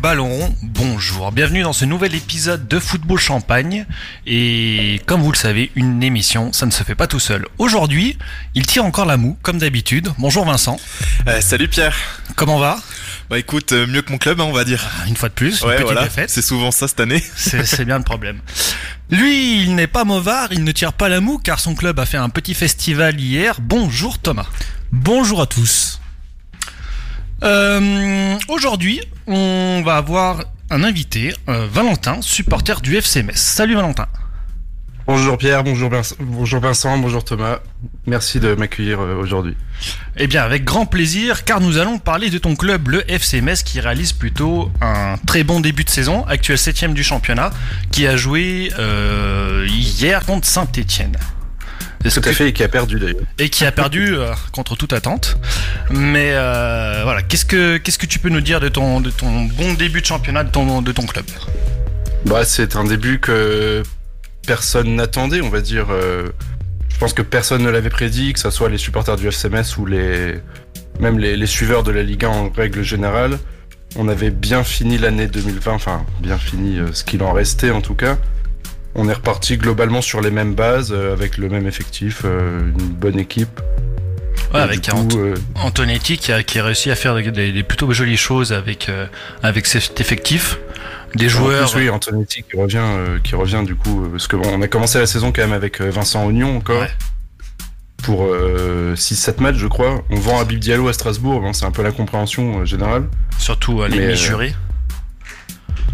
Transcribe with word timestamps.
Ballon 0.00 0.28
rond, 0.28 0.54
bonjour. 0.62 1.32
Bienvenue 1.32 1.62
dans 1.62 1.72
ce 1.72 1.84
nouvel 1.84 2.14
épisode 2.14 2.68
de 2.68 2.78
Football 2.78 3.18
Champagne. 3.18 3.86
Et 4.26 5.00
comme 5.06 5.22
vous 5.22 5.32
le 5.32 5.36
savez, 5.36 5.70
une 5.74 6.02
émission, 6.02 6.52
ça 6.52 6.66
ne 6.66 6.70
se 6.70 6.82
fait 6.84 6.94
pas 6.94 7.06
tout 7.06 7.18
seul. 7.18 7.46
Aujourd'hui, 7.58 8.16
il 8.54 8.66
tire 8.66 8.84
encore 8.84 9.06
la 9.06 9.16
moue, 9.16 9.36
comme 9.42 9.58
d'habitude. 9.58 10.08
Bonjour 10.18 10.44
Vincent. 10.44 10.78
Euh, 11.26 11.40
salut 11.40 11.68
Pierre. 11.68 11.96
Comment 12.36 12.58
va? 12.58 12.78
Bah 13.30 13.38
écoute, 13.38 13.72
euh, 13.72 13.86
mieux 13.86 14.02
que 14.02 14.12
mon 14.12 14.18
club, 14.18 14.40
hein, 14.40 14.44
on 14.46 14.52
va 14.52 14.64
dire. 14.64 14.84
Ah, 15.02 15.08
Une 15.08 15.16
fois 15.16 15.28
de 15.28 15.34
plus, 15.34 15.60
une 15.62 15.68
Ouais, 15.68 15.74
petite 15.76 15.86
voilà. 15.86 16.04
défaite. 16.04 16.30
C'est 16.30 16.42
souvent 16.42 16.70
ça 16.70 16.86
cette 16.88 17.00
année. 17.00 17.22
C'est 17.36 17.64
c'est 17.64 17.84
bien 17.84 17.98
le 17.98 18.04
problème. 18.04 18.38
Lui, 19.10 19.62
il 19.62 19.74
n'est 19.74 19.86
pas 19.86 20.04
mauvard, 20.04 20.48
il 20.52 20.62
ne 20.62 20.72
tire 20.72 20.92
pas 20.92 21.08
la 21.08 21.20
moue 21.20 21.38
car 21.38 21.58
son 21.58 21.74
club 21.74 21.98
a 21.98 22.06
fait 22.06 22.18
un 22.18 22.28
petit 22.28 22.54
festival 22.54 23.18
hier. 23.20 23.56
Bonjour 23.60 24.18
Thomas. 24.18 24.46
Bonjour 24.92 25.40
à 25.42 25.46
tous. 25.46 26.00
Euh, 27.42 28.36
Aujourd'hui, 28.48 29.00
on 29.26 29.82
va 29.84 29.96
avoir 29.96 30.44
un 30.70 30.82
invité, 30.82 31.34
euh, 31.48 31.66
Valentin, 31.70 32.20
supporter 32.22 32.80
du 32.80 32.96
FC 32.96 33.22
Metz. 33.22 33.36
Salut 33.36 33.74
Valentin. 33.74 34.06
Bonjour 35.06 35.38
Pierre, 35.38 35.62
bonjour 35.62 35.88
Vincent, 35.88 36.16
bonjour, 36.18 36.60
Vincent, 36.60 36.98
bonjour 36.98 37.22
Thomas. 37.22 37.58
Merci 38.06 38.40
de 38.40 38.54
m'accueillir 38.56 39.00
euh, 39.00 39.14
aujourd'hui. 39.16 39.56
Eh 40.16 40.26
bien, 40.26 40.42
avec 40.42 40.64
grand 40.64 40.86
plaisir, 40.86 41.44
car 41.44 41.60
nous 41.60 41.78
allons 41.78 41.98
parler 41.98 42.28
de 42.28 42.38
ton 42.38 42.56
club, 42.56 42.88
le 42.88 43.08
FC 43.08 43.40
Metz, 43.40 43.62
qui 43.62 43.78
réalise 43.78 44.12
plutôt 44.12 44.70
un 44.80 45.16
très 45.24 45.44
bon 45.44 45.60
début 45.60 45.84
de 45.84 45.90
saison, 45.90 46.24
actuel 46.26 46.58
septième 46.58 46.92
du 46.94 47.04
championnat, 47.04 47.50
qui 47.92 48.06
a 48.08 48.16
joué 48.16 48.72
euh, 48.80 49.66
hier 49.70 50.24
contre 50.26 50.46
Saint-Étienne. 50.48 51.16
Tout 52.10 52.28
à 52.28 52.32
fait, 52.32 52.48
et 52.48 52.52
qui 52.52 52.62
a 52.62 52.68
perdu 52.68 52.98
d'ailleurs. 52.98 53.22
Et 53.38 53.48
qui 53.48 53.64
a 53.64 53.72
perdu 53.72 54.14
euh, 54.16 54.32
contre 54.52 54.76
toute 54.76 54.92
attente. 54.92 55.36
Mais 55.90 56.30
euh, 56.32 57.00
voilà, 57.04 57.22
qu'est-ce 57.22 57.44
que 57.44 57.76
qu'est-ce 57.78 57.98
que 57.98 58.06
tu 58.06 58.18
peux 58.18 58.28
nous 58.28 58.40
dire 58.40 58.60
de 58.60 58.68
ton 58.68 59.00
de 59.00 59.10
ton 59.10 59.42
bon 59.44 59.74
début 59.74 60.00
de 60.00 60.06
championnat 60.06 60.44
de 60.44 60.50
ton 60.50 60.82
de 60.82 60.92
ton 60.92 61.06
club? 61.06 61.24
Bah, 62.24 62.44
c'est 62.44 62.76
un 62.76 62.84
début 62.84 63.20
que 63.20 63.82
personne 64.46 64.96
n'attendait, 64.96 65.40
on 65.40 65.48
va 65.50 65.60
dire. 65.60 65.86
euh, 65.90 66.28
je 66.92 66.98
pense 66.98 67.12
que 67.12 67.22
personne 67.22 67.62
ne 67.62 67.68
l'avait 67.68 67.90
prédit, 67.90 68.32
que 68.32 68.38
ce 68.38 68.50
soit 68.50 68.68
les 68.70 68.78
supporters 68.78 69.16
du 69.16 69.28
FCMS 69.28 69.76
ou 69.78 69.84
les 69.86 70.36
même 70.98 71.18
les, 71.18 71.36
les 71.36 71.46
suiveurs 71.46 71.82
de 71.82 71.90
la 71.92 72.02
Ligue 72.02 72.24
1 72.24 72.28
en 72.28 72.50
règle 72.50 72.82
générale. 72.82 73.38
On 73.96 74.08
avait 74.08 74.30
bien 74.30 74.64
fini 74.64 74.98
l'année 74.98 75.26
2020, 75.26 75.72
enfin 75.72 76.04
bien 76.20 76.38
fini 76.38 76.78
ce 76.92 77.04
qu'il 77.04 77.22
en 77.22 77.32
restait 77.32 77.70
en 77.70 77.80
tout 77.80 77.94
cas. 77.94 78.16
On 78.98 79.08
est 79.08 79.12
reparti 79.12 79.58
globalement 79.58 80.00
sur 80.00 80.20
les 80.22 80.30
mêmes 80.30 80.54
bases, 80.54 80.90
euh, 80.92 81.12
avec 81.12 81.36
le 81.36 81.48
même 81.50 81.66
effectif, 81.66 82.22
euh, 82.24 82.60
une 82.70 82.88
bonne 82.88 83.18
équipe. 83.18 83.60
Ouais, 84.54 84.60
avec 84.60 84.88
coup, 84.88 85.08
euh, 85.18 85.34
Antonetti 85.56 86.16
qui 86.16 86.32
a, 86.32 86.42
qui 86.42 86.58
a 86.58 86.64
réussi 86.64 86.90
à 86.90 86.94
faire 86.94 87.14
des, 87.16 87.62
plutôt 87.62 87.92
jolies 87.92 88.16
choses 88.16 88.52
avec 88.52 88.88
euh, 88.88 89.06
avec 89.42 89.66
cet 89.66 90.00
effectif, 90.00 90.58
des 91.14 91.26
En 91.26 91.28
joueurs. 91.28 91.70
plus, 91.72 91.80
oui, 91.80 91.90
Antonetti 91.90 92.42
qui 92.42 92.56
revient, 92.56 92.78
euh, 92.80 93.18
qui 93.22 93.34
revient 93.34 93.62
du 93.66 93.74
coup, 93.74 94.06
parce 94.10 94.28
que 94.28 94.36
bon, 94.36 94.48
on 94.50 94.62
a 94.62 94.68
commencé 94.68 94.98
la 94.98 95.06
saison 95.06 95.30
quand 95.32 95.42
même 95.42 95.52
avec 95.52 95.80
Vincent 95.82 96.24
Ognon 96.26 96.56
encore 96.56 96.80
Ouais. 96.80 96.90
pour 98.02 98.24
euh, 98.30 98.94
6-7 98.94 99.42
matchs, 99.42 99.56
je 99.56 99.66
crois. 99.66 100.02
On 100.10 100.16
vend 100.16 100.38
Habib 100.40 100.58
Diallo 100.60 100.88
à 100.88 100.92
Strasbourg, 100.94 101.40
bon, 101.40 101.52
c'est 101.52 101.66
un 101.66 101.72
peu 101.72 101.82
la 101.82 101.90
compréhension 101.92 102.64
générale. 102.64 103.08
Surtout 103.38 103.82
euh, 103.82 103.88
l'ennemi 103.88 104.16
juré. 104.16 104.54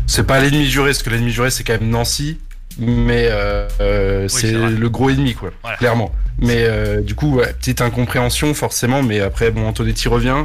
C'est 0.06 0.26
pas 0.26 0.40
l'ennemi 0.40 0.66
juré, 0.70 0.90
parce 0.90 1.02
que 1.02 1.10
l'ennemi 1.10 1.30
juré 1.32 1.50
c'est 1.50 1.64
quand 1.64 1.80
même 1.80 1.88
Nancy, 1.88 2.38
mais 2.78 3.28
euh, 3.30 3.68
euh, 3.80 4.28
c'est 4.28 4.52
le 4.52 4.88
gros 4.88 5.10
ennemi 5.10 5.34
quoi, 5.34 5.50
Voilà. 5.62 5.76
clairement. 5.76 6.12
Mais 6.38 6.64
euh, 6.64 7.00
du 7.00 7.14
coup, 7.14 7.36
ouais, 7.36 7.52
petite 7.52 7.80
incompréhension 7.80 8.54
forcément, 8.54 9.02
mais 9.02 9.20
après 9.20 9.50
bon, 9.50 9.66
Antonetti 9.66 10.08
revient. 10.08 10.44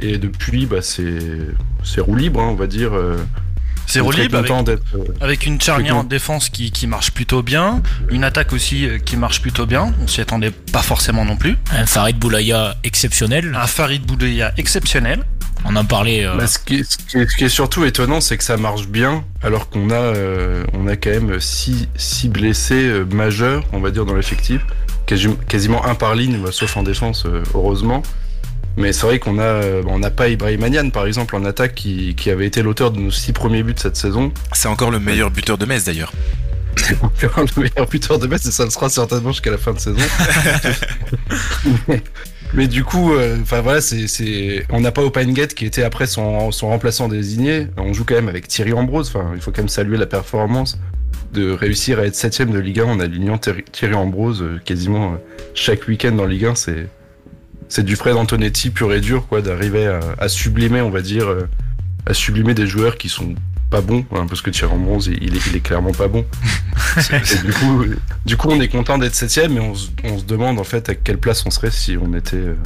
Et 0.00 0.18
depuis, 0.18 0.66
bah, 0.66 0.82
c'est 0.82 1.18
c'est 1.82 2.00
roue 2.00 2.16
libre, 2.16 2.40
hein, 2.40 2.48
on 2.50 2.54
va 2.54 2.66
dire. 2.66 2.92
C'est 3.86 4.00
relibre 4.00 4.38
avec, 4.38 4.50
euh, 4.50 4.76
avec 5.20 5.46
une 5.46 5.60
charnière 5.60 5.96
en 5.98 6.04
défense 6.04 6.48
qui, 6.48 6.70
qui 6.70 6.86
marche 6.86 7.10
plutôt 7.10 7.42
bien, 7.42 7.82
une 8.10 8.24
attaque 8.24 8.52
aussi 8.52 8.88
qui 9.04 9.16
marche 9.16 9.42
plutôt 9.42 9.66
bien. 9.66 9.92
On 10.02 10.06
s'y 10.06 10.20
attendait 10.20 10.50
pas 10.50 10.82
forcément 10.82 11.24
non 11.24 11.36
plus. 11.36 11.56
Un 11.70 11.86
Farid 11.86 12.18
Boulaya 12.18 12.76
exceptionnel. 12.82 13.54
Un 13.54 13.66
Farid 13.66 14.02
Boudeya 14.06 14.52
exceptionnel. 14.56 15.24
On 15.64 15.76
en 15.76 15.84
parlait. 15.84 16.24
euh, 16.26 16.36
Bah, 16.36 16.46
ce, 16.46 16.58
qui 16.58 16.76
est, 16.76 16.84
ce 16.90 16.98
qui 16.98 17.16
est- 17.18 17.28
ce 17.30 17.36
qui 17.36 17.44
est 17.44 17.48
surtout 17.48 17.84
étonnant, 17.84 18.20
c'est 18.20 18.36
que 18.36 18.44
ça 18.44 18.56
marche 18.56 18.86
bien, 18.86 19.24
alors 19.42 19.68
qu'on 19.70 19.90
a, 19.90 19.94
euh, 19.94 20.64
on 20.74 20.86
a 20.86 20.96
quand 20.96 21.10
même 21.10 21.40
six, 21.40 21.88
six 21.96 22.28
blessés 22.28 22.84
euh, 22.84 23.04
majeurs, 23.04 23.64
on 23.72 23.80
va 23.80 23.90
dire, 23.90 24.04
dans 24.04 24.14
l'effectif. 24.14 24.60
Quasi- 25.06 25.36
quasiment 25.48 25.84
un 25.86 25.94
par 25.94 26.14
ligne, 26.14 26.38
bah, 26.42 26.50
sauf 26.52 26.76
en 26.76 26.82
défense, 26.82 27.24
euh, 27.26 27.42
heureusement. 27.54 28.02
Mais 28.76 28.92
c'est 28.92 29.06
vrai 29.06 29.18
qu'on 29.20 29.38
a, 29.38 29.60
on 29.86 30.00
n'a 30.00 30.10
pas 30.10 30.28
Ibrahim 30.28 30.66
Niane, 30.68 30.90
par 30.90 31.06
exemple, 31.06 31.36
en 31.36 31.44
attaque, 31.44 31.74
qui, 31.76 32.14
qui 32.16 32.28
avait 32.30 32.46
été 32.46 32.60
l'auteur 32.62 32.90
de 32.90 32.98
nos 32.98 33.10
six 33.12 33.32
premiers 33.32 33.62
buts 33.62 33.74
cette 33.76 33.96
saison. 33.96 34.32
C'est 34.52 34.66
encore 34.68 34.90
le 34.90 34.98
meilleur 34.98 35.30
buteur 35.30 35.56
de 35.58 35.64
Metz 35.64 35.84
d'ailleurs. 35.84 36.12
C'est 36.76 36.96
encore 37.02 37.44
le 37.56 37.62
meilleur 37.62 37.86
buteur 37.88 38.18
de 38.18 38.26
Metz, 38.26 38.44
et 38.46 38.50
ça 38.50 38.64
le 38.64 38.70
sera 38.70 38.88
certainement 38.88 39.30
jusqu'à 39.30 39.52
la 39.52 39.58
fin 39.58 39.72
de 39.72 39.78
saison. 39.78 39.96
mais, 42.54 42.68
du 42.68 42.84
coup, 42.84 43.14
euh, 43.14 43.38
enfin 43.40 43.60
voilà, 43.60 43.80
c'est, 43.80 44.66
on 44.70 44.80
n'a 44.80 44.92
pas 44.92 45.02
Opengate 45.02 45.54
qui 45.54 45.66
était 45.66 45.82
après 45.82 46.06
son, 46.06 46.50
remplaçant 46.50 47.08
désigné. 47.08 47.68
On 47.76 47.92
joue 47.92 48.04
quand 48.04 48.14
même 48.14 48.28
avec 48.28 48.48
Thierry 48.48 48.72
Ambrose. 48.72 49.08
Enfin, 49.08 49.32
il 49.34 49.40
faut 49.40 49.50
quand 49.50 49.62
même 49.62 49.68
saluer 49.68 49.96
la 49.96 50.06
performance 50.06 50.78
de 51.32 51.50
réussir 51.50 51.98
à 51.98 52.06
être 52.06 52.14
septième 52.14 52.52
de 52.52 52.58
Ligue 52.58 52.80
1 52.80 52.84
en 52.84 53.00
alignant 53.00 53.38
Thierry 53.38 53.94
Ambrose 53.94 54.42
euh, 54.42 54.60
quasiment 54.64 55.14
euh, 55.14 55.16
chaque 55.54 55.88
week-end 55.88 56.12
dans 56.12 56.26
Ligue 56.26 56.46
1. 56.46 56.54
C'est, 56.54 56.88
c'est 57.68 57.84
du 57.84 57.96
Fred 57.96 58.14
Antonetti 58.14 58.70
pur 58.70 58.92
et 58.92 59.00
dur, 59.00 59.26
quoi, 59.26 59.42
d'arriver 59.42 59.86
à, 60.18 60.28
sublimer, 60.28 60.80
on 60.80 60.90
va 60.90 61.02
dire, 61.02 61.26
à 62.06 62.14
sublimer 62.14 62.54
des 62.54 62.66
joueurs 62.66 62.96
qui 62.96 63.08
sont 63.08 63.34
pas 63.70 63.80
bons, 63.80 64.04
hein, 64.14 64.26
parce 64.28 64.40
que 64.42 64.50
Thierry 64.50 64.72
Ambrose, 64.72 65.06
il 65.20 65.34
est, 65.36 65.46
il 65.48 65.56
est 65.56 65.60
clairement 65.60 65.92
pas 65.92 66.08
bon. 66.08 66.24
Du 67.44 67.52
coup, 67.52 67.84
du 68.24 68.36
coup, 68.36 68.48
on 68.50 68.60
est 68.60 68.68
content 68.68 68.98
d'être 68.98 69.14
septième, 69.14 69.54
mais 69.54 69.60
on, 69.60 69.74
se- 69.74 69.88
on 70.04 70.18
se 70.18 70.24
demande 70.24 70.58
en 70.60 70.64
fait 70.64 70.88
à 70.88 70.94
quelle 70.94 71.18
place 71.18 71.44
on 71.46 71.50
serait 71.50 71.70
si 71.70 71.96
on 72.00 72.14
était, 72.14 72.36
euh, 72.36 72.56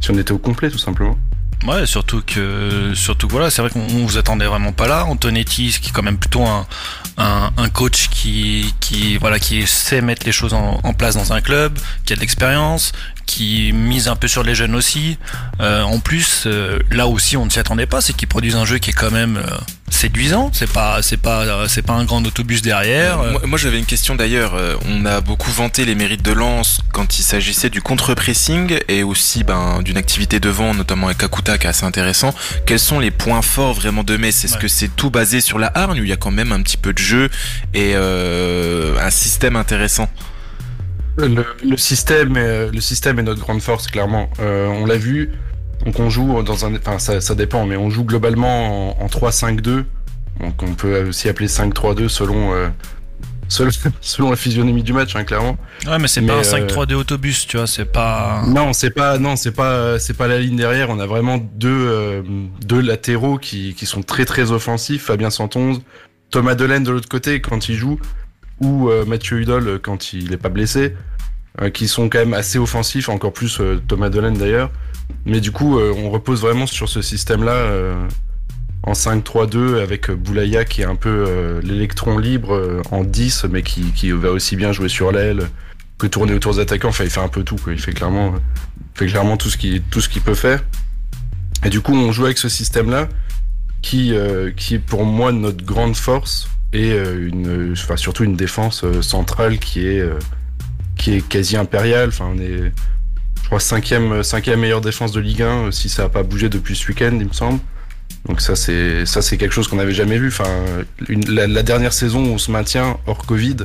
si 0.00 0.10
on 0.10 0.18
était 0.18 0.32
au 0.32 0.38
complet, 0.38 0.70
tout 0.70 0.78
simplement. 0.78 1.18
Ouais, 1.66 1.86
surtout 1.86 2.22
que, 2.26 2.92
surtout 2.94 3.26
que 3.26 3.32
voilà, 3.32 3.50
c'est 3.50 3.62
vrai 3.62 3.70
qu'on 3.70 3.80
on 3.80 4.04
vous 4.06 4.18
attendait 4.18 4.44
vraiment 4.46 4.72
pas 4.72 4.86
là. 4.86 5.04
Antonetti, 5.06 5.70
qui 5.80 5.88
est 5.90 5.92
quand 5.92 6.02
même 6.02 6.18
plutôt 6.18 6.44
un, 6.44 6.66
un, 7.16 7.52
un 7.56 7.68
coach 7.70 8.08
qui, 8.10 8.74
qui, 8.80 9.16
voilà, 9.18 9.38
qui 9.38 9.66
sait 9.66 10.00
mettre 10.02 10.26
les 10.26 10.32
choses 10.32 10.52
en, 10.52 10.80
en 10.82 10.92
place 10.94 11.14
dans 11.14 11.32
un 11.32 11.40
club, 11.40 11.78
qui 12.04 12.12
a 12.12 12.16
de 12.16 12.20
l'expérience, 12.20 12.92
qui 13.24 13.72
mise 13.72 14.08
un 14.08 14.16
peu 14.16 14.28
sur 14.28 14.42
les 14.42 14.54
jeunes 14.54 14.74
aussi. 14.74 15.16
Euh, 15.60 15.82
en 15.82 16.00
plus, 16.00 16.44
euh, 16.46 16.78
là 16.90 17.06
aussi, 17.06 17.36
on 17.38 17.46
ne 17.46 17.50
s'y 17.50 17.58
attendait 17.60 17.86
pas, 17.86 18.00
c'est 18.02 18.12
qu'ils 18.14 18.28
produisent 18.28 18.56
un 18.56 18.66
jeu 18.66 18.76
qui 18.78 18.90
est 18.90 18.94
quand 18.94 19.12
même 19.12 19.38
euh, 19.38 19.56
séduisant. 19.94 20.50
C'est 20.52 20.70
pas, 20.70 21.00
c'est 21.02 21.16
pas, 21.16 21.42
euh, 21.44 21.66
c'est 21.68 21.82
pas 21.82 21.94
un 21.94 22.04
grand 22.04 22.24
autobus 22.26 22.60
derrière. 22.62 23.20
Euh, 23.20 23.32
moi, 23.32 23.40
moi, 23.46 23.58
j'avais 23.58 23.78
une 23.78 23.86
question 23.86 24.14
d'ailleurs. 24.16 24.54
Euh, 24.54 24.74
on 24.88 25.06
a 25.06 25.20
beaucoup 25.20 25.50
vanté 25.50 25.84
les 25.84 25.94
mérites 25.94 26.22
de 26.22 26.32
Lens 26.32 26.80
quand 26.92 27.18
il 27.18 27.22
s'agissait 27.22 27.70
du 27.70 27.80
contre-pressing 27.80 28.78
et 28.88 29.02
aussi 29.02 29.44
ben, 29.44 29.80
d'une 29.82 29.96
activité 29.96 30.40
devant, 30.40 30.74
notamment 30.74 31.06
avec 31.06 31.18
Kakuta 31.18 31.56
qui 31.58 31.66
est 31.66 31.70
assez 31.70 31.84
intéressant. 31.86 32.34
Quels 32.66 32.78
sont 32.80 32.98
les 32.98 33.10
points 33.10 33.42
forts 33.42 33.74
vraiment 33.74 34.04
de 34.04 34.16
Metz? 34.16 34.44
Est-ce 34.44 34.54
Ouais. 34.54 34.60
que 34.60 34.68
c'est 34.68 34.88
tout 34.94 35.10
basé 35.10 35.40
sur 35.40 35.58
la 35.58 35.70
hargne 35.74 36.00
ou 36.00 36.04
il 36.04 36.08
y 36.10 36.12
a 36.12 36.16
quand 36.16 36.30
même 36.30 36.52
un 36.52 36.60
petit 36.62 36.76
peu 36.76 36.92
de 36.92 36.98
jeu 36.98 37.30
et 37.72 37.92
euh, 37.94 38.98
un 39.00 39.10
système 39.10 39.56
intéressant? 39.56 40.08
Le, 41.16 41.46
le 41.64 41.76
système, 41.76 42.36
est, 42.36 42.70
le 42.72 42.80
système 42.80 43.20
est 43.20 43.22
notre 43.22 43.40
grande 43.40 43.62
force, 43.62 43.86
clairement. 43.86 44.28
Euh, 44.40 44.66
on 44.66 44.84
l'a 44.84 44.96
vu. 44.96 45.30
Donc 45.84 46.00
on 46.00 46.10
joue 46.10 46.42
dans 46.42 46.64
un, 46.64 46.74
enfin 46.76 46.98
ça, 46.98 47.20
ça 47.20 47.34
dépend, 47.34 47.66
mais 47.66 47.76
on 47.76 47.90
joue 47.90 48.04
globalement 48.04 48.98
en, 49.00 49.04
en 49.04 49.06
3-5-2. 49.06 49.84
Donc 50.40 50.62
on 50.62 50.74
peut 50.74 51.08
aussi 51.08 51.28
appeler 51.28 51.46
5-3-2 51.48 52.08
selon, 52.08 52.54
euh, 52.54 52.68
selon 53.48 53.70
selon 54.00 54.30
la 54.30 54.36
physionomie 54.36 54.82
du 54.82 54.92
match, 54.92 55.14
hein, 55.14 55.24
clairement. 55.24 55.56
Ouais, 55.86 55.98
mais 55.98 56.08
c'est 56.08 56.22
pas 56.22 56.34
un 56.34 56.38
euh, 56.38 56.66
5-3-2 56.66 56.94
autobus, 56.94 57.46
tu 57.46 57.56
vois, 57.56 57.66
c'est 57.66 57.84
pas. 57.84 58.42
Non, 58.46 58.72
c'est 58.72 58.90
pas, 58.90 59.18
non, 59.18 59.36
c'est 59.36 59.52
pas, 59.52 59.98
c'est 59.98 60.16
pas 60.16 60.26
la 60.26 60.38
ligne 60.38 60.56
derrière. 60.56 60.90
On 60.90 60.98
a 60.98 61.06
vraiment 61.06 61.38
deux, 61.38 61.68
euh, 61.68 62.22
deux 62.64 62.80
latéraux 62.80 63.38
qui, 63.38 63.74
qui 63.74 63.86
sont 63.86 64.02
très 64.02 64.24
très 64.24 64.50
offensifs. 64.50 65.04
Fabien 65.04 65.30
Santonze, 65.30 65.82
Thomas 66.30 66.54
Delaine 66.54 66.82
de 66.82 66.90
l'autre 66.90 67.08
côté 67.08 67.40
quand 67.40 67.68
il 67.68 67.76
joue, 67.76 68.00
ou 68.60 68.88
euh, 68.88 69.04
Mathieu 69.04 69.40
Hudol 69.40 69.78
quand 69.80 70.12
il 70.12 70.32
est 70.32 70.38
pas 70.38 70.48
blessé, 70.48 70.94
euh, 71.60 71.70
qui 71.70 71.86
sont 71.86 72.08
quand 72.08 72.18
même 72.18 72.34
assez 72.34 72.58
offensifs, 72.58 73.08
encore 73.08 73.32
plus 73.32 73.60
euh, 73.60 73.80
Thomas 73.86 74.08
Delaine 74.08 74.36
d'ailleurs. 74.36 74.72
Mais 75.26 75.40
du 75.40 75.52
coup, 75.52 75.78
euh, 75.78 75.94
on 75.96 76.10
repose 76.10 76.42
vraiment 76.42 76.66
sur 76.66 76.88
ce 76.88 77.00
système-là 77.00 77.52
euh, 77.52 78.08
en 78.82 78.92
5-3-2 78.92 79.80
avec 79.80 80.10
euh, 80.10 80.14
Boulaya 80.14 80.64
qui 80.64 80.82
est 80.82 80.86
un 80.86 80.96
peu 80.96 81.60
l'électron 81.62 82.18
libre 82.18 82.82
en 82.90 83.04
10, 83.04 83.46
mais 83.50 83.62
qui, 83.62 84.10
va 84.12 84.30
aussi 84.30 84.56
bien 84.56 84.72
jouer 84.72 84.88
sur 84.88 85.12
l'aile 85.12 85.48
que 85.98 86.06
tourner 86.06 86.34
autour 86.34 86.54
des 86.54 86.60
attaquants. 86.60 86.88
Enfin, 86.88 87.04
il 87.04 87.10
fait 87.10 87.20
un 87.20 87.28
peu 87.28 87.42
tout. 87.42 87.58
Il 87.68 87.80
fait 87.80 87.92
clairement, 87.92 88.34
fait 88.94 89.06
clairement 89.06 89.36
tout 89.36 89.48
ce 89.48 89.56
qu'il 89.56 90.22
peut 90.22 90.34
faire. 90.34 90.62
Et 91.64 91.70
du 91.70 91.80
coup, 91.80 91.94
on 91.94 92.12
joue 92.12 92.26
avec 92.26 92.36
ce 92.36 92.48
système-là 92.48 93.08
qui, 93.80 94.14
qui 94.56 94.74
est 94.74 94.78
pour 94.78 95.04
moi 95.04 95.32
notre 95.32 95.64
grande 95.64 95.96
force 95.96 96.48
et 96.72 96.90
une, 96.96 97.72
enfin, 97.72 97.96
surtout 97.96 98.24
une 98.24 98.36
défense 98.36 98.84
centrale 99.00 99.58
qui 99.58 99.86
est, 99.86 100.04
qui 100.96 101.14
est 101.14 101.26
quasi 101.26 101.56
impériale. 101.56 102.08
Enfin, 102.08 102.30
on 102.34 102.38
est, 102.38 102.72
je 103.44 103.48
crois, 103.48 103.60
cinquième, 103.60 104.22
cinquième 104.22 104.60
meilleure 104.60 104.80
défense 104.80 105.12
de 105.12 105.20
Ligue 105.20 105.42
1 105.42 105.46
euh, 105.46 105.70
si 105.70 105.90
ça 105.90 106.04
n'a 106.04 106.08
pas 106.08 106.22
bougé 106.22 106.48
depuis 106.48 106.74
ce 106.74 106.88
week-end, 106.88 107.10
il 107.12 107.28
me 107.28 107.32
semble. 107.34 107.60
Donc 108.26 108.40
ça 108.40 108.56
c'est 108.56 109.04
ça 109.04 109.20
c'est 109.20 109.36
quelque 109.36 109.52
chose 109.52 109.68
qu'on 109.68 109.76
n'avait 109.76 109.92
jamais 109.92 110.16
vu. 110.16 110.28
Enfin, 110.28 110.48
une, 111.10 111.28
la, 111.28 111.46
la, 111.46 111.62
dernière 111.62 111.92
saison 111.92 112.24
où 112.24 112.28
on 112.28 112.38
se 112.38 112.50
maintient 112.50 112.96
hors 113.06 113.26
Covid, 113.26 113.56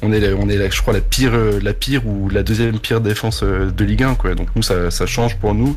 on 0.00 0.14
est 0.14 0.32
on 0.32 0.48
est 0.48 0.70
je 0.70 0.80
crois 0.80 0.94
la 0.94 1.02
pire 1.02 1.34
la 1.62 1.74
pire 1.74 2.06
ou 2.06 2.30
la 2.30 2.42
deuxième 2.42 2.78
pire 2.78 3.02
défense 3.02 3.42
de 3.42 3.84
Ligue 3.84 4.02
1 4.02 4.14
quoi. 4.14 4.34
Donc 4.34 4.48
nous 4.56 4.62
ça, 4.62 4.90
ça 4.90 5.04
change 5.04 5.36
pour 5.36 5.54
nous. 5.54 5.76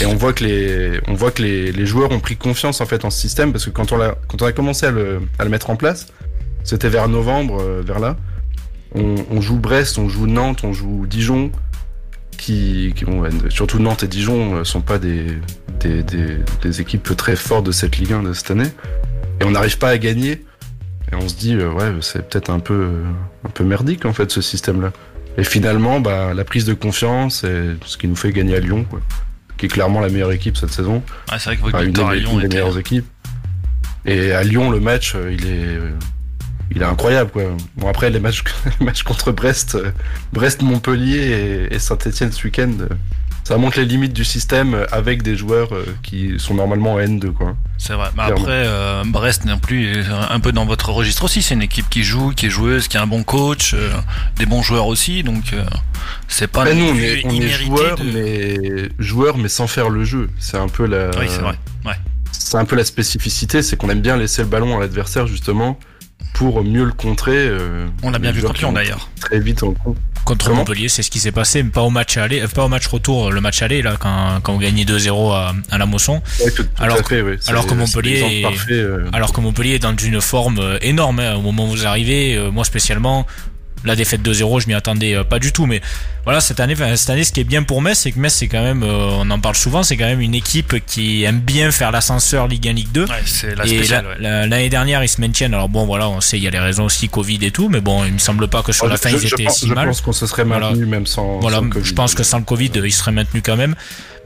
Et 0.00 0.06
on 0.06 0.16
voit 0.16 0.32
que 0.32 0.42
les 0.44 0.98
on 1.08 1.12
voit 1.12 1.32
que 1.32 1.42
les, 1.42 1.72
les, 1.72 1.84
joueurs 1.84 2.10
ont 2.10 2.20
pris 2.20 2.36
confiance 2.36 2.80
en 2.80 2.86
fait 2.86 3.04
en 3.04 3.10
ce 3.10 3.20
système 3.20 3.52
parce 3.52 3.66
que 3.66 3.70
quand 3.70 3.92
on 3.92 4.00
a 4.00 4.14
quand 4.28 4.40
on 4.40 4.46
a 4.46 4.52
commencé 4.52 4.86
à 4.86 4.90
le, 4.90 5.20
à 5.38 5.44
le 5.44 5.50
mettre 5.50 5.68
en 5.68 5.76
place, 5.76 6.06
c'était 6.64 6.88
vers 6.88 7.06
novembre 7.06 7.62
vers 7.84 7.98
là. 7.98 8.16
On, 8.94 9.16
on, 9.30 9.42
joue 9.42 9.58
Brest, 9.58 9.98
on 9.98 10.08
joue 10.08 10.26
Nantes, 10.26 10.64
on 10.64 10.72
joue 10.72 11.06
Dijon 11.06 11.52
qui, 12.40 12.92
qui 12.96 13.04
bon, 13.04 13.28
surtout 13.50 13.78
Nantes 13.78 14.02
et 14.02 14.08
Dijon 14.08 14.64
sont 14.64 14.80
pas 14.80 14.98
des, 14.98 15.26
des, 15.80 16.02
des, 16.02 16.38
des, 16.62 16.80
équipes 16.80 17.14
très 17.16 17.36
fortes 17.36 17.66
de 17.66 17.72
cette 17.72 17.98
Ligue 17.98 18.12
1 18.12 18.22
de 18.22 18.32
cette 18.32 18.50
année. 18.50 18.70
Et 19.40 19.44
on 19.44 19.50
n'arrive 19.50 19.78
pas 19.78 19.90
à 19.90 19.98
gagner. 19.98 20.44
Et 21.12 21.14
on 21.14 21.28
se 21.28 21.34
dit, 21.34 21.54
euh, 21.54 21.70
ouais, 21.70 21.92
c'est 22.00 22.28
peut-être 22.28 22.50
un 22.50 22.60
peu, 22.60 22.90
un 23.44 23.50
peu 23.50 23.64
merdique 23.64 24.04
en 24.04 24.12
fait 24.12 24.30
ce 24.30 24.40
système-là. 24.40 24.92
Et 25.36 25.44
finalement, 25.44 26.00
bah, 26.00 26.34
la 26.34 26.44
prise 26.44 26.64
de 26.64 26.74
confiance, 26.74 27.40
c'est 27.40 27.76
ce 27.84 27.96
qui 27.96 28.08
nous 28.08 28.16
fait 28.16 28.32
gagner 28.32 28.56
à 28.56 28.60
Lyon, 28.60 28.84
quoi, 28.88 29.00
qui 29.56 29.66
est 29.66 29.68
clairement 29.68 30.00
la 30.00 30.08
meilleure 30.08 30.32
équipe 30.32 30.56
cette 30.56 30.72
saison. 30.72 31.02
Ouais, 31.30 31.38
c'est 31.38 31.50
vrai 31.50 31.56
que 31.56 31.62
votre 31.62 31.76
enfin, 31.76 31.86
une 31.86 31.98
à 31.98 32.14
Lyon 32.14 32.40
une 32.40 32.48
des 32.48 32.56
meilleures 32.56 32.78
équipes. 32.78 33.06
Et 34.06 34.32
à 34.32 34.42
Lyon, 34.42 34.70
le 34.70 34.80
match, 34.80 35.14
il 35.30 35.46
est, 35.46 35.78
il 36.70 36.82
est 36.82 36.84
incroyable 36.84 37.30
quoi. 37.30 37.42
Bon 37.76 37.88
après 37.88 38.10
les 38.10 38.20
matchs, 38.20 38.44
les 38.80 38.86
matchs 38.86 39.02
contre 39.02 39.32
Brest, 39.32 39.74
euh, 39.74 39.90
Brest, 40.32 40.62
Montpellier 40.62 41.68
et, 41.70 41.74
et 41.74 41.78
Saint-Etienne 41.78 42.32
ce 42.32 42.44
week-end, 42.44 42.72
euh, 42.80 42.88
ça 43.50 43.56
montre 43.56 43.80
les 43.80 43.84
limites 43.84 44.12
du 44.12 44.24
système 44.24 44.86
avec 44.92 45.24
des 45.24 45.34
joueurs 45.34 45.74
euh, 45.74 45.84
qui 46.04 46.34
sont 46.38 46.54
normalement 46.54 46.94
en 46.94 46.98
N2 47.00 47.32
quoi. 47.32 47.56
C'est 47.78 47.94
vrai. 47.94 48.08
Mais 48.16 48.22
après 48.22 48.62
euh, 48.64 49.02
Brest 49.04 49.44
non 49.44 49.58
plus 49.58 50.04
un 50.08 50.38
peu 50.38 50.52
dans 50.52 50.66
votre 50.66 50.90
registre 50.90 51.24
aussi. 51.24 51.42
C'est 51.42 51.54
une 51.54 51.62
équipe 51.62 51.90
qui 51.90 52.04
joue, 52.04 52.30
qui 52.30 52.46
est 52.46 52.50
joueuse, 52.50 52.86
qui 52.86 52.96
a 52.96 53.02
un 53.02 53.08
bon 53.08 53.24
coach, 53.24 53.74
euh, 53.74 53.90
des 54.36 54.46
bons 54.46 54.62
joueurs 54.62 54.86
aussi. 54.86 55.24
Donc 55.24 55.52
c'est 56.28 56.46
pas. 56.46 56.60
Après, 56.60 56.76
nous 56.76 56.84
on 56.84 56.94
est, 56.94 57.26
on 57.26 57.30
est 57.30 57.48
joueurs 57.48 57.96
de... 57.96 58.04
mais 58.04 58.88
joueurs 59.00 59.36
mais 59.36 59.48
sans 59.48 59.66
faire 59.66 59.88
le 59.88 60.04
jeu. 60.04 60.30
C'est 60.38 60.56
un 60.56 60.68
peu 60.68 60.86
la. 60.86 61.10
Oui 61.18 61.26
c'est 61.28 61.40
vrai. 61.40 61.58
Ouais. 61.84 61.96
C'est 62.30 62.56
un 62.56 62.64
peu 62.64 62.76
la 62.76 62.84
spécificité, 62.84 63.62
c'est 63.62 63.76
qu'on 63.76 63.90
aime 63.90 64.00
bien 64.00 64.16
laisser 64.16 64.42
le 64.42 64.48
ballon 64.48 64.76
à 64.76 64.80
l'adversaire 64.80 65.26
justement 65.26 65.76
pour 66.34 66.62
mieux 66.64 66.84
le 66.84 66.92
contrer. 66.92 67.36
Euh, 67.36 67.86
On 68.02 68.10
l'a 68.10 68.18
bien 68.18 68.32
vu 68.32 68.42
contre 68.42 68.60
Lyon 68.60 68.72
d'ailleurs. 68.72 69.10
Très 69.20 69.40
vite 69.40 69.62
en 69.62 69.72
compte. 69.72 69.96
Contre 70.24 70.46
Comment 70.46 70.58
Montpellier, 70.58 70.88
c'est 70.88 71.02
ce 71.02 71.10
qui 71.10 71.18
s'est 71.18 71.32
passé, 71.32 71.62
mais 71.62 71.70
pas 71.70 71.82
au 71.82 71.90
match 71.90 72.16
aller, 72.16 72.44
pas 72.54 72.64
au 72.64 72.68
match 72.68 72.86
retour, 72.86 73.30
le 73.30 73.40
match 73.40 73.62
aller 73.62 73.80
là 73.82 73.96
quand, 73.98 74.40
quand 74.42 74.52
on 74.52 74.58
gagnait 74.58 74.84
2-0 74.84 75.32
à, 75.32 75.54
à, 75.70 75.78
la 75.78 75.86
Mosson. 75.86 76.22
Ouais, 76.44 76.50
tout, 76.50 76.62
tout 76.62 76.68
alors, 76.78 76.98
fait, 76.98 77.22
oui. 77.22 77.36
alors 77.46 77.66
que 77.66 77.74
Montpellier, 77.74 78.40
est, 78.40 78.42
parfait, 78.42 78.72
euh... 78.72 79.08
alors 79.12 79.32
que 79.32 79.40
Montpellier 79.40 79.74
est 79.76 79.78
dans 79.80 79.96
une 79.96 80.20
forme 80.20 80.78
énorme 80.82 81.20
hein, 81.20 81.36
au 81.36 81.40
moment 81.40 81.64
où 81.64 81.68
vous 81.68 81.86
arrivez. 81.86 82.36
Euh, 82.36 82.50
moi 82.50 82.64
spécialement, 82.64 83.26
la 83.84 83.96
défaite 83.96 84.22
2-0, 84.22 84.60
je 84.60 84.66
m'y 84.68 84.74
attendais 84.74 85.14
euh, 85.14 85.24
pas 85.24 85.38
du 85.38 85.52
tout. 85.52 85.66
Mais 85.66 85.80
voilà, 86.24 86.40
cette 86.40 86.60
année, 86.60 86.74
cette 86.96 87.10
année, 87.10 87.24
ce 87.24 87.32
qui 87.32 87.40
est 87.40 87.44
bien 87.44 87.62
pour 87.62 87.80
Metz, 87.82 87.98
c'est 87.98 88.12
que 88.12 88.18
Metz, 88.18 88.34
c'est 88.34 88.48
quand 88.48 88.62
même, 88.62 88.82
euh, 88.82 89.08
on 89.18 89.30
en 89.30 89.40
parle 89.40 89.56
souvent, 89.56 89.82
c'est 89.82 89.96
quand 89.96 90.04
même 90.06 90.20
une 90.20 90.34
équipe 90.34 90.74
qui 90.86 91.24
aime 91.24 91.40
bien 91.40 91.70
faire 91.70 91.90
l'ascenseur 91.90 92.46
Ligue 92.46 92.68
1, 92.68 92.72
Ligue 92.72 92.92
2. 92.92 93.04
Ouais, 93.04 93.08
c'est 93.24 93.54
la 93.56 93.64
et 93.64 93.68
spéciale. 93.68 94.04
la- 94.20 94.40
ouais. 94.42 94.46
l'année 94.48 94.68
dernière, 94.68 95.02
ils 95.02 95.08
se 95.08 95.20
maintiennent. 95.20 95.54
Alors 95.54 95.68
bon, 95.68 95.86
voilà, 95.86 96.08
on 96.08 96.20
sait, 96.20 96.36
il 96.36 96.42
y 96.44 96.48
a 96.48 96.50
les 96.50 96.58
raisons 96.58 96.84
aussi 96.84 97.08
Covid 97.08 97.38
et 97.42 97.50
tout, 97.50 97.68
mais 97.68 97.80
bon, 97.80 98.04
il 98.04 98.12
me 98.12 98.18
semble 98.18 98.48
pas 98.48 98.62
que 98.62 98.72
sur 98.72 98.86
la 98.86 98.96
je, 98.96 99.00
fin, 99.00 99.08
je, 99.10 99.16
ils 99.16 99.28
je 99.28 99.34
étaient 99.34 99.44
pense, 99.44 99.58
si 99.60 99.68
je 99.68 99.74
mal. 99.74 99.86
pense 99.88 100.00
qu'on 100.02 100.12
se 100.12 100.26
serait 100.26 100.44
maintenu 100.44 100.74
Voilà. 100.74 100.86
même 100.86 101.06
sans. 101.06 101.38
Voilà, 101.40 101.58
sans 101.58 101.68
Covid. 101.70 101.84
je 101.88 101.94
pense 101.94 102.14
que 102.14 102.22
sans 102.22 102.38
le 102.38 102.44
Covid, 102.44 102.70
ils 102.84 102.92
seraient 102.92 103.12
maintenus 103.12 103.42
quand 103.44 103.56
même. 103.56 103.74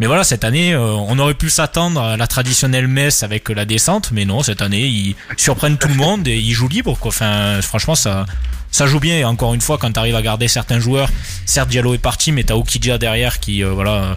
Mais 0.00 0.08
voilà, 0.08 0.24
cette 0.24 0.42
année, 0.42 0.74
euh, 0.74 0.80
on 0.90 1.16
aurait 1.20 1.34
pu 1.34 1.48
s'attendre 1.50 2.00
à 2.00 2.16
la 2.16 2.26
traditionnelle 2.26 2.88
messe 2.88 3.22
avec 3.22 3.48
la 3.50 3.64
descente, 3.64 4.10
mais 4.10 4.24
non, 4.24 4.42
cette 4.42 4.60
année, 4.60 4.86
ils 4.86 5.14
surprennent 5.36 5.78
tout 5.78 5.86
le 5.86 5.94
monde 5.94 6.26
et 6.26 6.36
ils 6.36 6.52
jouent 6.52 6.66
libre, 6.68 6.96
quoi. 6.98 7.10
Enfin, 7.10 7.60
franchement, 7.62 7.94
ça, 7.94 8.26
ça 8.74 8.86
joue 8.86 8.98
bien. 8.98 9.16
Et 9.18 9.24
encore 9.24 9.54
une 9.54 9.60
fois, 9.60 9.78
quand 9.78 9.92
tu 9.92 9.98
arrives 10.00 10.16
à 10.16 10.22
garder 10.22 10.48
certains 10.48 10.80
joueurs, 10.80 11.08
certes, 11.46 11.68
Diallo 11.68 11.94
est 11.94 11.98
parti, 11.98 12.32
mais 12.32 12.42
t'as 12.42 12.54
Okidja 12.54 12.98
derrière 12.98 13.38
qui, 13.38 13.62
euh, 13.62 13.70
voilà. 13.70 13.92
euh, 13.92 14.14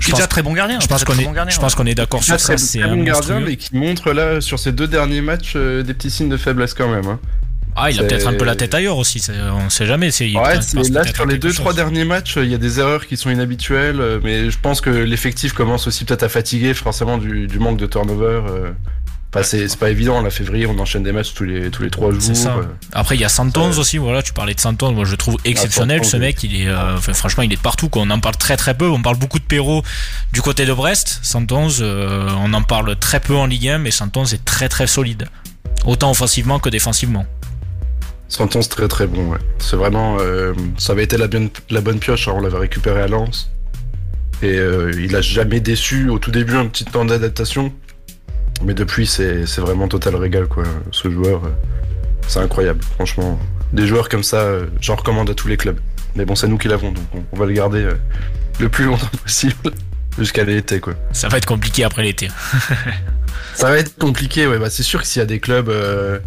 Je 0.00 0.08
est 0.08 0.10
pense, 0.10 0.28
très 0.28 0.42
bon 0.42 0.52
gardien. 0.54 0.80
je 0.80 0.88
pense 0.88 1.04
qu'on 1.04 1.16
est, 1.16 1.24
bon 1.24 1.30
gardien, 1.30 1.54
je 1.54 1.60
pense 1.60 1.72
ouais. 1.74 1.76
qu'on 1.76 1.86
est 1.86 1.94
d'accord 1.94 2.22
sur 2.24 2.38
ça. 2.40 2.58
C'est 2.58 2.80
très 2.80 2.88
un 2.88 2.96
bon 2.96 3.04
gardien, 3.04 3.38
mais 3.38 3.56
qui 3.56 3.76
montre 3.76 4.12
là 4.12 4.40
sur 4.40 4.58
ces 4.58 4.72
deux 4.72 4.88
derniers 4.88 5.20
matchs 5.20 5.52
euh, 5.54 5.84
des 5.84 5.94
petits 5.94 6.10
signes 6.10 6.28
de 6.28 6.36
faiblesse 6.36 6.74
quand 6.74 6.88
même. 6.88 7.06
Hein. 7.06 7.20
Ah, 7.76 7.90
il 7.92 7.98
a 8.00 8.02
peut-être 8.02 8.26
un 8.26 8.34
peu 8.34 8.44
la 8.44 8.56
tête 8.56 8.74
ailleurs 8.74 8.98
aussi. 8.98 9.24
On 9.64 9.70
sait 9.70 9.86
jamais. 9.86 10.08
Il 10.08 10.36
Ouais, 10.36 10.56
là 10.90 11.04
sur 11.14 11.24
les 11.24 11.38
deux 11.38 11.48
chose. 11.48 11.58
trois 11.58 11.72
derniers 11.72 12.04
matchs, 12.04 12.34
il 12.36 12.50
y 12.50 12.54
a 12.54 12.58
des 12.58 12.80
erreurs 12.80 13.06
qui 13.06 13.16
sont 13.16 13.30
inhabituelles, 13.30 14.20
mais 14.24 14.50
je 14.50 14.58
pense 14.58 14.80
que 14.82 14.90
l'effectif 14.90 15.52
commence 15.54 15.86
aussi 15.86 16.04
peut-être 16.04 16.24
à 16.24 16.28
fatiguer 16.28 16.74
forcément 16.74 17.16
du, 17.18 17.46
du 17.46 17.58
manque 17.60 17.78
de 17.78 17.86
turnover. 17.86 18.42
Enfin, 19.34 19.42
c'est 19.44 19.78
pas 19.78 19.88
évident. 19.90 20.20
La 20.20 20.28
février, 20.28 20.66
on 20.66 20.78
enchaîne 20.78 21.02
des 21.02 21.12
matchs 21.12 21.32
tous 21.32 21.44
les 21.44 21.70
tous 21.70 21.82
les 21.82 21.88
trois 21.90 22.12
jours. 22.12 22.20
Ça. 22.36 22.56
euh. 22.56 22.64
Après, 22.92 23.14
il 23.14 23.20
y 23.22 23.24
a 23.24 23.30
Santos 23.30 23.72
Ça- 23.72 23.78
aussi. 23.80 23.96
Voilà, 23.96 24.22
tu 24.22 24.34
parlais 24.34 24.52
de 24.52 24.60
Santos. 24.60 24.92
Moi, 24.92 25.06
je 25.06 25.12
le 25.12 25.16
trouve 25.16 25.36
exceptionnel. 25.46 25.98
Santos, 26.00 26.10
ce 26.10 26.16
mec, 26.18 26.42
il 26.42 26.60
est, 26.60 26.68
euh, 26.68 26.98
franchement, 26.98 27.42
il 27.42 27.50
est 27.52 27.60
partout. 27.60 27.88
Quoi. 27.88 28.02
On 28.02 28.10
en 28.10 28.20
parle 28.20 28.36
très 28.36 28.58
très 28.58 28.74
peu. 28.74 28.88
On 28.90 29.00
parle 29.00 29.16
beaucoup 29.16 29.38
de 29.38 29.44
Perrault 29.44 29.82
du 30.34 30.42
côté 30.42 30.66
de 30.66 30.72
Brest. 30.74 31.18
Santos, 31.22 31.80
euh, 31.80 32.28
on 32.40 32.52
en 32.52 32.62
parle 32.62 32.94
très 32.96 33.20
peu 33.20 33.34
en 33.34 33.46
Ligue 33.46 33.68
1, 33.68 33.78
mais 33.78 33.90
Santos 33.90 34.26
est 34.26 34.44
très 34.44 34.68
très 34.68 34.86
solide. 34.86 35.26
Autant 35.86 36.10
offensivement 36.10 36.58
que 36.58 36.68
défensivement. 36.68 37.24
Santon, 38.28 38.60
c'est 38.60 38.68
très 38.68 38.88
très 38.88 39.06
bon. 39.06 39.30
Ouais. 39.32 39.38
C'est 39.58 39.76
vraiment, 39.76 40.18
euh, 40.20 40.52
ça 40.76 40.92
avait 40.92 41.04
été 41.04 41.16
la, 41.16 41.26
bien- 41.26 41.48
la 41.70 41.80
bonne 41.80 41.98
pioche. 42.00 42.28
hein, 42.28 42.34
on 42.36 42.40
l'avait 42.40 42.58
récupéré 42.58 43.00
à 43.00 43.06
Lens 43.08 43.50
et 44.42 44.58
il 44.98 45.16
a 45.16 45.20
jamais 45.22 45.60
déçu. 45.60 46.08
Au 46.10 46.18
tout 46.18 46.30
début, 46.32 46.56
un 46.56 46.66
petit 46.66 46.84
temps 46.84 47.04
d'adaptation, 47.04 47.72
mais 48.64 48.74
depuis, 48.74 49.06
c'est 49.06 49.44
vraiment 49.58 49.88
total 49.88 50.16
régal 50.16 50.46
quoi. 50.46 50.64
Ce 50.90 51.10
joueur, 51.10 51.44
euh, 51.44 51.48
c'est 52.28 52.40
incroyable. 52.40 52.80
Franchement, 52.94 53.38
des 53.72 53.86
joueurs 53.86 54.08
comme 54.08 54.22
ça, 54.22 54.38
euh, 54.38 54.66
j'en 54.80 54.96
recommande 54.96 55.30
à 55.30 55.34
tous 55.34 55.48
les 55.48 55.56
clubs. 55.56 55.78
Mais 56.14 56.24
bon, 56.24 56.34
c'est 56.34 56.46
nous 56.48 56.58
qui 56.58 56.68
l'avons, 56.68 56.92
donc 56.92 57.04
on, 57.32 57.36
va 57.36 57.46
le 57.46 57.52
garder 57.52 57.82
euh, 57.84 57.94
le 58.60 58.68
plus 58.68 58.84
longtemps 58.84 59.06
possible 59.22 59.54
jusqu'à 60.18 60.44
l'été 60.44 60.78
quoi. 60.80 60.94
Ça 61.12 61.28
va 61.28 61.38
être 61.38 61.46
compliqué 61.46 61.84
après 61.84 62.02
l'été. 62.02 62.28
Ça 63.54 63.68
va 63.70 63.78
être 63.78 63.96
compliqué, 63.98 64.46
ouais. 64.46 64.58
Bah, 64.58 64.70
c'est 64.70 64.82
sûr 64.82 65.00
que 65.00 65.06
s'il 65.06 65.20
y 65.20 65.22
a 65.22 65.26
des 65.26 65.38
clubs, 65.40 65.68
euh, 65.68 66.18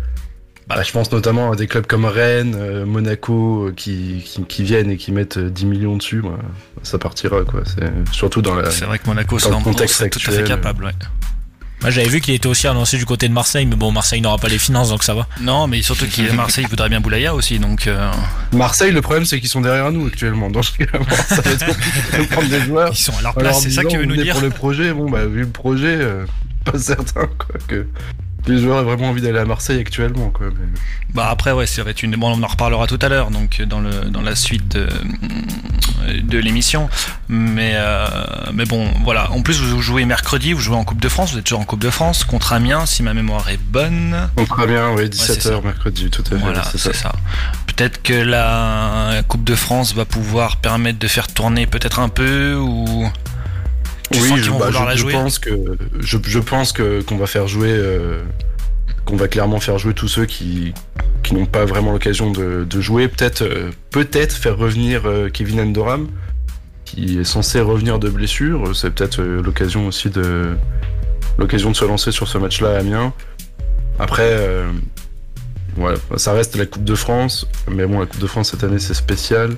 Bah. 0.67 0.81
je 0.83 0.91
pense 0.91 1.11
notamment 1.11 1.51
à 1.51 1.55
des 1.55 1.65
clubs 1.67 1.85
comme 1.87 2.05
Rennes, 2.05 2.55
euh, 2.57 2.85
Monaco, 2.85 3.71
qui, 3.75 4.21
qui, 4.25 4.43
qui 4.45 4.63
viennent 4.63 4.91
et 4.91 4.97
qui 4.97 5.11
mettent 5.11 5.37
euh, 5.37 5.49
10 5.49 5.65
millions 5.65 5.97
dessus, 5.97 6.21
bah, 6.21 6.37
ça 6.83 6.97
partira, 6.99 7.43
quoi. 7.43 7.61
C'est 7.65 8.13
surtout 8.13 8.41
dans 8.43 8.55
la. 8.55 8.69
C'est 8.71 8.85
vrai 8.85 8.99
que 8.99 9.07
Monaco, 9.07 9.35
dans 9.37 9.39
c'est 9.39 9.49
le 9.49 9.55
en- 9.55 9.61
contexte 9.61 9.97
c'est 9.97 10.09
tout 10.09 10.19
à 10.19 10.31
fait 10.31 10.39
actuel. 10.39 10.47
capable. 10.47 10.85
ouais. 10.85 10.91
Moi, 11.81 11.91
j'avais 11.91 12.07
vu 12.07 12.21
qu'il 12.21 12.33
était 12.33 12.47
aussi 12.47 12.67
annoncé 12.67 12.97
du 12.97 13.05
côté 13.05 13.27
de 13.27 13.33
Marseille, 13.33 13.65
mais 13.65 13.75
bon, 13.75 13.91
Marseille 13.91 14.21
n'aura 14.21 14.37
pas 14.37 14.47
les 14.47 14.57
finances, 14.57 14.89
donc 14.89 15.03
ça 15.03 15.13
va. 15.13 15.27
Non, 15.41 15.67
mais 15.67 15.81
surtout 15.81 16.07
qu'il 16.07 16.31
Marseille 16.33 16.65
voudrait 16.69 16.89
bien 16.89 16.99
Boulaya 16.99 17.35
aussi, 17.35 17.59
donc 17.59 17.87
euh, 17.87 18.11
Marseille, 18.53 18.91
le 18.91 19.01
problème, 19.01 19.25
c'est 19.25 19.39
qu'ils 19.39 19.49
sont 19.49 19.61
derrière 19.61 19.91
nous 19.91 20.07
actuellement. 20.07 20.49
Donc, 20.49 20.63
ça 21.27 21.41
va 21.41 21.51
être 21.51 21.65
compliqué 21.65 22.17
de 22.17 22.23
prendre 22.25 22.49
des 22.49 22.61
joueurs. 22.61 22.89
ils 22.91 22.97
sont 22.97 23.17
à 23.17 23.21
leur 23.21 23.35
place. 23.35 23.61
C'est 23.61 23.71
ça 23.71 23.83
que 23.83 23.89
tu 23.89 23.97
veux 23.97 24.05
nous 24.05 24.15
dire 24.15 24.33
pour 24.33 24.43
le 24.43 24.49
projet, 24.49 24.93
bon, 24.93 25.09
bah, 25.09 25.25
vu 25.25 25.41
le 25.41 25.49
projet, 25.49 25.97
euh, 25.99 26.25
pas 26.63 26.79
certain, 26.79 27.27
quoi, 27.37 27.59
que 27.67 27.85
joueurs 28.59 28.79
aient 28.79 28.83
vraiment 28.83 29.09
envie 29.09 29.21
d'aller 29.21 29.39
à 29.39 29.45
Marseille 29.45 29.79
actuellement, 29.79 30.29
quoi. 30.29 30.47
mais- 30.47 30.67
Bah 31.13 31.27
après 31.29 31.51
ouais, 31.51 31.65
ça 31.65 31.83
va 31.83 31.91
être 31.91 32.03
une. 32.03 32.15
Bon, 32.15 32.37
on 32.37 32.43
en 32.43 32.47
reparlera 32.47 32.87
tout 32.87 32.99
à 33.01 33.09
l'heure, 33.09 33.31
donc 33.31 33.61
dans 33.61 33.79
le 33.79 33.91
dans 34.09 34.21
la 34.21 34.35
suite 34.35 34.67
de 34.69 34.87
de 36.23 36.37
l'émission. 36.37 36.89
Mais 37.29 37.73
euh, 37.75 38.05
mais 38.53 38.65
bon, 38.65 38.87
voilà. 39.03 39.31
En 39.31 39.41
plus, 39.41 39.59
vous 39.61 39.81
jouez 39.81 40.05
mercredi, 40.05 40.53
vous 40.53 40.61
jouez 40.61 40.75
en 40.75 40.83
Coupe 40.83 41.01
de 41.01 41.09
France. 41.09 41.31
Vous 41.33 41.39
êtes 41.39 41.45
toujours 41.45 41.61
en 41.61 41.65
Coupe 41.65 41.79
de 41.81 41.89
France 41.89 42.23
contre 42.23 42.53
Amiens, 42.53 42.85
si 42.85 43.01
ma 43.03 43.13
mémoire 43.13 43.49
est 43.49 43.59
bonne. 43.59 44.15
Donc, 44.37 44.47
très 44.49 44.67
bien, 44.67 44.91
oui, 44.91 45.09
c'est 45.11 45.39
17h 45.39 45.63
mercredi, 45.63 46.09
tout 46.09 46.23
à 46.27 46.29
fait. 46.29 46.35
Voilà, 46.37 46.63
c'est 46.63 46.77
ça. 46.77 46.91
c'est 46.91 46.97
ça. 46.99 47.11
Peut-être 47.67 48.01
que 48.03 48.13
la 48.13 49.21
Coupe 49.27 49.43
de 49.43 49.55
France 49.55 49.93
va 49.95 50.05
pouvoir 50.05 50.57
permettre 50.57 50.99
de 50.99 51.07
faire 51.07 51.27
tourner 51.27 51.65
peut-être 51.65 51.99
un 51.99 52.09
peu 52.09 52.55
ou. 52.55 53.09
Tu 54.11 54.19
oui, 54.21 54.29
je, 54.43 54.51
bah, 54.59 54.69
je- 54.71 54.97
je 54.97 55.05
pense 55.13 55.39
que 55.39 55.49
je, 55.99 56.17
je 56.25 56.39
pense 56.39 56.71
que 56.71 57.01
qu'on 57.01 57.17
va 57.17 57.27
faire 57.27 57.47
jouer 57.47 57.71
euh, 57.71 58.21
qu'on 59.05 59.15
va 59.17 59.27
clairement 59.27 59.59
faire 59.59 59.77
jouer 59.79 59.93
tous 59.93 60.07
ceux 60.07 60.25
qui 60.25 60.73
qui 61.23 61.33
n'ont 61.33 61.45
pas 61.47 61.65
vraiment 61.65 61.91
l'occasion 61.91 62.31
de, 62.31 62.65
de 62.69 62.81
jouer. 62.81 63.07
Peut-être 63.07 63.41
euh, 63.41 63.71
peut-être 63.91 64.33
faire 64.35 64.57
revenir 64.57 65.03
euh, 65.05 65.29
Kevin 65.29 65.59
Endoram 65.59 66.07
qui 66.85 67.17
est 67.19 67.23
censé 67.23 67.59
revenir 67.61 67.97
de 67.97 68.09
blessure. 68.09 68.75
C'est 68.75 68.91
peut-être 68.91 69.21
l'occasion 69.23 69.87
aussi 69.87 70.09
de 70.11 70.51
l'occasion 71.39 71.71
de 71.71 71.75
se 71.75 71.83
lancer 71.85 72.11
sur 72.11 72.27
ce 72.27 72.37
match-là 72.37 72.75
à 72.75 72.79
Amiens. 72.79 73.11
Après. 73.97 74.37
voilà, 75.75 75.97
ça 76.17 76.33
reste 76.33 76.55
la 76.57 76.65
Coupe 76.65 76.83
de 76.85 76.95
France, 76.95 77.47
mais 77.69 77.85
bon, 77.85 77.99
la 77.99 78.05
Coupe 78.05 78.19
de 78.21 78.27
France 78.27 78.51
cette 78.51 78.63
année 78.63 78.79
c'est 78.79 78.93
spécial. 78.93 79.55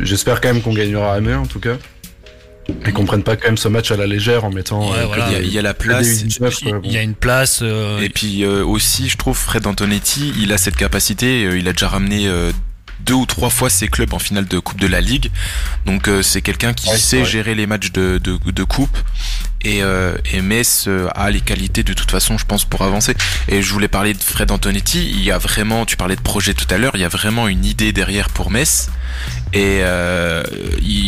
J'espère 0.00 0.40
quand 0.40 0.52
même 0.52 0.60
qu'on 0.62 0.74
gagnera 0.74 1.12
à 1.12 1.16
Amiens 1.16 1.38
en 1.38 1.46
tout 1.46 1.60
cas. 1.60 1.76
Et 2.86 2.92
qu'on 2.92 3.04
prenne 3.04 3.22
pas 3.24 3.36
quand 3.36 3.48
même 3.48 3.56
ce 3.56 3.68
match 3.68 3.90
à 3.90 3.96
la 3.96 4.06
légère 4.06 4.44
en 4.44 4.50
mettant. 4.50 4.90
Ouais, 4.92 4.98
euh, 4.98 5.06
voilà. 5.06 5.26
Il 5.28 5.32
y, 5.32 5.36
a, 5.36 5.40
des- 5.40 5.46
il 5.46 5.52
y 5.52 5.58
a 5.58 5.62
la 5.62 5.74
place. 5.74 6.06
U19, 6.24 6.38
quoi, 6.38 6.50
Il 6.62 6.72
bon. 6.72 6.90
y 6.90 6.96
a 6.96 7.02
une 7.02 7.14
place. 7.14 7.60
euh, 7.62 8.00
Et 8.00 8.08
puis 8.08 8.44
euh, 8.44 8.64
aussi, 8.64 9.08
je 9.08 9.16
trouve 9.16 9.36
Fred 9.36 9.66
Antonetti, 9.66 10.32
il 10.38 10.52
a 10.52 10.58
cette 10.58 10.76
capacité. 10.76 11.44
euh, 11.44 11.58
il 11.58 11.66
a 11.68 11.72
déjà 11.72 11.88
ramené 11.88 12.28
euh, 12.28 12.52
deux 13.00 13.14
ou 13.14 13.26
trois 13.26 13.50
fois 13.50 13.68
ses 13.68 13.88
clubs 13.88 14.14
en 14.14 14.20
finale 14.20 14.46
de 14.46 14.58
Coupe 14.60 14.80
de 14.80 14.86
la 14.86 15.00
Ligue. 15.00 15.30
Donc 15.86 16.06
euh, 16.06 16.22
c'est 16.22 16.40
quelqu'un 16.40 16.72
qui 16.72 16.88
Ouais, 16.88 16.96
sait 16.98 17.18
ouais. 17.18 17.24
gérer 17.24 17.54
les 17.56 17.66
matchs 17.66 17.90
de, 17.90 18.18
de, 18.22 18.38
de 18.50 18.64
coupe. 18.64 18.96
Et, 19.64 19.82
euh, 19.82 20.14
et 20.32 20.40
Metz 20.40 20.84
euh, 20.88 21.08
a 21.14 21.30
les 21.30 21.40
qualités 21.40 21.82
de 21.84 21.92
toute 21.92 22.10
façon, 22.10 22.36
je 22.38 22.44
pense, 22.44 22.64
pour 22.64 22.82
avancer. 22.82 23.14
Et 23.48 23.60
je 23.62 23.72
voulais 23.72 23.88
parler 23.88 24.12
de 24.14 24.22
Fred 24.22 24.50
Antonetti. 24.52 25.08
Il 25.10 25.22
y 25.22 25.30
a 25.32 25.38
vraiment, 25.38 25.84
tu 25.84 25.96
parlais 25.96 26.16
de 26.16 26.20
projet 26.20 26.54
tout 26.54 26.66
à 26.72 26.78
l'heure, 26.78 26.92
il 26.94 27.00
y 27.00 27.04
a 27.04 27.08
vraiment 27.08 27.48
une 27.48 27.64
idée 27.64 27.92
derrière 27.92 28.28
pour 28.28 28.50
Metz. 28.52 28.88
Et 29.52 29.80
euh, 29.82 30.42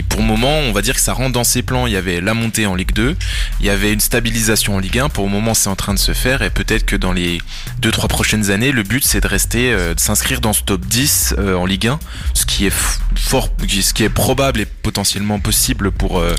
pour 0.08 0.20
le 0.20 0.26
moment, 0.26 0.58
on 0.58 0.72
va 0.72 0.82
dire 0.82 0.94
que 0.94 1.00
ça 1.00 1.12
rentre 1.12 1.32
dans 1.32 1.44
ses 1.44 1.62
plans. 1.62 1.86
Il 1.86 1.92
y 1.92 1.96
avait 1.96 2.20
la 2.20 2.34
montée 2.34 2.66
en 2.66 2.74
Ligue 2.74 2.92
2, 2.92 3.16
il 3.60 3.66
y 3.66 3.70
avait 3.70 3.92
une 3.92 4.00
stabilisation 4.00 4.76
en 4.76 4.78
Ligue 4.78 4.98
1. 4.98 5.08
Pour 5.08 5.24
le 5.24 5.30
moment, 5.30 5.54
c'est 5.54 5.68
en 5.68 5.76
train 5.76 5.94
de 5.94 5.98
se 5.98 6.12
faire. 6.12 6.42
Et 6.42 6.50
peut-être 6.50 6.84
que 6.84 6.96
dans 6.96 7.12
les 7.12 7.40
2-3 7.82 8.08
prochaines 8.08 8.50
années, 8.50 8.72
le 8.72 8.82
but, 8.82 9.04
c'est 9.04 9.20
de 9.20 9.28
rester, 9.28 9.72
euh, 9.72 9.94
de 9.94 10.00
s'inscrire 10.00 10.40
dans 10.40 10.52
ce 10.52 10.62
top 10.62 10.84
10 10.86 11.34
euh, 11.38 11.54
en 11.56 11.64
Ligue 11.66 11.86
1. 11.88 11.98
Ce 12.34 12.44
qui 12.46 12.66
est 12.66 12.70
f- 12.74 12.98
fort, 13.16 13.48
ce 13.68 13.92
qui 13.94 14.04
est 14.04 14.08
probable 14.08 14.60
et 14.60 14.66
potentiellement 14.66 15.38
possible 15.40 15.90
pour, 15.90 16.18
euh, 16.18 16.34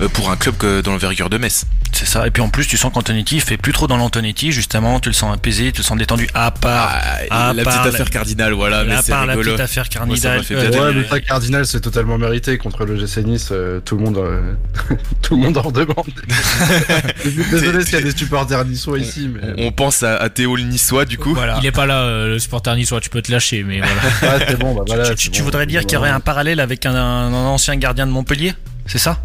euh, 0.00 0.08
pour 0.08 0.30
un 0.30 0.36
club 0.36 0.56
que, 0.56 0.80
dans 0.80 0.92
l'envergure 0.92 1.30
de 1.30 1.38
Metz. 1.38 1.64
C'est 1.92 2.06
ça. 2.06 2.26
Et 2.26 2.30
puis 2.30 2.42
en 2.42 2.48
plus, 2.48 2.66
tu 2.66 2.76
sens 2.76 2.92
qu'Antonetti 2.92 3.38
fait 3.40 3.56
plus 3.56 3.72
trop 3.72 3.86
dans 3.86 3.96
l'Antonetti, 3.96 4.50
justement. 4.50 4.98
Tu 4.98 5.08
le 5.10 5.14
sens 5.14 5.32
apaisé, 5.32 5.70
tu 5.70 5.80
le 5.80 5.84
sens 5.84 5.96
détendu, 5.96 6.28
à 6.34 6.50
part. 6.50 6.92
à 7.30 7.52
la 7.52 7.62
part 7.62 7.82
petite 7.82 7.94
affaire 7.94 8.10
cardinale, 8.10 8.52
voilà, 8.52 8.84
mais 8.84 8.94
à 8.94 9.02
c'est 9.02 9.12
part 9.12 9.26
la 9.26 9.36
petite 9.36 9.60
affaire 9.60 9.84
Moi, 10.06 10.16
ça 10.16 10.30
m'a 10.30 10.34
cardinale. 10.42 10.44
fait 10.44 10.54
euh, 10.76 10.92
Ouais, 10.92 11.04
mais 11.12 11.20
Cardinal, 11.20 11.66
c'est 11.66 11.80
totalement 11.80 12.18
mérité 12.18 12.58
contre 12.58 12.84
le 12.84 12.96
GC 12.98 13.22
Nice. 13.22 13.48
euh, 13.52 13.80
tout 13.80 13.96
le 13.96 14.02
monde, 14.04 14.18
euh, 14.18 14.54
tout 15.22 15.36
le 15.36 15.42
monde 15.42 15.56
en 15.58 15.70
demande. 15.70 15.94
Désolé 17.50 17.84
s'il 17.84 17.94
y 17.94 17.96
a 17.96 18.00
des 18.00 18.16
supporters 18.16 18.64
niçois 18.64 18.98
ici, 18.98 19.28
mais 19.32 19.64
On 19.64 19.70
pense 19.72 20.02
à, 20.02 20.16
à 20.16 20.28
Théo 20.28 20.56
le 20.56 20.62
Niçois, 20.64 21.04
du 21.04 21.18
coup. 21.18 21.34
Voilà. 21.34 21.58
Il 21.62 21.66
est 21.66 21.72
pas 21.72 21.86
là, 21.86 22.00
euh, 22.02 22.28
le 22.28 22.38
supporter 22.38 22.74
niçois, 22.76 23.00
tu 23.00 23.10
peux 23.10 23.22
te 23.22 23.30
lâcher, 23.30 23.62
mais 23.62 23.78
voilà. 23.78 24.02
ah, 24.22 24.44
c'est 24.48 24.58
bon. 24.58 24.74
Bah, 24.74 24.82
voilà, 24.86 25.14
tu, 25.14 25.24
c'est 25.26 25.30
tu 25.30 25.38
bon. 25.40 25.44
voudrais 25.44 25.66
dire 25.66 25.82
qu'il 25.82 25.92
y 25.92 25.96
aurait 25.96 26.10
un 26.14 26.20
parallèle 26.20 26.60
avec 26.60 26.86
un, 26.86 26.94
un 26.94 27.32
ancien 27.32 27.76
gardien 27.76 28.06
de 28.06 28.12
Montpellier 28.12 28.54
C'est 28.86 28.98
ça? 28.98 29.20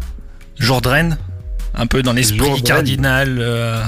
Jourdain 0.58 1.16
Un 1.74 1.86
peu 1.86 2.02
dans 2.02 2.12
l'esprit 2.12 2.62
cardinal. 2.62 3.38
euh, 3.40 3.82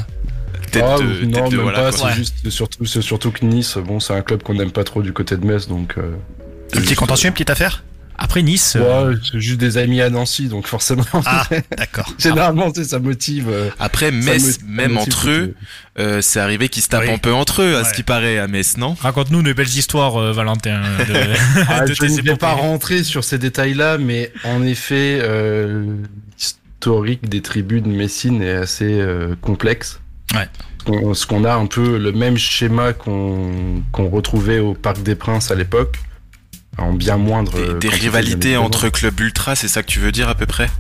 Tête 0.71 0.85
Ah, 0.87 0.97
de, 0.99 1.27
non, 1.27 1.49
de- 1.49 1.57
même 1.57 1.65
voilà, 1.65 1.79
pas. 1.81 1.93
C'est 1.93 2.05
Ouais. 2.05 2.15
juste, 2.15 2.49
surtout, 2.49 2.87
c'est 2.87 3.03
surtout 3.03 3.31
que 3.31 3.45
Nice, 3.45 3.77
bon, 3.77 4.01
c'est 4.01 4.15
un 4.15 4.23
club 4.23 4.43
qu'on 4.43 4.55
n'aime 4.55 4.71
pas 4.71 4.85
trop 4.85 5.03
du 5.03 5.13
côté 5.13 5.37
de 5.37 5.45
Metz, 5.45 5.69
donc. 5.69 5.95
euh, 5.99 6.03
un 6.75 6.77
petit 6.79 6.81
juste- 6.89 6.95
contentieux, 6.97 7.29
une 7.29 7.35
petite 7.35 7.51
affaire? 7.51 7.83
Après 8.19 8.43
Nice, 8.43 8.75
euh, 8.77 9.11
Ouais, 9.11 9.17
c'est 9.31 9.41
juste 9.41 9.59
des 9.59 9.79
amis 9.79 10.01
à 10.01 10.09
Nancy, 10.11 10.49
donc 10.49 10.67
forcément. 10.67 11.05
Ah, 11.25 11.47
d'accord. 11.77 12.13
Généralement, 12.19 12.73
sais, 12.73 12.85
ça 12.85 12.99
motive. 12.99 13.49
euh, 13.51 13.69
Après, 13.79 14.11
Metz, 14.11 14.43
motive- 14.45 14.59
même 14.69 14.97
entre 14.99 15.29
eux, 15.29 15.55
euh, 15.99 16.21
c'est 16.23 16.39
arrivé 16.41 16.69
qu'ils 16.69 16.83
se 16.83 16.89
tapent 16.89 17.03
Oui. 17.07 17.11
un 17.11 17.19
peu 17.19 17.33
entre 17.33 17.63
eux, 17.63 17.77
à 17.77 17.85
ce 17.85 17.93
qui 17.95 18.03
paraît, 18.03 18.39
à 18.39 18.47
Metz, 18.49 18.77
non? 18.77 18.95
Raconte-nous 19.01 19.43
de 19.43 19.53
belles 19.53 19.67
histoires, 19.69 20.17
euh, 20.21 20.33
Valentin. 20.33 20.81
De, 21.09 21.15
Ah, 21.69 21.85
de 21.85 21.93
je 21.95 22.05
ne 22.05 22.23
vais 22.23 22.37
pas 22.37 22.53
rentrer 22.53 23.03
sur 23.03 23.25
ces 23.25 23.39
détails-là, 23.39 23.99
mais 23.99 24.33
en 24.45 24.63
effet, 24.63 25.19
euh, 25.23 25.85
l'historique 26.39 27.29
des 27.29 27.43
tribunes 27.43 27.91
messines 27.95 28.43
est 28.43 28.53
assez 28.53 29.01
euh, 29.01 29.35
complexe. 29.41 30.01
Ouais. 30.35 30.49
On- 30.87 31.15
ce 31.15 31.27
qu'on 31.27 31.45
a 31.45 31.55
un 31.55 31.67
peu 31.67 31.97
le 31.99 32.13
même 32.13 32.37
schéma 32.37 32.93
qu'on 32.93 33.83
qu'on 33.93 34.09
retrouvait 34.09 34.59
au 34.59 34.75
Parc 34.75 35.03
des 35.03 35.15
Princes 35.15 35.51
à 35.51 35.55
l'époque, 35.55 35.99
en 36.79 36.93
bien 36.93 37.17
moindre. 37.17 37.53
Des, 37.53 37.69
euh, 37.69 37.79
des 37.79 37.89
rivalités 37.89 38.57
entre 38.57 38.89
clubs 38.89 39.19
ultra, 39.21 39.55
c'est 39.57 39.69
ça 39.69 39.83
que 39.83 39.89
tu 39.89 39.99
veux 40.01 40.13
dire 40.13 40.29
à 40.29 40.35
peu 40.35 40.47
près? 40.47 40.71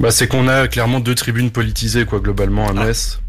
Bah, 0.00 0.10
c'est 0.10 0.28
qu'on 0.28 0.48
a 0.48 0.68
clairement 0.68 1.00
deux 1.00 1.14
tribunes 1.14 1.50
politisées, 1.50 2.04
quoi, 2.04 2.20
globalement, 2.20 2.68
à 2.68 2.72
Ah. 2.76 2.84
Metz. 2.86 3.20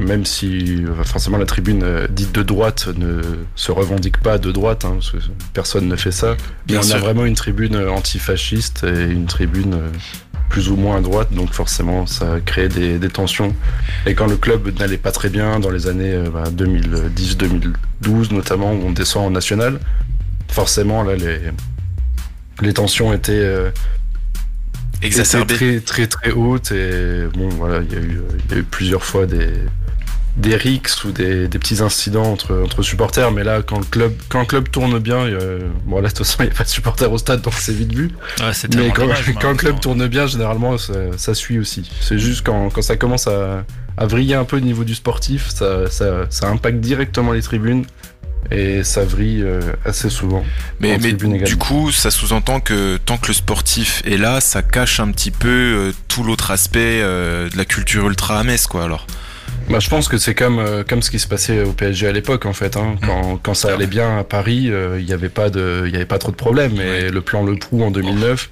Même 0.00 0.24
si 0.24 0.84
euh, 0.84 1.02
forcément 1.02 1.38
la 1.38 1.46
tribune 1.46 1.82
euh, 1.82 2.06
dite 2.08 2.32
de 2.32 2.42
droite 2.42 2.88
ne 2.96 3.20
se 3.56 3.72
revendique 3.72 4.18
pas 4.18 4.38
de 4.38 4.52
droite, 4.52 4.84
hein, 4.84 4.92
parce 4.94 5.10
que 5.10 5.16
personne 5.54 5.88
ne 5.88 5.96
fait 5.96 6.12
ça. 6.12 6.36
Mais 6.68 6.74
Bien 6.78 6.80
on 6.84 6.90
a 6.92 6.98
vraiment 6.98 7.24
une 7.24 7.34
tribune 7.34 7.76
antifasciste 7.76 8.84
et 8.84 9.10
une 9.10 9.26
tribune 9.26 9.76
plus 10.50 10.70
ou 10.70 10.76
moins 10.76 10.96
à 10.98 11.00
droite, 11.00 11.32
donc 11.32 11.52
forcément 11.52 12.06
ça 12.06 12.36
crée 12.44 12.68
des, 12.68 12.98
des 12.98 13.08
tensions. 13.08 13.54
Et 14.06 14.14
quand 14.14 14.26
le 14.26 14.36
club 14.36 14.78
n'allait 14.78 14.98
pas 14.98 15.10
très 15.12 15.30
bien 15.30 15.58
dans 15.58 15.70
les 15.70 15.88
années 15.88 16.12
euh, 16.14 16.30
bah, 16.30 16.44
2010-2012 16.50 18.32
notamment, 18.32 18.72
où 18.72 18.82
on 18.86 18.92
descend 18.92 19.26
en 19.26 19.30
national, 19.30 19.78
forcément 20.48 21.02
là 21.02 21.14
les, 21.16 21.38
les 22.60 22.72
tensions 22.72 23.12
étaient, 23.12 23.32
euh, 23.32 23.70
étaient 25.02 25.22
très 25.22 25.80
très 25.80 26.06
très 26.06 26.30
hautes 26.32 26.72
et 26.72 27.24
bon 27.34 27.48
voilà 27.50 27.80
il 27.80 27.92
y 27.92 27.96
a 27.96 28.00
eu 28.00 28.20
il 28.48 28.54
y 28.54 28.58
a 28.58 28.60
eu 28.60 28.64
plusieurs 28.64 29.04
fois 29.04 29.26
des 29.26 29.50
des 30.38 30.54
rixes 30.54 31.04
ou 31.04 31.10
des, 31.10 31.48
des 31.48 31.58
petits 31.58 31.82
incidents 31.82 32.30
entre, 32.32 32.62
entre 32.64 32.82
supporters, 32.82 33.32
mais 33.32 33.42
là, 33.42 33.60
quand 33.60 33.78
le 33.78 33.84
club, 33.84 34.12
quand 34.28 34.38
le 34.40 34.46
club 34.46 34.70
tourne 34.70 34.98
bien, 35.00 35.26
bon 35.84 35.96
là, 35.96 36.02
de 36.02 36.08
toute 36.08 36.18
façon, 36.18 36.44
il 36.44 36.46
n'y 36.46 36.52
a 36.52 36.54
pas 36.54 36.64
de 36.64 36.68
supporters 36.68 37.10
au 37.10 37.18
stade, 37.18 37.42
donc 37.42 37.54
c'est 37.54 37.72
vite 37.72 37.92
vu. 37.92 38.12
Ouais, 38.38 38.52
Mais 38.76 38.90
quand, 38.90 39.02
dommage, 39.02 39.34
quand 39.40 39.50
le 39.50 39.56
club 39.56 39.80
tourne 39.80 40.06
bien, 40.06 40.26
généralement, 40.26 40.78
ça, 40.78 40.94
ça 41.16 41.34
suit 41.34 41.58
aussi. 41.58 41.90
C'est 42.00 42.18
juste 42.18 42.46
quand, 42.46 42.70
quand 42.70 42.82
ça 42.82 42.96
commence 42.96 43.26
à, 43.26 43.64
à 43.96 44.06
vriller 44.06 44.36
un 44.36 44.44
peu 44.44 44.58
au 44.58 44.60
niveau 44.60 44.84
du 44.84 44.94
sportif, 44.94 45.48
ça, 45.48 45.90
ça, 45.90 46.26
ça 46.30 46.48
impacte 46.48 46.78
directement 46.78 47.32
les 47.32 47.42
tribunes 47.42 47.84
et 48.50 48.82
ça 48.84 49.04
vrille 49.04 49.42
euh, 49.42 49.60
assez 49.84 50.08
souvent. 50.10 50.44
Mais, 50.80 50.98
mais 50.98 51.12
du 51.12 51.56
coup, 51.56 51.90
ça 51.92 52.10
sous-entend 52.10 52.60
que 52.60 52.96
tant 52.98 53.16
que 53.18 53.28
le 53.28 53.34
sportif 53.34 54.02
est 54.06 54.16
là, 54.16 54.40
ça 54.40 54.62
cache 54.62 55.00
un 55.00 55.10
petit 55.10 55.30
peu 55.30 55.48
euh, 55.48 55.92
tout 56.08 56.22
l'autre 56.22 56.50
aspect 56.50 57.00
euh, 57.02 57.48
de 57.50 57.56
la 57.56 57.64
culture 57.64 58.06
ultra 58.08 58.38
à 58.40 58.44
Metz, 58.44 58.66
quoi, 58.66 58.84
alors. 58.84 59.06
Bah, 59.70 59.80
je 59.80 59.88
pense 59.90 60.08
que 60.08 60.16
c'est 60.16 60.34
comme, 60.34 60.58
euh, 60.58 60.82
comme 60.82 61.02
ce 61.02 61.10
qui 61.10 61.18
se 61.18 61.26
passait 61.26 61.62
au 61.62 61.72
PSG 61.72 62.06
à 62.06 62.12
l'époque, 62.12 62.46
en 62.46 62.52
fait. 62.54 62.76
Hein. 62.76 62.96
Quand, 63.04 63.38
quand 63.42 63.54
ça 63.54 63.74
allait 63.74 63.86
bien 63.86 64.18
à 64.18 64.24
Paris, 64.24 64.70
il 64.98 65.04
n'y 65.04 65.12
avait, 65.12 65.28
pas 65.28 65.50
de- 65.50 65.84
il 65.86 65.92
y 65.92 65.96
avait 65.96 66.06
pas 66.06 66.18
trop 66.18 66.30
de 66.30 66.36
problèmes. 66.36 66.74
Et 66.76 66.78
Ouais. 67.04 67.10
le 67.10 67.20
plan 67.20 67.44
Le 67.44 67.56
Prou 67.56 67.82
en 67.82 67.90
2009 67.90 68.50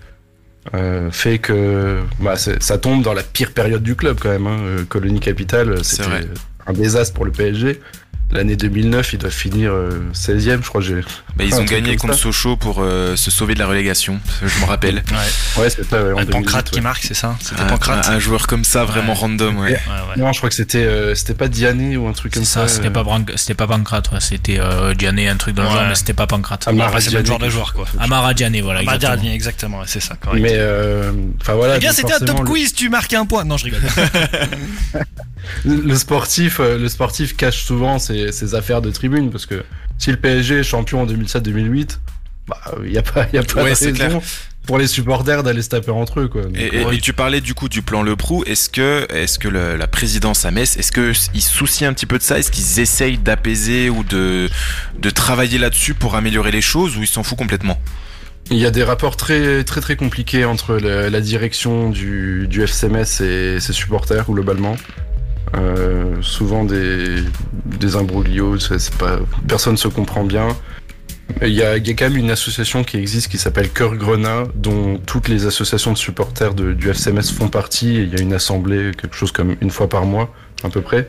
euh, 0.75 1.11
fait 1.13 1.39
que 1.39 2.01
bah, 2.21 2.35
ça 2.37 2.77
tombe 2.79 3.03
dans 3.03 3.15
la 3.15 3.23
pire 3.23 3.53
période 3.53 3.83
du 3.83 3.95
club, 3.95 4.19
quand 4.21 4.29
même. 4.31 4.47
Hein. 4.47 4.85
Colonie 4.89 5.21
Capitale, 5.21 5.79
C'est 5.85 6.03
c'était 6.03 6.27
un 6.67 6.73
désastre 6.73 7.15
pour 7.15 7.25
le 7.25 7.31
PSG. 7.33 7.81
L'année 8.33 8.57
2009, 8.57 9.13
ils 9.13 9.19
doivent 9.19 9.33
finir 9.33 9.71
euh, 9.73 10.01
16e, 10.13 10.61
je 10.63 10.69
crois. 10.69 10.83
que. 10.83 11.01
Bah, 11.37 11.45
ils 11.45 11.55
ont 11.55 11.65
gagné 11.65 11.97
contre 11.97 12.15
ça. 12.15 12.21
Sochaux 12.23 12.57
pour 12.57 12.79
euh, 12.81 13.15
se 13.15 13.31
sauver 13.31 13.55
de 13.55 13.61
la 13.61 13.67
relégation, 13.69 14.19
je 14.45 14.61
me 14.61 14.65
rappelle. 14.67 14.97
Ouais. 14.97 15.63
Ouais, 15.63 15.71
c'est 15.71 15.89
ça, 15.89 16.03
ouais, 16.03 16.13
en 16.13 16.17
Ouais, 16.17 16.25
2008, 16.25 16.33
Pancrate 16.33 16.71
qui 16.71 16.77
ouais. 16.77 16.81
marque, 16.83 17.05
c'est 17.05 17.15
ça? 17.15 17.37
C'était 17.41 17.61
Un, 17.61 17.67
Pancrate? 17.67 18.09
un- 18.09 18.13
un 18.15 18.19
joueur 18.19 18.49
comme 18.49 18.65
ça, 18.65 18.85
vraiment 18.85 19.13
Ouais. 19.13 19.19
random, 19.21 19.59
ouais. 19.59 19.71
Ouais, 19.71 19.77
ouais. 19.77 20.17
Non, 20.17 20.33
je 20.33 20.39
crois 20.39 20.49
que 20.49 20.57
c'était, 20.57 20.79
euh, 20.85 21.15
c'était 21.15 21.35
pas 21.35 21.47
Diané 21.47 21.97
ou 21.97 22.09
un 22.09 22.13
truc 22.13 22.35
comme 22.35 22.45
ça, 22.45 22.67
ça. 22.67 22.75
c'était 22.75 22.89
euh, 22.89 22.91
pas, 22.91 23.05
c'était 23.37 23.55
pas 23.55 23.69
Pancrate, 23.69 24.11
ouais, 24.11 24.21
c'était 24.21 24.59
euh, 24.59 24.93
Diané, 24.95 25.29
un 25.29 25.37
truc 25.37 25.55
dans 25.55 25.63
le 25.63 25.69
Ouais. 25.69 25.75
genre, 25.75 25.85
mais 25.89 25.95
c'était 25.95 26.13
pas 26.15 26.27
Pancrate. 26.27 26.67
Amara 26.67 27.01
c'est 27.01 27.07
le 27.13 27.23
Diané, 27.23 27.27
genre 27.29 27.39
de 27.39 27.49
joueur, 27.49 27.75
quoi. 27.75 27.87
Amara 28.01 28.35
Diané, 28.35 28.61
voilà. 28.61 28.83
Exactement. 28.83 29.15
dernier, 29.15 29.35
exactement, 29.35 29.83
c'est 29.87 30.01
ça, 30.01 30.17
correct. 30.17 30.43
Mais, 30.43 30.53
euh, 30.55 31.13
enfin 31.41 31.55
voilà. 31.55 31.77
Eh 31.77 31.79
bien, 31.79 31.93
c'était 31.93 32.13
un 32.15 32.19
top 32.19 32.45
quiz, 32.45 32.73
tu 32.75 32.89
marques 32.89 33.15
un 33.15 33.25
point. 33.25 33.45
Non, 33.45 33.57
je 33.57 33.67
rigole. 33.67 33.81
Le 35.65 35.95
sportif, 35.95 36.59
euh, 36.59 36.77
le 36.77 36.89
sportif 36.89 37.37
cache 37.37 37.63
souvent 37.65 38.01
ses, 38.01 38.16
ses 38.33 38.55
affaires 38.55 38.83
de 38.83 38.91
tribune 38.91 39.31
parce 39.31 39.47
que 39.47 39.63
si 39.99 40.11
le 40.11 40.17
PSG 40.17 40.57
est 40.59 40.63
champion 40.63 41.03
en 41.03 41.07
2007-2008, 41.07 41.99
bah 42.49 42.57
il 42.85 42.93
y 42.93 42.99
a 42.99 43.03
pas, 43.03 43.27
y 43.33 43.39
a 43.39 43.43
pas 43.43 43.63
Ouais, 43.65 43.71
de 43.71 43.75
raison 43.77 43.93
clair. 43.93 44.21
pour 44.67 44.79
les 44.79 44.87
supporters 44.87 45.43
d'aller 45.43 45.63
se 45.63 45.69
taper 45.71 45.91
entre 45.91 46.21
eux 46.21 46.29
quoi. 46.29 46.43
Donc, 46.43 46.57
Et, 46.57 46.77
et- 46.81 46.85
ouais. 46.85 46.97
et 46.97 47.01
tu 47.01 47.13
parlais 47.13 47.41
du 47.41 47.55
coup 47.55 47.69
du 47.69 47.83
plan 47.83 48.03
Le 48.03 48.15
Prou. 48.17 48.45
Est-ce 48.45 48.69
que, 48.69 49.07
est-ce 49.13 49.39
que 49.39 49.49
le- 49.49 49.77
la 49.77 49.87
présidence 49.89 50.45
à 50.45 50.51
Metz, 50.51 50.77
est-ce 50.77 50.93
que 50.93 51.13
ils 51.35 51.43
se 51.43 51.51
soucient 51.53 51.89
un 51.89 51.93
petit 51.93 52.07
peu 52.07 52.19
de 52.19 52.23
ça? 52.23 52.39
Est-ce 52.39 52.51
qu'ils 52.53 52.79
essayent 52.81 53.19
d'apaiser 53.19 53.91
ou 53.91 54.05
de, 54.05 54.49
de 54.99 55.11
travailler 55.11 55.59
là-dessus 55.59 55.95
pour 55.95 56.15
améliorer 56.15 56.53
les 56.53 56.63
choses 56.63 56.97
ou 56.97 57.03
ils 57.03 57.07
s'en 57.09 57.23
foutent 57.23 57.39
complètement? 57.39 57.81
Il 58.53 58.59
y 58.59 58.67
a 58.67 58.71
des 58.71 58.85
rapports 58.85 59.17
très 59.17 59.65
très 59.65 59.81
très 59.81 59.97
compliqués 59.97 60.45
entre 60.45 60.77
la, 60.77 61.11
la 61.11 61.21
direction 61.21 61.91
du, 61.91 62.47
du 62.49 62.63
FC 62.63 62.89
Metz 62.89 63.21
et 63.21 63.59
ses 63.59 63.73
supporters 63.73 64.25
globalement. 64.31 64.77
Euh, 65.55 66.17
souvent 66.23 66.65
des, 66.65 67.17
des 67.65 67.97
imbroglios, 67.97 68.59
c'est 68.59 68.79
c'est 68.79 68.95
pas, 68.97 69.19
personne 69.47 69.77
se 69.77 69.89
comprend 69.89 70.25
bien. 70.25 70.49
Il 71.43 71.49
y, 71.53 71.63
a, 71.63 71.77
il 71.77 71.87
y 71.87 71.91
a 71.91 71.95
quand 71.95 72.09
même 72.09 72.17
une 72.17 72.31
association 72.31 72.85
qui 72.85 72.97
existe 72.99 73.29
qui 73.31 73.37
s'appelle 73.39 73.69
Cœur 73.71 73.97
Grenat, 73.97 74.45
dont 74.55 74.99
toutes 75.05 75.29
les 75.29 75.47
associations 75.47 75.93
de 75.93 75.99
supporters 75.99 76.55
de- 76.55 76.73
du 76.73 76.89
FC 76.91 77.13
Metz 77.13 77.31
font 77.33 77.49
partie. 77.49 77.97
Et 77.97 78.03
il 78.03 78.13
y 78.13 78.17
a 78.17 78.23
une 78.23 78.33
assemblée, 78.33 78.93
quelque 78.97 79.17
chose 79.17 79.33
comme 79.33 79.57
une 79.61 79.71
fois 79.71 79.89
par 79.89 80.05
mois, 80.07 80.33
à 80.63 80.69
peu 80.69 80.81
près, 80.83 81.09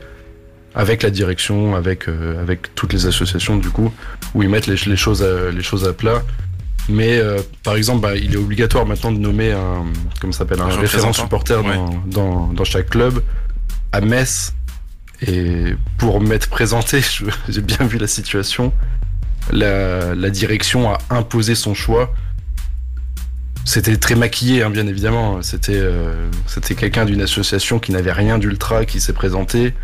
avec 0.74 1.02
la 1.02 1.10
direction, 1.10 1.74
avec, 1.76 2.08
euh, 2.08 2.40
avec 2.42 2.74
toutes 2.74 2.92
les 2.92 3.06
associations 3.06 3.56
du 3.56 3.70
coup, 3.70 3.92
où 4.34 4.42
ils 4.42 4.48
mettent 4.48 4.66
les, 4.66 4.76
les 4.86 4.96
choses, 4.96 5.22
à, 5.22 5.50
les 5.50 5.62
choses 5.62 5.86
à 5.86 5.92
plat. 5.92 6.22
Mais 6.88 7.18
euh, 7.18 7.38
par 7.62 7.76
exemple, 7.76 8.00
bah, 8.02 8.16
il 8.16 8.32
est 8.34 8.38
obligatoire 8.38 8.86
maintenant 8.86 9.12
de 9.12 9.18
nommer 9.18 9.52
un, 9.52 9.84
comment 10.20 10.32
ça 10.32 10.40
s'appelle, 10.40 10.60
un, 10.60 10.66
Un 10.66 10.76
référent 10.80 11.12
supporter 11.12 11.60
ouais. 11.64 11.74
dans, 11.76 12.02
dans, 12.06 12.46
dans 12.52 12.64
chaque 12.64 12.90
club. 12.90 13.22
À 13.92 14.00
Metz, 14.00 14.54
et 15.26 15.74
pour 15.96 16.20
m'être 16.20 16.48
présenté, 16.48 17.00
j'ai 17.48 17.60
bien 17.60 17.86
vu 17.86 17.98
la 17.98 18.06
situation. 18.06 18.72
La, 19.50 20.30
direction 20.30 20.92
a 20.92 20.98
imposé 21.10 21.54
son 21.54 21.74
choix. 21.74 22.12
C'était 23.64 23.96
très 23.96 24.14
maquillé, 24.14 24.62
hein, 24.62 24.70
bien 24.70 24.86
évidemment. 24.86 25.42
C'était 25.42 25.72
euh, 25.74 26.28
quelqu'un 26.76 27.04
d'une 27.04 27.20
association 27.20 27.78
qui 27.78 27.92
n'avait 27.92 28.12
rien 28.12 28.38
d'ultra 28.38 28.84
qui 28.84 29.00
s'est 29.00 29.12
présenté 29.12 29.74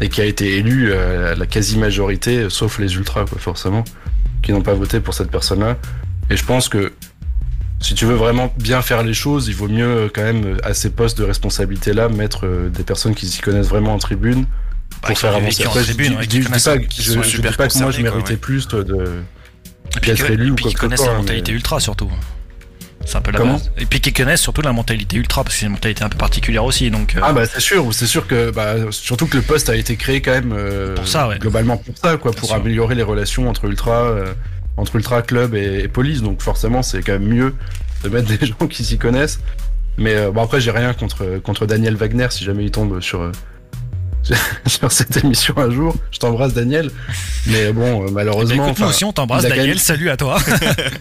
et 0.00 0.08
qui 0.08 0.20
a 0.20 0.24
été 0.24 0.56
élu 0.56 0.90
euh, 0.90 1.32
à 1.32 1.34
la 1.34 1.46
quasi-majorité, 1.46 2.48
sauf 2.48 2.78
les 2.78 2.94
ultras, 2.94 3.24
quoi, 3.26 3.38
forcément, 3.38 3.84
qui 4.42 4.52
n'ont 4.52 4.62
pas 4.62 4.74
voté 4.74 5.00
pour 5.00 5.14
cette 5.14 5.30
personne-là. 5.30 5.76
Et 6.30 6.36
je 6.36 6.44
pense 6.44 6.68
que 6.68 6.92
si 7.82 7.94
tu 7.94 8.04
veux 8.06 8.14
vraiment 8.14 8.52
bien 8.58 8.80
faire 8.82 9.02
les 9.02 9.14
choses, 9.14 9.48
il 9.48 9.54
vaut 9.54 9.68
mieux 9.68 10.10
quand 10.14 10.22
même 10.22 10.58
à 10.62 10.72
ces 10.74 10.90
postes 10.90 11.18
de 11.18 11.24
responsabilité 11.24 11.92
là 11.92 12.08
mettre 12.08 12.46
des 12.72 12.82
personnes 12.84 13.14
qui 13.14 13.26
s'y 13.26 13.40
connaissent 13.40 13.68
vraiment 13.68 13.94
en 13.94 13.98
tribune 13.98 14.46
pour 15.00 15.08
Bah, 15.10 15.14
faire 15.14 15.34
avancer. 15.34 15.64
Après, 15.64 15.80
je 15.80 15.84
tribune, 15.92 16.16
je 16.20 16.26
dis- 16.26 16.42
je 16.42 16.46
dis 16.48 16.52
pas, 16.52 16.58
je, 16.76 17.40
dis 17.40 17.56
pas 17.56 17.68
que 17.68 17.78
moi 17.78 17.90
je 17.90 18.00
quoi, 18.00 18.10
méritais 18.10 18.30
ouais. 18.32 18.36
plus 18.36 18.68
de 18.68 18.80
Et 19.96 20.00
puis, 20.00 20.10
d'être 20.12 20.30
élu 20.30 20.50
ou 20.52 20.56
quoi 20.56 20.70
que 20.72 20.78
connaissent 20.78 21.04
la 21.06 21.14
mentalité 21.14 21.50
mais- 21.52 21.56
ultra 21.56 21.80
surtout. 21.80 22.10
C'est 23.04 23.16
un 23.16 23.20
peu 23.20 23.32
la 23.32 23.38
Comment 23.38 23.54
base. 23.54 23.72
Et 23.78 23.84
puis 23.84 24.00
qui 24.00 24.12
connaissent 24.12 24.40
surtout 24.42 24.62
la 24.62 24.72
mentalité 24.72 25.16
ultra 25.16 25.42
parce 25.42 25.56
que 25.56 25.60
c'est 25.60 25.66
une 25.66 25.72
mentalité 25.72 26.04
un 26.04 26.08
peu 26.08 26.18
particulière 26.18 26.64
aussi. 26.64 26.88
Donc, 26.88 27.16
euh, 27.16 27.20
Ah 27.20 27.32
bah 27.32 27.46
c'est 27.46 27.58
sûr, 27.58 27.92
c'est 27.92 28.06
sûr 28.06 28.28
que 28.28 28.52
bah, 28.52 28.76
surtout 28.92 29.26
que 29.26 29.36
le 29.36 29.42
poste 29.42 29.68
a 29.70 29.74
été 29.74 29.96
créé 29.96 30.20
quand 30.22 30.30
même 30.30 30.54
euh, 30.56 30.94
Pour 30.94 31.08
ça, 31.08 31.26
ouais. 31.26 31.38
globalement 31.40 31.78
pour 31.78 31.96
ça 31.98 32.16
quoi, 32.16 32.30
pour 32.30 32.46
sûr. 32.50 32.54
améliorer 32.56 32.94
les 32.94 33.02
relations 33.02 33.48
entre 33.48 33.64
ultra 33.64 34.04
euh, 34.04 34.32
entre 34.76 34.96
ultra 34.96 35.22
club 35.22 35.54
et, 35.54 35.80
et 35.84 35.88
police. 35.88 36.22
Donc 36.22 36.40
forcément 36.42 36.82
c'est 36.82 37.02
quand 37.02 37.12
même 37.12 37.28
mieux 37.28 37.54
de 38.04 38.08
mettre 38.08 38.28
des 38.38 38.46
gens 38.46 38.66
qui 38.68 38.84
s'y 38.84 38.98
connaissent. 38.98 39.40
Mais 39.98 40.14
euh, 40.14 40.30
bon 40.30 40.42
après 40.42 40.60
j'ai 40.60 40.70
rien 40.70 40.94
contre 40.94 41.38
contre 41.42 41.66
Daniel 41.66 41.96
Wagner 41.96 42.28
si 42.30 42.44
jamais 42.44 42.64
il 42.64 42.70
tombe 42.70 43.00
sur 43.00 43.20
euh, 43.22 43.32
sur 44.66 44.90
cette 44.92 45.22
émission 45.24 45.54
un 45.58 45.70
jour. 45.70 45.94
Je 46.10 46.18
t'embrasse 46.18 46.54
Daniel. 46.54 46.90
Mais 47.48 47.72
bon 47.72 48.06
euh, 48.06 48.10
malheureusement 48.10 48.54
écoute, 48.66 48.78
nous 48.78 48.84
enfin, 48.84 48.88
aussi 48.90 49.04
on 49.04 49.12
t'embrasse 49.12 49.42
Daniel, 49.42 49.66
même- 49.68 49.78
salut 49.78 50.08
à 50.10 50.16
toi. 50.16 50.38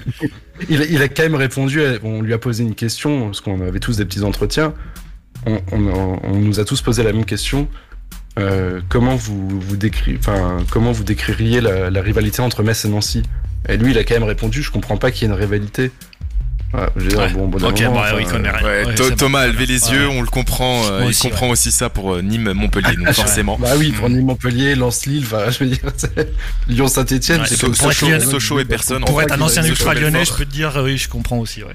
il, 0.70 0.82
il 0.90 1.02
a 1.02 1.08
quand 1.08 1.24
même 1.24 1.36
répondu, 1.36 1.82
à- 1.84 1.94
on 2.04 2.22
lui 2.22 2.34
a 2.34 2.38
posé 2.38 2.64
une 2.64 2.76
question, 2.76 3.26
parce 3.28 3.42
qu'on 3.42 3.62
avait 3.62 3.80
tous 3.80 3.98
des 3.98 4.06
petits 4.06 4.24
entretiens. 4.24 4.74
On, 5.46 5.60
on- 5.72 6.20
on 6.24 6.36
nous 6.40 6.60
a 6.60 6.66
tous 6.66 6.82
posé 6.82 7.04
la 7.04 7.14
même 7.14 7.26
question. 7.26 7.68
Comment 8.90 9.16
vous, 9.16 9.60
vous 9.60 9.78
décri- 9.78 10.18
enfin, 10.18 10.58
comment 10.72 10.92
vous 10.92 11.04
décririez 11.04 11.62
la, 11.62 11.90
la 11.90 12.02
rivalité 12.02 12.42
entre 12.42 12.64
Metz 12.64 12.86
et 12.86 12.90
Nancy? 12.90 13.24
Et 13.70 13.78
lui, 13.78 13.92
il 13.92 13.98
a 13.98 14.04
quand 14.04 14.16
même 14.16 14.24
répondu, 14.24 14.62
je 14.64 14.72
comprends 14.72 14.98
pas 14.98 15.12
qu'il 15.12 15.28
y 15.28 15.32
ait 15.32 15.34
une 15.34 15.40
rivalité. 15.40 15.92
Voilà, 16.74 16.90
je 16.96 17.02
veux 17.02 17.08
dire, 17.10 17.20
Ouais. 17.20 17.30
bon, 17.34 17.44
au 17.44 17.48
bout 17.48 17.60
d'un 17.60 17.68
Ok, 17.68 17.82
moment, 17.82 17.96
bah 17.96 18.02
enfin, 18.06 18.16
oui, 18.16 18.24
il 18.26 18.32
connaît 18.32 18.50
rien. 18.50 18.64
Ouais, 18.66 18.86
Ouais, 18.86 18.96
Tho- 18.96 19.04
c'est 19.04 19.10
bon. 19.10 19.16
Thomas 19.18 19.40
a 19.42 19.48
levé 19.48 19.66
les 19.66 19.84
Ouais. 19.90 19.94
yeux, 19.94 20.08
on 20.08 20.22
le 20.22 20.28
comprend, 20.28 20.84
euh, 20.90 21.06
il 21.10 21.16
comprend 21.18 21.50
aussi 21.50 21.70
ça 21.70 21.90
pour 21.90 22.14
euh, 22.14 22.22
Nîmes, 22.22 22.54
Montpellier, 22.54 22.96
donc 22.96 23.12
forcément. 23.12 23.58
Bah 23.60 23.72
oui, 23.78 23.92
pour 23.92 24.10
Mm. 24.10 24.14
Nîmes, 24.14 24.26
Montpellier, 24.26 24.76
Lens-Lille, 24.76 25.24
enfin, 25.26 25.50
je 25.52 25.64
veux 25.66 25.70
dire, 25.70 25.80
Lyon-Saint-Etienne, 26.70 27.42
Ouais, 27.42 27.48
c'est 27.48 27.58
Sochaux, 27.58 28.20
Sochaux 28.22 28.60
et 28.60 28.66
personne. 28.66 29.04
Pour 29.04 29.18
en 29.18 29.22
être 29.22 29.30
fait, 29.30 29.36
un 29.36 29.42
ancien 29.42 29.64
ultra 29.64 29.94
lyonnais, 29.94 30.26
je 30.26 30.34
peux 30.34 30.46
te 30.46 30.52
dire, 30.52 30.80
oui, 30.84 30.98
je 30.98 31.10
comprends 31.10 31.40
aussi. 31.40 31.64
Ouais. 31.64 31.74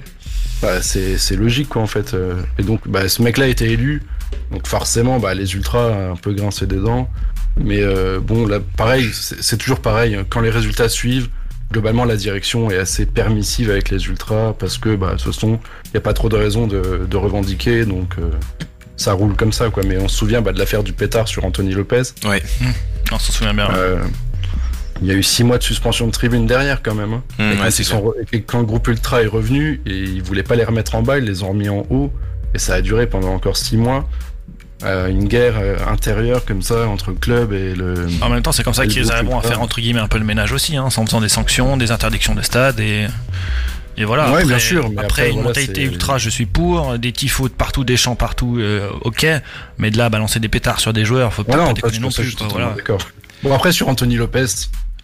Bah, 0.61 0.81
c'est 0.81 1.35
logique 1.35 1.69
quoi 1.69 1.83
en 1.83 1.87
fait. 1.87 2.13
euh. 2.15 2.33
Et 2.57 2.63
donc 2.63 2.81
bah, 2.87 3.07
ce 3.07 3.21
mec-là 3.21 3.45
a 3.45 3.47
été 3.47 3.71
élu, 3.71 4.01
donc 4.51 4.65
forcément 4.65 5.19
bah, 5.19 5.35
les 5.35 5.53
ultras 5.53 5.91
un 6.11 6.15
peu 6.15 6.33
grincé 6.33 6.65
des 6.65 6.77
dents. 6.77 7.07
Mais 7.59 7.81
euh, 7.81 8.19
bon 8.19 8.47
là 8.47 8.57
pareil, 8.75 9.07
c'est 9.13 9.43
c'est 9.43 9.57
toujours 9.57 9.79
pareil. 9.81 10.17
Quand 10.29 10.41
les 10.41 10.49
résultats 10.49 10.89
suivent, 10.89 11.27
globalement 11.71 12.05
la 12.05 12.15
direction 12.15 12.71
est 12.71 12.77
assez 12.77 13.05
permissive 13.05 13.69
avec 13.69 13.89
les 13.89 14.05
ultras 14.07 14.53
parce 14.57 14.77
que 14.77 14.95
bah, 14.95 15.11
de 15.13 15.21
toute 15.21 15.33
façon 15.33 15.59
il 15.85 15.91
n'y 15.91 15.97
a 15.97 16.01
pas 16.01 16.13
trop 16.13 16.29
de 16.29 16.35
raisons 16.35 16.67
de, 16.67 17.05
de 17.09 17.17
revendiquer 17.17 17.85
donc 17.85 18.13
euh, 18.19 18.29
ça 18.95 19.13
roule 19.13 19.35
comme 19.35 19.51
ça 19.53 19.69
quoi. 19.69 19.83
Mais 19.85 19.97
on 19.97 20.07
se 20.07 20.15
souvient 20.17 20.41
bah, 20.41 20.53
de 20.53 20.59
l'affaire 20.59 20.83
du 20.83 20.93
pétard 20.93 21.27
sur 21.27 21.45
Anthony 21.45 21.73
Lopez. 21.73 22.03
On 23.11 23.19
s'en 23.19 23.31
souvient 23.31 23.53
bien. 23.53 23.67
ouais. 23.67 23.73
Euh, 23.75 24.03
il 25.01 25.07
y 25.07 25.11
a 25.11 25.13
eu 25.13 25.21
six 25.21 25.43
mois 25.43 25.59
de 25.59 25.63
suspension 25.63 26.07
de 26.07 26.11
tribune 26.11 26.47
derrière 26.47 26.81
quand 26.81 26.95
même. 26.95 27.13
hein. 27.13 27.23
Hum, 27.39 27.51
ouais, 27.51 27.69
quand, 27.89 27.99
sont 27.99 28.13
et 28.33 28.41
quand 28.41 28.59
le 28.59 28.65
groupe 28.65 28.87
Ultra 28.87 29.21
est 29.21 29.27
revenu 29.27 29.79
et 29.85 29.95
ils 29.95 30.23
voulaient 30.23 30.41
pas 30.41 30.55
les 30.55 30.63
remettre 30.63 30.95
en 30.95 31.03
bas, 31.03 31.19
ils 31.19 31.23
les 31.25 31.43
ont 31.43 31.49
remis 31.49 31.69
en 31.69 31.85
haut 31.91 32.11
et 32.55 32.57
ça 32.57 32.73
a 32.75 32.81
duré 32.81 33.05
pendant 33.05 33.33
encore 33.33 33.57
six 33.57 33.77
mois. 33.77 34.09
Euh, 34.83 35.07
une 35.07 35.27
guerre 35.27 35.55
euh, 35.57 35.77
intérieure 35.87 36.45
comme 36.45 36.61
ça 36.61 36.87
entre 36.87 37.09
le 37.09 37.15
club 37.15 37.51
et 37.51 37.73
le. 37.73 38.07
En 38.21 38.29
même 38.29 38.43
temps, 38.43 38.51
c'est 38.51 38.63
comme 38.63 38.75
ça 38.75 38.85
qu'ils 38.85 39.11
arriveront 39.11 39.39
à 39.39 39.41
faire 39.41 39.61
entre 39.61 39.81
guillemets 39.81 39.99
un 40.01 40.07
peu 40.07 40.19
le 40.19 40.25
ménage 40.25 40.51
aussi, 40.51 40.77
hein, 40.77 40.85
en 40.95 41.05
faisant 41.05 41.19
des 41.21 41.29
sanctions, 41.29 41.77
des 41.77 41.91
interdictions 41.91 42.35
de 42.35 42.41
stade 42.41 42.79
et. 42.79 43.07
Et 43.99 44.05
voilà. 44.05 44.25
Ouais, 44.25 44.33
après, 44.33 44.45
bien 44.45 44.59
sûr, 44.59 44.89
mais 44.91 45.01
après, 45.01 45.05
après, 45.05 45.27
une 45.29 45.33
voilà, 45.37 45.47
mentalité 45.49 45.81
ultra, 45.81 46.19
je 46.19 46.29
suis 46.29 46.45
pour. 46.45 46.99
Des 46.99 47.11
tifos 47.11 47.47
de 47.49 47.53
partout, 47.53 47.83
des 47.83 47.97
chants 47.97 48.13
partout, 48.15 48.57
euh, 48.59 48.87
ok. 49.01 49.25
Mais 49.79 49.89
de 49.89 49.97
là, 49.97 50.09
balancer 50.09 50.39
des 50.39 50.49
pétards 50.49 50.79
sur 50.79 50.93
des 50.93 51.03
joueurs, 51.05 51.33
faut 51.33 51.41
Ouais, 51.41 51.51
pas 51.53 51.57
non, 51.65 51.73
déconner 51.73 51.97
non 51.97 52.11
plus. 52.11 52.35
quoi, 52.35 52.47
voilà. 52.47 52.75
Bon 53.41 53.53
après 53.55 53.71
sur 53.71 53.87
Anthony 53.89 54.15
Lopez, 54.15 54.45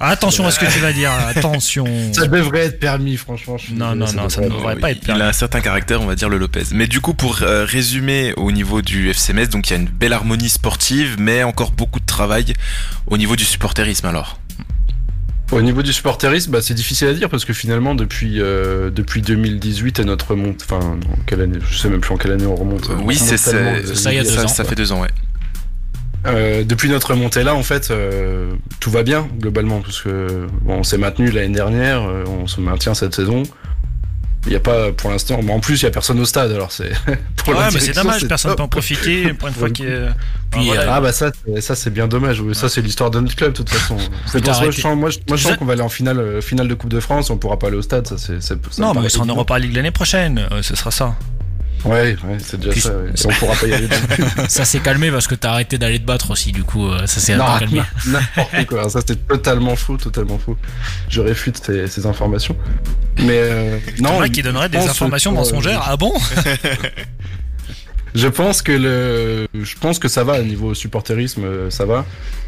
attention 0.10 0.46
à 0.48 0.52
ce 0.52 0.60
que 0.60 0.66
tu 0.72 0.80
vas 0.80 0.92
dire. 0.94 1.12
Attention. 1.36 1.86
ça 2.14 2.28
devrait 2.28 2.66
être 2.66 2.80
permis 2.80 3.18
franchement. 3.18 3.58
je 3.58 3.74
Non, 3.74 3.96
non, 3.96 4.06
non, 4.14 4.30
ça 4.30 4.42
ne 4.42 4.50
devrait 4.50 4.76
pas 4.78 4.92
être 4.92 5.00
Il 5.02 5.06
permis. 5.08 5.22
a 5.22 5.28
un 5.28 5.34
certain 5.34 5.62
caractère, 5.62 6.02
on 6.02 6.06
va 6.06 6.16
dire 6.16 6.30
le 6.30 6.38
Lopez. 6.38 6.64
Mais 6.74 6.88
du 6.88 7.02
coup, 7.02 7.14
pour 7.14 7.42
euh, 7.42 7.66
résumer 7.66 8.34
au 8.38 8.52
niveau 8.52 8.82
du 8.82 9.10
FC 9.10 9.34
Metz, 9.34 9.50
donc 9.50 9.70
il 9.70 9.74
y 9.74 9.76
a 9.76 9.80
une 9.80 9.88
belle 9.90 10.14
harmonie 10.14 10.50
sportive, 10.50 11.16
mais 11.20 11.44
encore 11.44 11.72
beaucoup 11.72 12.00
de 12.00 12.06
travail 12.06 12.54
au 13.08 13.18
niveau 13.18 13.36
du 13.36 13.46
supporterisme 13.46 14.06
alors. 14.08 14.40
Au 15.52 15.62
niveau 15.62 15.84
du 15.84 15.94
supporterisme, 15.94 16.52
bah, 16.52 16.60
c'est 16.64 16.74
difficile 16.74 17.10
à 17.10 17.14
dire 17.14 17.30
parce 17.30 17.46
que 17.46 17.54
finalement 17.54 17.94
depuis 17.94 18.42
euh, 18.42 18.90
depuis 18.90 19.22
2018 19.22 20.00
et 20.00 20.04
notre 20.06 20.32
remonte, 20.32 20.64
enfin 20.68 20.80
en 20.84 21.00
quelle 21.28 21.42
année, 21.42 21.60
je 21.70 21.78
sais 21.78 21.90
même 21.90 22.02
plus 22.02 22.12
en 22.14 22.18
quelle 22.18 22.32
année 22.32 22.46
on 22.48 22.56
remonte. 22.56 22.90
Euh, 22.90 22.96
On 23.00 23.04
oui, 23.06 23.16
c'est 23.16 23.38
ça, 23.38 23.52
il 23.52 24.16
y 24.16 24.20
a 24.20 24.24
de- 24.24 24.28
deux 24.28 24.34
ça, 24.36 24.46
ans, 24.46 24.48
ça 24.48 24.64
fait 24.64 24.74
deux 24.76 24.92
ans, 24.92 25.02
ouais. 25.02 25.10
Euh, 26.26 26.64
depuis 26.64 26.88
notre 26.90 27.16
montée 27.16 27.44
là, 27.44 27.54
en 27.54 27.64
fait, 27.64 27.92
euh, 27.92 28.54
tout 28.80 28.90
va 28.92 29.04
bien 29.04 29.28
globalement 29.40 29.82
parce 29.82 30.02
que 30.02 30.48
bon, 30.62 30.76
on 30.76 30.84
s'est 30.84 30.98
maintenu 30.98 31.30
l'année 31.32 31.54
dernière, 31.54 32.02
euh, 32.04 32.24
on 32.28 32.48
se 32.48 32.62
maintient 32.62 32.94
cette 32.94 33.14
saison. 33.14 33.44
Il 34.46 34.50
n'y 34.50 34.56
a 34.58 34.60
pas 34.60 34.92
pour 34.92 35.10
l'instant, 35.10 35.40
mais 35.42 35.54
en 35.54 35.62
plus 35.62 35.82
il 35.82 35.84
y 35.84 35.88
a 35.88 35.92
personne 35.92 36.20
au 36.20 36.26
stade, 36.26 36.52
alors 36.52 36.72
c'est. 36.72 36.92
pour 37.38 37.54
la 37.54 37.60
Ouais, 37.60 37.66
mais 37.74 37.80
c'est 37.80 37.94
dommage, 37.94 38.28
personne 38.28 38.56
peut 38.56 38.64
en 38.64 38.68
profiter 38.68 39.34
pour 39.34 39.48
une 39.48 39.54
fois 39.54 39.70
qu'il 39.70 39.86
y 39.86 39.94
a- 39.94 40.14
Puis, 40.52 40.60
Enfin, 40.62 40.64
voilà. 40.76 40.96
Ah 40.96 41.02
bah 41.02 41.12
ça, 41.14 41.32
c'est- 41.46 41.62
ça 41.62 41.76
c'est 41.76 41.90
bien 41.92 42.08
dommage. 42.08 42.42
Ça 42.54 42.68
c'est 42.70 42.82
l'histoire 42.82 43.10
de 43.10 43.20
notre 43.22 43.36
club 43.38 43.52
de 43.54 43.58
toute 43.58 43.70
façon. 43.70 43.98
C'est 44.28 44.40
t'as 44.42 44.48
pour 44.48 44.48
ça 44.48 44.52
que 44.52 44.58
arrêté. 44.66 44.72
je 44.78 44.82
sens, 44.82 44.98
moi, 44.98 45.10
je, 45.10 45.20
moi, 45.28 45.38
je 45.38 45.44
sens 45.48 45.56
qu'on 45.58 45.66
va 45.66 45.74
aller 45.74 45.82
en 45.82 45.88
finale, 45.90 46.42
finale 46.42 46.68
de 46.68 46.74
Coupe 46.74 46.90
de 46.92 47.00
France. 47.00 47.30
On 47.30 47.38
pourra 47.38 47.58
pas 47.58 47.68
aller 47.68 47.78
au 47.78 47.82
stade. 47.82 48.06
Ça 48.08 48.18
c'est. 48.18 48.80
Non, 48.80 48.94
mais 48.94 49.08
ce 49.10 49.16
sera 49.16 49.24
en. 49.26 49.28
Europa 49.28 49.58
League 49.60 49.76
l'année 49.76 49.92
prochaine. 49.92 50.46
euh, 50.52 50.62
ce 50.62 50.76
sera 50.76 50.92
ça. 50.92 51.16
Ouais, 51.86 52.16
ouais, 52.24 52.38
c'est 52.40 52.58
déjà 52.60 52.72
Puis- 52.72 52.82
ça. 52.82 52.96
ouais. 52.98 53.12
On 53.26 53.30
pourra 53.34 53.56
pas 53.56 53.68
y 53.68 53.74
aller. 53.74 53.88
Ça 54.48 54.64
s'est 54.66 54.80
calmé 54.80 55.12
parce 55.12 55.28
que 55.28 55.36
t'as 55.36 55.52
arrêté 55.52 55.78
d'aller 55.78 56.00
te 56.00 56.06
battre 56.06 56.32
aussi, 56.32 56.52
du 56.54 56.64
coup, 56.64 56.88
euh, 56.88 57.06
ça 57.08 57.20
s'est 57.20 57.36
calmé. 57.36 57.82
non, 58.08 58.20
n'importe 58.36 58.66
quoi. 58.68 58.90
Ça 58.90 59.00
c'est 59.06 59.28
totalement 59.28 59.76
faux, 59.76 59.98
totalement 59.98 60.38
faux. 60.40 60.58
Je 61.10 61.20
réfute 61.22 61.62
ces, 61.64 61.88
ces 61.88 62.06
informations. 62.06 62.56
Mais 63.20 63.38
euh, 63.38 63.78
non. 64.00 64.22
Qui 64.30 64.42
donnerait 64.42 64.70
des 64.70 64.78
informations 64.78 65.32
que, 65.32 65.38
mensongères. 65.38 65.80
euh, 65.82 65.86
Ah 65.92 65.98
bon? 65.98 66.14
Je 68.16 68.28
pense 68.28 68.62
que 68.62 68.72
le, 68.72 69.48
je 69.60 69.76
pense 69.80 69.98
que 69.98 70.08
ça 70.08 70.24
va 70.24 70.40
au 70.40 70.44
niveau 70.44 70.76
supporterisme, 70.76 71.46
euh, 71.46 71.70
ça 71.72 71.86
va. 71.86 72.06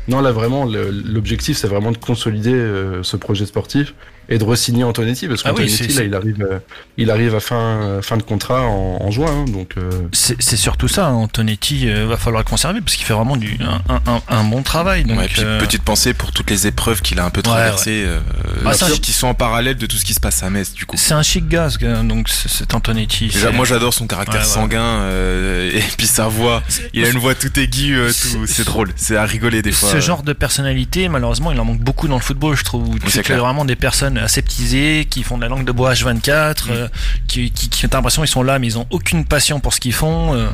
Non, 0.07 0.21
là 0.21 0.31
vraiment, 0.31 0.65
l'objectif 0.65 1.57
c'est 1.57 1.67
vraiment 1.67 1.91
de 1.91 1.97
consolider 1.97 2.53
euh, 2.53 3.01
ce 3.01 3.17
projet 3.17 3.47
sportif 3.47 3.95
et 4.29 4.37
de 4.37 4.43
re-signer 4.43 4.83
Antonetti 4.83 5.27
parce 5.27 5.41
Ah 5.45 5.53
oui, 5.55 5.67
qu'Antonetti 5.67 5.97
là, 5.97 6.03
il 6.03 6.13
arrive, 6.15 6.41
euh, 6.49 6.59
il 6.97 7.11
arrive 7.11 7.35
à 7.35 7.39
fin, 7.39 7.99
fin 8.01 8.17
de 8.17 8.23
contrat 8.23 8.61
en, 8.63 8.97
en 9.01 9.11
juin, 9.11 9.31
hein, 9.31 9.45
donc. 9.51 9.73
euh, 9.77 9.89
C'est 10.11 10.55
surtout 10.57 10.87
ça, 10.87 11.07
hein, 11.07 11.13
Antonetti, 11.13 11.89
euh, 11.89 12.05
va 12.07 12.17
falloir 12.17 12.43
le 12.43 12.49
conserver 12.49 12.81
parce 12.81 12.95
qu'il 12.95 13.05
fait 13.05 13.13
vraiment 13.13 13.37
du, 13.37 13.57
un, 13.61 14.21
un- 14.29 14.43
bon 14.45 14.61
travail. 14.63 15.03
Donc, 15.03 15.17
ouais, 15.19 15.27
puis 15.27 15.41
euh, 15.43 15.59
petite 15.59 15.81
pensée 15.83 16.13
pour 16.13 16.31
toutes 16.31 16.49
les 16.49 16.67
épreuves 16.67 17.01
qu'il 17.01 17.19
a 17.19 17.25
un 17.25 17.29
peu 17.29 17.41
traversées, 17.41 18.03
euh, 18.05 18.19
Ah, 18.65 18.71
qui- 19.01 19.11
sont 19.13 19.27
en 19.27 19.33
parallèle 19.33 19.75
de 19.77 19.85
tout 19.85 19.97
ce 19.97 20.05
qui 20.05 20.13
se 20.13 20.19
passe 20.19 20.43
à 20.43 20.49
Metz, 20.49 20.73
du 20.73 20.85
coup. 20.85 20.95
c'est 20.97 21.13
un 21.13 21.23
chic 21.23 21.47
gars, 21.47 21.69
gars, 21.79 22.01
donc 22.03 22.29
c'est- 22.29 22.73
Antonetti. 22.73 23.27
Déjà, 23.27 23.51
moi 23.51 23.65
j'adore 23.65 23.93
son 23.93 24.07
caractère 24.07 24.41
Ouais, 24.41 24.47
ouais. 24.47 24.53
sanguin 24.53 24.81
euh, 24.81 25.71
et 25.73 25.83
puis 25.97 26.07
sa 26.07 26.27
voix. 26.27 26.61
Il 26.93 27.03
a 27.05 27.09
une 27.09 27.17
voix 27.19 27.35
tout 27.35 27.57
aiguë, 27.59 27.95
euh, 27.97 28.11
C'est- 28.11 28.29
tout. 28.33 28.45
C'est 28.47 28.65
drôle, 28.65 28.91
c'est 28.95 29.15
à 29.17 29.25
rigoler 29.25 29.61
des 29.61 29.71
fois. 29.71 29.89
Ce 29.89 29.99
genre 29.99 30.23
de 30.23 30.33
personnalité, 30.33 31.07
malheureusement, 31.09 31.51
il 31.51 31.59
en 31.59 31.65
manque 31.65 31.79
beaucoup 31.79 32.07
dans 32.07 32.15
le 32.15 32.21
football, 32.21 32.55
je 32.55 32.63
trouve. 32.63 32.87
où 32.89 32.97
c'est 33.09 33.27
vraiment 33.33 33.65
des 33.65 33.75
personnes 33.75 34.14
aseptisées, 34.17 35.05
qui 35.09 35.23
font 35.23 35.37
de 35.37 35.41
la 35.43 35.47
langue 35.49 35.65
de 35.65 35.71
bois 35.71 35.93
H24, 35.93 36.67
Mm. 36.67 36.71
euh, 36.71 36.87
qui, 37.27 37.51
qui, 37.51 37.69
qui 37.69 37.85
ont 37.85 37.89
l'impression 37.91 38.21
qu'ils 38.21 38.31
sont 38.31 38.43
là, 38.43 38.59
mais 38.59 38.67
ils 38.67 38.77
ont 38.77 38.87
aucune 38.89 39.25
passion 39.25 39.59
pour 39.59 39.73
ce 39.73 39.79
qu'ils 39.79 39.93
font. 39.93 40.33
euh. 40.35 40.47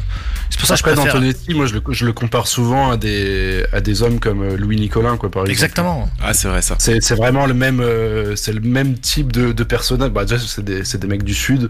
C'est 0.50 0.60
pour 0.60 0.68
ça 0.68 0.74
que 0.76 0.80
je 0.80 0.84
Après, 0.84 0.94
préfère. 0.96 1.14
d'Antonetti, 1.14 1.54
moi 1.54 1.66
je 1.66 1.76
le, 1.76 1.82
je 1.92 2.06
le 2.06 2.14
compare 2.14 2.48
souvent 2.48 2.92
à 2.92 2.98
des, 2.98 3.64
à 3.72 3.80
des 3.82 4.02
hommes 4.04 4.20
comme 4.20 4.42
euh, 4.44 4.58
Louis 4.58 4.76
Nicolin, 4.78 5.16
quoi, 5.18 5.30
par 5.32 5.44
exemple. 5.44 5.52
Exactement. 5.52 6.10
Ah, 6.22 6.34
c'est 6.34 6.48
vrai 6.48 6.62
ça. 6.62 6.76
C'est 6.80 7.02
c'est 7.02 7.16
vraiment 7.16 7.46
le 7.46 7.54
même, 7.54 7.80
euh, 7.80 8.36
c'est 8.36 8.54
le 8.54 8.60
même 8.62 8.96
type 8.98 9.32
de, 9.32 9.52
de 9.54 9.64
personnage. 9.64 10.10
Bah 10.12 10.26
déjà 10.26 10.40
c'est 10.46 10.64
des, 10.66 10.84
c'est 10.84 10.98
des 11.00 11.08
mecs 11.08 11.24
du 11.24 11.34
sud. 11.34 11.70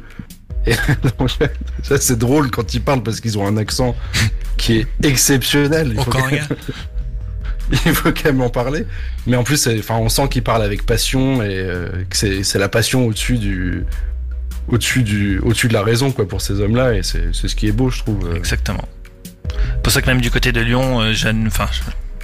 Et 0.67 0.73
ça 1.83 1.97
c'est 1.99 2.17
drôle 2.17 2.51
quand 2.51 2.73
ils 2.73 2.81
parlent 2.81 3.03
parce 3.03 3.19
qu'ils 3.19 3.37
ont 3.37 3.47
un 3.47 3.57
accent 3.57 3.95
qui 4.57 4.77
est 4.77 4.87
exceptionnel. 5.03 5.89
Il 5.93 5.99
Au 5.99 6.03
faut, 6.03 6.13
même, 6.13 6.47
il 7.85 7.93
faut 7.95 8.11
quand 8.11 8.25
même 8.25 8.41
en 8.41 8.49
parler. 8.49 8.85
Mais 9.27 9.35
en 9.37 9.43
plus, 9.43 9.67
enfin, 9.79 9.95
on 9.95 10.09
sent 10.09 10.27
qu'ils 10.29 10.43
parlent 10.43 10.63
avec 10.63 10.85
passion 10.85 11.41
et 11.41 11.47
euh, 11.51 11.87
que 12.09 12.43
c'est 12.43 12.59
la 12.59 12.69
passion 12.69 13.05
au-dessus 13.05 13.37
du, 13.37 13.85
au-dessus 14.67 15.03
du, 15.03 15.39
au-dessus 15.39 15.67
de 15.67 15.73
la 15.73 15.83
raison 15.83 16.11
quoi 16.11 16.27
pour 16.27 16.41
ces 16.41 16.59
hommes-là 16.59 16.93
et 16.93 17.03
c'est 17.03 17.33
ce 17.33 17.55
qui 17.55 17.67
est 17.67 17.71
beau, 17.71 17.89
je 17.89 17.99
trouve. 17.99 18.35
Exactement. 18.35 18.87
C'est 19.49 19.81
pour 19.83 19.91
ça 19.93 20.01
que 20.01 20.07
même 20.07 20.21
du 20.21 20.31
côté 20.31 20.51
de 20.51 20.61
Lyon, 20.61 21.01
euh, 21.01 21.13
j'adm- 21.13 21.47
enfin, 21.47 21.67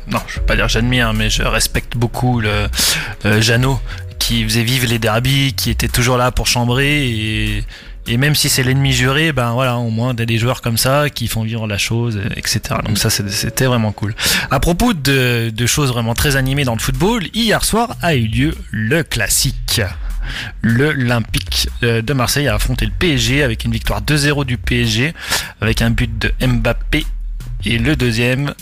non, 0.09 0.19
je 0.27 0.39
veux 0.39 0.45
pas 0.45 0.55
dire 0.55 0.67
j'admire, 0.69 1.13
mais 1.13 1.29
je 1.29 1.43
respecte 1.43 1.97
beaucoup 1.97 2.39
le 2.39 2.67
euh, 3.25 3.41
Jeannot 3.41 3.79
qui 4.19 4.43
faisait 4.43 4.63
vivre 4.63 4.87
les 4.87 4.99
derbies, 4.99 5.53
qui 5.53 5.69
était 5.69 5.87
toujours 5.87 6.17
là 6.17 6.31
pour 6.31 6.47
chambrer 6.47 7.07
et, 7.09 7.63
et 8.07 8.17
même 8.17 8.35
si 8.35 8.49
c'est 8.49 8.63
l'ennemi 8.63 8.93
juré, 8.93 9.31
ben 9.31 9.51
voilà, 9.51 9.77
au 9.77 9.89
moins 9.89 10.13
il 10.13 10.19
y 10.19 10.23
a 10.23 10.25
des 10.25 10.37
joueurs 10.37 10.61
comme 10.61 10.77
ça 10.77 11.09
qui 11.09 11.27
font 11.27 11.43
vivre 11.43 11.67
la 11.67 11.77
chose, 11.77 12.17
euh, 12.17 12.29
etc. 12.35 12.61
Donc 12.85 12.97
ça 12.97 13.09
c'était 13.09 13.65
vraiment 13.65 13.91
cool. 13.91 14.15
À 14.49 14.59
propos 14.59 14.93
de, 14.93 15.51
de 15.53 15.65
choses 15.65 15.89
vraiment 15.89 16.13
très 16.13 16.35
animées 16.35 16.63
dans 16.63 16.73
le 16.73 16.79
football, 16.79 17.27
hier 17.33 17.63
soir 17.63 17.95
a 18.01 18.15
eu 18.15 18.27
lieu 18.27 18.55
le 18.71 19.03
classique. 19.03 19.81
l'Olympique 20.61 21.69
de 21.81 22.13
Marseille 22.13 22.47
a 22.47 22.55
affronté 22.55 22.85
le 22.85 22.91
PSG 22.91 23.43
avec 23.43 23.65
une 23.65 23.71
victoire 23.71 24.01
2-0 24.01 24.45
du 24.45 24.57
PSG 24.57 25.13
avec 25.61 25.81
un 25.81 25.89
but 25.89 26.11
de 26.17 26.31
Mbappé 26.45 27.05
et 27.65 27.77
le 27.77 27.95
deuxième 27.95 28.53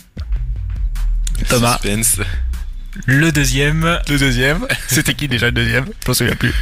Thomas. 1.50 1.80
Suspense. 1.82 2.22
Le 3.06 3.32
deuxième. 3.32 4.00
Le 4.10 4.18
deuxième. 4.18 4.66
C'était 4.88 5.14
qui 5.14 5.28
déjà 5.28 5.48
le 5.48 5.52
deuxième? 5.52 5.86
Je 6.04 6.08
m'en 6.08 6.14
souviens 6.14 6.36
plus. 6.36 6.54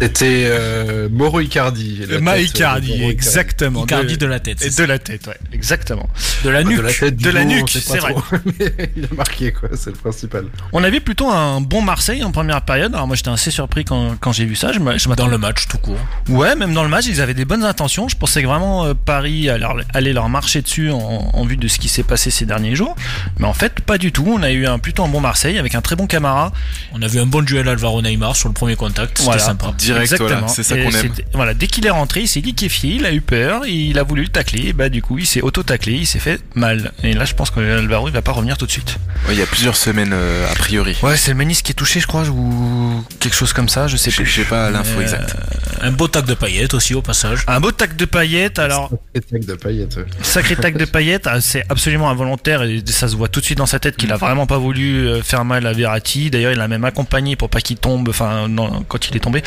C'était 0.00 0.44
euh, 0.46 1.08
Moro 1.10 1.40
Icardi. 1.40 2.00
la 2.08 2.20
Ma 2.20 2.38
Icardi, 2.38 2.98
de 2.98 3.04
exactement. 3.04 3.84
Icardi 3.84 4.18
de 4.18 4.26
la 4.26 4.40
tête. 4.40 4.62
Et 4.62 4.70
de 4.70 4.84
la 4.84 4.98
tête, 4.98 5.26
ouais, 5.26 5.38
exactement. 5.52 6.08
De 6.44 6.50
la 6.50 6.62
De 6.62 6.68
nuque. 6.68 6.82
la 6.82 6.92
tête, 6.92 7.16
de 7.16 7.30
la 7.30 7.44
nuque, 7.44 7.70
c'est 7.70 7.98
vrai. 7.98 8.14
il 8.96 9.04
a 9.04 9.14
marqué, 9.14 9.52
quoi, 9.52 9.70
c'est 9.74 9.90
le 9.90 9.96
principal. 9.96 10.46
On 10.72 10.84
a 10.84 10.90
vu 10.90 11.00
plutôt 11.00 11.30
un 11.30 11.60
bon 11.60 11.80
Marseille 11.82 12.22
en 12.24 12.30
première 12.30 12.60
période. 12.62 12.94
Alors 12.94 13.06
moi 13.06 13.16
j'étais 13.16 13.30
assez 13.30 13.50
surpris 13.50 13.84
quand, 13.84 14.16
quand 14.20 14.32
j'ai 14.32 14.44
vu 14.44 14.54
ça. 14.54 14.72
Je 14.72 14.78
je 14.78 15.08
Dans 15.14 15.28
le 15.28 15.38
match, 15.38 15.66
tout 15.68 15.78
court. 15.78 15.98
Ouais, 16.28 16.54
même 16.56 16.74
dans 16.74 16.82
le 16.82 16.88
match, 16.90 17.06
ils 17.06 17.20
avaient 17.20 17.34
des 17.34 17.44
bonnes 17.46 17.64
intentions. 17.64 18.08
Je 18.08 18.16
pensais 18.16 18.42
que 18.42 18.46
vraiment 18.46 18.84
euh, 18.84 18.94
Paris 18.94 19.48
allait 19.48 20.12
leur, 20.12 20.28
marcher 20.28 20.60
dessus 20.62 20.90
en, 20.90 21.30
en 21.32 21.44
vue 21.46 21.56
de 21.56 21.68
ce 21.68 21.78
qui 21.78 21.88
s'est 21.88 22.02
passé 22.02 22.30
ces 22.30 22.44
derniers 22.44 22.74
jours. 22.74 22.94
Mais 23.38 23.46
en 23.46 23.54
fait, 23.54 23.80
pas 23.80 23.96
du 23.98 24.12
tout. 24.12 24.24
On 24.28 24.42
a 24.42 24.50
eu 24.50 24.66
un 24.66 24.78
plutôt 24.78 25.04
un 25.04 25.08
bon 25.08 25.20
Marseille 25.20 25.58
avec 25.58 25.74
un 25.74 25.80
très 25.80 25.96
bon 25.96 26.06
Camara. 26.06 26.52
On 26.92 27.00
a 27.02 27.06
vu 27.06 27.18
un 27.18 27.26
bon 27.26 27.42
duel 27.42 27.68
Alvaro-Neymar 27.68 28.36
sur 28.36 28.48
le 28.48 28.54
premier 28.54 28.76
contact. 28.76 29.18
C'était 29.18 29.24
Voilà. 29.24 29.42
sympa. 29.42 29.74
Direct, 29.86 30.14
voilà, 30.18 30.48
c'est 30.48 30.62
ça 30.62 30.76
qu'on 30.76 30.90
aime. 30.90 31.12
Voilà, 31.32 31.54
dès 31.54 31.66
qu'il 31.66 31.86
est 31.86 31.90
rentré, 31.90 32.20
il 32.22 32.28
s'est 32.28 32.40
liquéfié, 32.40 32.94
il 32.96 33.06
a 33.06 33.12
eu 33.12 33.20
peur, 33.20 33.66
il 33.66 33.98
a 33.98 34.02
voulu 34.02 34.22
le 34.22 34.28
tacler. 34.28 34.68
Et 34.68 34.72
bah 34.72 34.88
du 34.88 35.02
coup, 35.02 35.18
il 35.18 35.26
s'est 35.26 35.40
auto-taclé, 35.42 35.92
il 35.94 36.06
s'est 36.06 36.18
fait 36.18 36.40
mal. 36.54 36.92
Et 37.02 37.12
là, 37.14 37.24
je 37.24 37.34
pense 37.34 37.50
que 37.50 37.60
Alvaro, 37.60 38.08
il 38.08 38.12
va 38.14 38.22
pas 38.22 38.32
revenir 38.32 38.56
tout 38.58 38.66
de 38.66 38.70
suite. 38.70 38.98
Ouais, 39.26 39.34
il 39.34 39.38
y 39.38 39.42
a 39.42 39.46
plusieurs 39.46 39.76
semaines 39.76 40.12
euh, 40.12 40.50
a 40.50 40.54
priori. 40.54 40.96
Ouais, 41.02 41.16
c'est 41.16 41.30
le 41.30 41.36
ménisque 41.36 41.64
qui 41.66 41.72
est 41.72 41.74
touché, 41.74 42.00
je 42.00 42.06
crois, 42.06 42.26
ou 42.28 43.04
quelque 43.20 43.36
chose 43.36 43.52
comme 43.52 43.68
ça. 43.68 43.86
Je 43.88 43.96
sais 43.96 44.10
Je 44.10 44.16
plus. 44.16 44.26
je 44.26 44.40
sais 44.42 44.46
pas 44.46 44.70
l'info 44.70 44.94
Mais, 44.98 45.02
exacte. 45.04 45.34
Un 45.80 45.92
beau 45.92 46.08
tac 46.08 46.24
de 46.26 46.34
paillettes 46.34 46.74
aussi 46.74 46.94
au 46.94 47.02
passage. 47.02 47.40
Un 47.46 47.60
beau 47.60 47.70
tac 47.72 47.96
de 47.96 48.04
paillettes, 48.04 48.58
alors 48.58 48.90
Et 49.14 49.20
tac 49.20 49.44
de 49.44 49.54
paillettes. 49.54 49.96
ouais. 49.96 50.04
Sacré 50.22 50.56
tac 50.56 50.76
de 50.76 50.84
paillettes, 50.84 51.26
ah, 51.26 51.40
c'est 51.40 51.64
absolument 51.68 52.10
involontaire 52.10 52.62
et 52.62 52.82
ça 52.86 53.08
se 53.08 53.16
voit 53.16 53.28
tout 53.28 53.40
de 53.40 53.44
suite 53.44 53.58
dans 53.58 53.66
sa 53.66 53.78
tête 53.78 53.96
qu'il 53.96 54.10
a 54.12 54.16
vraiment 54.16 54.46
pas 54.46 54.58
voulu 54.58 55.06
euh, 55.06 55.22
faire 55.22 55.44
mal 55.44 55.66
à 55.66 55.72
Verratti. 55.72 56.30
D'ailleurs, 56.30 56.52
il 56.52 56.58
l'a 56.58 56.68
même 56.68 56.84
accompagné 56.84 57.36
pour 57.36 57.50
pas 57.50 57.60
qu'il 57.60 57.76
tombe, 57.76 58.08
enfin, 58.08 58.48
non, 58.48 58.84
quand 58.88 59.08
il 59.08 59.16
est 59.16 59.20
tombé. 59.20 59.42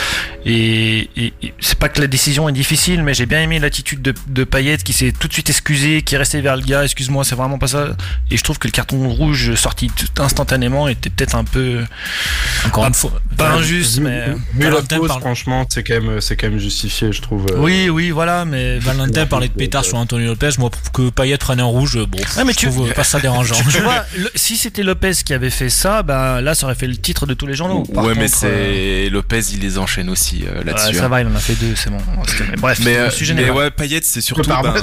Et, 0.45 1.09
et- 1.17 1.33
et 1.43 1.53
c'est 1.59 1.77
pas 1.77 1.89
que 1.89 1.99
la 2.01 2.07
décision 2.07 2.47
est 2.49 2.53
difficile, 2.53 3.03
mais 3.03 3.13
j'ai 3.13 3.25
bien 3.25 3.41
aimé 3.41 3.59
l'attitude 3.59 4.01
de, 4.01 4.13
de 4.27 4.43
Payet 4.43 4.77
qui 4.77 4.93
s'est 4.93 5.11
tout 5.17 5.27
de 5.27 5.33
suite 5.33 5.49
excusé, 5.49 6.01
qui 6.01 6.15
est 6.15 6.17
resté 6.17 6.41
vers 6.41 6.55
le 6.55 6.61
gars. 6.63 6.83
Excuse-moi, 6.83 7.23
c'est 7.23 7.35
vraiment 7.35 7.57
pas 7.57 7.67
ça. 7.67 7.89
Et 8.31 8.37
je 8.37 8.43
trouve 8.43 8.57
que 8.57 8.67
le 8.67 8.71
carton 8.71 9.09
rouge 9.09 9.53
sorti 9.55 9.89
tout 9.89 10.21
instantanément 10.21 10.87
était 10.87 11.09
peut-être 11.09 11.35
un 11.35 11.43
peu 11.43 11.83
Encore 12.65 12.85
Ah, 12.85 12.87
une 12.87 12.93
fois. 12.93 13.11
pas 13.37 13.51
injuste, 13.51 13.97
Vu- 13.97 14.03
mais 14.03 14.25
Vu 14.53 14.63
la 14.63 14.69
Valentin 14.71 14.97
pause, 14.97 15.07
parle- 15.07 15.21
franchement, 15.21 15.65
c'est 15.69 15.83
quand 15.83 16.01
même, 16.01 16.21
c'est 16.21 16.35
quand 16.35 16.49
même 16.49 16.59
justifié, 16.59 17.11
je 17.11 17.21
trouve. 17.21 17.45
euh, 17.51 17.57
oui, 17.57 17.89
oui, 17.89 18.11
voilà, 18.11 18.45
mais 18.45 18.79
Valentin 18.79 19.25
parlait 19.25 19.47
de 19.47 19.53
pétard 19.53 19.83
sur 19.85 19.97
Antonio 19.97 20.27
Lopez. 20.27 20.49
Moi, 20.57 20.69
pour 20.69 20.91
que 20.91 21.09
Payet 21.09 21.37
prenne 21.37 21.59
un 21.59 21.65
rouge, 21.65 21.97
bon, 22.05 22.17
Ouais, 22.37 22.43
mais 22.45 22.53
je 22.53 22.57
tu- 22.57 22.67
trouve 22.69 22.91
pas 22.93 23.03
ça 23.03 23.19
dérangeant. 23.19 23.55
tu 23.71 23.81
vois, 23.81 24.03
le- 24.17 24.31
si 24.35 24.57
c'était 24.57 24.83
Lopez 24.83 25.11
qui 25.25 25.33
avait 25.33 25.49
fait 25.49 25.69
ça, 25.69 26.03
bah 26.03 26.41
là, 26.41 26.55
ça 26.55 26.65
aurait 26.65 26.75
fait 26.75 26.87
le 26.87 26.97
titre 26.97 27.25
de 27.25 27.33
tous 27.33 27.47
les 27.47 27.53
journaux. 27.55 27.83
Par 27.83 28.03
ouais, 28.05 28.13
mais 28.15 28.25
contre, 28.29 28.41
euh, 28.45 29.03
c'est 29.05 29.09
Lopez, 29.09 29.41
il 29.53 29.59
les 29.61 29.77
enchaîne 29.77 30.09
aussi 30.09 30.18
euh, 30.45 30.59
Ouais, 30.59 30.63
là-dessus. 30.65 30.95
ça 30.95 31.05
hein. 31.05 31.07
va, 31.09 31.21
il 31.21 31.27
en 31.27 31.35
a 31.35 31.39
fait 31.39 31.55
deux, 31.55 31.75
c'est 31.75 31.89
bon. 31.89 31.97
Mais 32.49 32.55
bref, 32.57 32.79
Mais, 32.83 32.93
je 32.93 32.99
euh, 32.99 33.09
suis 33.09 33.25
gêné. 33.25 33.41
mais 33.41 33.47
par- 33.47 33.57
ouais, 33.57 33.71
Payet, 33.71 34.01
c'est 34.03 34.21
surtout, 34.21 34.49
ben, 34.49 34.73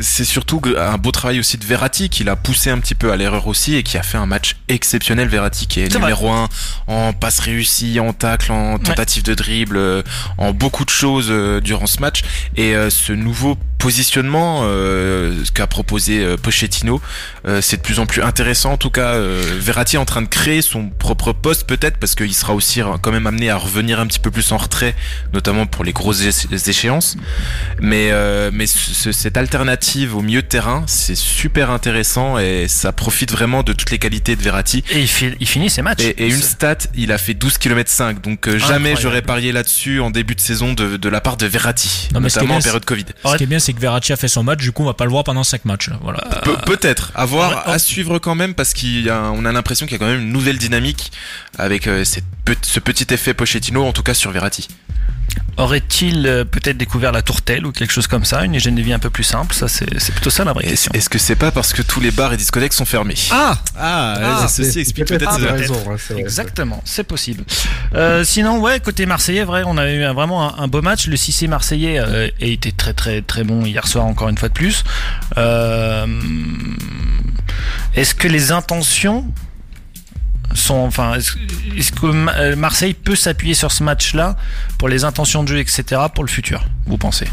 c'est 0.00 0.24
surtout 0.24 0.60
un 0.78 0.98
beau 0.98 1.10
travail 1.10 1.38
aussi 1.38 1.56
de 1.58 1.64
Verratti 1.64 2.08
qui 2.08 2.24
l'a 2.24 2.36
poussé 2.36 2.70
un 2.70 2.78
petit 2.78 2.94
peu 2.94 3.12
à 3.12 3.16
l'erreur 3.16 3.46
aussi 3.46 3.74
et 3.74 3.82
qui 3.82 3.96
a 3.98 4.02
fait 4.02 4.18
un 4.18 4.26
match 4.26 4.56
exceptionnel. 4.68 5.28
Verratti 5.28 5.66
qui 5.66 5.80
est, 5.80 5.94
numéro 5.94 6.30
un 6.30 6.48
en 6.86 7.12
passe 7.12 7.38
réussie, 7.40 8.00
en 8.00 8.12
tacle, 8.12 8.52
en 8.52 8.78
tentative 8.78 9.22
de 9.22 9.34
dribble, 9.34 9.76
euh, 9.76 10.02
en 10.38 10.52
beaucoup 10.52 10.84
de 10.84 10.90
choses 10.90 11.30
durant 11.62 11.86
ce 11.86 12.00
match. 12.00 12.22
Et 12.56 12.74
euh, 12.74 12.90
ce 12.90 13.12
nouveau 13.12 13.56
positionnement 13.88 14.62
euh, 14.64 15.34
qu'a 15.52 15.66
proposé 15.66 16.24
euh, 16.24 16.38
Pochettino, 16.38 17.02
euh, 17.46 17.60
c'est 17.60 17.76
de 17.76 17.82
plus 17.82 17.98
en 17.98 18.06
plus 18.06 18.22
intéressant. 18.22 18.72
En 18.72 18.76
tout 18.78 18.88
cas, 18.88 19.08
euh, 19.12 19.42
Verratti 19.60 19.96
est 19.96 19.98
en 19.98 20.06
train 20.06 20.22
de 20.22 20.26
créer 20.26 20.62
son 20.62 20.88
propre 20.88 21.32
poste 21.32 21.66
peut-être 21.66 21.98
parce 21.98 22.14
qu'il 22.14 22.32
sera 22.34 22.54
aussi 22.54 22.80
quand 23.02 23.12
même 23.12 23.26
amené 23.26 23.50
à 23.50 23.56
revenir 23.58 24.00
un 24.00 24.06
petit 24.06 24.18
peu 24.20 24.30
plus 24.30 24.50
en 24.52 24.56
retrait, 24.56 24.94
notamment 25.34 25.66
pour 25.66 25.84
les 25.84 25.92
grosses 25.92 26.22
échéances. 26.66 27.16
Mais, 27.78 28.10
mais 28.52 28.66
ce- 28.66 29.12
cette 29.12 29.36
alternative 29.36 30.16
au 30.16 30.22
milieu 30.22 30.40
de 30.40 30.46
terrain, 30.46 30.84
c'est 30.86 31.14
super 31.14 31.70
intéressant 31.70 32.38
et 32.38 32.66
ça 32.68 32.90
profite 32.92 33.32
vraiment 33.32 33.62
de 33.62 33.74
toutes 33.74 33.90
les 33.90 33.98
qualités 33.98 34.34
de 34.34 34.42
Verratti. 34.42 34.82
Et 34.92 35.00
il, 35.00 35.08
fi- 35.08 35.34
il 35.40 35.46
finit 35.46 35.68
ses 35.68 35.82
matchs. 35.82 36.00
Et, 36.02 36.24
et 36.24 36.28
une 36.28 36.40
stat, 36.40 36.78
il 36.94 37.12
a 37.12 37.18
fait 37.18 37.34
12 37.34 37.58
km 37.58 37.90
5, 37.90 38.22
donc 38.22 38.48
jamais 38.56 38.94
j'aurais 39.02 39.20
parié 39.22 39.52
là-dessus 39.52 40.00
en 40.00 40.10
début 40.10 40.34
de 40.34 40.40
saison 40.40 40.72
de, 40.72 40.96
de 40.96 41.08
la 41.10 41.20
part 41.20 41.36
de 41.36 41.44
Verratti, 41.44 42.08
Non, 42.14 42.20
notamment 42.20 42.54
en 42.54 42.60
période 42.64 42.84
Covid. 42.86 43.04
Ce 43.32 43.36
qui 43.36 43.42
est 43.44 43.46
bien, 43.46 43.58
c'est 43.58 43.73
que 43.74 43.80
Verratti 43.80 44.12
a 44.12 44.16
fait 44.16 44.28
son 44.28 44.42
match. 44.44 44.60
Du 44.60 44.72
coup, 44.72 44.82
on 44.82 44.86
va 44.86 44.94
pas 44.94 45.04
le 45.04 45.10
voir 45.10 45.24
pendant 45.24 45.44
5 45.44 45.64
matchs. 45.66 45.90
Voilà. 46.02 46.20
Pe- 46.42 46.64
Peut-être, 46.64 47.12
à 47.14 47.24
voir, 47.26 47.68
à 47.68 47.78
suivre 47.78 48.18
quand 48.18 48.34
même, 48.34 48.54
parce 48.54 48.72
qu'on 48.72 49.08
a, 49.10 49.30
on 49.30 49.44
a 49.44 49.52
l'impression 49.52 49.86
qu'il 49.86 49.94
y 49.94 49.96
a 49.96 49.98
quand 49.98 50.10
même 50.10 50.20
une 50.22 50.32
nouvelle 50.32 50.58
dynamique 50.58 51.12
avec 51.58 51.86
euh, 51.86 52.04
cette 52.04 52.24
ce 52.62 52.78
petit 52.80 53.12
effet 53.12 53.32
Pochettino, 53.34 53.84
en 53.84 53.92
tout 53.92 54.02
cas 54.02 54.12
sur 54.14 54.30
Verratti. 54.30 54.68
Aurait-il 55.56 56.26
euh, 56.26 56.44
peut-être 56.44 56.76
découvert 56.76 57.12
la 57.12 57.22
tourtelle 57.22 57.64
ou 57.64 57.70
quelque 57.70 57.92
chose 57.92 58.08
comme 58.08 58.24
ça, 58.24 58.44
une 58.44 58.54
hygiène 58.54 58.74
de 58.74 58.82
vie 58.82 58.92
un 58.92 58.98
peu 58.98 59.08
plus 59.08 59.22
simple? 59.22 59.54
Ça, 59.54 59.68
c'est 59.68 59.86
plutôt 60.10 60.28
ça 60.30 60.42
la 60.44 60.52
vraie 60.52 60.64
Est-ce 60.64 60.70
question. 60.72 60.92
est-ce 60.94 61.08
que 61.08 61.18
c'est 61.18 61.36
pas 61.36 61.52
parce 61.52 61.72
que 61.72 61.80
tous 61.82 62.00
les 62.00 62.10
bars 62.10 62.32
et 62.32 62.36
discothèques 62.36 62.72
sont 62.72 62.84
fermés? 62.84 63.14
Ah 63.30 63.56
Ah, 63.78 64.14
Ah, 64.42 64.48
ceci 64.48 64.72
C'est- 64.72 64.80
explique 64.80 65.06
peut-être 65.06 65.30
Ah, 65.32 65.38
peut-être. 65.38 65.52
raison, 65.54 65.80
hein. 65.92 66.14
Exactement, 66.16 66.82
c'est 66.84 67.04
possible. 67.04 67.44
Euh, 67.94 68.24
sinon, 68.24 68.58
ouais, 68.58 68.80
côté 68.80 69.06
marseillais, 69.06 69.44
vrai, 69.44 69.62
on 69.64 69.78
avait 69.78 69.94
eu 69.94 70.02
un- 70.02 70.12
vraiment 70.12 70.58
un, 70.58 70.64
un 70.64 70.66
beau 70.66 70.82
match. 70.82 71.06
Le 71.06 71.16
6 71.16 71.46
marseillais 71.46 72.00
euh, 72.00 72.28
a 72.42 72.44
été 72.44 72.72
très 72.72 72.92
très 72.92 73.22
très 73.22 73.44
bon 73.44 73.64
hier 73.64 73.86
soir, 73.86 74.06
encore 74.06 74.28
une 74.30 74.38
fois 74.38 74.48
de 74.48 74.54
plus. 74.54 74.82
Euh, 75.38 76.04
est-ce 77.94 78.14
que 78.16 78.26
les 78.26 78.50
intentions 78.50 79.24
sont, 80.54 80.76
enfin, 80.76 81.14
est-ce 81.14 81.92
que 81.92 82.06
euh, 82.06 82.56
Marseille 82.56 82.94
peut 82.94 83.16
s'appuyer 83.16 83.54
sur 83.54 83.72
ce 83.72 83.82
match-là 83.82 84.36
pour 84.78 84.88
les 84.88 85.04
intentions 85.04 85.42
de 85.42 85.48
jeu, 85.48 85.58
etc., 85.58 86.02
pour 86.14 86.24
le 86.24 86.30
futur 86.30 86.64
Vous 86.86 86.96
pensez? 86.96 87.26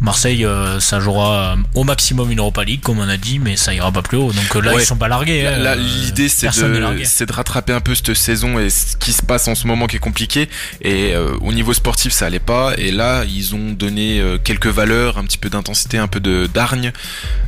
Marseille, 0.00 0.44
euh, 0.44 0.78
ça 0.78 1.00
jouera 1.00 1.52
euh, 1.52 1.56
au 1.74 1.84
maximum 1.84 2.30
une 2.30 2.38
Europa 2.38 2.62
League, 2.64 2.80
comme 2.82 2.98
on 2.98 3.08
a 3.08 3.16
dit, 3.16 3.38
mais 3.38 3.56
ça 3.56 3.72
ira 3.72 3.90
pas 3.90 4.02
plus 4.02 4.18
haut. 4.18 4.30
Donc 4.32 4.54
euh, 4.56 4.60
là, 4.60 4.74
Ouais. 4.74 4.82
ils 4.82 4.86
sont 4.86 4.96
pas 4.96 5.08
largués. 5.08 5.42
Là, 5.42 5.72
Euh, 5.72 5.74
l'idée 5.76 6.28
c'est 6.28 6.46
de, 6.48 7.04
c'est 7.04 7.26
de 7.26 7.32
rattraper 7.32 7.72
un 7.72 7.80
peu 7.80 7.94
cette 7.94 8.14
saison 8.14 8.58
et 8.58 8.68
ce 8.70 8.96
qui 8.96 9.12
se 9.12 9.22
passe 9.22 9.48
en 9.48 9.54
ce 9.54 9.66
moment 9.66 9.86
qui 9.86 9.96
est 9.96 10.00
compliqué. 10.00 10.48
Et 10.82 11.14
euh, 11.14 11.36
au 11.40 11.52
niveau 11.52 11.72
sportif, 11.72 12.12
ça 12.12 12.26
allait 12.26 12.38
pas. 12.38 12.74
Et 12.76 12.90
là, 12.90 13.24
ils 13.24 13.54
ont 13.54 13.72
donné 13.72 14.20
euh, 14.20 14.38
quelques 14.38 14.66
valeurs, 14.66 15.18
un 15.18 15.24
petit 15.24 15.38
peu 15.38 15.48
d'intensité, 15.48 15.96
un 15.98 16.08
peu 16.08 16.20
de 16.20 16.46
d'hargne. 16.52 16.92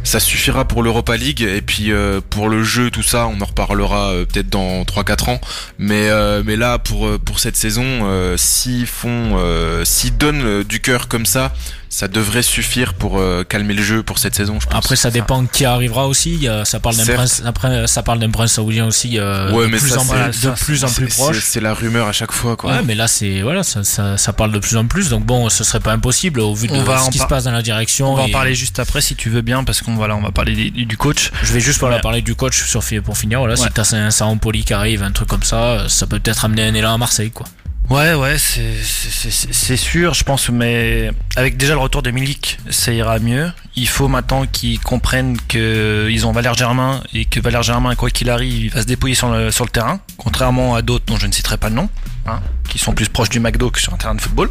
Ça 0.04 0.18
suffira 0.20 0.66
pour 0.66 0.82
l'Europa 0.82 1.16
League. 1.16 1.42
Et 1.42 1.61
puis 1.62 1.92
euh, 1.92 2.20
pour 2.30 2.48
le 2.48 2.62
jeu, 2.64 2.90
tout 2.90 3.02
ça, 3.02 3.26
on 3.26 3.40
en 3.40 3.44
reparlera 3.44 4.11
euh, 4.11 4.24
peut-être 4.24 4.48
dans 4.48 4.82
3-4 4.84 5.30
ans. 5.30 5.40
Mais 5.78 6.08
euh, 6.08 6.42
mais 6.44 6.56
là, 6.56 6.78
pour 6.78 7.18
pour 7.20 7.40
cette 7.40 7.56
saison, 7.56 7.84
euh, 7.84 8.37
s'ils 8.38 8.87
font, 8.87 9.37
euh, 9.38 9.84
s'ils 9.84 10.16
donnent 10.16 10.62
du 10.62 10.80
cœur 10.80 11.08
comme 11.08 11.26
ça, 11.26 11.52
ça 11.90 12.07
devrait 12.09 12.42
suffire 12.42 12.94
pour 12.94 13.18
euh, 13.18 13.44
calmer 13.48 13.74
le 13.74 13.83
jeu 13.83 14.03
pour 14.03 14.18
cette 14.18 14.35
saison. 14.35 14.59
Je 14.61 14.66
pense. 14.66 14.74
Après, 14.74 14.96
ça 14.96 15.11
dépend 15.11 15.44
qui 15.46 15.64
arrivera 15.64 16.07
aussi. 16.07 16.46
Ça 16.64 16.81
parle 16.81 16.96
d'un 16.96 17.05
prince, 17.07 17.42
après, 17.44 17.87
ça 17.87 18.03
parle 18.03 18.18
d'un 18.18 18.31
prince 18.31 18.53
saoudien 18.53 18.87
aussi, 18.87 19.18
euh, 19.18 19.53
Ouais, 19.53 19.66
de 19.66 19.70
mais 19.72 19.79
plus 19.79 19.88
ça, 19.90 20.01
en, 20.01 20.05
ça, 20.05 20.29
de 20.29 20.51
plus 20.57 20.85
en 20.85 20.88
C'est- 20.88 21.03
plus 21.05 21.14
proche. 21.14 21.40
C'est 21.42 21.61
la 21.61 21.74
rumeur 21.74 22.07
à 22.07 22.12
chaque 22.12 22.33
fois, 22.33 22.57
quoi. 22.57 22.72
Ouais, 22.72 22.83
mais 22.85 22.94
là, 22.94 23.09
c'est 23.09 23.40
voilà, 23.42 23.62
ça, 23.62 23.85
ça, 23.85 24.16
ça 24.16 24.33
parle 24.33 24.53
de 24.53 24.59
plus 24.59 24.77
en 24.77 24.87
plus. 24.87 25.09
Donc 25.09 25.24
bon, 25.24 25.48
ce 25.48 25.64
serait 25.64 25.81
pas 25.81 25.92
impossible 25.92 26.40
au 26.40 26.55
vu 26.55 26.68
de 26.68 26.72
On 26.74 26.83
va 26.85 26.98
ce 26.98 27.05
en 27.05 27.09
qui 27.11 27.18
se 27.18 27.27
passe 27.27 27.44
dans 27.44 27.53
la 27.53 27.62
direction. 27.62 28.12
On 28.12 28.16
va 28.16 28.22
en 28.24 28.29
parler 28.31 28.55
juste 28.55 28.79
après 28.79 29.01
si 29.01 29.14
tu 29.16 29.31
veux 29.31 29.42
bien, 29.42 29.64
parce 29.64 29.81
qu'on 29.83 29.94
voilà, 29.94 30.14
on 30.16 30.20
va 30.22 30.31
parler 30.31 30.55
du, 30.70 30.85
du 30.87 30.96
coach. 30.96 31.31
Je 31.42 31.53
vais 31.53 31.61
juste 31.61 31.81
voilà, 31.81 31.96
Ouais. 31.96 32.03
parler 32.03 32.22
du 32.22 32.35
coach 32.35 32.64
sur, 32.64 32.83
pour 33.05 33.16
finir. 33.18 33.38
Voilà, 33.40 33.55
Ouais. 33.55 33.61
si 33.66 33.72
t'as 33.72 33.96
un 33.96 34.11
Sampoli 34.11 34.64
qui 34.64 34.72
arrive, 34.74 35.03
un 35.03 35.12
truc 35.12 35.29
comme 35.29 35.42
ça, 35.42 35.88
ça 35.88 36.07
peut 36.07 36.18
peut-être 36.20 36.44
amener 36.44 36.64
un 36.68 36.74
élan 36.74 36.94
à 36.94 36.98
Marseille, 36.98 37.31
quoi. 37.31 37.46
Ouais, 37.90 38.12
ouais, 38.12 38.37
c'est 38.38 39.77
sûr, 39.79 40.12
je 40.12 40.22
pense, 40.22 40.51
mais 40.51 41.11
avec 41.37 41.57
déjà 41.57 41.72
le 41.72 41.79
retour 41.79 42.03
de 42.03 42.11
Milik, 42.11 42.59
ça 42.68 42.92
ira 42.92 43.18
mieux. 43.18 43.51
Il 43.77 43.88
faut 43.88 44.09
maintenant 44.09 44.44
qu'ils 44.44 44.79
comprennent 44.79 45.38
qu'ils 45.48 46.27
ont 46.27 46.33
Valère 46.33 46.53
Germain 46.53 47.03
et 47.14 47.24
que 47.24 47.40
Valère 47.40 47.62
Germain, 47.62 47.94
quoi 47.94 48.11
qu'il 48.11 48.29
arrive, 48.29 48.64
il 48.64 48.70
va 48.70 48.83
se 48.83 48.87
dépouiller 48.87 49.14
sur 49.14 49.31
le, 49.31 49.51
sur 49.51 49.64
le 49.64 49.70
terrain, 49.70 50.01
contrairement 50.18 50.74
à 50.74 50.83
d'autres 50.83 51.07
dont 51.07 51.16
je 51.16 51.27
ne 51.27 51.33
citerai 51.33 51.57
pas 51.57 51.70
le 51.70 51.77
nom, 51.77 51.88
hein, 52.27 52.40
qui 52.68 52.79
sont 52.79 52.92
plus 52.92 53.09
proches 53.09 53.31
du 53.31 53.40
McDo 53.40 53.70
que 53.70 53.81
sur 53.81 53.94
un 53.94 53.96
terrain 53.96 54.14
de 54.14 54.20
football. 54.20 54.51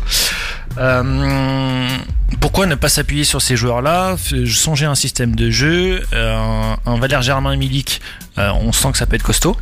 Euh, 0.80 1.88
pourquoi 2.42 2.66
ne 2.66 2.74
pas 2.74 2.90
s'appuyer 2.90 3.24
sur 3.24 3.44
ces 3.44 3.56
joueurs-là? 3.56 4.16
Songer 4.48 4.86
à 4.88 4.92
un 4.92 4.96
système 4.96 5.36
de 5.36 5.52
jeu, 5.52 6.04
euh, 6.14 6.76
un, 6.86 6.98
Valère 6.98 7.22
Germain 7.22 7.56
Milik, 7.56 8.02
euh, 8.40 8.52
on 8.62 8.72
sent 8.72 8.94
que 8.94 8.98
ça 8.98 9.06
peut 9.06 9.16
être 9.16 9.24
costaud. 9.24 9.58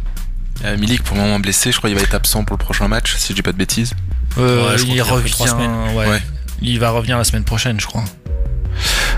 Euh, 0.64 0.78
Milik 0.78 1.04
pour 1.04 1.16
le 1.18 1.22
moment 1.24 1.40
blessé, 1.40 1.72
je 1.72 1.78
crois 1.78 1.90
qu'il 1.90 1.98
va 1.98 2.04
être 2.04 2.14
absent 2.16 2.44
pour 2.44 2.58
le 2.58 2.64
prochain 2.64 2.88
match, 2.88 3.16
si 3.18 3.30
je 3.30 3.34
dis 3.36 3.42
pas 3.42 3.52
de 3.52 3.58
bêtises. 3.58 3.94
Euh, 4.38 4.70
Ouais, 4.76 4.82
il 4.84 5.02
revient. 5.02 5.34
semaines. 5.34 5.96
ouais. 5.96 6.08
Ouais. 6.08 6.22
Il 6.62 6.80
va 6.80 6.90
revenir 6.92 7.18
la 7.18 7.24
semaine 7.24 7.44
prochaine, 7.44 7.80
je 7.80 7.86
crois. 7.86 8.04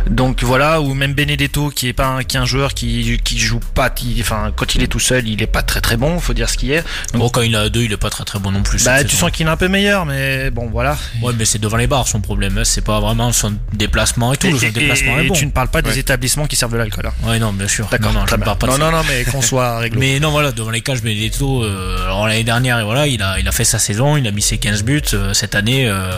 Donc 0.10 0.44
voilà, 0.44 0.82
ou 0.82 0.94
même 0.94 1.14
Benedetto 1.14 1.70
qui 1.70 1.88
est 1.90 1.94
pas 1.94 2.08
un, 2.08 2.24
qui 2.24 2.38
est 2.38 2.40
un 2.40 2.46
joueur 2.46 2.74
qui, 2.74 3.20
qui 3.24 3.38
joue 3.40 3.60
pas, 3.74 3.90
qui- 3.90 4.18
enfin 4.22 4.52
quand 4.56 4.76
il 4.76 4.84
est 4.84 4.88
tout 4.88 5.00
seul, 5.00 5.28
il 5.28 5.42
est 5.42 5.48
pas 5.48 5.62
très 5.64 5.82
très 5.82 5.98
bon, 5.98 6.20
faut 6.20 6.34
dire 6.34 6.50
ce 6.50 6.58
qu'il 6.58 6.72
est. 6.72 6.84
Donc, 7.14 7.22
Bon, 7.22 7.30
quand 7.30 7.42
il 7.42 7.56
a 7.56 7.70
deux, 7.70 7.82
il 7.84 7.92
est 7.92 7.98
pas 7.98 8.10
très 8.10 8.24
très 8.24 8.40
bon 8.40 8.52
non 8.52 8.64
plus. 8.64 8.84
bah, 8.86 9.04
tu 9.04 9.16
sens 9.16 9.32
qu'il 9.32 9.46
est 9.46 9.50
un 9.50 9.58
peu 9.58 9.68
meilleur, 9.68 10.06
mais 10.06 10.50
bon 10.52 10.70
voilà. 10.72 10.98
Ouais, 11.22 11.34
mais 11.38 11.46
c'est 11.46 11.60
devant 11.60 11.78
les 11.78 11.88
barres 11.88 12.08
son 12.08 12.22
problème. 12.22 12.58
hein. 12.58 12.64
C'est 12.64 12.84
pas 12.84 13.00
vraiment 13.00 13.32
son 13.34 13.54
déplacement 13.74 14.34
et 14.34 14.38
tout. 14.38 14.48
Et, 14.48 14.66
et- 14.66 14.72
déplacement 14.72 15.20
et 15.20 15.26
est 15.26 15.28
bon. 15.28 15.34
tu 15.34 15.46
ne 15.46 15.52
parles 15.52 15.68
pas 15.70 15.82
des 15.82 15.90
Ouais. 15.90 16.00
établissements 16.00 16.46
qui 16.48 16.56
servent 16.56 16.72
de 16.74 16.78
l'alcool. 16.78 17.08
Hein. 17.08 17.28
Ouais, 17.30 17.40
non, 17.40 17.52
bien 17.52 17.68
sûr. 17.68 17.88
D'accord, 17.92 18.14
Non, 18.14 18.20
non, 18.20 18.26
je 18.26 18.28
très 18.28 18.38
ne 18.38 18.44
bien. 18.44 18.56
parle 18.56 18.58
pas 18.60 18.68
non, 18.78 18.92
non, 18.92 18.98
non, 18.98 19.04
mais 19.10 19.26
qu'on 19.26 19.42
soit 19.42 19.78
réglo. 19.80 20.00
Mais 20.00 20.20
non, 20.20 20.32
voilà, 20.32 20.52
devant 20.52 20.70
les 20.72 20.82
cages, 20.82 21.02
Benedetto, 21.02 21.64
euh, 21.64 22.04
alors 22.06 22.28
l'année 22.28 22.44
dernière, 22.44 22.84
voilà, 22.86 23.08
il 23.08 23.22
a, 23.22 23.40
il 23.40 23.48
a 23.48 23.52
fait 23.52 23.66
sa 23.66 23.80
saison, 23.80 24.16
il 24.18 24.26
a 24.28 24.32
mis 24.32 24.42
ses 24.42 24.58
15 24.58 24.84
buts. 24.84 25.02
euh, 25.14 25.34
cette 25.34 25.56
année, 25.56 25.88
euh, 25.88 26.18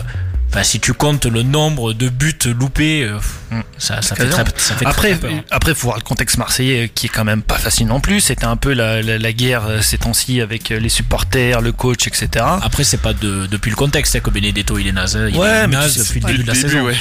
enfin, 0.50 0.62
si 0.62 0.80
tu 0.80 0.92
comptes 0.92 1.26
le 1.26 1.42
nombre 1.42 1.92
de 1.92 2.08
buts 2.08 2.34
loupés, 2.58 3.04
euh, 3.04 3.18
Mm. 3.52 3.62
ça, 3.78 4.00
ça 4.00 4.14
fait 4.14 4.28
très, 4.28 4.44
ça 4.56 4.74
fait 4.76 4.86
Après, 4.86 5.10
très 5.16 5.18
peur. 5.28 5.30
après, 5.50 5.74
faut 5.74 5.88
voir 5.88 5.96
le 5.96 6.04
contexte 6.04 6.38
marseillais 6.38 6.84
euh, 6.84 6.88
qui 6.94 7.06
est 7.06 7.08
quand 7.08 7.24
même 7.24 7.42
pas 7.42 7.58
facile 7.58 7.88
non 7.88 8.00
plus. 8.00 8.20
C'était 8.20 8.44
un 8.44 8.56
peu 8.56 8.72
la, 8.74 9.02
la, 9.02 9.18
la 9.18 9.32
guerre 9.32 9.66
euh, 9.66 9.80
ces 9.80 9.98
temps-ci 9.98 10.40
avec 10.40 10.68
les 10.68 10.88
supporters, 10.88 11.60
le 11.60 11.72
coach, 11.72 12.06
etc. 12.06 12.28
Après, 12.62 12.84
c'est 12.84 12.98
pas 13.00 13.12
de, 13.12 13.46
depuis 13.46 13.70
le 13.70 13.76
contexte 13.76 14.14
hein, 14.14 14.20
que 14.20 14.30
Benedetto 14.30 14.78
il 14.78 14.86
est 14.86 14.92
naze. 14.92 15.18
Il 15.30 15.36
Ouais, 15.36 15.48
est 15.48 15.66
mais 15.66 15.76
naze 15.76 15.98
depuis 15.98 16.20
le 16.20 16.26
début 16.26 16.42
de 16.44 16.46
la 16.48 16.52
Début, 16.52 16.68
saison. 16.68 16.84
ouais. 16.84 16.96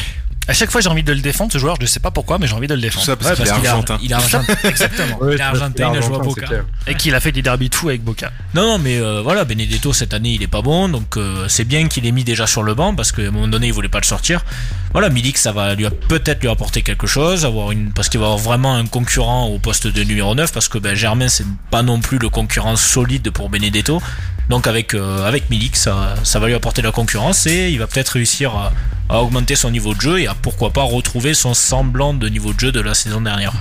À 0.50 0.54
chaque 0.54 0.72
fois, 0.72 0.82
j'ai 0.82 0.90
envie 0.90 1.04
de 1.04 1.14
le 1.14 1.22
défendre, 1.22 1.54
ce 1.54 1.58
joueur. 1.60 1.78
Je 1.80 1.86
sais 1.86 2.00
pas 2.00 2.12
pourquoi, 2.12 2.40
mais 2.40 2.48
j'ai 2.48 2.56
envie 2.56 2.68
de 2.68 2.74
le 2.74 2.80
Tout 2.82 2.86
défendre. 2.88 3.06
ça 3.06 3.16
parce 3.16 3.30
Ouais, 3.30 3.36
qu'il 3.36 3.46
est 3.46 3.50
parce 3.50 3.60
qu'il 3.60 3.66
est 3.66 3.70
argentin. 3.70 3.98
il 4.02 4.12
est 4.12 4.14
argentin. 4.16 4.54
Exactement. 4.68 5.18
Ouais, 5.22 5.36
Il 5.36 5.40
est 5.40 5.44
argentin, 5.44 5.92
il 5.94 5.98
a 5.98 6.02
joué 6.02 6.16
à 6.16 6.20
Boca. 6.20 6.48
Et 6.88 6.96
qu'il 6.96 7.14
a 7.16 7.20
fait 7.20 7.32
des 7.32 7.42
derbies 7.42 7.70
de 7.70 7.76
fou 7.76 7.90
avec 7.90 8.04
Boca. 8.04 8.32
Non, 8.56 8.64
non, 8.64 8.78
mais 8.80 8.98
euh, 8.98 9.22
voilà, 9.22 9.46
Benedetto 9.46 9.94
cette 9.94 10.14
année 10.14 10.32
il 10.32 10.42
est 10.44 10.48
pas 10.48 10.62
bon, 10.64 10.90
donc 10.90 11.18
euh, 11.18 11.46
c'est 11.48 11.66
bien 11.66 11.88
qu'il 11.88 12.06
ait 12.08 12.12
mis 12.12 12.24
déjà 12.24 12.48
sur 12.48 12.64
le 12.64 12.74
banc 12.74 12.96
parce 12.96 13.12
qu'à 13.12 13.22
un 13.22 13.32
moment 13.32 13.48
donné 13.48 13.68
il 13.68 13.74
voulait 13.74 13.90
pas 13.90 14.00
le 14.00 14.06
sortir. 14.06 14.44
Voilà, 14.92 15.10
Milik 15.10 15.38
ça 15.38 15.52
va 15.52 15.76
lui 15.76 15.86
peut-être 16.08 16.42
lui 16.42 16.50
apporter 16.50 16.82
quelque 16.82 17.06
chose, 17.06 17.46
avoir 17.46 17.72
une 17.72 17.92
parce 17.92 18.10
qu'il 18.10 18.20
va 18.20 18.26
avoir 18.26 18.40
vraiment 18.40 18.76
un 18.76 18.88
concurrent 18.88 19.46
au 19.48 19.60
poste 19.60 19.86
de 19.86 20.04
numéro 20.04 20.34
9 20.34 20.52
parce 20.52 20.68
que 20.68 20.80
ben, 20.80 20.96
Germain 20.96 21.28
c'est 21.30 21.46
pas 21.70 21.84
non 21.84 22.00
plus 22.00 22.18
le 22.18 22.30
concurrent 22.30 22.76
solide 22.76 23.30
pour 23.30 23.50
Benedetto. 23.50 24.02
Donc 24.50 24.68
avec 24.68 24.94
euh, 24.94 25.26
avec 25.26 25.50
Milik 25.50 25.76
ça 25.76 26.16
ça 26.24 26.40
va 26.40 26.48
lui 26.48 26.56
apporter 26.56 26.82
de 26.82 26.88
la 26.88 26.92
concurrence 26.92 27.46
et 27.46 27.70
il 27.70 27.80
va 27.80 27.88
peut-être 27.88 28.10
réussir 28.10 28.56
à, 28.56 28.74
à 29.08 29.22
augmenter 29.22 29.56
son 29.56 29.70
niveau 29.72 29.94
de 29.94 30.02
jeu 30.02 30.20
et 30.20 30.28
à 30.28 30.34
pourquoi 30.34 30.72
pas 30.72 30.82
retrouver 30.84 31.34
son 31.34 31.54
semblant 31.54 32.14
de 32.14 32.28
niveau 32.30 32.52
de 32.54 32.60
jeu 32.60 32.72
de 32.72 32.82
la 32.82 32.96
saison 32.96 33.22
dernière. 33.22 33.54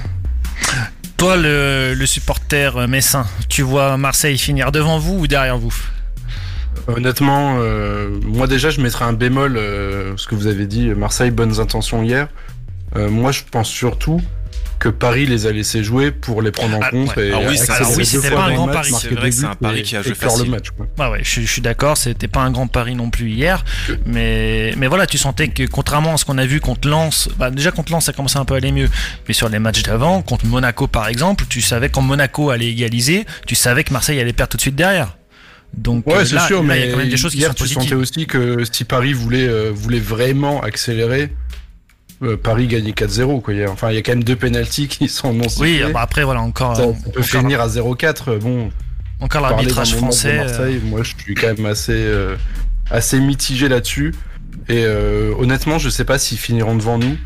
Toi, 1.19 1.37
le, 1.37 1.95
le 1.95 2.07
supporter 2.07 2.89
messin, 2.89 3.27
tu 3.49 3.63
vois 3.63 3.97
Marseille 3.97 4.39
finir 4.39 4.73
devant 4.73 4.99
vous 4.99 5.19
ou 5.19 5.27
derrière 5.27 5.59
vous? 5.59 5.75
Honnêtement, 6.87 7.57
euh, 7.59 8.09
moi 8.25 8.47
déjà, 8.47 8.71
je 8.71 8.81
mettrais 8.81 9.05
un 9.05 9.13
bémol, 9.13 9.57
euh, 9.57 10.17
ce 10.17 10.27
que 10.27 10.35
vous 10.35 10.47
avez 10.47 10.67
dit, 10.67 10.89
Marseille, 10.91 11.31
bonnes 11.31 11.61
intentions 11.61 12.03
hier. 12.03 12.29
Euh, 12.97 13.11
moi, 13.11 13.33
je 13.33 13.43
pense 13.51 13.69
surtout 13.69 14.23
que 14.79 14.89
Paris 14.89 15.27
les 15.27 15.47
a 15.47 15.53
laissés 15.53 15.83
jouer 15.83 16.11
pour 16.11 16.41
les 16.43 16.51
prendre 16.51 16.77
en 16.77 16.81
Ah, 16.83 16.91
compte. 16.91 17.17
ouais. 17.17 17.29
et 17.29 17.33
Ah 17.33 17.39
oui, 17.49 17.59
c'est- 17.59 17.71
alors 17.73 17.91
oui, 17.97 18.07
c'était 18.07 18.31
pas 18.31 18.45
un 18.45 18.55
grand 18.55 18.67
match, 18.67 18.75
pari, 18.77 18.93
c'est 19.01 19.15
vrai 19.15 19.31
que 19.31 19.35
c'est 19.37 19.45
un 19.45 19.55
pari 19.55 19.83
qui 19.83 19.97
a 19.97 20.03
joué 20.03 20.15
facile. 20.15 20.45
le 20.45 20.51
match. 20.51 20.67
quoi. 20.71 20.87
Ouais, 20.99 21.13
ouais, 21.13 21.21
je, 21.25 21.41
je 21.41 21.47
suis 21.47 21.61
d'accord, 21.63 21.97
c'était 21.97 22.29
pas 22.29 22.41
un 22.41 22.51
grand 22.51 22.67
pari 22.69 22.95
non 22.95 23.11
plus 23.11 23.29
hier, 23.31 23.65
mais, 24.07 24.73
mais 24.77 24.87
voilà, 24.87 25.07
tu 25.07 25.19
sentais 25.19 25.49
que 25.49 25.65
contrairement 25.67 26.15
à 26.15 26.17
ce 26.17 26.25
qu'on 26.25 26.39
a 26.39 26.47
vu 26.47 26.61
contre 26.61 26.89
Lens, 26.89 27.29
bah 27.39 27.51
déjà 27.51 27.71
contre 27.71 27.93
Lens 27.93 28.05
ça 28.07 28.13
commençait 28.13 28.39
un 28.39 28.45
peu 28.45 28.55
à 28.55 28.59
aller 28.59 28.73
mieux, 28.73 28.89
mais 29.27 29.35
sur 29.35 29.49
les 29.49 29.59
matchs 29.59 29.83
d'avant, 29.83 30.23
contre 30.23 30.47
Monaco 30.47 30.87
par 30.87 31.09
exemple, 31.09 31.45
tu 31.49 31.61
savais 31.61 31.89
quand 31.89 32.03
Monaco 32.03 32.51
allait 32.51 32.69
égaliser, 32.71 33.27
tu 33.47 33.55
savais 33.55 33.85
que 33.85 33.93
Marseille 33.93 34.21
allait 34.21 34.33
perdre 34.33 34.51
tout 34.53 34.57
de 34.57 34.63
suite 34.63 34.77
derrière. 34.77 35.17
Donc 35.77 36.05
euh, 36.09 36.17
Ouais, 36.19 36.25
c'est 36.25 36.35
là, 36.37 36.47
sûr, 36.47 36.63
là, 36.63 36.69
mais 36.69 36.81
il 36.81 36.87
y 36.87 36.89
a 36.89 36.93
quand 36.93 36.99
même 36.99 37.09
des 37.11 37.17
choses 37.19 37.33
qui 37.33 37.39
hier, 37.39 37.49
sont 37.49 37.55
tu 37.55 37.63
positives. 37.65 37.83
sentais 37.83 37.95
aussi 37.95 38.27
que 38.27 38.65
si 38.73 38.85
Paris 38.85 39.13
voulait, 39.13 39.47
euh, 39.47 39.71
voulait 39.75 39.99
vraiment 40.01 40.63
accélérer, 40.63 41.25
euh, 41.25 41.29
Paris 42.43 42.67
gagnait 42.67 42.91
4-0. 42.93 43.41
Quoi. 43.43 43.55
Enfin, 43.69 43.91
il 43.91 43.95
y 43.95 43.99
a 43.99 44.03
quand 44.03 44.13
même 44.13 44.25
deux 44.25 44.37
pénalties 44.37 44.89
qui 44.89 45.09
sont 45.09 45.33
non 45.33 45.47
Oui, 45.61 45.81
bah 45.93 46.01
après 46.03 46.25
voilà 46.25 46.41
encore, 46.41 46.77
ça, 46.77 46.83
euh, 46.83 46.93
ça 46.93 47.11
peut 47.11 47.21
encore, 47.21 47.25
finir 47.25 47.61
à 47.61 47.69
0-4. 47.69 48.15
euh, 48.29 48.39
Bon, 48.39 48.71
encore 49.21 49.43
l'arbitrage 49.43 49.95
français. 49.95 50.39
euh, 50.41 50.79
moi, 50.85 51.03
je 51.03 51.13
suis 51.17 51.35
quand 51.35 51.55
même 51.55 51.67
assez, 51.67 51.93
euh, 51.95 52.37
assez 52.91 53.21
mitigé 53.21 53.69
là-dessus. 53.69 54.15
Et 54.69 54.85
euh, 54.85 55.33
honnêtement, 55.39 55.79
je 55.79 55.89
sais 55.89 56.05
pas 56.05 56.19
s'ils 56.19 56.39
finiront 56.39 56.75
devant 56.77 56.99
nous. 56.99 57.17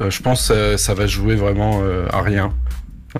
Euh, 0.00 0.10
je 0.10 0.22
pense 0.22 0.48
que 0.48 0.76
ça 0.76 0.94
va 0.94 1.06
jouer 1.06 1.34
vraiment 1.34 1.80
euh, 1.82 2.06
à 2.12 2.22
rien. 2.22 2.52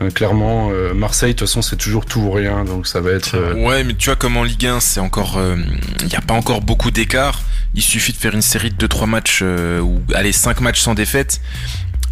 Euh, 0.02 0.10
clairement, 0.10 0.70
euh, 0.72 0.92
Marseille, 0.92 1.34
de 1.34 1.38
toute 1.38 1.46
façon, 1.48 1.62
c'est 1.62 1.76
toujours 1.76 2.04
tout 2.04 2.20
ou 2.20 2.30
rien, 2.32 2.64
donc 2.64 2.86
ça 2.86 3.00
va 3.00 3.12
être. 3.12 3.34
euh, 3.36 3.54
Ouais, 3.54 3.84
mais 3.84 3.94
tu 3.94 4.06
vois, 4.06 4.16
comme 4.16 4.36
en 4.36 4.42
Ligue 4.42 4.66
1, 4.66 4.80
c'est 4.80 5.00
encore. 5.00 5.40
Il 6.00 6.06
n'y 6.06 6.16
a 6.16 6.20
pas 6.20 6.34
encore 6.34 6.60
beaucoup 6.62 6.90
d'écart. 6.90 7.42
Il 7.74 7.82
suffit 7.82 8.12
de 8.12 8.16
faire 8.18 8.34
une 8.34 8.42
série 8.42 8.70
de 8.70 8.86
2-3 8.86 9.06
matchs, 9.06 9.42
ou 9.42 10.00
allez, 10.14 10.32
5 10.32 10.60
matchs 10.60 10.80
sans 10.80 10.94
défaite. 10.94 11.40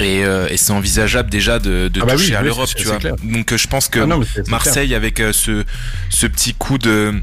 Et, 0.01 0.21
et 0.21 0.57
c'est 0.57 0.73
envisageable 0.73 1.29
déjà 1.31 1.59
de, 1.59 1.89
de 1.89 2.01
Ah 2.03 2.07
bah 2.07 2.13
oui, 2.17 2.23
toucher 2.23 2.37
à 2.37 2.41
oui, 2.41 2.47
l'Europe, 2.47 2.71
tu 2.77 2.85
vois. 2.87 2.97
clair. 2.99 3.15
Donc 3.23 3.55
je 3.55 3.67
pense 3.69 3.89
que 3.89 4.01
ah 4.01 4.07
non, 4.07 4.21
clair. 4.21 4.45
Marseille, 4.49 4.95
avec 4.95 5.19
ce, 5.33 5.65
ce 6.09 6.27
petit 6.27 6.55
coup 6.55 6.79
de 6.79 7.15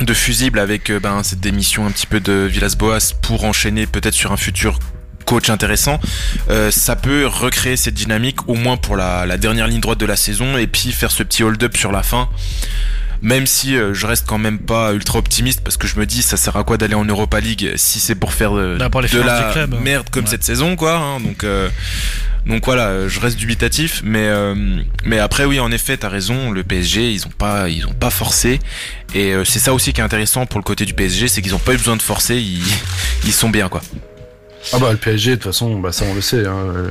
de 0.00 0.14
fusible 0.14 0.60
avec 0.60 0.92
ben, 0.92 1.24
cette 1.24 1.40
démission 1.40 1.84
un 1.84 1.90
petit 1.90 2.06
peu 2.06 2.20
de 2.20 2.46
Villas-Boas 2.48 3.14
pour 3.20 3.44
enchaîner 3.44 3.86
peut-être 3.86 4.14
sur 4.14 4.30
un 4.30 4.36
futur 4.36 4.78
coach 5.28 5.50
intéressant, 5.50 6.00
euh, 6.50 6.70
ça 6.70 6.96
peut 6.96 7.26
recréer 7.26 7.76
cette 7.76 7.94
dynamique 7.94 8.48
au 8.48 8.54
moins 8.54 8.76
pour 8.78 8.96
la, 8.96 9.26
la 9.26 9.36
dernière 9.36 9.66
ligne 9.68 9.80
droite 9.80 9.98
de 10.00 10.06
la 10.06 10.16
saison 10.16 10.56
et 10.56 10.66
puis 10.66 10.90
faire 10.92 11.10
ce 11.10 11.22
petit 11.22 11.42
hold-up 11.42 11.76
sur 11.76 11.92
la 11.92 12.02
fin. 12.02 12.28
Même 13.20 13.46
si 13.46 13.76
euh, 13.76 13.92
je 13.94 14.06
reste 14.06 14.26
quand 14.28 14.38
même 14.38 14.58
pas 14.60 14.92
ultra 14.92 15.18
optimiste 15.18 15.60
parce 15.64 15.76
que 15.76 15.86
je 15.88 15.98
me 15.98 16.06
dis 16.06 16.22
ça 16.22 16.36
sert 16.36 16.56
à 16.56 16.62
quoi 16.64 16.76
d'aller 16.78 16.94
en 16.94 17.04
Europa 17.04 17.40
League 17.40 17.72
si 17.76 17.98
c'est 18.00 18.14
pour 18.14 18.32
faire 18.32 18.56
euh, 18.56 18.76
Bah, 18.78 18.88
pour 18.90 19.02
de 19.02 19.08
la 19.20 19.50
club. 19.52 19.74
merde 19.82 20.08
comme 20.10 20.24
Ouais. 20.24 20.30
cette 20.30 20.44
saison 20.44 20.76
quoi. 20.76 20.94
hein. 20.96 21.20
donc 21.20 21.44
donc 22.46 22.64
voilà, 22.64 23.08
je 23.08 23.20
reste 23.20 23.36
dubitatif, 23.36 24.00
mais 24.04 24.22
euh, 24.28 24.54
mais 25.04 25.18
après 25.18 25.44
oui 25.44 25.58
en 25.60 25.70
effet 25.72 25.96
t'as 25.98 26.08
raison, 26.08 26.50
le 26.52 26.62
PSG 26.62 27.10
ils 27.12 27.26
ont 27.26 27.30
pas 27.36 27.68
ils 27.68 27.84
ont 27.86 27.92
pas 27.92 28.08
forcé 28.10 28.60
et 29.14 29.34
c'est 29.44 29.58
ça 29.58 29.74
aussi 29.74 29.92
qui 29.92 30.00
est 30.00 30.04
intéressant 30.04 30.46
pour 30.46 30.58
le 30.60 30.64
côté 30.64 30.84
du 30.86 30.94
PSG, 30.94 31.26
c'est 31.28 31.42
qu'ils 31.42 31.54
ont 31.56 31.58
pas 31.58 31.74
eu 31.74 31.76
besoin 31.76 31.96
de 31.96 32.02
forcer, 32.02 32.36
ils 32.36 32.62
ils 33.24 33.32
sont 33.32 33.50
bien 33.50 33.68
quoi. 33.68 33.82
Ah 34.72 34.78
bah 34.78 34.90
le 34.92 34.98
PSG, 34.98 35.30
de 35.32 35.34
toute 35.36 35.44
façon, 35.44 35.78
bah 35.80 35.92
ça 35.92 36.04
on 36.10 36.14
le 36.14 36.20
sait. 36.20 36.46
Hein, 36.46 36.56
euh, 36.76 36.88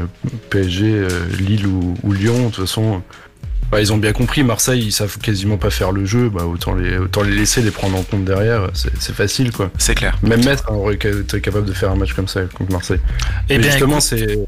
PSG, 0.50 0.86
euh, 0.86 1.10
Lille 1.38 1.68
ou, 1.68 1.96
ou 2.04 2.14
Lyon, 2.14 2.48
de 2.48 2.54
toute 2.56 2.66
façon, 2.66 3.02
bah, 3.72 3.82
ils 3.82 3.92
ont 3.92 3.98
bien 3.98 4.14
compris. 4.14 4.44
Marseille, 4.44 4.82
ils 4.86 4.92
savent 4.92 5.18
quasiment 5.20 5.58
pas 5.58 5.70
faire 5.70 5.92
le 5.92 6.06
jeu. 6.06 6.30
Bah 6.30 6.46
autant 6.46 6.74
les, 6.74 6.98
autant 6.98 7.22
les 7.24 7.36
laisser 7.36 7.62
les 7.62 7.72
prendre 7.72 7.98
en 7.98 8.04
compte 8.04 8.24
derrière. 8.26 8.70
C'est 8.74 9.14
facile 9.14 9.52
quoi. 9.52 9.70
C'est 9.78 9.96
clair. 9.96 10.18
Même 10.24 10.44
Metz 10.46 10.64
hein, 10.70 10.74
aurait 10.74 10.96
été 10.96 11.42
capable 11.42 11.66
de 11.66 11.74
faire 11.74 11.92
un 11.92 11.96
match 11.96 12.14
comme 12.14 12.28
ça 12.28 12.42
contre 12.46 12.72
Marseille. 12.72 13.00
Eh 13.50 13.54
Mais 13.56 13.60
bien, 13.60 13.72
justement, 13.72 14.00
c'est 14.00 14.40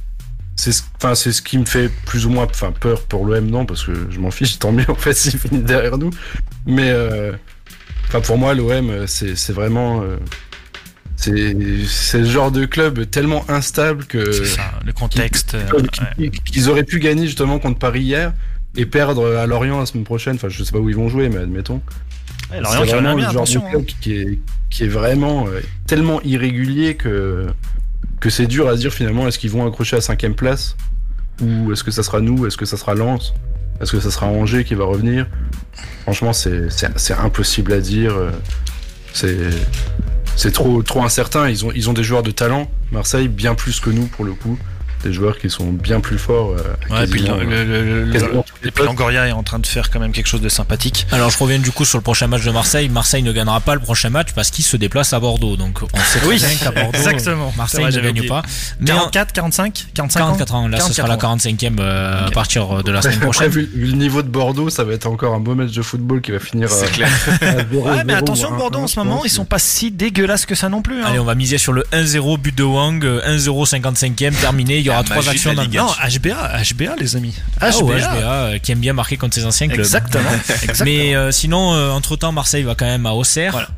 c'est 0.56 0.74
ce- 0.74 0.84
enfin 0.98 1.16
c'est 1.16 1.32
ce 1.32 1.42
qui 1.42 1.58
me 1.58 1.64
fait 1.66 1.90
plus 2.06 2.26
ou 2.26 2.30
moins 2.30 2.44
enfin 2.44 2.74
peur 2.78 3.04
pour 3.04 3.26
l'OM 3.26 3.46
non 3.50 3.66
parce 3.66 3.86
que 3.86 3.94
je 4.10 4.20
m'en 4.20 4.30
fiche 4.30 4.60
tant 4.60 4.74
mieux 4.74 4.90
en 4.90 4.96
fait 4.96 5.14
s'il 5.16 5.40
finit 5.40 5.62
derrière 5.64 5.98
nous 5.98 6.10
mais 6.66 6.90
euh, 6.90 7.32
enfin 8.10 8.20
pour 8.20 8.38
moi 8.38 8.54
l'OM 8.54 9.08
c'est 9.08 9.38
c'est 9.38 9.54
vraiment 9.54 10.02
euh, 10.02 10.18
c'est 11.20 12.20
le 12.20 12.26
genre 12.26 12.52
de 12.52 12.66
club 12.66 13.10
tellement 13.10 13.44
instable 13.50 14.06
que 14.06 14.32
c'est 14.32 14.46
ça, 14.46 14.72
le 14.86 14.94
contexte. 14.94 15.56
euh, 15.56 15.66
qu'ils- 16.46 16.64
ouais. 16.64 16.70
auraient 16.70 16.84
pu 16.84 17.00
gagner 17.00 17.26
justement 17.26 17.60
contre 17.60 17.78
Paris 17.80 18.02
hier 18.02 18.34
et 18.78 18.86
perdre 18.86 19.36
à 19.36 19.46
Lorient 19.48 19.80
la 19.80 19.86
semaine 19.86 20.06
prochaine 20.06 20.36
enfin 20.36 20.48
je 20.50 20.64
sais 20.64 20.72
pas 20.72 20.78
où 20.80 20.90
ils 20.90 20.96
vont 20.96 21.10
jouer 21.10 21.28
mais 21.30 21.38
admettons 21.38 21.82
Ouais, 22.52 22.62
Lorient 22.62 22.80
c'est 22.80 22.86
qui 22.88 22.94
vraiment 22.94 23.16
bien, 23.16 23.32
genre 23.32 23.44
de 23.46 23.70
club 23.70 23.86
qui 24.02 24.14
est, 24.14 24.40
qui 24.70 24.84
est 24.84 24.88
vraiment 24.88 25.48
euh, 25.48 25.60
tellement 25.88 26.22
irrégulier 26.22 26.96
que, 26.96 27.48
que 28.20 28.30
c'est 28.30 28.48
dur 28.48 28.68
à 28.70 28.76
se 28.76 28.80
dire 28.82 28.94
finalement 28.94 29.28
est-ce 29.28 29.38
qu'ils 29.40 29.52
vont 29.52 29.68
accrocher 29.68 29.98
à 29.98 30.02
cinquième 30.02 30.36
place 30.36 30.76
ou 31.42 31.72
est-ce 31.74 31.84
que 31.84 31.92
ça 31.92 32.02
sera 32.04 32.22
nous, 32.22 32.46
est-ce 32.48 32.58
que 32.58 32.66
ça 32.66 32.76
sera 32.78 32.94
Lens, 32.96 33.34
est-ce 33.82 33.92
que 33.92 34.00
ça 34.00 34.10
sera 34.12 34.28
Angers 34.28 34.64
qui 34.64 34.74
va 34.76 34.86
revenir? 34.86 35.28
Franchement 36.04 36.34
c'est 36.34 36.70
impossible 37.18 37.74
à 37.74 37.80
dire, 37.82 38.16
euh, 38.16 38.32
c'est, 39.14 39.38
c'est 40.36 40.52
trop, 40.52 40.82
trop 40.84 41.04
incertain, 41.04 41.50
ils 41.50 41.66
ont, 41.66 41.72
ils 41.74 41.90
ont 41.90 41.94
des 41.94 42.04
joueurs 42.04 42.24
de 42.24 42.32
talent, 42.32 42.70
Marseille 42.92 43.28
bien 43.28 43.56
plus 43.56 43.80
que 43.80 43.90
nous 43.90 44.06
pour 44.06 44.26
le 44.26 44.34
coup, 44.34 44.58
des 45.04 45.14
joueurs 45.14 45.38
qui 45.38 45.50
sont 45.50 45.72
bien 45.72 46.00
plus 46.00 46.18
forts. 46.18 46.52
euh, 46.52 46.94
Ouais, 46.94 47.04
et 47.04 47.08
puis 47.08 47.22
le- 47.22 48.14
et 48.64 48.72
puis. 48.72 48.84
Longoria 48.86 49.28
est 49.28 49.32
en 49.32 49.44
train 49.44 49.60
de 49.60 49.68
faire 49.68 49.90
quand 49.90 50.00
même 50.00 50.12
quelque 50.12 50.28
chose 50.28 50.42
de 50.42 50.50
sympathique. 50.50 51.08
Alors 51.12 51.30
je 51.30 51.38
reviens 51.38 51.60
du 51.60 51.72
coup 51.72 51.86
sur 51.86 51.98
le 51.98 52.02
prochain 52.04 52.28
match 52.28 52.44
de 52.44 52.52
Marseille. 52.52 52.90
Marseille 52.90 53.24
ne 53.24 53.32
gagnera 53.32 53.60
pas 53.62 53.74
le 53.76 53.80
prochain 53.82 54.10
match 54.10 54.30
parce 54.34 54.50
qu'il 54.52 54.66
se 54.66 54.78
déplace 54.78 55.14
à 55.14 55.20
Bordeaux. 55.20 55.56
Donc 55.58 55.82
on 55.82 55.98
sait 56.00 56.20
très 56.20 56.28
Oui, 56.28 56.38
bien 56.38 56.50
qu'à 56.56 56.72
Bordeaux, 56.72 56.98
exactement. 56.98 57.54
Marseille 57.58 57.82
vrai, 57.84 57.92
ne 57.92 57.98
gagne 58.02 58.10
oublié. 58.12 58.28
pas. 58.28 58.42
Mais 58.80 58.92
en- 58.92 59.10
44, 59.10 59.34
45, 59.34 59.86
45 59.94 60.20
ans 60.22 60.24
44 60.26 60.56
ans, 60.56 60.68
là 60.68 60.80
ce 60.80 60.94
sera 60.94 61.08
la 61.08 61.18
45e 61.18 61.78
euh, 61.80 62.28
à 62.28 62.32
partir 62.32 62.84
de 62.84 62.92
la 62.92 63.02
semaine 63.02 63.16
Après, 63.18 63.26
prochaine. 63.28 63.50
vu, 63.50 63.70
vu 63.74 63.86
le 63.88 63.94
niveau 63.98 64.22
de 64.22 64.28
Bordeaux, 64.30 64.70
ça 64.70 64.84
va 64.84 64.94
être 64.94 65.08
encore 65.08 65.34
un 65.34 65.40
beau 65.40 65.56
match 65.56 65.72
de 65.72 65.82
football 65.82 66.22
qui 66.22 66.32
va 66.32 66.40
finir. 66.40 66.70
C'est 66.70 66.86
euh, 66.86 66.90
clair. 66.90 67.10
à 67.42 67.46
0-0 67.64 67.76
Ouais, 67.90 68.04
mais 68.06 68.14
attention, 68.14 68.52
1-1, 68.52 68.58
Bordeaux 68.58 68.80
en 68.80 68.88
ce 68.88 69.00
moment, 69.00 69.22
ils 69.26 69.30
sont 69.30 69.46
pas 69.46 69.60
si 69.60 69.92
dégueulasses 69.92 70.46
que 70.46 70.56
ça 70.56 70.70
non 70.70 70.82
plus. 70.82 71.02
hein. 71.02 71.06
Allez, 71.08 71.20
on 71.20 71.26
va 71.26 71.36
miser 71.36 71.58
sur 71.58 71.74
le 71.74 71.84
1-0 71.92 72.38
but 72.38 72.56
de 72.56 72.64
Wang, 72.64 73.04
euh, 73.06 73.22
1-0 73.38 73.66
55e 73.66 74.34
terminé. 74.34 74.82
Il 74.90 74.94
y 74.94 74.96
aura 74.96 75.04
trois 75.04 75.30
actions 75.30 75.52
la 75.52 75.56
dans 75.56 75.62
Ligue 75.64 75.74
le 75.74 75.80
un. 75.80 75.86
Non, 75.86 75.92
HBA, 75.92 76.64
HBA, 76.74 76.96
les 77.00 77.16
amis. 77.16 77.36
Ah, 77.60 77.72
HBA. 77.72 77.84
ouais, 77.86 78.02
HBA, 78.02 78.34
euh, 78.34 78.58
qui 78.58 78.72
aime 78.72 78.80
bien 78.80 78.94
marquer 78.94 79.18
contre 79.18 79.36
ses 79.36 79.46
anciens 79.46 79.68
clubs. 79.68 79.80
Exactement. 79.80 80.30
exactement. 80.50 80.86
Mais 80.86 81.16
euh, 81.16 81.32
sinon, 81.32 81.70
entre 81.94 82.16
temps, 82.16 82.32
Marseille 82.32 82.64
va 82.64 82.76
quand 82.76 82.86
même 82.86 83.06
à 83.06 83.14
Auxerre. 83.14 83.52
Voilà. 83.52 83.70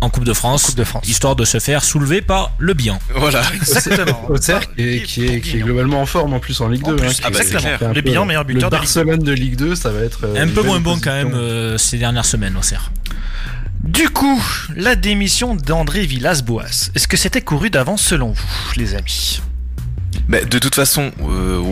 en 0.00 0.10
Coupe 0.10 0.24
de 0.24 0.32
France, 0.32 0.64
Coupe 0.66 0.76
de 0.76 0.84
France. 0.84 1.08
histoire 1.08 1.36
de 1.36 1.44
se 1.44 1.58
faire 1.58 1.82
soulever 1.82 2.20
par 2.20 2.52
le 2.58 2.74
bien. 2.74 2.98
Voilà. 3.14 3.42
Exactement. 3.54 4.24
Auxerre 4.28 4.60
qui 4.74 4.82
est, 4.82 5.02
qui, 5.02 5.26
est, 5.26 5.40
qui 5.40 5.56
est 5.58 5.60
globalement 5.60 6.02
en 6.02 6.06
forme 6.06 6.34
en 6.34 6.40
plus 6.40 6.60
en 6.60 6.68
Ligue 6.68 6.86
En 6.86 6.90
2. 6.90 6.96
plus, 6.96 7.08
hein, 7.08 7.12
ah 7.24 7.30
bah, 7.30 7.38
exactement. 7.40 7.88
Le 7.88 7.94
peu 7.94 8.00
bilan 8.02 8.24
meilleur 8.26 8.44
buteur 8.44 8.70
le 8.70 8.76
de 8.76 8.80
Ligue 8.80 8.82
Barcelone 8.82 9.22
de 9.22 9.32
Ligue 9.32 9.56
2, 9.56 9.74
ça 9.74 9.90
va 9.90 10.00
être 10.00 10.20
euh, 10.24 10.42
Un 10.42 10.48
peu 10.48 10.62
moins 10.62 10.80
bon 10.80 10.98
quand 11.02 11.12
même 11.12 11.34
euh, 11.34 11.78
ces 11.78 11.98
dernières 11.98 12.26
semaines, 12.26 12.56
Auxerre. 12.56 12.90
Du 13.84 14.08
coup, 14.08 14.42
la 14.74 14.96
démission 14.96 15.54
d'André 15.54 16.06
Villas-Boas, 16.06 16.90
est-ce 16.94 17.06
que 17.06 17.16
c'était 17.16 17.40
couru 17.40 17.70
d'avance 17.70 18.02
selon 18.02 18.32
vous, 18.32 18.72
les 18.76 18.94
amis? 18.96 19.40
De 20.28 20.58
toute 20.58 20.74
façon, 20.74 21.12
euh, 21.22 21.62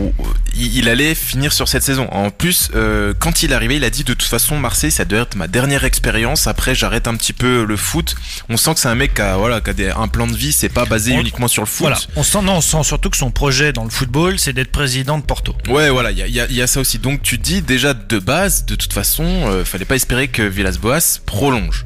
il 0.55 0.77
il 0.77 0.87
allait 0.87 1.13
finir 1.13 1.51
sur 1.51 1.67
cette 1.67 1.83
saison. 1.83 2.07
En 2.11 2.29
plus, 2.29 2.69
euh, 2.73 3.13
quand 3.19 3.43
il 3.43 3.51
est 3.51 3.55
arrivé, 3.55 3.75
il 3.75 3.83
a 3.83 3.89
dit 3.89 4.05
de 4.05 4.13
toute 4.13 4.29
façon 4.29 4.57
Marseille, 4.57 4.91
ça 4.91 5.03
doit 5.03 5.19
être 5.19 5.35
ma 5.35 5.47
dernière 5.49 5.83
expérience. 5.83 6.47
Après, 6.47 6.73
j'arrête 6.73 7.07
un 7.07 7.15
petit 7.15 7.33
peu 7.33 7.65
le 7.65 7.75
foot. 7.75 8.15
On 8.47 8.55
sent 8.55 8.75
que 8.75 8.79
c'est 8.79 8.87
un 8.87 8.95
mec 8.95 9.13
qui 9.15 9.21
a, 9.21 9.35
voilà, 9.35 9.59
qui 9.59 9.71
a 9.71 9.73
des- 9.73 9.89
un 9.89 10.07
plan 10.07 10.25
de 10.25 10.35
vie. 10.35 10.53
C'est 10.53 10.69
pas 10.69 10.85
basé 10.85 11.13
On- 11.13 11.19
uniquement 11.19 11.49
sur 11.49 11.63
le 11.63 11.67
foot. 11.67 11.81
Voilà, 11.87 11.99
on 12.15 12.23
sent, 12.23 12.41
non, 12.43 12.53
on 12.57 12.61
sent 12.61 12.83
surtout 12.83 13.09
que 13.09 13.17
son 13.17 13.29
projet 13.29 13.73
dans 13.73 13.83
le 13.83 13.89
football, 13.89 14.39
c'est 14.39 14.53
d'être 14.53 14.71
président 14.71 15.17
de 15.17 15.23
Porto. 15.23 15.53
Ouais, 15.67 15.89
voilà, 15.89 16.11
il 16.11 16.17
y 16.17 16.21
a, 16.21 16.27
il 16.27 16.33
y 16.33 16.39
a- 16.39 16.47
il 16.49 16.55
y 16.55 16.61
a 16.61 16.67
ça 16.67 16.79
aussi. 16.79 16.97
Donc 16.97 17.21
tu 17.23 17.37
dis 17.37 17.61
déjà 17.61 17.93
de 17.93 18.19
base, 18.19 18.65
de 18.65 18.75
toute 18.75 18.93
façon, 18.93 19.25
euh, 19.25 19.65
fallait 19.65 19.83
pas 19.85 19.95
espérer 19.95 20.29
que 20.29 20.43
Villas-Boas 20.43 21.19
prolonge. 21.25 21.85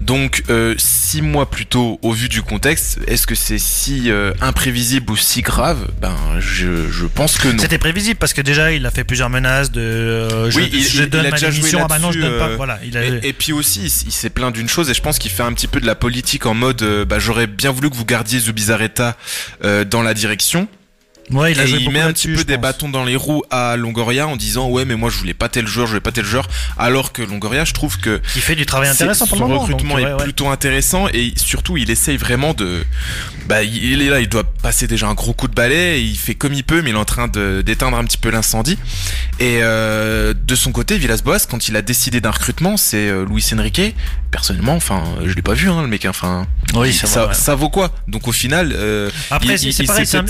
Donc 0.00 0.42
euh, 0.50 0.74
six 0.78 1.22
mois 1.22 1.50
plus 1.50 1.66
tôt, 1.66 1.98
au 2.02 2.12
vu 2.12 2.28
du 2.28 2.42
contexte, 2.42 2.98
est-ce 3.06 3.26
que 3.26 3.34
c'est 3.34 3.58
si 3.58 4.10
euh, 4.10 4.32
imprévisible 4.40 5.10
ou 5.10 5.16
si 5.16 5.42
grave? 5.42 5.88
Ben, 6.00 6.14
je, 6.38 6.90
je 6.90 7.06
pense 7.06 7.38
que 7.38 7.48
non. 7.48 7.58
C'était 7.58 7.78
prévisible 7.78 8.16
parce 8.18 8.32
que 8.34 8.42
déjà 8.42 8.72
il 8.72 8.84
a 8.86 8.90
fait 8.90 9.04
plusieurs 9.04 9.30
menaces 9.30 9.70
de 9.72 9.80
euh, 9.80 10.50
je, 10.50 10.58
Oui, 10.58 10.70
il- 10.72 10.84
je 10.84 11.02
il- 11.04 11.10
donne 11.10 11.22
il 11.22 11.26
a 11.26 11.30
ma 11.30 11.36
déjà 11.36 11.50
joué 11.50 11.60
démission 11.60 11.80
ah 11.84 11.88
bah 11.88 11.98
non 11.98 12.12
je 12.12 12.20
donne 12.20 12.38
pas 12.38 12.48
euh, 12.50 12.56
voilà 12.56 12.78
il 12.84 12.96
a 12.96 13.04
Et, 13.04 13.20
et 13.28 13.32
puis 13.32 13.52
aussi, 13.52 13.84
il 14.06 14.12
s'est 14.12 14.30
plaint 14.30 14.52
d'une 14.54 14.68
chose, 14.68 14.90
et 14.90 14.94
je 14.94 15.00
pense 15.02 15.18
qu'il 15.18 15.30
fait 15.30 15.42
un 15.42 15.52
petit 15.52 15.66
peu 15.68 15.80
de 15.80 15.86
la 15.86 15.94
politique 15.94 16.46
en 16.46 16.54
mode, 16.54 16.82
euh, 16.82 17.04
bah, 17.04 17.18
j'aurais 17.18 17.46
bien 17.46 17.72
voulu 17.72 17.90
que 17.90 17.96
vous 17.96 18.04
gardiez 18.04 18.38
Zubizarreta 18.38 19.16
euh, 19.64 19.84
dans 19.84 20.02
la 20.02 20.14
direction. 20.14 20.68
Ouais, 21.30 21.52
il 21.52 21.60
a 21.60 21.64
et 21.64 21.70
il 21.70 21.90
met 21.90 22.00
un 22.00 22.12
petit 22.12 22.28
peu 22.28 22.44
des 22.44 22.56
bâtons 22.56 22.88
dans 22.88 23.04
les 23.04 23.16
roues 23.16 23.42
à 23.50 23.76
Longoria 23.76 24.26
en 24.26 24.36
disant 24.36 24.68
ouais 24.68 24.84
mais 24.84 24.96
moi 24.96 25.10
je 25.10 25.18
voulais 25.18 25.34
pas 25.34 25.48
tel 25.48 25.66
joueur, 25.66 25.86
je 25.86 25.92
voulais 25.92 26.00
pas 26.00 26.12
tel 26.12 26.24
joueur. 26.24 26.48
Alors 26.78 27.12
que 27.12 27.22
Longoria, 27.22 27.64
je 27.64 27.72
trouve 27.72 27.98
que 27.98 28.20
qui 28.32 28.40
fait 28.40 28.54
du 28.54 28.66
travail 28.66 28.88
intéressant 28.88 29.26
pour 29.26 29.36
le 29.36 29.42
moment 29.42 29.60
recrutement 29.60 29.94
donc, 29.94 30.02
est 30.02 30.06
ouais, 30.06 30.12
ouais. 30.14 30.24
plutôt 30.24 30.48
intéressant 30.48 31.08
et 31.08 31.32
surtout 31.36 31.76
il 31.76 31.90
essaye 31.90 32.16
vraiment 32.16 32.54
de 32.54 32.84
bah 33.46 33.62
il 33.62 34.02
est 34.02 34.10
là 34.10 34.20
il 34.20 34.28
doit 34.28 34.44
passer 34.44 34.86
déjà 34.86 35.08
un 35.08 35.14
gros 35.14 35.32
coup 35.32 35.48
de 35.48 35.54
balai 35.54 36.00
et 36.00 36.02
il 36.02 36.16
fait 36.16 36.34
comme 36.34 36.52
il 36.52 36.64
peut 36.64 36.82
mais 36.82 36.90
il 36.90 36.96
est 36.96 36.98
en 36.98 37.04
train 37.04 37.28
de 37.28 37.62
d'éteindre 37.64 37.96
un 37.96 38.04
petit 38.04 38.18
peu 38.18 38.30
l'incendie 38.30 38.78
et 39.38 39.58
euh, 39.62 40.34
de 40.34 40.54
son 40.54 40.72
côté 40.72 40.98
Villas-Boas 40.98 41.46
quand 41.48 41.68
il 41.68 41.76
a 41.76 41.82
décidé 41.82 42.20
d'un 42.20 42.30
recrutement 42.30 42.76
c'est 42.76 43.08
euh, 43.08 43.24
Luis 43.24 43.44
Enrique 43.54 43.94
personnellement 44.30 44.74
enfin 44.74 45.04
je 45.24 45.34
l'ai 45.34 45.42
pas 45.42 45.54
vu 45.54 45.70
hein, 45.70 45.82
le 45.82 45.88
mec 45.88 46.06
enfin 46.08 46.46
oui 46.74 46.92
ça, 46.92 47.28
ouais. 47.28 47.34
ça 47.34 47.54
vaut 47.54 47.70
quoi? 47.70 47.90
Donc 48.08 48.26
au 48.28 48.32
final 48.32 48.72
euh, 48.74 49.10
après 49.30 49.54
il, 49.54 49.72
s'est 49.72 49.84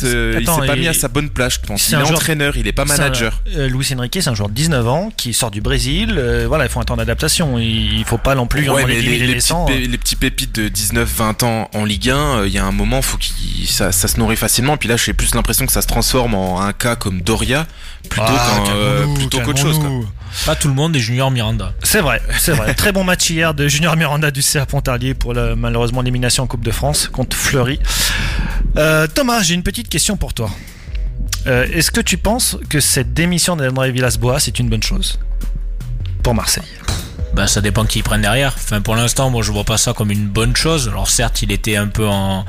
euh, 0.04 0.40
pas 0.66 0.76
mis 0.76 0.86
à 0.86 0.92
sa 0.92 1.08
bonne 1.08 1.30
place 1.30 1.54
je 1.54 1.60
pense 1.66 1.88
il 1.88 1.94
est 1.94 1.98
joueur- 1.98 2.10
entraîneur 2.12 2.56
il 2.56 2.66
est 2.68 2.72
pas 2.72 2.82
un- 2.82 2.86
manager 2.86 3.40
euh, 3.56 3.68
Luis 3.68 3.88
Enrique 3.96 4.18
c'est 4.20 4.28
un 4.28 4.34
joueur 4.34 4.48
de 4.50 4.54
19 4.54 4.86
ans 4.86 5.10
qui 5.16 5.32
sort 5.32 5.50
du 5.50 5.60
Brésil 5.60 6.14
euh, 6.18 6.44
voilà 6.46 6.64
il 6.66 6.70
faut 6.70 6.78
un 6.80 6.84
temps 6.84 6.96
d'adaptation 6.96 7.58
il, 7.58 8.04
faut 8.04 8.18
pas 8.18 8.34
non 8.34 8.46
plus 8.46 8.68
en 8.68 8.74
Ouais, 8.74 8.82
demander 8.82 8.96
mais 8.96 9.02
10 9.02 9.08
les, 9.08 9.18
000 9.18 9.24
et 9.24 9.26
les 9.26 9.26
les 9.28 9.34
petits, 9.36 9.46
100, 9.48 9.64
pé- 9.66 9.86
les 9.86 9.98
petits 9.98 10.16
pépites 10.16 10.54
de 10.54 10.68
19-20 10.68 11.44
ans 11.44 11.70
en 11.74 11.84
Ligue 11.84 12.10
1, 12.10 12.16
euh, 12.16 12.46
il 12.46 12.52
y 12.52 12.58
a 12.58 12.64
un 12.64 12.72
moment, 12.72 13.00
faut 13.02 13.16
qu'il 13.16 13.66
ça, 13.66 13.90
ça 13.92 14.06
se 14.08 14.18
nourrit 14.18 14.36
facilement. 14.36 14.76
Puis 14.76 14.88
là, 14.88 14.96
j'ai 14.96 15.12
plus 15.12 15.34
l'impression 15.34 15.66
que 15.66 15.72
ça 15.72 15.82
se 15.82 15.86
transforme 15.86 16.34
en 16.34 16.60
un 16.60 16.72
cas 16.72 16.96
comme 16.96 17.20
Doria 17.22 17.66
plutôt 18.08 18.26
Ah, 18.28 18.62
qu'autre 19.44 19.58
chose. 19.60 19.78
Quoi. 19.78 19.90
Pas 20.44 20.54
tout 20.54 20.68
le 20.68 20.74
monde 20.74 20.94
est 20.94 21.00
Junior 21.00 21.30
Miranda. 21.30 21.72
C'est 21.82 22.00
vrai, 22.00 22.20
c'est 22.38 22.52
vrai. 22.52 22.74
Très 22.74 22.92
bon 22.92 23.04
match 23.04 23.30
hier 23.30 23.54
de 23.54 23.66
Junior 23.68 23.96
Miranda 23.96 24.30
du 24.30 24.42
CA 24.42 24.66
Pontarlier 24.66 25.14
pour 25.14 25.34
la, 25.34 25.56
malheureusement 25.56 26.02
l'élimination 26.02 26.44
en 26.44 26.46
Coupe 26.46 26.64
de 26.64 26.70
France 26.70 27.08
contre 27.08 27.36
Fleury. 27.36 27.80
Euh, 28.76 29.06
Thomas, 29.06 29.42
j'ai 29.42 29.54
une 29.54 29.62
petite 29.62 29.88
question 29.88 30.16
pour 30.16 30.34
toi. 30.34 30.50
Euh, 31.46 31.66
Est-ce 31.72 31.90
que 31.90 32.00
tu 32.00 32.18
penses 32.18 32.58
que 32.68 32.80
cette 32.80 33.14
démission 33.14 33.56
d'André 33.56 33.90
Villas-Boas 33.92 34.44
est 34.46 34.58
une 34.58 34.68
bonne 34.68 34.82
chose 34.82 35.18
pour 36.22 36.34
Marseille? 36.34 36.64
Bah, 37.34 37.46
ça 37.46 37.60
dépend 37.60 37.84
qui 37.84 38.00
ils 38.00 38.02
prennent 38.02 38.22
derrière. 38.22 38.54
Enfin, 38.56 38.80
pour 38.80 38.96
l'instant, 38.96 39.30
moi, 39.30 39.42
je 39.42 39.52
vois 39.52 39.64
pas 39.64 39.76
ça 39.76 39.92
comme 39.92 40.10
une 40.10 40.26
bonne 40.26 40.56
chose. 40.56 40.88
Alors, 40.88 41.08
certes, 41.08 41.42
il 41.42 41.52
était 41.52 41.76
un 41.76 41.86
peu 41.86 42.06
en. 42.06 42.44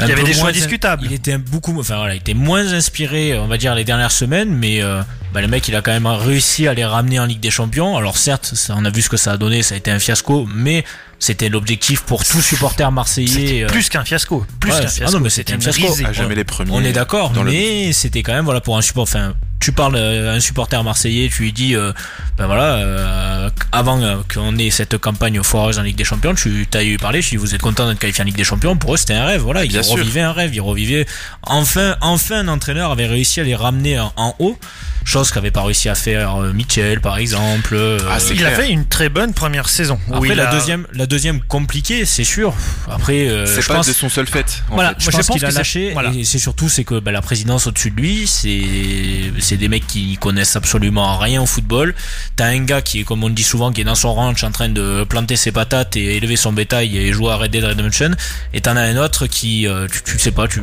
Il 0.00 0.08
y 0.08 0.12
avait 0.12 0.20
peu 0.22 0.26
des 0.26 0.32
choix 0.34 0.42
moins- 0.44 0.52
discutables. 0.52 1.02
Il 1.06 1.12
était 1.12 1.38
beaucoup, 1.38 1.78
enfin 1.78 1.96
voilà, 1.96 2.14
il 2.14 2.18
était 2.18 2.34
moins 2.34 2.72
inspiré, 2.72 3.38
on 3.38 3.46
va 3.46 3.56
dire, 3.58 3.74
les 3.74 3.84
dernières 3.84 4.12
semaines, 4.12 4.50
mais 4.54 4.82
euh, 4.82 5.00
bah, 5.32 5.40
le 5.40 5.48
mec, 5.48 5.66
il 5.68 5.76
a 5.76 5.82
quand 5.82 5.92
même 5.92 6.06
réussi 6.06 6.66
à 6.68 6.74
les 6.74 6.84
ramener 6.84 7.18
en 7.20 7.26
Ligue 7.26 7.40
des 7.40 7.50
Champions. 7.50 7.96
Alors 7.96 8.16
certes, 8.16 8.50
ça, 8.54 8.74
on 8.76 8.84
a 8.84 8.90
vu 8.90 9.02
ce 9.02 9.08
que 9.08 9.16
ça 9.16 9.32
a 9.32 9.36
donné, 9.36 9.62
ça 9.62 9.74
a 9.74 9.78
été 9.78 9.90
un 9.90 9.98
fiasco, 9.98 10.46
mais 10.54 10.84
c'était 11.18 11.48
l'objectif 11.48 12.02
pour 12.02 12.24
tout 12.24 12.40
supporter 12.42 12.90
marseillais. 12.92 13.28
C'était 13.28 13.62
euh, 13.62 13.66
plus 13.68 13.88
qu'un 13.88 14.04
fiasco. 14.04 14.44
Plus 14.60 14.72
ouais, 14.72 14.80
qu'un 14.80 14.86
ah 14.86 14.90
fiasco. 14.90 15.16
non, 15.16 15.20
mais 15.22 15.30
c'était 15.30 15.54
un 15.54 15.60
fiasco. 15.60 15.94
À 16.04 16.12
jamais 16.12 16.34
les 16.34 16.44
premiers. 16.44 16.70
on 16.72 16.82
est 16.82 16.92
d'accord, 16.92 17.32
le- 17.34 17.50
mais 17.50 17.92
c'était 17.92 18.22
quand 18.22 18.34
même 18.34 18.44
voilà 18.44 18.60
pour 18.60 18.76
un 18.76 18.82
support. 18.82 19.04
Enfin, 19.04 19.34
tu 19.64 19.72
parles 19.72 19.96
à 19.96 20.32
un 20.32 20.40
supporter 20.40 20.82
marseillais, 20.84 21.30
tu 21.34 21.42
lui 21.44 21.52
dis, 21.52 21.74
euh, 21.74 21.92
ben 22.36 22.44
voilà, 22.46 22.74
euh, 22.76 23.48
avant 23.72 23.98
euh, 24.02 24.16
qu'on 24.32 24.58
ait 24.58 24.68
cette 24.68 24.98
campagne 24.98 25.42
foireuse 25.42 25.78
en 25.78 25.82
Ligue 25.82 25.96
des 25.96 26.04
Champions, 26.04 26.34
tu 26.34 26.66
t'as 26.70 26.84
eu 26.84 26.98
parlé, 26.98 27.22
je 27.22 27.30
dis 27.30 27.36
vous 27.36 27.54
êtes 27.54 27.62
content 27.62 27.88
d'être 27.88 27.98
qualifié 27.98 28.22
en 28.22 28.26
Ligue 28.26 28.36
des 28.36 28.44
Champions. 28.44 28.76
Pour 28.76 28.92
eux, 28.94 28.96
c'était 28.98 29.14
un 29.14 29.24
rêve. 29.24 29.40
Voilà, 29.40 29.64
ils 29.64 29.70
Bien 29.70 29.82
sûr. 29.82 29.94
revivaient 29.94 30.20
un 30.20 30.32
rêve, 30.32 30.54
ils 30.54 30.60
revivaient. 30.60 31.06
Enfin, 31.42 31.96
enfin, 32.02 32.40
un 32.40 32.48
entraîneur 32.48 32.90
avait 32.90 33.06
réussi 33.06 33.40
à 33.40 33.44
les 33.44 33.54
ramener 33.54 33.98
en, 33.98 34.12
en 34.16 34.34
haut, 34.38 34.58
chose 35.06 35.30
qu'avait 35.30 35.50
pas 35.50 35.62
réussi 35.62 35.88
à 35.88 35.94
faire 35.94 36.36
euh, 36.42 36.52
Mitchell, 36.52 37.00
par 37.00 37.16
exemple. 37.16 37.74
euh, 37.74 37.98
Ah, 38.10 38.20
c'est 38.20 38.34
Il 38.34 38.44
a 38.44 38.50
fait 38.50 38.68
une 38.70 38.84
très 38.86 39.08
bonne 39.08 39.32
première 39.32 39.68
saison. 39.70 39.98
après 40.12 40.34
la 40.34 40.50
a- 40.50 40.52
deuxième, 40.52 40.86
la 40.92 41.06
deuxième 41.06 41.40
compliquée, 41.42 42.04
c'est 42.04 42.24
sûr. 42.24 42.52
Après, 42.90 43.28
euh, 43.28 43.46
C'est 43.46 43.62
je 43.62 43.68
pas 43.68 43.76
pense- 43.76 43.86
de 43.86 43.92
son 43.94 44.08
seul 44.10 44.26
fait. 44.26 44.62
en 44.70 44.74
Voilà. 44.74 44.90
fait. 44.90 44.96
je 44.98 45.04
Moi, 45.04 45.12
je 45.12 45.16
pense 45.18 45.26
pense 45.28 45.36
qu'il 45.36 45.44
a 45.46 45.50
lâché 45.50 45.92
voilà. 45.92 46.10
et 46.14 46.24
c'est 46.24 46.38
surtout 46.38 46.68
c'est 46.68 46.84
que 46.84 46.98
bah, 47.00 47.12
la 47.12 47.22
présidence 47.22 47.66
au-dessus 47.66 47.90
de 47.90 47.96
lui 48.00 48.26
c'est 48.26 49.30
c'est 49.54 49.60
des 49.60 49.68
mecs 49.68 49.86
qui 49.86 50.16
connaissent 50.18 50.56
absolument 50.56 51.16
rien 51.18 51.40
au 51.40 51.46
football 51.46 51.94
t'as 52.36 52.46
un 52.46 52.64
gars 52.64 52.82
qui 52.82 53.00
est 53.00 53.04
comme 53.04 53.22
on 53.22 53.30
dit 53.30 53.42
souvent 53.44 53.72
qui 53.72 53.82
est 53.82 53.84
dans 53.84 53.94
son 53.94 54.12
ranch 54.14 54.42
en 54.42 54.50
train 54.50 54.68
de 54.68 55.04
planter 55.04 55.36
ses 55.36 55.52
patates 55.52 55.96
et 55.96 56.16
élever 56.16 56.36
son 56.36 56.52
bétail 56.52 56.96
et 56.98 57.12
jouer 57.12 57.30
à 57.32 57.36
Red 57.36 57.50
Dead 57.52 57.64
Redemption 57.64 58.10
et 58.52 58.60
t'en 58.60 58.76
as 58.76 58.82
un 58.82 58.96
autre 58.96 59.26
qui 59.26 59.66
euh, 59.68 59.86
tu, 59.90 60.02
tu 60.02 60.18
sais 60.18 60.32
pas 60.32 60.48
tu 60.48 60.60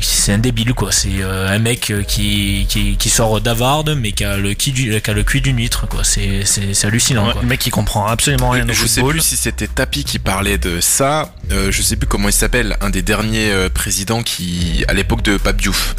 c'est 0.00 0.32
un 0.34 0.38
débile 0.38 0.74
quoi 0.74 0.92
c'est 0.92 1.08
euh, 1.20 1.48
un 1.48 1.58
mec 1.58 1.90
euh, 1.90 2.02
qui, 2.02 2.66
qui 2.68 2.96
qui 2.98 3.08
sort 3.08 3.40
d'Avard 3.40 3.84
mais 3.96 4.12
qui 4.12 4.24
a 4.24 4.36
le 4.36 4.52
qui 4.54 4.72
du 4.72 5.00
qui 5.00 5.10
a 5.10 5.14
le 5.14 5.22
cuit 5.22 5.40
d'une 5.40 5.56
huître 5.58 5.86
quoi 5.88 6.04
c'est 6.04 6.44
c'est 6.44 6.74
c'est 6.74 6.86
hallucinant 6.88 7.26
Ouais, 7.26 7.32
quoi. 7.32 7.42
le 7.42 7.48
mec 7.48 7.60
qui 7.60 7.70
comprend 7.70 8.06
absolument 8.06 8.50
rien 8.50 8.68
au 8.68 8.72
je 8.72 8.80
sais 8.86 9.00
football. 9.00 9.12
plus 9.12 9.22
si 9.22 9.36
c'était 9.36 9.68
Tapi 9.68 10.04
qui 10.04 10.18
parlait 10.18 10.58
de 10.58 10.80
ça. 10.80 11.32
Euh, 11.52 11.70
je 11.70 11.80
sais 11.82 11.96
plus 11.96 12.06
comment 12.06 12.28
il 12.28 12.32
s'appelle, 12.34 12.76
un 12.82 12.90
des 12.90 13.02
derniers 13.02 13.50
euh, 13.50 13.68
présidents 13.70 14.22
qui, 14.22 14.84
à 14.88 14.92
l'époque 14.94 15.22
de 15.22 15.36
Pape 15.38 15.56
Diouf. 15.60 15.94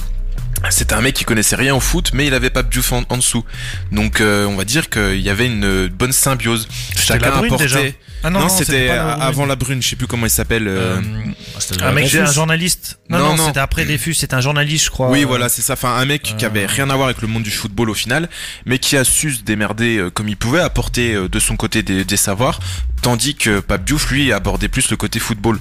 C'était 0.69 0.95
un 0.95 1.01
mec 1.01 1.13
qui 1.15 1.23
connaissait 1.23 1.55
rien 1.55 1.75
au 1.75 1.79
foot, 1.79 2.11
mais 2.13 2.25
il 2.27 2.33
avait 2.33 2.49
Pape 2.49 2.69
Diouf 2.69 2.91
en, 2.91 3.03
en 3.09 3.17
dessous. 3.17 3.43
Donc, 3.91 4.21
euh, 4.21 4.45
on 4.45 4.55
va 4.55 4.65
dire 4.65 4.89
qu'il 4.89 5.21
y 5.21 5.29
avait 5.29 5.45
une 5.45 5.63
euh, 5.63 5.89
bonne 5.89 6.11
symbiose. 6.11 6.67
Chacun 6.95 7.25
la 7.29 7.31
Brune, 7.37 7.45
apportait. 7.45 7.63
déjà. 7.65 7.79
Ah 8.23 8.31
Non, 8.31 8.39
non, 8.41 8.49
c'était 8.49 8.87
pas 8.87 9.13
avant 9.13 9.45
la 9.45 9.55
Brune. 9.55 9.81
Je 9.83 9.89
sais 9.89 9.95
plus 9.95 10.07
comment 10.07 10.25
il 10.25 10.31
s'appelle. 10.31 10.67
euh, 10.67 10.97
Euh, 10.97 11.01
Ah, 11.81 11.89
un 11.89 11.91
mec, 11.91 12.05
Dreyfus. 12.05 12.09
c'est 12.17 12.21
un 12.29 12.31
journaliste. 12.33 12.99
Non, 13.09 13.19
Non, 13.19 13.25
non, 13.29 13.35
non. 13.37 13.47
c'était 13.47 13.59
après 13.59 13.85
Defus, 13.85 14.15
c'était 14.15 14.33
un 14.33 14.41
journaliste, 14.41 14.85
je 14.85 14.89
crois. 14.89 15.09
Oui, 15.11 15.23
voilà, 15.23 15.47
c'est 15.47 15.61
ça. 15.61 15.73
Enfin, 15.73 15.95
un 15.95 16.05
mec 16.05 16.35
qui 16.37 16.43
avait 16.45 16.65
rien 16.65 16.89
à 16.89 16.95
voir 16.95 17.07
avec 17.07 17.21
le 17.21 17.27
monde 17.27 17.43
du 17.43 17.51
football 17.51 17.89
au 17.91 17.93
final, 17.93 18.27
mais 18.65 18.79
qui 18.79 18.97
a 18.97 19.03
su 19.03 19.31
se 19.35 19.43
démerder 19.43 19.97
euh, 19.97 20.09
comme 20.09 20.27
il 20.27 20.37
pouvait, 20.37 20.59
apporter 20.61 21.13
euh, 21.13 21.29
de 21.29 21.39
son 21.39 21.55
côté 21.55 21.83
des, 21.83 22.03
des 22.03 22.17
savoirs, 22.17 22.59
tandis 23.03 23.35
que 23.35 23.59
Pape 23.59 23.85
Diouf, 23.85 24.09
lui, 24.09 24.33
abordait 24.33 24.67
plus 24.69 24.89
le 24.89 24.97
côté 24.97 25.19
football. 25.19 25.59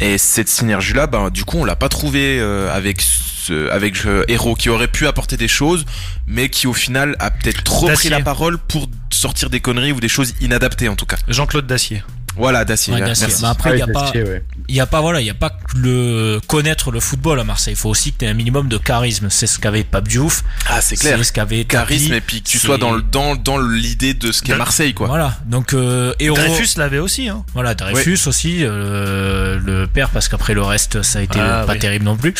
Et 0.00 0.16
cette 0.16 0.48
synergie-là, 0.48 1.06
ben, 1.06 1.28
du 1.30 1.44
coup, 1.44 1.58
on 1.58 1.64
l'a 1.66 1.76
pas 1.76 1.90
trouvé 1.90 2.38
euh, 2.40 2.74
avec 2.74 3.02
ce, 3.48 3.70
avec 3.70 4.04
euh, 4.06 4.24
Héros, 4.28 4.54
qui 4.54 4.68
aurait 4.68 4.88
pu 4.88 5.06
apporter 5.06 5.36
des 5.36 5.48
choses, 5.48 5.84
mais 6.26 6.48
qui 6.48 6.66
au 6.66 6.72
final 6.74 7.16
a 7.18 7.30
peut-être 7.30 7.62
trop 7.64 7.88
pris 7.88 8.08
la 8.08 8.20
parole 8.20 8.58
pour 8.58 8.88
sortir 9.10 9.50
des 9.50 9.60
conneries 9.60 9.92
ou 9.92 10.00
des 10.00 10.08
choses 10.08 10.34
inadaptées 10.40 10.88
en 10.88 10.96
tout 10.96 11.06
cas. 11.06 11.16
Jean-Claude 11.28 11.66
Dacier. 11.66 12.02
Voilà, 12.36 12.64
Dacier. 12.64 12.94
Ouais, 12.94 13.00
merci. 13.00 13.26
Bah, 13.42 13.50
après, 13.50 13.70
Ah, 13.70 13.74
il 13.74 13.78
y 13.78 13.82
a 13.82 13.86
pas, 13.88 14.10
ouais. 14.12 14.42
Il 14.68 14.74
y 14.76 14.80
a 14.80 14.86
pas 14.86 15.00
voilà 15.00 15.20
il 15.20 15.26
y 15.26 15.30
a 15.30 15.34
pas 15.34 15.50
que 15.50 15.76
le 15.78 16.40
connaître 16.46 16.90
le 16.90 17.00
football 17.00 17.40
à 17.40 17.44
Marseille 17.44 17.72
il 17.72 17.76
faut 17.76 17.88
aussi 17.88 18.12
que 18.12 18.18
tu 18.18 18.24
aies 18.26 18.28
un 18.28 18.34
minimum 18.34 18.68
de 18.68 18.76
charisme 18.76 19.28
c'est 19.30 19.46
ce 19.46 19.58
qu'avait 19.58 19.82
Pape 19.84 20.08
Diouf 20.08 20.44
Ah, 20.68 20.80
c'est 20.82 20.96
clair. 20.96 21.16
c'est 21.16 21.24
ce 21.24 21.32
qu'avait 21.32 21.64
Charisme 21.64 22.12
et 22.12 22.20
puis 22.20 22.42
que 22.42 22.48
tu 22.48 22.58
sois 22.58 22.76
dans 22.78 22.92
le 22.92 23.00
dans 23.02 23.34
dans 23.34 23.58
l'idée 23.58 24.12
de 24.14 24.30
ce 24.30 24.42
qu'est 24.42 24.52
De- 24.52 24.58
Marseille 24.58 24.92
quoi. 24.94 25.06
voilà 25.08 25.38
donc 25.46 25.72
euh, 25.72 26.12
héros 26.20 26.36
Dreyfus 26.36 26.76
l'avait 26.76 26.98
aussi, 26.98 27.28
hein. 27.28 27.44
voilà 27.54 27.74
Dreyfus 27.74 28.18
aussi 28.26 28.58
euh, 28.62 29.58
le 29.64 29.86
père 29.86 30.10
parce 30.10 30.28
qu'après 30.28 30.54
le 30.54 30.62
reste 30.62 31.02
ça 31.02 31.20
a 31.20 31.22
été 31.22 31.38
Ah, 31.40 31.64
pas 31.66 31.72
oui. 31.72 31.78
terrible 31.78 32.04
non 32.04 32.16
plus 32.16 32.34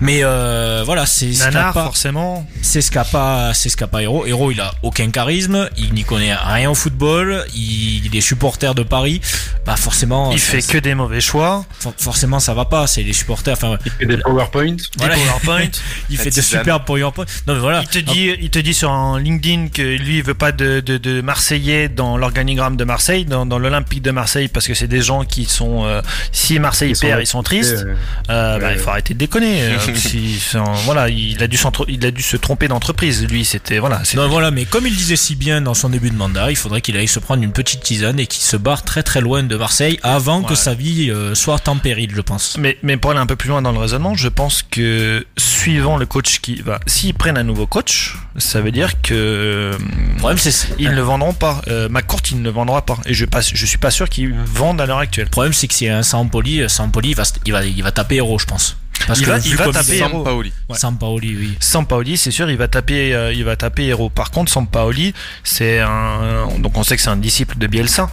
mais 0.00 0.20
euh, 0.22 0.82
voilà 0.86 1.04
c'est 1.06 1.32
ce 1.32 1.48
qu'a 1.48 1.72
pas 1.72 1.84
forcément. 1.84 2.46
c'est 2.62 2.80
ce 2.80 2.90
qu'a 2.90 3.04
pas 3.04 3.54
c'est 3.54 3.68
ce 3.68 3.76
qu'a 3.76 3.86
pas 3.88 4.02
Héros 4.02 4.24
Héros 4.26 4.50
il 4.52 4.60
a 4.60 4.72
aucun 4.82 5.10
charisme 5.10 5.68
il 5.76 5.92
n'y 5.94 6.04
connaît 6.04 6.34
rien 6.34 6.70
au 6.70 6.74
football 6.74 7.44
il, 7.54 8.06
il 8.06 8.16
est 8.16 8.20
supporter 8.20 8.74
de 8.74 8.82
Paris 8.84 9.20
bah 9.64 9.74
forcément. 9.76 10.30
Il 10.30 10.38
fait 10.38 10.62
que 10.62 10.78
des 10.78 10.94
mauvais 10.94 11.20
choix. 11.20 11.55
For- 11.78 11.94
forcément 11.96 12.40
ça 12.40 12.54
va 12.54 12.64
pas. 12.64 12.86
C'est 12.86 13.02
les 13.02 13.12
supporters. 13.12 13.54
Enfin, 13.54 13.78
Il 13.86 13.92
fait 13.92 14.06
des 14.06 14.16
PowerPoints. 14.18 14.64
Des 14.76 14.82
Voilà. 14.98 15.14
PowerPoint. 15.16 15.68
il 16.10 16.16
fait 16.18 16.24
de 16.30 16.34
tisane. 16.34 16.60
super 16.60 16.84
PowerPoint. 16.84 17.24
Non 17.46 17.54
mais 17.54 17.60
voilà. 17.60 17.82
Il 17.82 17.88
te 17.88 17.98
dit, 17.98 18.32
il 18.40 18.50
te 18.50 18.58
dit 18.58 18.74
sur 18.74 18.90
un 18.90 19.18
LinkedIn 19.20 19.68
que 19.68 19.82
lui 19.82 20.18
il 20.18 20.22
veut 20.22 20.34
pas 20.34 20.52
de, 20.52 20.80
de, 20.80 20.96
de 20.98 21.20
Marseillais 21.20 21.88
dans 21.88 22.16
l'organigramme 22.16 22.76
de 22.76 22.84
Marseille, 22.84 23.24
dans, 23.24 23.46
dans 23.46 23.58
l'Olympique 23.58 24.02
de 24.02 24.10
Marseille, 24.10 24.48
parce 24.48 24.66
que 24.66 24.74
c'est 24.74 24.88
des 24.88 25.02
gens 25.02 25.24
qui 25.24 25.44
sont, 25.44 25.84
euh, 25.84 26.02
si 26.32 26.58
Marseille 26.58 26.90
Ils 26.90 26.96
sont 26.96 27.06
perd, 27.06 27.20
ils 27.22 27.26
sont 27.26 27.42
tristes. 27.42 27.84
Euh, 27.86 27.94
Euh, 28.30 28.58
bah, 28.58 28.72
il 28.72 28.78
faut 28.78 28.90
arrêter 28.90 29.14
de 29.14 29.18
déconner. 29.18 29.62
euh, 29.62 29.78
si- 29.94 30.38
c'est 30.40 30.58
un- 30.58 30.74
voilà, 30.84 31.08
il 31.08 31.42
a 31.42 31.46
dû 31.46 31.58
il 31.88 32.04
a 32.04 32.10
dû 32.10 32.22
se 32.22 32.36
tromper 32.36 32.68
d'entreprise. 32.68 33.24
Lui, 33.26 33.44
c'était 33.44 33.78
voilà. 33.78 34.02
Non 34.14 34.28
voilà, 34.28 34.50
mais 34.50 34.64
comme 34.64 34.86
il 34.86 34.94
disait 34.96 35.16
si 35.16 35.36
bien 35.36 35.60
dans 35.60 35.74
son 35.74 35.88
début 35.88 36.10
de 36.10 36.16
mandat, 36.16 36.50
il 36.50 36.56
faudrait 36.56 36.80
qu'il 36.80 36.96
aille 36.96 37.08
se 37.08 37.18
prendre 37.18 37.42
une 37.42 37.52
petite 37.52 37.80
tisane 37.82 38.18
et 38.20 38.26
qu'il 38.26 38.42
se 38.42 38.56
barre 38.56 38.82
très 38.82 39.02
très 39.02 39.20
loin 39.20 39.42
de 39.42 39.56
Marseille 39.56 39.98
avant 40.02 40.42
que 40.42 40.54
sa 40.54 40.74
vie 40.74 41.10
euh, 41.10 41.34
soit 41.34 41.45
en 41.48 41.78
péril, 41.78 42.12
je 42.14 42.20
pense. 42.20 42.56
Mais, 42.58 42.76
mais 42.82 42.96
pour 42.96 43.10
aller 43.12 43.20
un 43.20 43.26
peu 43.26 43.36
plus 43.36 43.48
loin 43.48 43.62
dans 43.62 43.72
le 43.72 43.78
raisonnement, 43.78 44.14
je 44.14 44.28
pense 44.28 44.62
que 44.62 45.24
suivant 45.36 45.96
le 45.96 46.06
coach 46.06 46.40
qui 46.40 46.56
va, 46.62 46.80
s'ils 46.86 47.14
prennent 47.14 47.38
un 47.38 47.42
nouveau 47.44 47.66
coach, 47.66 48.16
ça 48.36 48.60
veut 48.60 48.72
dire 48.72 49.00
que 49.02 49.76
Le 49.78 50.16
problème 50.18 50.38
c'est 50.38 50.68
ils 50.78 50.90
ne 50.90 51.00
vendront 51.02 51.32
pas. 51.32 51.62
Euh, 51.68 51.88
McCourt, 51.88 52.20
il 52.30 52.38
ne 52.38 52.44
le 52.44 52.50
vendra 52.50 52.84
pas. 52.84 52.98
Et 53.06 53.14
je 53.14 53.24
pas, 53.24 53.40
je 53.40 53.66
suis 53.66 53.78
pas 53.78 53.90
sûr 53.90 54.08
qu'ils 54.08 54.34
vendent 54.34 54.80
à 54.80 54.86
l'heure 54.86 54.98
actuelle. 54.98 55.26
Le 55.26 55.30
problème, 55.30 55.52
c'est 55.52 55.68
que 55.68 55.74
si 55.74 55.88
un 55.88 56.02
Sampoli, 56.02 56.60
euh, 56.62 56.68
Sampoli, 56.68 57.10
il 57.10 57.16
va, 57.16 57.22
il 57.44 57.52
va, 57.52 57.64
il 57.64 57.82
va 57.82 57.92
taper 57.92 58.16
héros, 58.16 58.38
je 58.38 58.46
pense. 58.46 58.76
Parce 59.06 59.20
Il 59.20 59.26
que 59.26 59.30
va- 59.30 59.38
il 59.38 59.56
va 59.56 59.68
taper. 59.70 59.98
Sampaoli. 59.98 60.52
Ouais. 60.68 60.76
Sampaoli, 60.78 61.36
oui. 61.36 61.56
Sampaoli, 61.60 62.16
c'est 62.16 62.30
sûr, 62.30 62.50
il 62.50 62.56
va 62.56 62.66
taper, 62.66 63.14
euh, 63.14 63.32
il 63.32 63.44
va 63.44 63.54
taper 63.54 63.84
héros. 63.86 64.08
Par 64.10 64.30
contre, 64.30 64.50
Sampaoli, 64.50 65.12
c'est 65.44 65.80
un, 65.80 66.48
donc 66.58 66.76
on 66.76 66.82
sait 66.82 66.96
que 66.96 67.02
c'est 67.02 67.10
un 67.10 67.16
disciple 67.16 67.58
de 67.58 67.66
Bielsa. 67.66 68.08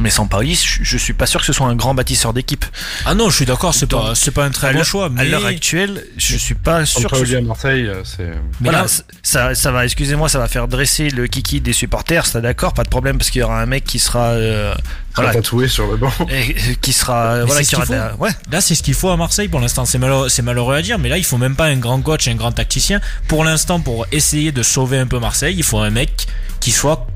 Mais 0.00 0.10
Sampaoli, 0.10 0.56
je, 0.56 0.82
je 0.82 0.98
suis 0.98 1.12
pas 1.12 1.24
sûr 1.26 1.38
que 1.38 1.46
ce 1.46 1.52
soit 1.52 1.68
un 1.68 1.76
grand 1.76 1.94
bâtisseur 1.94 2.32
d'équipe. 2.32 2.64
Ah 3.06 3.14
non, 3.14 3.30
je 3.30 3.36
suis 3.36 3.44
d'accord, 3.46 3.74
c'est 3.74 3.86
pas, 3.86 4.14
c'est 4.16 4.32
pas 4.32 4.44
un 4.44 4.48
À 4.48 4.50
très 4.50 4.74
bon 4.74 4.82
choix, 4.82 5.06
À 5.06 5.08
mais, 5.08 5.24
l'heure 5.24 5.46
actuelle, 5.46 6.04
je 6.16 6.36
suis 6.36 6.56
pas 6.56 6.84
sûr 6.84 7.08
que 7.08 7.24
ce 7.24 7.36
à 7.36 7.40
Marseille, 7.42 7.86
euh, 7.86 8.02
c'est. 8.02 8.24
mais 8.60 8.70
voilà, 8.70 8.82
là, 8.82 8.86
ça, 9.22 9.54
ça 9.54 9.70
va, 9.70 9.84
excusez-moi, 9.84 10.28
ça 10.28 10.40
va 10.40 10.48
faire 10.48 10.66
dresser 10.66 11.10
le 11.10 11.28
kiki 11.28 11.60
des 11.60 11.72
supporters, 11.72 12.26
c'est 12.26 12.40
d'accord, 12.42 12.72
pas 12.74 12.82
de 12.82 12.88
problème, 12.88 13.18
parce 13.18 13.30
qu'il 13.30 13.40
y 13.40 13.44
aura 13.44 13.60
un 13.62 13.66
mec 13.66 13.84
qui 13.84 14.00
sera, 14.00 14.30
euh, 14.30 14.74
Voilà. 15.14 15.32
tatoué 15.32 15.68
sur 15.68 15.86
le 15.88 15.96
banc. 15.96 16.12
et- 16.28 16.50
et 16.72 16.76
qui 16.80 16.92
sera, 16.92 17.36
Mais 17.36 17.42
voilà, 17.44 17.60
c'est 17.62 17.68
qui 17.68 17.76
aura, 17.76 17.84
la- 17.88 18.16
ouais, 18.16 18.30
là, 18.50 18.60
c'est 18.60 18.74
ce 18.74 18.82
qu'il 18.82 18.94
faut 18.94 19.10
à 19.10 19.16
Marseille 19.16 19.46
pour 19.46 19.60
l'instant. 19.60 19.84
C'est 19.84 19.98
malheureux, 19.98 20.28
c'est 20.28 20.42
malheureux 20.42 20.74
à 20.74 20.82
dire, 20.82 20.98
mais 20.98 21.08
là, 21.08 21.18
il 21.18 21.24
faut 21.24 21.38
même 21.38 21.54
pas 21.54 21.66
un 21.66 21.76
grand 21.76 22.00
coach, 22.02 22.26
un 22.26 22.34
grand 22.34 22.50
tacticien. 22.50 23.00
Pour 23.28 23.44
l'instant, 23.44 23.78
pour 23.78 24.06
essayer 24.10 24.50
de 24.50 24.64
sauver 24.64 24.98
un 24.98 25.06
peu 25.06 25.20
Marseille, 25.20 25.54
il 25.56 25.62
faut 25.62 25.78
un 25.78 25.90
mec 25.90 26.26
qui 26.58 26.72
soit 26.72 27.06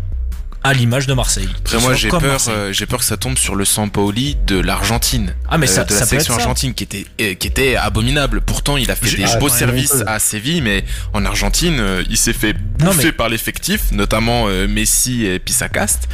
à 0.65 0.75
l'image 0.75 1.07
de 1.07 1.15
Marseille. 1.15 1.49
Après 1.65 1.79
moi 1.81 1.95
j'ai 1.95 2.09
peur, 2.09 2.41
euh, 2.49 2.73
j'ai 2.73 2.87
peur 2.87 2.99
que 2.99 3.05
ça 3.05 3.17
tombe 3.17 3.39
sur 3.39 3.55
le 3.55 3.65
Sampaoli 3.65 4.37
de 4.47 4.59
l'Argentine, 4.59 5.35
Ah, 5.49 5.57
mais 5.59 5.69
euh, 5.69 5.73
ça, 5.73 5.85
de 5.85 5.93
la 5.93 5.99
ça 6.01 6.07
peut 6.07 6.17
être 6.17 6.23
ça. 6.27 6.35
argentine 6.35 6.75
qui 6.75 6.85
était 6.85 7.07
euh, 7.21 7.35
qui 7.35 7.47
était 7.47 7.77
abominable. 7.77 8.41
Pourtant 8.41 8.77
il 8.77 8.91
a 8.91 8.97
fait 8.97 9.17
des 9.17 9.25
ah, 9.25 9.37
beaux 9.37 9.49
services 9.49 10.03
à 10.07 10.19
Séville, 10.19 10.63
mais 10.63 10.85
en 11.13 11.25
Argentine 11.25 11.79
euh, 11.81 12.03
il 12.11 12.17
s'est 12.17 12.33
fait 12.33 12.55
Non, 12.81 12.87
bouffer 12.87 13.05
mais- 13.07 13.13
par 13.13 13.29
l'effectif, 13.29 13.93
notamment 13.93 14.47
euh, 14.49 14.67
Messi 14.69 15.25
et 15.27 15.39
Pisacast, 15.39 16.09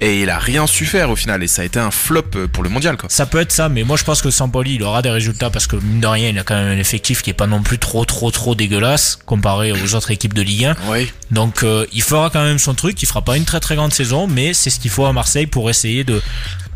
et 0.00 0.22
il 0.22 0.30
a 0.30 0.38
rien 0.38 0.66
su 0.66 0.84
faire 0.86 1.10
au 1.10 1.16
final 1.16 1.42
et 1.42 1.48
ça 1.48 1.62
a 1.62 1.64
été 1.64 1.78
un 1.78 1.90
flop 1.90 2.22
euh, 2.36 2.46
pour 2.48 2.62
le 2.62 2.68
mondial 2.68 2.96
quoi. 2.96 3.08
Ça 3.10 3.26
peut 3.26 3.40
être 3.40 3.52
ça, 3.52 3.68
mais 3.68 3.82
moi 3.82 3.96
je 3.96 4.04
pense 4.04 4.20
que 4.22 4.30
Sampoli 4.30 4.74
il 4.74 4.82
aura 4.82 5.02
des 5.02 5.10
résultats 5.10 5.50
parce 5.50 5.66
que 5.66 5.76
mine 5.76 6.00
de 6.00 6.06
rien 6.06 6.28
il 6.28 6.38
a 6.38 6.42
quand 6.42 6.54
même 6.54 6.68
un 6.68 6.78
effectif 6.78 7.22
qui 7.22 7.30
est 7.30 7.34
pas 7.34 7.46
non 7.46 7.62
plus 7.62 7.78
trop 7.78 8.04
trop 8.04 8.30
trop 8.30 8.54
dégueulasse 8.54 9.18
comparé 9.24 9.72
aux 9.72 9.94
autres 9.94 10.10
équipes 10.10 10.34
de 10.34 10.42
Ligue 10.42 10.66
1. 10.66 10.76
Oui. 10.88 11.10
Donc 11.30 11.62
euh, 11.62 11.86
il 11.92 12.02
fera 12.02 12.30
quand 12.30 12.44
même 12.44 12.58
son 12.58 12.74
truc, 12.74 13.02
il 13.02 13.06
fera 13.06 13.22
pas 13.22 13.36
une 13.36 13.44
très 13.44 13.60
très 13.60 13.74
grande 13.74 13.85
saison, 13.94 14.26
mais 14.26 14.54
c'est 14.54 14.70
ce 14.70 14.80
qu'il 14.80 14.90
faut 14.90 15.06
à 15.06 15.12
Marseille 15.12 15.46
pour 15.46 15.70
essayer 15.70 16.04
de 16.04 16.22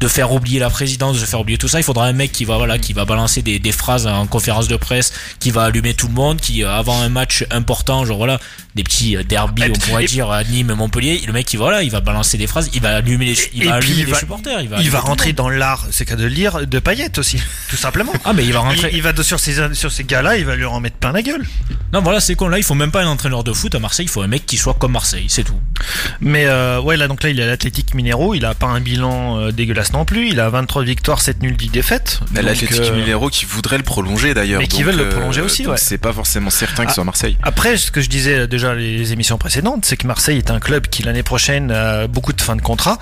de 0.01 0.09
faire 0.09 0.33
oublier 0.33 0.59
la 0.59 0.71
présidence, 0.71 1.21
de 1.21 1.27
faire 1.27 1.41
oublier 1.41 1.59
tout 1.59 1.69
ça. 1.69 1.79
Il 1.79 1.83
faudra 1.83 2.07
un 2.07 2.15
mec 2.15 2.33
qui 2.33 2.47
va 2.47 2.57
voilà 2.57 2.79
qui 2.79 2.95
va 2.95 3.05
balancer 3.05 3.43
des, 3.43 3.59
des 3.59 3.73
phrases 3.73 4.07
en 4.07 4.27
conférence 4.27 4.67
de 4.67 4.77
presse, 4.77 5.13
qui 5.41 5.51
va 5.51 5.65
allumer 5.65 5.93
tout 5.93 6.09
le 6.09 6.15
monde, 6.15 6.41
qui 6.41 6.65
euh, 6.65 6.73
avant 6.73 6.99
un 7.01 7.11
match 7.11 7.45
important, 7.51 8.07
genre 8.07 8.17
voilà 8.17 8.41
des 8.75 8.83
petits 8.85 9.16
euh, 9.16 9.23
derby, 9.25 9.62
Et- 9.62 9.71
on 9.71 9.73
pourrait 9.75 10.05
et- 10.05 10.09
dire 10.09 10.31
à 10.31 10.45
Nîmes, 10.45 10.75
Montpellier, 10.75 11.21
le 11.27 11.33
mec 11.33 11.53
il 11.53 11.57
voilà 11.57 11.83
il 11.83 11.91
va 11.91 12.01
balancer 12.01 12.39
des 12.39 12.47
phrases, 12.47 12.71
il 12.75 12.81
va 12.81 12.97
allumer 12.97 13.27
les 13.27 13.37
il 13.55 13.62
Et 13.64 13.66
va 13.66 13.75
allumer 13.75 13.95
il 13.99 14.05
les 14.07 14.12
va- 14.12 14.18
supporters, 14.18 14.61
il 14.61 14.68
va 14.68 14.81
il 14.81 14.97
rentrer 14.97 15.33
dans 15.33 15.49
l'art, 15.49 15.87
c'est 15.91 16.05
qu'à 16.05 16.16
de 16.16 16.27
lire, 16.27 16.66
de 16.66 16.79
paillettes 16.79 17.18
aussi, 17.18 17.39
tout 17.71 17.77
simplement. 17.77 18.12
Ah 18.25 18.33
mais 18.33 18.45
il 18.45 18.53
va 18.53 18.61
rentrer. 18.61 18.89
Il, 18.93 18.99
il 18.99 19.03
va 19.03 19.12
de- 19.12 19.23
sur 19.23 19.41
ces, 19.41 19.75
sur 19.75 19.91
ces 19.93 20.05
gars-là, 20.05 20.37
il 20.37 20.45
va 20.45 20.57
leur 20.57 20.73
en 20.73 20.81
mettre 20.81 20.97
plein 20.97 21.12
la 21.12 21.23
gueule. 21.23 21.45
Non 21.93 22.01
voilà 22.03 22.21
c'est 22.21 22.35
con 22.37 22.49
là 22.49 22.59
il 22.59 22.64
faut 22.64 22.75
même 22.75 22.93
pas 22.93 23.03
un 23.03 23.07
entraîneur 23.09 23.43
de 23.45 23.53
foot 23.53 23.75
à 23.75 23.79
Marseille, 23.81 24.07
il 24.07 24.11
faut 24.11 24.23
un 24.23 24.29
mec 24.29 24.47
qui 24.47 24.57
soit 24.57 24.75
comme 24.75 24.93
Marseille, 24.93 25.27
c'est 25.29 25.43
tout. 25.45 25.59
Mais 26.21 26.47
euh, 26.47 26.81
ouais, 26.81 26.97
là 26.97 27.09
donc 27.09 27.23
là 27.23 27.31
il 27.31 27.41
est 27.41 27.43
à 27.43 27.47
l'Athletic 27.47 27.95
Minero, 27.95 28.35
il 28.35 28.45
a 28.45 28.55
pas 28.55 28.66
un 28.66 28.81
bilan 28.81 29.39
euh, 29.39 29.51
dégueulasse 29.53 29.93
non 29.93 30.05
plus, 30.05 30.29
il 30.29 30.39
a 30.41 30.49
23 30.51 30.85
victoires, 30.85 31.21
7 31.21 31.43
nuls, 31.43 31.57
10 31.57 31.68
défaites. 31.71 32.21
Mais 32.33 32.41
euh, 32.45 32.95
Mineiro 32.97 33.29
qui 33.31 33.45
voudrait 33.45 33.79
le 33.79 33.83
prolonger 33.85 34.35
d'ailleurs. 34.35 34.61
Mais 34.61 34.68
qui 34.68 34.83
veulent 34.83 34.97
le 34.97 35.09
prolonger 35.09 35.41
aussi, 35.41 35.62
donc 35.64 35.73
ouais. 35.73 35.79
C'est 35.79 35.99
pas 35.99 36.12
forcément 36.12 36.51
certain 36.51 36.83
qu'il 36.85 36.91
Ah. 36.91 36.95
soit 36.95 37.03
à 37.03 37.05
Marseille. 37.07 37.37
Après, 37.43 37.77
ce 37.77 37.91
que 37.91 38.01
je 38.01 38.09
disais 38.09 38.47
les 38.65 39.13
émissions 39.13 39.39
précédentes, 39.39 39.85
c'est 39.85 39.97
que 39.97 40.07
Marseille 40.07 40.39
est 40.39 40.51
un 40.51 40.61
club 40.61 40.87
qui 40.87 41.03
l'année 41.03 41.23
prochaine 41.23 41.71
a 41.71 42.07
beaucoup 42.07 42.33
de 42.33 42.41
fins 42.41 42.57
de 42.57 42.63
contrat. 42.63 42.99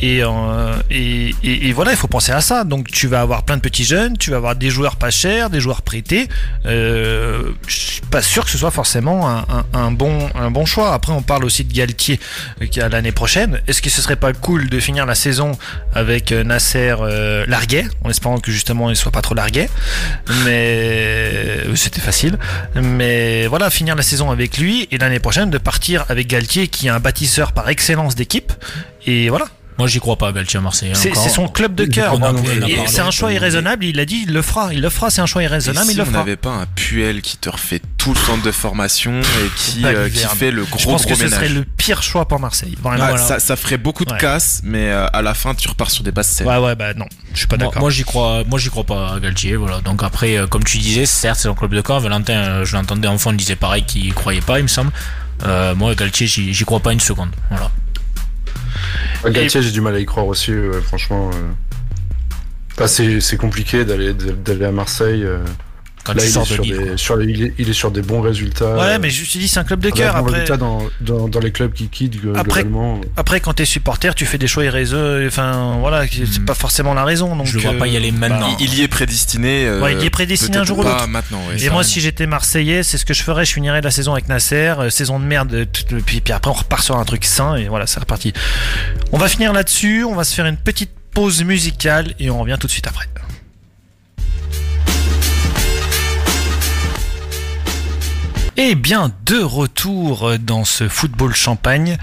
Et, 0.00 0.22
euh, 0.24 0.74
et, 0.90 1.34
et, 1.44 1.68
et 1.68 1.72
voilà, 1.72 1.90
il 1.90 1.96
faut 1.96 2.08
penser 2.08 2.32
à 2.32 2.40
ça. 2.40 2.64
Donc 2.64 2.90
tu 2.90 3.06
vas 3.08 3.20
avoir 3.20 3.44
plein 3.44 3.56
de 3.56 3.60
petits 3.60 3.84
jeunes, 3.84 4.16
tu 4.16 4.30
vas 4.30 4.38
avoir 4.38 4.56
des 4.56 4.70
joueurs 4.70 4.96
pas 4.96 5.10
chers, 5.10 5.50
des 5.50 5.60
joueurs 5.60 5.82
prêtés. 5.82 6.28
Euh, 6.64 7.50
je 7.66 7.76
suis 7.76 8.00
pas 8.00 8.22
sûr 8.22 8.44
que 8.44 8.50
ce 8.50 8.58
soit 8.58 8.70
forcément 8.70 9.28
un, 9.28 9.44
un, 9.74 9.90
bon, 9.90 10.30
un 10.34 10.50
bon 10.50 10.64
choix. 10.64 10.94
Après, 10.94 11.12
on 11.12 11.22
parle 11.22 11.44
aussi 11.44 11.64
de 11.64 11.72
Galtier 11.72 12.18
euh, 12.62 12.66
qui 12.66 12.80
a 12.80 12.88
l'année 12.88 13.12
prochaine. 13.12 13.60
Est-ce 13.68 13.82
que 13.82 13.90
ce 13.90 14.00
serait 14.00 14.16
pas 14.16 14.32
cool 14.32 14.70
de 14.70 14.80
finir 14.80 15.04
la 15.06 15.14
saison 15.14 15.52
avec 15.94 16.32
euh, 16.32 16.42
Nasser 16.42 16.94
euh, 17.00 17.44
larguet, 17.46 17.84
en 18.02 18.10
espérant 18.10 18.38
que 18.38 18.50
justement 18.50 18.88
il 18.90 18.96
soit 18.96 19.12
pas 19.12 19.22
trop 19.22 19.34
larguet? 19.34 19.68
Mais 20.44 21.30
euh, 21.66 21.76
c'était 21.76 22.00
facile. 22.00 22.38
Mais 22.74 23.46
voilà, 23.46 23.68
finir 23.68 23.94
la 23.94 24.02
saison 24.02 24.30
avec 24.30 24.56
lui 24.56 24.88
et 24.90 24.98
l'année 24.98 25.20
prochaine 25.20 25.50
de 25.50 25.58
partir 25.58 26.06
avec 26.08 26.28
Galtier 26.28 26.68
qui 26.68 26.86
est 26.86 26.90
un 26.90 27.00
bâtisseur 27.00 27.52
par 27.52 27.68
excellence 27.68 28.14
d'équipe. 28.14 28.52
Et 29.06 29.28
voilà. 29.28 29.46
Moi 29.82 29.88
j'y 29.88 29.98
crois 29.98 30.14
pas 30.14 30.28
à 30.28 30.32
Galtier 30.32 30.58
à 30.58 30.60
Marseille. 30.60 30.92
hein, 30.94 30.94
C'est 30.94 31.12
son 31.28 31.48
club 31.48 31.74
de 31.74 31.86
cœur. 31.86 32.16
C'est 32.86 33.00
un 33.00 33.10
choix 33.10 33.32
irraisonnable. 33.32 33.84
Il 33.84 33.98
a 33.98 34.04
dit, 34.04 34.22
il 34.28 34.32
le 34.32 34.40
fera. 34.40 34.72
Il 34.72 34.80
le 34.80 34.90
fera. 34.90 35.10
C'est 35.10 35.20
un 35.20 35.26
choix 35.26 35.42
Et 35.42 35.46
irraisonnable. 35.46 35.86
si 35.86 35.92
il 35.94 35.98
le 35.98 36.04
on 36.06 36.10
n'avait 36.12 36.36
pas 36.36 36.50
un 36.50 36.66
Puel 36.66 37.20
qui 37.20 37.36
te 37.36 37.48
refait 37.50 37.82
tout 37.98 38.14
le 38.14 38.18
centre 38.20 38.44
de 38.44 38.52
formation 38.52 39.20
et 39.20 39.50
qui, 39.56 39.84
euh, 39.84 40.08
qui 40.08 40.24
fait 40.36 40.52
le 40.52 40.62
gros 40.64 40.78
Je 40.78 40.84
pense 40.84 41.02
gros 41.02 41.10
que 41.10 41.16
ce 41.16 41.24
ménage. 41.24 41.36
serait 41.40 41.48
le 41.48 41.64
pire 41.64 42.00
choix 42.04 42.28
pour 42.28 42.38
Marseille. 42.38 42.76
Vraiment. 42.80 43.02
Ah, 43.02 43.08
voilà. 43.10 43.26
ça, 43.26 43.40
ça 43.40 43.56
ferait 43.56 43.76
beaucoup 43.76 44.04
de 44.04 44.12
Ouais. 44.12 44.18
casse, 44.20 44.60
mais 44.62 44.86
euh, 44.92 45.08
à 45.12 45.20
la 45.20 45.34
fin 45.34 45.52
tu 45.56 45.68
repars 45.68 45.90
sur 45.90 46.04
des 46.04 46.12
bases 46.12 46.28
saines. 46.28 46.46
Ouais, 46.46 46.58
ouais, 46.58 46.76
bah 46.76 46.94
non. 46.94 47.06
Je 47.32 47.38
suis 47.38 47.48
pas 47.48 47.56
Moi, 47.56 47.66
d'accord. 47.66 47.80
moi, 47.82 47.90
j'y 47.90 48.04
crois, 48.04 48.44
moi 48.46 48.60
j'y 48.60 48.70
crois 48.70 48.84
pas 48.84 49.14
à 49.14 49.18
Galtier, 49.20 49.56
voilà. 49.56 49.80
Donc 49.80 50.04
après, 50.04 50.36
euh, 50.36 50.46
comme 50.46 50.62
tu 50.62 50.78
disais, 50.78 51.06
certes 51.06 51.40
c'est 51.40 51.48
un 51.48 51.54
club 51.54 51.74
de 51.74 51.80
corps. 51.80 51.98
Valentin, 51.98 52.34
euh, 52.34 52.64
je 52.64 52.76
l'entendais 52.76 53.08
enfant, 53.08 53.32
il 53.32 53.36
disait 53.36 53.56
pareil 53.56 53.82
qu'il 53.84 54.14
croyait 54.14 54.42
pas, 54.42 54.60
il 54.60 54.62
me 54.62 54.68
semble. 54.68 54.92
Euh, 55.44 55.74
moi 55.74 55.92
Galtier, 55.96 56.28
j'y 56.28 56.54
j'y 56.54 56.64
crois 56.64 56.78
pas 56.78 56.92
une 56.92 57.00
seconde. 57.00 57.30
Voilà. 57.50 57.72
Ouais, 59.24 59.30
Galtier, 59.32 59.62
j'ai 59.62 59.70
du 59.70 59.80
mal 59.80 59.94
à 59.94 59.98
y 60.00 60.04
croire 60.06 60.26
aussi, 60.26 60.52
ouais, 60.52 60.80
franchement. 60.80 61.30
euh. 61.34 61.52
Enfin, 62.74 62.86
c'est 62.86 63.36
compliqué 63.36 63.84
d'aller 63.84 64.14
d'aller 64.14 64.64
à 64.64 64.72
Marseille. 64.72 65.24
euh. 65.24 65.38
Quand 66.04 66.14
Là, 66.14 66.24
il 66.24 66.28
est, 66.36 66.38
de 66.40 66.44
sur 66.44 66.62
Lille. 66.62 66.76
des, 66.90 66.96
sur 66.96 67.16
les- 67.16 67.32
il, 67.32 67.42
est, 67.44 67.54
il 67.58 67.70
est 67.70 67.72
sur 67.72 67.90
des 67.92 68.02
bons 68.02 68.20
résultats. 68.20 68.74
Ouais, 68.74 68.80
euh, 68.94 68.98
mais 69.00 69.08
je 69.10 69.24
te 69.30 69.38
dis, 69.38 69.46
c'est 69.46 69.60
un 69.60 69.64
club 69.64 69.80
de 69.80 69.90
cœur. 69.90 70.16
Après, 70.16 70.44
dans, 70.58 70.82
dans, 71.00 71.28
dans 71.28 71.38
les 71.40 71.52
clubs 71.52 71.72
qui 71.72 71.88
quittent 71.88 72.16
euh, 72.24 72.34
Après- 72.34 72.62
globalement. 72.64 73.00
après, 73.16 73.38
quand 73.40 73.52
t'es 73.54 73.64
supporter, 73.64 74.14
tu 74.16 74.26
fais 74.26 74.36
des 74.38 74.48
choix 74.48 74.64
irraisonneux. 74.64 75.26
Enfin, 75.28 75.76
voilà, 75.80 76.04
c'est 76.10 76.40
Hmm. 76.40 76.44
pas 76.44 76.54
forcément 76.54 76.92
la 76.94 77.04
raison. 77.04 77.36
Donc, 77.36 77.46
Je 77.46 77.54
le 77.54 77.60
vois 77.62 77.72
euh, 77.74 77.78
pas 77.78 77.86
y 77.86 77.96
aller 77.96 78.10
maintenant. 78.10 78.56
Il, 78.58 78.66
il 78.68 78.74
y 78.74 78.82
est 78.82 78.88
prédestiné. 78.88 79.66
euh, 79.66 79.80
Ouais, 79.80 79.94
il 79.94 80.02
y 80.02 80.06
est 80.06 80.10
prédestiné 80.10 80.56
un 80.56 80.64
jour 80.64 80.78
ou 80.78 80.82
l'autre. 80.82 81.06
maintenant. 81.08 81.40
ouais. 81.48 81.62
Et 81.62 81.70
moi, 81.70 81.84
si 81.84 82.00
j'étais 82.00 82.26
Marseillais, 82.26 82.82
c'est 82.82 82.98
ce 82.98 83.04
que 83.04 83.14
je 83.14 83.22
ferais. 83.22 83.44
Je 83.44 83.52
finirais 83.52 83.80
la 83.80 83.90
saison 83.92 84.12
avec 84.12 84.28
Nasser, 84.28 84.74
euh, 84.78 84.90
saison 84.90 85.20
de 85.20 85.24
merde, 85.24 85.52
euh, 85.54 85.64
puis, 86.04 86.20
puis 86.20 86.32
après 86.32 86.50
on 86.50 86.54
repart 86.54 86.82
sur 86.82 86.96
un 86.98 87.04
truc 87.04 87.24
sain 87.24 87.54
et 87.56 87.68
voilà, 87.68 87.86
c'est 87.86 88.00
reparti. 88.00 88.32
On 89.12 89.18
va 89.18 89.28
finir 89.28 89.52
là-dessus. 89.52 90.04
On 90.04 90.14
va 90.14 90.24
se 90.24 90.34
faire 90.34 90.46
une 90.46 90.56
petite 90.56 90.90
pause 91.14 91.44
musicale 91.44 92.14
et 92.18 92.30
on 92.30 92.40
revient 92.40 92.56
tout 92.58 92.66
de 92.66 92.72
suite 92.72 92.86
après. 92.86 93.06
Et 98.64 98.76
bien, 98.76 99.10
de 99.26 99.42
retour 99.42 100.38
dans 100.38 100.64
ce 100.64 100.88
football 100.88 101.34
champagne, 101.34 101.98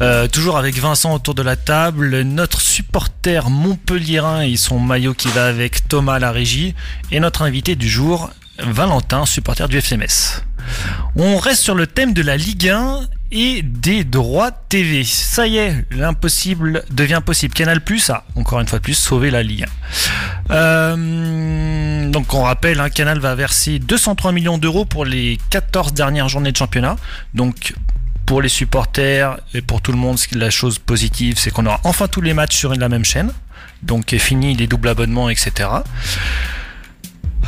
Euh, 0.00 0.26
toujours 0.26 0.56
avec 0.58 0.76
Vincent 0.78 1.14
autour 1.14 1.34
de 1.34 1.42
la 1.42 1.54
table, 1.54 2.22
notre 2.22 2.60
supporter 2.60 3.50
montpelliérain 3.50 4.40
et 4.40 4.56
son 4.56 4.80
maillot 4.80 5.14
qui 5.14 5.28
va 5.28 5.46
avec 5.46 5.86
Thomas 5.86 6.14
à 6.14 6.18
la 6.18 6.32
régie, 6.32 6.74
et 7.12 7.20
notre 7.20 7.42
invité 7.42 7.76
du 7.76 7.88
jour, 7.88 8.30
Valentin, 8.64 9.26
supporter 9.26 9.68
du 9.68 9.78
FCMS. 9.78 10.42
On 11.16 11.36
reste 11.36 11.62
sur 11.62 11.74
le 11.74 11.86
thème 11.86 12.12
de 12.12 12.22
la 12.22 12.36
Ligue 12.36 12.68
1 12.68 13.00
et 13.32 13.62
des 13.62 14.04
droits 14.04 14.50
TV. 14.50 15.04
Ça 15.04 15.46
y 15.46 15.56
est, 15.56 15.84
l'impossible 15.90 16.84
devient 16.90 17.20
possible. 17.24 17.54
Canal 17.54 17.80
Plus 17.80 18.10
a, 18.10 18.24
encore 18.36 18.60
une 18.60 18.68
fois 18.68 18.78
sauvé 18.92 19.30
la 19.30 19.42
Ligue 19.42 19.66
1. 20.50 20.54
Euh, 20.54 22.10
donc 22.10 22.34
on 22.34 22.42
rappelle, 22.42 22.80
hein, 22.80 22.90
Canal 22.90 23.18
va 23.18 23.34
verser 23.34 23.78
203 23.78 24.32
millions 24.32 24.58
d'euros 24.58 24.84
pour 24.84 25.04
les 25.04 25.38
14 25.50 25.92
dernières 25.94 26.28
journées 26.28 26.52
de 26.52 26.56
championnat. 26.56 26.96
Donc 27.34 27.74
Pour 28.26 28.40
les 28.40 28.48
supporters 28.48 29.38
et 29.52 29.62
pour 29.62 29.80
tout 29.80 29.92
le 29.92 29.98
monde, 29.98 30.18
la 30.32 30.50
chose 30.50 30.78
positive, 30.78 31.34
c'est 31.38 31.50
qu'on 31.50 31.66
aura 31.66 31.80
enfin 31.84 32.08
tous 32.08 32.20
les 32.20 32.34
matchs 32.34 32.56
sur 32.56 32.74
la 32.74 32.88
même 32.88 33.04
chaîne. 33.04 33.32
Donc 33.82 34.14
fini 34.16 34.54
les 34.54 34.66
doubles 34.66 34.88
abonnements, 34.88 35.28
etc. 35.28 35.68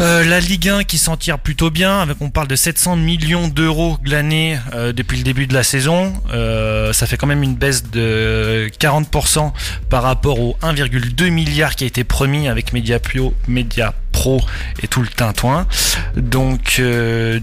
Euh, 0.00 0.24
la 0.24 0.40
Ligue 0.40 0.68
1 0.68 0.84
qui 0.84 0.98
s'en 0.98 1.16
tire 1.16 1.38
plutôt 1.38 1.70
bien, 1.70 2.00
avec 2.00 2.16
on 2.20 2.30
parle 2.30 2.48
de 2.48 2.56
700 2.56 2.96
millions 2.96 3.48
d'euros 3.48 3.96
glanés 4.02 4.58
euh, 4.74 4.92
depuis 4.92 5.16
le 5.16 5.22
début 5.22 5.46
de 5.46 5.54
la 5.54 5.62
saison. 5.62 6.12
Euh, 6.32 6.92
ça 6.92 7.06
fait 7.06 7.16
quand 7.16 7.26
même 7.26 7.42
une 7.42 7.54
baisse 7.54 7.90
de 7.90 8.68
40% 8.80 9.52
par 9.90 10.02
rapport 10.02 10.40
aux 10.40 10.56
1,2 10.62 11.30
milliard 11.30 11.76
qui 11.76 11.84
a 11.84 11.86
été 11.86 12.02
promis 12.02 12.48
avec 12.48 12.72
Mediapro, 12.72 13.34
Media 13.46 13.94
Pro 14.10 14.40
et 14.82 14.88
tout 14.88 15.00
le 15.00 15.08
tintouin. 15.08 15.66
Donc, 16.16 16.80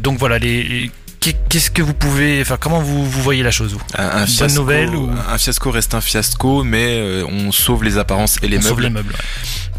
donc 0.02 0.18
voilà, 0.18 0.38
les, 0.40 0.92
Qu'est-ce 1.22 1.70
que 1.70 1.84
vous 1.84 1.94
pouvez, 1.94 2.42
enfin, 2.42 2.58
comment 2.60 2.82
vous, 2.82 3.06
vous 3.06 3.22
voyez 3.22 3.44
la 3.44 3.52
chose 3.52 3.74
vous? 3.74 3.82
Un, 3.96 4.26
fiasco, 4.26 4.60
nouvelle 4.60 4.90
Un 5.30 5.38
fiasco 5.38 5.70
reste 5.70 5.94
un 5.94 6.02
fiasco, 6.02 6.64
mais 6.64 7.24
on 7.30 7.52
sauve 7.52 7.84
les 7.84 7.98
apparences 8.00 8.38
et 8.42 8.48
les 8.48 8.58
on 8.58 8.62
meubles. 8.62 8.70
Sauve 8.70 8.82
les 8.82 8.90
meubles. 8.90 9.16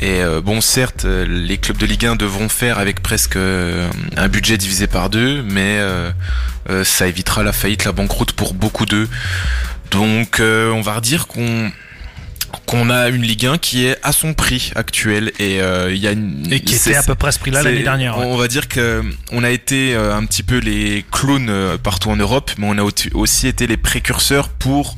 Et 0.03 0.21
euh, 0.21 0.41
bon, 0.41 0.61
certes, 0.61 1.05
euh, 1.05 1.25
les 1.29 1.59
clubs 1.59 1.77
de 1.77 1.87
Ligue 1.87 2.07
1 2.07 2.17
devront 2.17 2.49
faire 2.49 2.81
avec 2.81 3.03
presque 3.03 3.37
euh, 3.37 3.89
un 4.17 4.29
budget 4.29 4.59
divisé 4.59 4.89
par 4.89 5.11
deux, 5.11 5.43
mais 5.43 5.81
ça 6.85 7.07
évitera 7.07 7.43
la 7.43 7.53
faillite, 7.53 7.85
la 7.85 7.93
banqueroute 7.93 8.33
pour 8.33 8.55
beaucoup 8.55 8.87
d'eux. 8.87 9.09
Donc, 9.91 10.41
on 10.41 10.81
va 10.81 10.95
redire 10.95 11.27
qu'on 11.27 11.71
qu'on 12.67 12.91
a 12.91 13.09
une 13.09 13.23
Ligue 13.23 13.47
1 13.47 13.59
qui 13.59 13.87
est 13.87 13.97
à 14.03 14.13
son 14.13 14.35
prix 14.35 14.73
actuel 14.75 15.33
et 15.39 15.59
il 15.59 15.97
y 15.97 16.07
a 16.07 16.13
une 16.13 16.47
et 16.51 16.61
qui 16.61 16.75
était 16.75 16.95
à 16.95 17.03
peu 17.03 17.15
près 17.15 17.33
ce 17.33 17.39
prix-là 17.39 17.63
l'année 17.63 17.83
dernière. 17.83 18.19
On 18.19 18.37
va 18.37 18.49
dire 18.49 18.69
que 18.69 19.03
on 19.31 19.45
a 19.45 19.51
été 19.51 19.95
un 19.95 20.25
petit 20.25 20.43
peu 20.43 20.59
les 20.59 21.05
clowns 21.11 21.79
partout 21.83 22.11
en 22.11 22.17
Europe, 22.17 22.51
mais 22.59 22.67
on 22.69 22.79
a 22.79 22.89
aussi 23.15 23.47
été 23.47 23.67
les 23.67 23.77
précurseurs 23.77 24.49
pour 24.49 24.97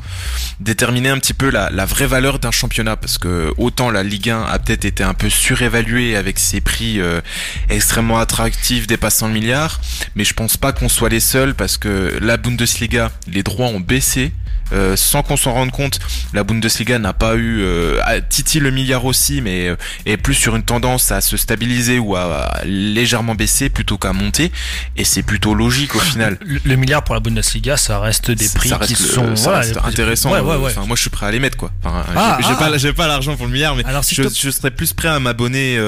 déterminer 0.61 1.11
un 1.11 1.19
petit 1.19 1.35
peu 1.35 1.51
la, 1.51 1.71
la 1.71 1.85
vraie 1.85 2.07
valeur 2.07 2.39
d'un 2.39 2.51
championnat 2.51 2.97
parce 2.97 3.19
que 3.19 3.53
autant 3.59 3.91
la 3.91 4.03
Ligue 4.03 4.31
1 4.31 4.43
a 4.43 4.59
peut-être 4.59 4.85
été 4.85 5.03
un 5.03 5.15
peu 5.15 5.29
surévaluée 5.29 6.17
avec 6.17 6.39
ses 6.39 6.61
prix 6.61 7.01
euh, 7.01 7.21
extrêmement 7.69 8.19
attractifs 8.19 8.87
dépassant 8.87 9.29
le 9.29 9.35
milliard, 9.35 9.81
mais 10.15 10.25
je 10.25 10.35
pense 10.35 10.57
pas 10.57 10.73
qu'on 10.73 10.89
soit 10.89 11.09
les 11.09 11.21
seuls 11.21 11.55
parce 11.55 11.77
que 11.77 12.19
la 12.21 12.37
Bundesliga, 12.37 13.11
les 13.27 13.43
droits 13.43 13.69
ont 13.69 13.81
baissé 13.81 14.33
euh, 14.73 14.97
sans 14.97 15.23
qu'on 15.23 15.37
s'en 15.37 15.53
rende 15.53 15.71
compte, 15.71 15.99
la 16.33 16.45
Bundesliga 16.45 16.99
n'a 16.99 17.13
pas 17.13 17.37
eu 17.37 17.61
euh, 17.61 18.01
Titi 18.29 18.61
le 18.61 18.71
milliard 18.71 19.05
aussi, 19.05 19.41
mais 19.41 19.69
euh, 19.69 19.77
est 20.07 20.17
plus 20.17 20.35
sur 20.35 20.57
une 20.57 20.63
tendance 20.63 21.13
à 21.13 21.21
se 21.21 21.37
stabiliser 21.37 21.99
ou 21.99 22.17
à, 22.17 22.61
légèrement 22.65 23.35
baisser 23.35 23.69
plutôt 23.69 23.99
qu'à 23.99 24.13
monter, 24.13 24.53
et 24.97 25.05
c'est 25.05 25.23
plutôt 25.23 25.55
logique 25.55 25.95
au 25.95 26.01
final. 26.01 26.39
Le, 26.45 26.77
milliard 26.77 27.05
pour 27.05 27.15
la 27.15 27.21
Bundesliga, 27.21 27.77
ça 27.77 28.01
reste 28.01 28.31
des 28.31 28.49
prix 28.49 28.73
qui 28.87 28.95
sont 28.95 29.37
ça 29.37 29.59
reste 29.59 29.79
intéressants. 29.85 30.33
Enfin, 30.35 30.85
moi, 30.87 30.97
je 30.97 31.01
suis 31.03 31.11
prêt 31.11 31.27
à 31.27 31.31
les 31.31 31.41
mettre 31.41 31.57
quoi. 31.57 31.71
Enfin, 31.83 32.05
ah, 32.17 32.39
j'ai 32.41 32.49
ah, 32.51 32.55
pas, 32.55 32.93
pas 32.93 33.07
l'argent 33.07 33.37
pour 33.37 33.47
le 33.47 33.53
milliard, 33.53 33.77
mais 33.77 33.85
Alors, 33.85 34.05
si 34.05 34.15
je, 34.15 34.29
serais 34.29 34.71
plus 34.71 34.93
prêt 34.93 35.09
à 35.09 35.21
m'abonner 35.21 35.79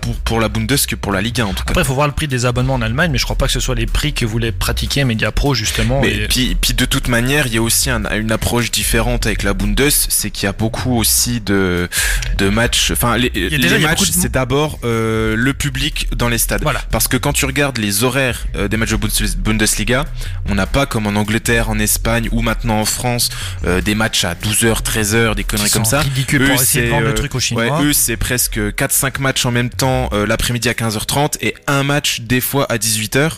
pour 0.00 0.14
pour 0.16 0.40
la 0.40 0.48
Bundes 0.48 0.70
que 0.88 0.94
pour 0.94 1.12
la 1.12 1.20
Ligue 1.20 1.40
1 1.40 1.44
en 1.44 1.48
tout 1.52 1.64
cas. 1.64 1.70
Après, 1.70 1.82
il 1.82 1.86
faut 1.86 1.94
voir 1.94 2.06
le 2.06 2.12
prix 2.12 2.28
des 2.28 2.46
abonnements 2.46 2.74
en 2.74 2.82
Allemagne, 2.82 3.10
mais 3.10 3.18
je 3.18 3.24
crois 3.24 3.36
pas 3.36 3.46
que 3.46 3.52
ce 3.52 3.60
soit 3.60 3.74
les 3.74 3.86
prix 3.86 4.12
que 4.12 4.24
voulait 4.24 4.52
pratiquer 4.52 5.04
Mediapro 5.04 5.54
justement. 5.54 6.00
Mais 6.00 6.26
puis, 6.28 6.56
puis 6.60 6.74
de 6.74 6.84
toute 6.84 7.08
manière, 7.08 7.46
il 7.46 7.54
y 7.54 7.58
a 7.58 7.62
aussi 7.62 7.89
un, 7.90 8.04
une 8.16 8.32
approche 8.32 8.70
différente 8.70 9.26
avec 9.26 9.42
la 9.42 9.54
Bundes, 9.54 9.90
c'est 9.90 10.30
qu'il 10.30 10.44
y 10.44 10.48
a 10.48 10.52
beaucoup 10.52 10.96
aussi 10.96 11.40
de, 11.40 11.88
de 12.38 12.48
matchs. 12.48 12.90
Enfin, 12.90 13.16
les, 13.16 13.30
les 13.30 13.78
matchs, 13.78 14.10
c'est 14.10 14.32
d'abord 14.32 14.78
euh, 14.84 15.36
le 15.36 15.54
public 15.54 16.08
dans 16.16 16.28
les 16.28 16.38
stades. 16.38 16.62
Voilà. 16.62 16.82
Parce 16.90 17.08
que 17.08 17.16
quand 17.16 17.32
tu 17.32 17.44
regardes 17.44 17.78
les 17.78 18.04
horaires 18.04 18.46
euh, 18.56 18.68
des 18.68 18.76
matchs 18.76 18.90
de 18.90 19.36
Bundesliga, 19.38 20.04
on 20.48 20.54
n'a 20.54 20.66
pas 20.66 20.86
comme 20.86 21.06
en 21.06 21.16
Angleterre, 21.16 21.70
en 21.70 21.78
Espagne 21.78 22.28
ou 22.32 22.42
maintenant 22.42 22.80
en 22.80 22.84
France 22.84 23.30
euh, 23.66 23.80
des 23.80 23.94
matchs 23.94 24.24
à 24.24 24.34
12h, 24.34 24.82
13h, 24.82 25.34
des 25.34 25.44
conneries 25.44 25.70
comme 25.70 25.84
ça. 25.84 26.02
Eux, 26.32 26.38
pour 26.38 26.54
essayer 26.54 26.86
de 26.86 26.90
vendre 26.90 27.06
le 27.06 27.14
truc 27.14 27.34
aux 27.34 27.40
Chinois. 27.40 27.80
Ouais, 27.80 27.84
eux, 27.86 27.92
c'est 27.92 28.16
presque 28.16 28.58
4-5 28.58 29.20
matchs 29.20 29.46
en 29.46 29.50
même 29.50 29.70
temps 29.70 30.10
l'après-midi 30.12 30.68
à 30.68 30.72
15h30 30.72 31.36
et 31.40 31.54
un 31.66 31.82
match 31.82 32.20
des 32.20 32.40
fois 32.40 32.66
à 32.70 32.76
18h. 32.76 33.32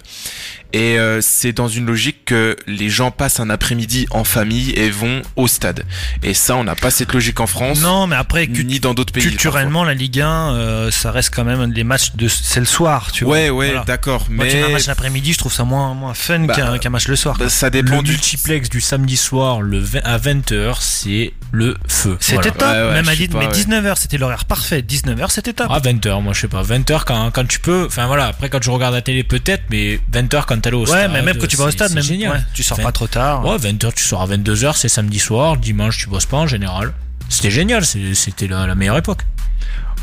Et 0.73 0.99
euh, 0.99 1.20
c'est 1.20 1.53
dans 1.53 1.68
une 1.68 1.87
logique 1.87 2.25
que 2.25 2.57
les 2.66 2.89
gens 2.89 3.11
passent 3.11 3.41
un 3.41 3.51
après-midi 3.51 4.07
en 4.11 4.25
famille 4.25 4.70
et 4.70 4.91
vont 4.91 5.20
au 5.37 5.47
stade. 5.47 5.85
Et 6.23 6.33
ça, 6.33 6.57
on 6.57 6.64
n'a 6.64 6.75
pas 6.75 6.91
cette 6.91 7.12
logique 7.12 7.41
en 7.41 7.47
France. 7.47 7.81
Non, 7.83 8.07
mais 8.07 8.16
après, 8.16 8.47
ni 8.47 8.81
dans 8.81 8.95
d'autres 8.95 9.12
pays. 9.12 9.23
Culturellement, 9.23 9.85
la 9.85 9.95
Ligue 9.95 10.20
1, 10.20 10.55
euh, 10.55 10.91
ça 10.91 11.11
reste 11.11 11.35
quand 11.35 11.45
même 11.45 11.73
des 11.73 11.85
matchs 11.85 12.14
de 12.14 12.29
c'est 12.29 12.61
le 12.61 12.66
soir, 12.66 13.12
tu 13.12 13.25
vois. 13.25 13.35
Ouais, 13.35 13.51
ouais, 13.51 13.75
d'accord. 13.87 14.27
Mais 14.31 14.62
un 14.62 14.68
match 14.70 14.87
l'après-midi, 14.87 15.35
je 15.35 15.39
trouve 15.39 15.53
ça 15.53 15.64
moins 15.64 15.95
moins 15.95 16.14
fun 16.14 16.41
bah, 16.41 16.79
qu'un 16.79 16.91
match 16.91 17.09
le 17.09 17.16
soir. 17.16 17.37
Bah, 17.39 17.49
ça 17.49 17.70
dépend 17.70 17.97
le 17.97 18.03
du 18.03 18.12
multiplex 18.12 18.68
du 18.68 18.81
samedi 18.81 19.16
soir, 19.16 19.61
le 19.61 19.83
à 20.05 20.18
20h, 20.18 20.77
c'est 20.81 21.33
le 21.51 21.77
feu. 21.87 22.16
C'était 22.20 22.51
top. 22.51 22.62
même 22.62 23.09
à 23.09 23.12
mais 23.12 23.49
19h, 23.49 23.97
c'était 23.97 24.18
l'horaire 24.18 24.47
parfait. 24.47 24.81
19h, 24.81 25.31
c'était 25.31 25.53
top. 25.53 25.68
Ah 25.70 25.81
20h, 25.81 26.23
moi 26.23 26.33
je 26.33 26.41
sais 26.41 26.49
pas. 26.49 26.62
20h 26.62 27.03
quand 27.05 27.31
quand 27.31 27.47
tu 27.47 27.59
peux. 27.59 27.85
Enfin 27.87 28.07
voilà. 28.07 28.27
Après 28.27 28.49
quand 28.49 28.62
je 28.62 28.70
regarde 28.70 28.95
la 28.95 29.03
télé 29.03 29.23
peut-être, 29.23 29.64
mais 29.70 30.01
20h 30.12 30.45
quand 30.47 30.61
au 30.70 30.90
ouais, 30.90 31.08
mais 31.08 31.22
même 31.22 31.38
quand 31.38 31.46
tu 31.46 31.56
vas 31.56 31.64
au 31.66 31.70
stade, 31.70 31.92
même, 31.92 32.02
génial. 32.02 32.46
tu 32.54 32.62
sors 32.62 32.80
pas 32.80 32.92
trop 32.92 33.06
tard. 33.06 33.44
Ouais, 33.44 33.56
20h, 33.56 33.92
tu 33.94 34.04
sors 34.04 34.22
à 34.22 34.26
22h, 34.26 34.76
c'est 34.76 34.88
samedi 34.88 35.18
soir, 35.18 35.56
dimanche, 35.56 35.98
tu 35.98 36.08
bosses 36.08 36.26
pas 36.26 36.38
en 36.38 36.46
général. 36.46 36.92
C'était 37.28 37.50
génial, 37.50 37.84
c'était 37.84 38.46
la, 38.46 38.74
meilleure 38.74 38.98
époque. 38.98 39.22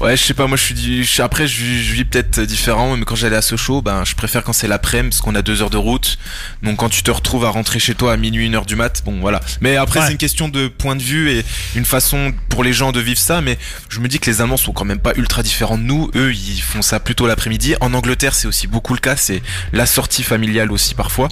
Ouais, 0.02 0.16
je 0.16 0.24
sais 0.24 0.34
pas, 0.34 0.48
moi 0.48 0.56
je 0.56 0.64
suis, 1.04 1.22
après 1.22 1.46
je, 1.46 1.62
vis 1.62 2.06
peut-être 2.06 2.40
différent, 2.40 2.96
mais 2.96 3.04
quand 3.04 3.16
j'allais 3.16 3.36
à 3.36 3.42
Sochaux, 3.42 3.82
ben 3.82 4.06
je 4.06 4.16
préfère 4.16 4.46
quand 4.46 4.54
c'est 4.54 4.68
l'après-midi 4.68 5.10
parce 5.10 5.22
qu'on 5.22 5.36
a 5.36 5.42
deux 5.42 5.62
heures 5.62 5.70
de 5.70 5.78
route. 5.78 6.18
Donc 6.64 6.78
quand 6.78 6.88
tu 6.88 7.04
te 7.04 7.12
retrouves 7.12 7.44
à 7.44 7.50
rentrer 7.50 7.80
chez 7.80 7.96
toi 7.96 8.14
à 8.14 8.18
minuit, 8.18 8.46
une 8.46 8.56
heure 8.56 8.66
du 8.66 8.78
mat, 8.78 9.02
bon 9.04 9.20
voilà. 9.20 9.42
Mais 9.60 9.76
après 9.76 10.00
c'est 10.06 10.14
une 10.14 10.18
question 10.18 10.48
de 10.48 10.70
point 10.70 10.96
de 10.96 11.02
vue 11.02 11.32
et 11.32 11.44
une 11.76 11.84
façon 11.84 12.34
pour 12.48 12.64
les 12.64 12.72
gens 12.72 12.94
de 12.94 13.02
vivre 13.02 13.20
ça. 13.20 13.42
Mais 13.42 13.58
je 13.90 14.00
me 14.00 14.08
dis 14.08 14.20
que 14.20 14.30
les 14.30 14.40
Allemands 14.40 14.56
sont 14.56 14.72
quand 14.72 14.86
même 14.86 15.00
pas 15.00 15.14
ultra 15.18 15.44
différents 15.44 15.78
de 15.78 15.84
nous. 15.84 16.10
Eux, 16.16 16.34
ils 16.34 16.62
font 16.62 16.82
ça 16.82 17.02
plutôt 17.02 17.28
l'après-midi. 17.28 17.76
En 17.82 17.94
Angleterre, 17.94 18.36
c'est 18.36 18.48
aussi 18.48 18.68
beaucoup 18.68 18.94
le 18.94 19.02
cas. 19.02 19.18
C'est 19.18 19.42
la 19.74 19.86
sortie 19.86 20.24
familiale 20.24 20.72
aussi 20.72 20.96
parfois. 20.96 21.28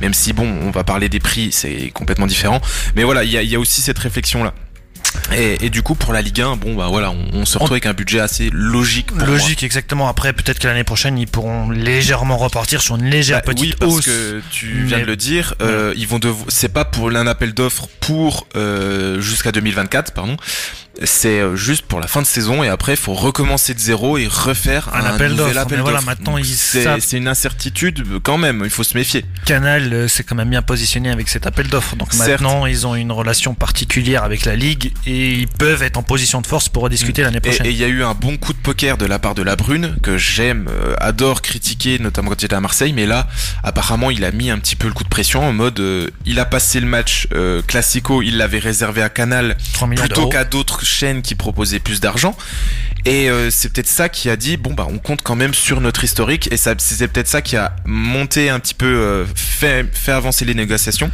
Même 0.00 0.14
si 0.14 0.32
bon, 0.32 0.48
on 0.62 0.70
va 0.70 0.84
parler 0.84 1.10
des 1.10 1.20
prix, 1.20 1.52
c'est 1.52 1.90
complètement 1.92 2.26
différent. 2.26 2.62
Mais 2.94 3.04
voilà, 3.04 3.24
il 3.24 3.30
y 3.30 3.36
a, 3.36 3.42
y 3.42 3.54
a 3.54 3.60
aussi 3.60 3.82
cette 3.82 3.98
réflexion 3.98 4.42
là. 4.42 4.54
Et, 5.32 5.70
du 5.70 5.82
coup, 5.82 5.94
pour 5.94 6.12
la 6.12 6.22
Ligue 6.22 6.40
1, 6.40 6.56
bon 6.56 6.74
bah 6.74 6.86
voilà, 6.88 7.12
on, 7.32 7.44
se 7.44 7.54
retrouve 7.54 7.72
avec 7.72 7.86
un 7.86 7.94
budget 7.94 8.20
assez 8.20 8.48
logique. 8.52 9.10
logique, 9.12 9.62
exactement. 9.62 10.08
Après, 10.08 10.32
peut-être 10.32 10.58
que 10.58 10.68
l'année 10.68 10.84
prochaine, 10.84 11.18
ils 11.18 11.26
pourront 11.26 11.70
légèrement 11.70 12.36
repartir 12.36 12.80
sur 12.80 12.96
une 12.96 13.04
légère 13.04 13.38
bah, 13.38 13.52
petite 13.52 13.74
oui, 13.74 13.74
parce 13.78 14.00
que 14.00 14.40
tu 14.50 14.84
viens 14.84 15.00
de 15.00 15.04
le 15.04 15.16
dire, 15.16 15.54
euh, 15.62 15.92
ils 15.96 16.06
vont 16.06 16.20
c'est 16.48 16.72
pas 16.72 16.84
pour 16.84 17.10
un 17.10 17.26
appel 17.26 17.54
d'offres 17.54 17.88
pour 18.00 18.46
euh, 18.56 19.20
jusqu'à 19.20 19.52
2024, 19.52 20.12
pardon 20.12 20.36
c'est 21.04 21.40
euh, 21.40 21.56
juste 21.56 21.84
pour 21.84 22.00
la 22.00 22.06
fin 22.06 22.22
de 22.22 22.26
saison 22.26 22.64
et 22.64 22.68
après 22.68 22.92
il 22.92 22.98
faut 22.98 23.14
recommencer 23.14 23.74
de 23.74 23.78
zéro 23.78 24.16
et 24.16 24.26
refaire 24.26 24.88
un, 24.94 25.04
appel 25.04 25.38
appel 25.56 25.80
voilà, 25.80 26.00
maintenant 26.00 26.36
c'est 26.44 27.16
une 27.16 27.28
incertitude 27.28 28.04
quand 28.22 28.38
même, 28.38 28.62
il 28.64 28.70
faut 28.70 28.82
se 28.82 28.96
méfier. 28.96 29.24
Canal 29.44 29.92
euh, 29.92 30.08
s'est 30.08 30.22
quand 30.22 30.34
même 30.34 30.50
bien 30.50 30.62
positionné 30.62 31.10
avec 31.10 31.28
cet 31.28 31.46
appel 31.46 31.68
d'offres. 31.68 31.96
Donc 31.96 32.14
maintenant 32.14 32.66
ils 32.66 32.86
ont 32.86 32.94
une 32.94 33.12
relation 33.12 33.54
particulière 33.54 34.24
avec 34.24 34.44
la 34.44 34.56
ligue 34.56 34.92
et 35.06 35.32
ils 35.32 35.48
peuvent 35.48 35.82
être 35.82 35.96
en 35.96 36.02
position 36.02 36.40
de 36.40 36.46
force 36.46 36.68
pour 36.68 36.84
rediscuter 36.84 37.22
l'année 37.22 37.40
prochaine. 37.40 37.66
Et 37.66 37.70
il 37.70 37.76
y 37.76 37.84
a 37.84 37.88
eu 37.88 38.02
un 38.02 38.14
bon 38.14 38.36
coup 38.36 38.52
de 38.52 38.58
poker 38.58 38.96
de 38.96 39.06
la 39.06 39.18
part 39.18 39.34
de 39.34 39.42
la 39.42 39.56
Brune 39.56 39.96
que 40.02 40.16
j'aime, 40.16 40.68
euh, 40.70 40.94
adore 41.00 41.42
critiquer, 41.42 41.98
notamment 41.98 42.30
quand 42.30 42.42
il 42.42 42.46
était 42.46 42.54
à 42.54 42.60
Marseille, 42.60 42.92
mais 42.92 43.06
là 43.06 43.26
apparemment 43.62 44.10
il 44.10 44.24
a 44.24 44.30
mis 44.30 44.50
un 44.50 44.58
petit 44.58 44.76
peu 44.76 44.88
le 44.88 44.94
coup 44.94 45.04
de 45.04 45.08
pression 45.08 45.46
en 45.46 45.52
mode 45.52 45.82
il 46.24 46.40
a 46.40 46.44
passé 46.44 46.80
le 46.80 46.86
match 46.86 47.28
classico, 47.66 48.22
il 48.22 48.38
l'avait 48.38 48.58
réservé 48.58 49.02
à 49.02 49.08
Canal 49.08 49.56
plutôt 49.96 50.28
qu'à 50.28 50.44
d'autres 50.44 50.85
chaîne 50.86 51.22
qui 51.22 51.34
proposait 51.34 51.80
plus 51.80 52.00
d'argent. 52.00 52.36
Et 53.06 53.30
euh, 53.30 53.50
c'est 53.50 53.72
peut-être 53.72 53.86
ça 53.86 54.08
qui 54.08 54.28
a 54.28 54.34
dit 54.34 54.56
bon 54.56 54.74
bah 54.74 54.84
on 54.90 54.98
compte 54.98 55.22
quand 55.22 55.36
même 55.36 55.54
sur 55.54 55.80
notre 55.80 56.02
historique 56.02 56.48
et 56.50 56.56
c'est 56.56 56.74
peut-être 57.06 57.28
ça 57.28 57.40
qui 57.40 57.56
a 57.56 57.76
monté 57.84 58.50
un 58.50 58.58
petit 58.58 58.74
peu 58.74 58.84
euh, 58.84 59.24
fait 59.36 59.86
fait 59.92 60.10
avancer 60.10 60.44
les 60.44 60.54
négociations. 60.54 61.08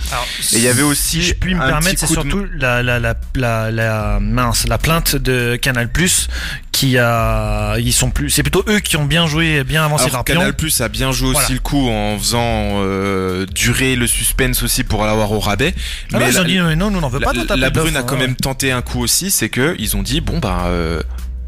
et 0.54 0.56
il 0.56 0.62
y 0.62 0.68
avait 0.68 0.82
aussi 0.82 1.20
je 1.20 1.34
puis 1.34 1.54
me 1.54 1.60
permettre 1.60 2.00
c'est 2.00 2.06
surtout 2.06 2.46
la, 2.56 2.82
la, 2.82 2.98
la, 2.98 3.70
la, 3.70 4.18
mince 4.20 4.66
la 4.66 4.78
plainte 4.78 5.16
de 5.16 5.56
Canal 5.56 5.92
Plus 5.92 6.28
qui 6.72 6.96
a 6.96 7.76
ils 7.76 7.92
sont 7.92 8.10
plus 8.10 8.30
c'est 8.30 8.42
plutôt 8.42 8.64
eux 8.68 8.80
qui 8.80 8.96
ont 8.96 9.04
bien 9.04 9.26
joué 9.26 9.62
bien 9.62 9.84
avancé 9.84 10.06
Alors, 10.06 10.24
Canal 10.24 10.54
Plus 10.56 10.80
a 10.80 10.88
bien 10.88 11.12
joué 11.12 11.36
aussi 11.36 11.52
le 11.52 11.58
coup 11.58 11.90
en 11.90 12.18
faisant 12.18 12.80
euh, 12.80 13.44
durer 13.44 13.96
le 13.96 14.06
suspense 14.06 14.62
aussi 14.62 14.82
pour 14.82 15.04
l'avoir 15.04 15.30
au 15.32 15.40
rabais. 15.40 15.74
Ah 16.14 16.18
mais 16.18 16.30
ils 16.30 16.40
ont 16.40 16.44
dit 16.44 16.56
non 16.74 16.90
nous 16.90 17.00
n'en 17.02 17.10
veut 17.10 17.20
pas 17.20 17.34
La, 17.34 17.68
Brune 17.68 17.96
a 17.96 18.02
quand 18.02 18.16
même 18.16 18.34
tenté 18.34 18.72
un 18.72 18.80
coup 18.80 19.00
aussi 19.02 19.30
c'est 19.30 19.50
que 19.50 19.76
ils 19.78 19.94
ont 19.94 20.02
dit 20.02 20.22
bon 20.22 20.38
bah 20.38 20.70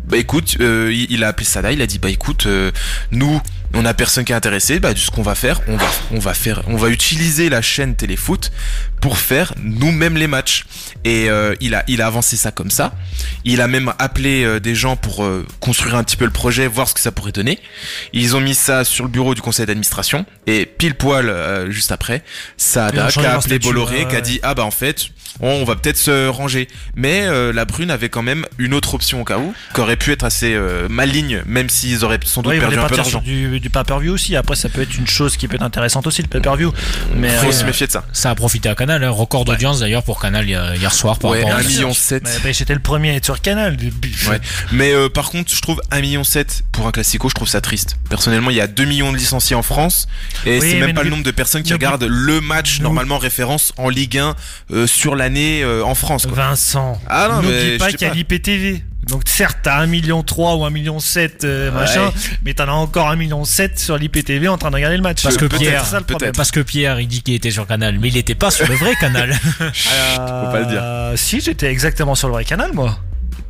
bah 0.06 0.16
écoute, 0.16 0.56
euh, 0.60 0.90
il, 0.92 1.10
il 1.10 1.24
a 1.24 1.28
appelé 1.28 1.46
Sada, 1.46 1.72
il 1.72 1.80
a 1.82 1.86
dit 1.86 1.98
bah 1.98 2.10
écoute, 2.10 2.46
euh, 2.46 2.70
nous 3.10 3.40
on 3.76 3.84
a 3.84 3.94
personne 3.94 4.24
qui 4.24 4.32
est 4.32 4.36
intéressé, 4.36 4.78
bah 4.78 4.90
ce 4.94 5.10
qu'on 5.10 5.22
va 5.22 5.34
faire, 5.34 5.60
on 5.66 5.76
va 5.76 5.86
on 6.12 6.18
va 6.18 6.34
faire 6.34 6.62
on 6.68 6.76
va 6.76 6.90
utiliser 6.90 7.48
la 7.48 7.60
chaîne 7.60 7.96
Téléfoot 7.96 8.52
pour 9.00 9.18
faire 9.18 9.52
nous-mêmes 9.62 10.16
les 10.16 10.26
matchs. 10.26 10.64
Et 11.04 11.28
euh, 11.28 11.54
il 11.60 11.74
a 11.74 11.84
il 11.88 12.00
a 12.00 12.06
avancé 12.06 12.36
ça 12.36 12.50
comme 12.50 12.70
ça. 12.70 12.94
Il 13.44 13.60
a 13.60 13.66
même 13.66 13.92
appelé 13.98 14.44
euh, 14.44 14.60
des 14.60 14.74
gens 14.74 14.96
pour 14.96 15.24
euh, 15.24 15.44
construire 15.60 15.96
un 15.96 16.04
petit 16.04 16.16
peu 16.16 16.24
le 16.24 16.30
projet, 16.30 16.66
voir 16.66 16.88
ce 16.88 16.94
que 16.94 17.00
ça 17.00 17.12
pourrait 17.12 17.32
donner. 17.32 17.58
Ils 18.12 18.36
ont 18.36 18.40
mis 18.40 18.54
ça 18.54 18.84
sur 18.84 19.04
le 19.04 19.10
bureau 19.10 19.34
du 19.34 19.42
conseil 19.42 19.66
d'administration 19.66 20.24
et 20.46 20.64
pile 20.66 20.94
poil 20.94 21.28
euh, 21.28 21.70
juste 21.70 21.92
après, 21.92 22.22
ont 22.56 22.90
qui 22.90 23.26
a 23.26 23.34
appelé 23.34 23.58
Bolloré 23.58 24.06
qui 24.08 24.16
a 24.16 24.20
dit 24.20 24.40
ah 24.42 24.54
bah 24.54 24.64
en 24.64 24.70
fait 24.70 25.08
on, 25.40 25.64
va 25.64 25.76
peut-être 25.76 25.96
se 25.96 26.28
ranger. 26.28 26.68
Mais 26.96 27.22
euh, 27.24 27.52
la 27.52 27.64
Brune 27.64 27.90
avait 27.90 28.08
quand 28.08 28.22
même 28.22 28.46
une 28.58 28.74
autre 28.74 28.94
option 28.94 29.20
au 29.20 29.24
cas 29.24 29.38
où, 29.38 29.54
qui 29.74 29.80
aurait 29.80 29.96
pu 29.96 30.12
être 30.12 30.24
assez 30.24 30.54
euh, 30.54 30.88
maligne, 30.88 31.42
même 31.46 31.68
s'ils 31.68 32.04
auraient 32.04 32.20
sans 32.24 32.42
doute 32.42 32.52
Ouais, 32.52 32.58
perdu 32.60 32.78
un 32.78 32.86
peu 32.86 32.96
d'argent. 32.96 33.20
du, 33.20 33.60
du 33.60 33.70
pay-per-view 33.70 34.12
aussi. 34.12 34.36
Après, 34.36 34.56
ça 34.56 34.68
peut 34.68 34.82
être 34.82 34.96
une 34.96 35.06
chose 35.06 35.36
qui 35.36 35.48
peut 35.48 35.56
être 35.56 35.62
intéressante 35.62 36.06
aussi, 36.06 36.22
le 36.22 36.28
pay-per-view. 36.28 36.72
Mais 37.16 37.30
Faut 37.30 37.48
euh, 37.48 37.52
se 37.52 37.64
méfier 37.64 37.86
de 37.86 37.92
ça. 37.92 38.04
Ça 38.12 38.30
a 38.30 38.34
profité 38.34 38.68
à 38.68 38.74
Canal, 38.74 39.02
hein. 39.02 39.10
record 39.10 39.44
d'audience 39.44 39.80
d'ailleurs 39.80 40.02
pour 40.02 40.20
Canal 40.20 40.48
hier 40.48 40.92
soir 40.94 41.18
par 41.18 41.30
Ouais, 41.32 41.42
rapport 41.42 41.58
à- 41.58 41.62
million 41.62 41.92
sept. 41.92 42.22
mais, 42.24 42.30
bah, 42.44 42.52
j'étais 42.52 42.74
le 42.74 42.80
premier 42.80 43.10
à 43.10 43.14
être 43.14 43.24
sur 43.24 43.40
Canal. 43.40 43.76
Ouais. 44.28 44.40
Mais 44.72 44.92
euh, 44.92 45.08
par 45.08 45.30
contre, 45.30 45.52
je 45.54 45.60
trouve 45.60 45.80
1,7 45.90 46.00
million 46.00 46.22
pour 46.72 46.86
un 46.86 46.92
classico, 46.92 47.28
je 47.28 47.34
trouve 47.34 47.48
ça 47.48 47.60
triste. 47.60 47.96
Personnellement, 48.08 48.50
il 48.50 48.56
y 48.56 48.60
a 48.60 48.66
2 48.66 48.84
millions 48.84 49.12
de 49.12 49.16
licenciés 49.16 49.56
en 49.56 49.62
France 49.62 50.06
et 50.46 50.58
Oui, 50.58 50.70
c'est 50.70 50.78
même 50.80 50.94
pas 50.94 51.02
le 51.02 51.10
nombre 51.10 51.22
de 51.24 51.30
personnes 51.30 51.62
qui 51.62 51.72
regardent 51.72 52.04
le 52.08 52.40
match 52.40 52.80
normalement 52.80 53.18
référence 53.18 53.72
en 53.76 53.88
Ligue 53.88 54.18
1 54.18 54.34
euh, 54.72 54.86
sur 54.86 55.14
l'année 55.24 55.62
euh, 55.62 55.82
en 55.84 55.94
France. 55.94 56.26
Quoi. 56.26 56.36
Vincent, 56.36 57.00
Ah 57.08 57.28
non, 57.30 57.42
mais 57.42 57.48
n'oublie 57.48 57.78
pas 57.78 57.90
qu'il 57.92 58.06
y 58.06 58.10
a 58.10 58.14
l'IPTV. 58.14 58.82
Donc 59.08 59.22
certes, 59.26 59.58
t'as 59.62 59.76
1 59.80 59.86
million 59.86 60.22
3 60.22 60.56
ou 60.56 60.64
1 60.64 60.70
million 60.70 60.98
7 60.98 61.44
euh, 61.44 61.70
machin, 61.70 62.10
mais 62.42 62.54
t'en 62.54 62.68
as 62.68 62.72
encore 62.72 63.08
1 63.10 63.16
million 63.16 63.44
7 63.44 63.78
sur 63.78 63.98
l'IPTV 63.98 64.48
en 64.48 64.56
train 64.56 64.70
de 64.70 64.76
regarder 64.76 64.96
le 64.96 65.02
match. 65.02 65.22
Parce 65.22 65.36
que 65.36 65.44
Pierre, 65.44 65.84
ça. 65.84 66.00
Parce 66.34 66.50
que 66.50 66.60
Pierre, 66.60 67.00
il 67.00 67.08
dit 67.08 67.22
qu'il 67.22 67.34
était 67.34 67.50
sur 67.50 67.66
Canal, 67.66 67.98
mais 68.00 68.08
il 68.08 68.16
était 68.16 68.34
pas 68.34 68.50
sur 68.50 68.66
le 68.66 68.74
vrai 68.74 68.94
Canal. 69.00 69.32
Faut 69.32 69.68
pas 70.50 70.60
le 70.60 70.66
dire. 70.66 70.80
Euh, 70.82 71.16
Si, 71.16 71.40
j'étais 71.40 71.70
exactement 71.70 72.14
sur 72.14 72.28
le 72.28 72.34
vrai 72.34 72.44
canal, 72.44 72.72
moi. 72.72 72.98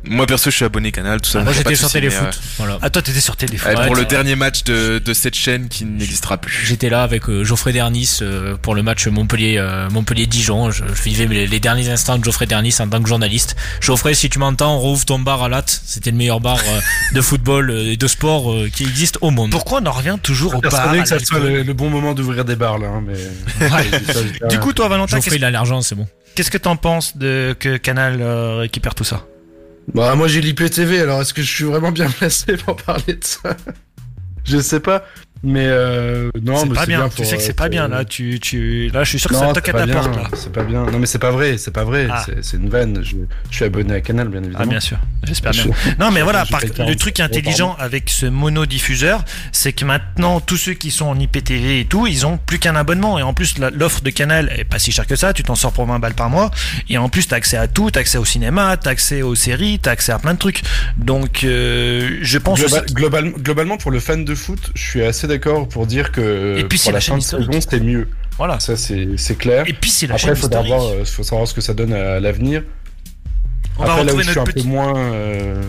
Moi 0.07 0.25
perso, 0.27 0.49
je 0.49 0.55
suis 0.55 0.65
abonné 0.65 0.91
Canal, 0.91 1.19
tout 1.21 1.29
ça. 1.29 1.39
Moi 1.39 1.47
donc 1.51 1.55
y 1.57 1.59
a 1.59 1.63
pas 1.63 1.69
j'étais 1.71 1.79
sur 1.79 1.91
Téléfoot. 1.91 2.39
Voilà. 2.57 2.77
Ah, 2.81 2.89
toi, 2.89 3.01
t'étais 3.01 3.19
sur 3.21 3.35
téléphone. 3.35 3.75
ouais, 3.75 3.85
pour 3.87 3.93
Ouais, 3.95 3.99
le 4.01 4.05
dernier 4.05 4.35
match 4.35 4.63
de, 4.63 4.99
de 4.99 5.13
cette 5.13 5.35
chaîne 5.35 5.67
qui 5.67 5.85
n'existera 5.85 6.37
plus. 6.37 6.65
J'étais 6.65 6.89
là 6.89 7.03
avec 7.03 7.27
euh, 7.29 7.43
Geoffrey 7.43 7.73
Dernis 7.73 8.19
euh, 8.21 8.55
pour 8.61 8.75
le 8.75 8.83
match 8.83 9.07
Montpellier 9.07 9.57
euh, 9.57 9.89
Montpellier 9.89 10.25
Dijon. 10.27 10.71
Je, 10.71 10.83
je 10.87 11.01
vivais 11.03 11.25
les, 11.27 11.47
les 11.47 11.59
derniers 11.59 11.89
instants 11.89 12.17
de 12.17 12.23
Geoffrey 12.23 12.45
Dernis 12.45 12.75
en 12.79 12.87
tant 12.87 13.01
que 13.01 13.07
journaliste. 13.09 13.55
Geoffrey, 13.81 14.13
si 14.13 14.29
tu 14.29 14.39
m'entends, 14.39 14.77
rouvre 14.77 15.05
ton 15.05 15.19
bar 15.19 15.43
à 15.43 15.49
Latte. 15.49 15.81
C'était 15.85 16.11
le 16.11 16.17
meilleur 16.17 16.39
bar 16.39 16.57
euh, 16.67 16.79
de 17.13 17.21
football 17.21 17.69
euh, 17.71 17.91
et 17.91 17.97
de 17.97 18.07
sport 18.07 18.51
euh, 18.51 18.69
qui 18.73 18.83
existe 18.83 19.17
au 19.21 19.31
monde. 19.31 19.51
Pourquoi 19.51 19.79
on 19.81 19.85
en 19.85 19.91
revient 19.91 20.17
toujours 20.21 20.55
au 20.55 20.61
bar 20.61 20.91
que 20.91 21.05
ça 21.05 21.19
soit 21.19 21.39
le, 21.39 21.63
le 21.63 21.73
bon 21.73 21.89
moment 21.89 22.13
d'ouvrir 22.13 22.45
des 22.45 22.55
bars 22.55 22.77
là, 22.77 22.87
hein, 22.87 23.03
mais. 23.05 23.15
Dis 23.69 24.47
Du 24.49 24.59
coup, 24.59 24.73
toi, 24.73 24.87
Valentin, 24.87 25.17
Geoffrey, 25.17 25.37
il 25.37 25.45
a 25.45 25.51
l'argent, 25.51 25.81
c'est 25.81 25.95
bon. 25.95 26.07
qu'est-ce 26.35 26.51
que 26.51 26.57
t'en 26.57 26.75
penses 26.75 27.17
de 27.17 27.55
que 27.59 27.77
Canal 27.77 28.17
euh, 28.21 28.57
récupère 28.57 28.95
tout 28.95 29.03
ça? 29.03 29.23
Bah 29.93 30.15
moi 30.15 30.27
j'ai 30.27 30.41
l'IPTV, 30.41 30.99
alors 30.99 31.21
est-ce 31.21 31.33
que 31.33 31.41
je 31.41 31.49
suis 31.49 31.63
vraiment 31.63 31.91
bien 31.91 32.09
placé 32.09 32.57
pour 32.57 32.75
parler 32.75 33.13
de 33.13 33.23
ça? 33.23 33.55
Je 34.43 34.59
sais 34.59 34.79
pas, 34.79 35.05
mais 35.43 35.65
euh, 35.67 36.29
non, 36.41 36.57
C'est 36.57 36.73
pas 36.73 36.85
bien. 36.85 37.01
pour, 37.01 37.13
tu 37.13 37.25
sais 37.25 37.37
que 37.37 37.43
c'est 37.43 37.51
euh, 37.51 37.53
pas 37.55 37.69
bien 37.69 37.87
là. 37.87 38.03
Tu, 38.05 38.39
tu, 38.39 38.89
là, 38.93 39.03
je 39.03 39.09
suis 39.09 39.19
sûr 39.19 39.29
que 39.29 39.35
Non, 39.35 39.41
ça 39.47 39.53
toque 39.53 39.69
à 39.69 39.73
ta 39.73 39.85
bien, 39.85 39.95
porte 39.95 40.15
là. 40.15 40.23
C'est 40.33 40.51
pas 40.51 40.63
bien. 40.63 40.85
Non 40.85 40.97
mais 40.99 41.05
c'est 41.05 41.19
pas 41.19 41.31
vrai, 41.31 41.57
c'est 41.57 41.71
pas 41.71 41.83
vrai. 41.83 42.07
Ah. 42.09 42.23
C'est- 42.25 42.41
C'est 42.41 42.57
une 42.57 42.69
vanne. 42.69 43.01
Je, 43.03 43.15
je 43.51 43.55
suis 43.55 43.65
abonné 43.65 43.93
à 43.93 44.01
Canal, 44.01 44.27
bien 44.29 44.39
évidemment. 44.41 44.63
Ah 44.63 44.65
bien 44.67 44.79
sûr, 44.79 44.97
j'espère 45.23 45.51
bien. 45.51 45.65
Non 45.99 46.11
mais 46.11 46.21
voilà, 46.21 46.45
par- 46.45 46.61
le 46.61 46.69
40 46.69 46.97
truc 46.97 47.19
intelligent 47.19 47.75
avec 47.79 48.09
ce 48.09 48.25
monodiffuseur, 48.25 49.23
c'est 49.51 49.73
que 49.73 49.85
maintenant 49.85 50.39
tous 50.39 50.57
ceux 50.57 50.73
qui 50.73 50.89
sont 50.91 51.05
en 51.05 51.19
IPTV 51.19 51.81
et 51.81 51.85
tout, 51.85 52.07
ils 52.07 52.25
ont 52.25 52.37
plus 52.37 52.57
qu'un 52.59 52.75
abonnement 52.75 53.19
et 53.19 53.23
en 53.23 53.33
plus 53.33 53.57
la- 53.57 53.69
l'offre 53.69 54.01
de 54.01 54.09
Canal 54.09 54.51
est 54.57 54.63
pas 54.63 54.79
si 54.79 54.91
chère 54.91 55.05
que 55.07 55.15
ça, 55.15 55.33
tu 55.33 55.43
t'en 55.43 55.55
sors 55.55 55.71
pour 55.73 55.85
20 55.85 55.99
balles 55.99 56.13
par 56.15 56.29
mois 56.29 56.51
et 56.89 56.97
en 56.97 57.09
plus 57.09 57.27
t'as 57.27 57.35
accès 57.35 57.57
à 57.57 57.67
tout, 57.67 57.91
t'as 57.91 57.99
accès 57.99 58.17
au 58.17 58.25
cinéma, 58.25 58.77
t'as 58.77 58.91
accès 58.91 59.21
aux 59.21 59.35
séries, 59.35 59.79
t'as 59.79 59.91
accès 59.91 60.11
à 60.11 60.19
plein 60.19 60.33
de 60.33 60.39
trucs. 60.39 60.61
Donc 60.97 61.43
euh, 61.43 62.17
je 62.21 62.37
pense 62.37 62.59
Global- 62.59 62.83
aussi- 62.85 62.93
global- 62.93 63.33
globalement, 63.37 63.77
pour 63.77 63.91
le 63.91 63.99
fan 63.99 64.25
de 64.25 64.35
foot, 64.35 64.71
je 64.75 64.81
suis 64.83 65.03
assez 65.03 65.24
d'accord 65.27 65.67
pour 65.67 65.87
dire 65.87 66.11
que 66.11 66.57
Et 66.57 66.63
puis, 66.65 66.77
c'est 66.77 66.91
pour 66.91 66.93
la 66.93 66.99
la 66.99 67.01
fin 67.01 67.17
de 67.17 67.23
saison, 67.23 67.59
c'était 67.61 67.79
mieux. 67.79 68.07
voilà. 68.37 68.59
Ça, 68.59 68.75
c'est 68.75 69.17
c'est 69.17 69.35
clair. 69.37 69.63
Et 69.67 69.73
puis 69.73 69.89
c'est 69.89 70.07
la 70.07 70.15
Après, 70.15 70.27
chaîne 70.27 70.35
il 70.35 70.41
faudra 70.41 70.61
historique. 70.61 70.81
voir, 70.81 71.01
euh, 71.01 71.05
faut 71.05 71.23
savoir 71.23 71.47
ce 71.47 71.53
que 71.53 71.61
ça 71.61 71.73
donne 71.73 71.93
à 71.93 72.19
l'avenir. 72.19 72.63
Après, 73.79 74.03
là 74.03 74.13
où 74.13 74.21
je 74.21 74.29
suis 74.29 74.39
un 74.39 74.43
peu 74.45 74.61
moins, 74.63 74.97
euh, 74.97 75.61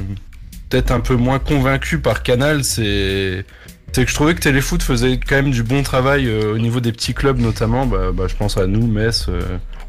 peut-être 0.68 0.90
un 0.92 1.00
peu 1.00 1.16
moins 1.16 1.38
convaincu 1.38 1.98
par 1.98 2.22
Canal, 2.22 2.64
c'est 2.64 3.44
c'est 3.92 4.04
que 4.04 4.10
je 4.10 4.14
trouvais 4.14 4.34
que 4.34 4.40
Téléfoot 4.40 4.82
faisait 4.82 5.18
quand 5.18 5.36
même 5.36 5.50
du 5.50 5.62
bon 5.62 5.82
travail 5.82 6.28
euh, 6.28 6.52
au 6.54 6.58
niveau 6.58 6.80
des 6.80 6.92
petits 6.92 7.14
clubs 7.14 7.38
notamment. 7.40 7.86
Bah, 7.86 8.10
bah, 8.12 8.24
je 8.28 8.34
pense 8.36 8.56
à 8.58 8.66
nous, 8.66 8.86
Metz. 8.86 9.26
euh, 9.28 9.40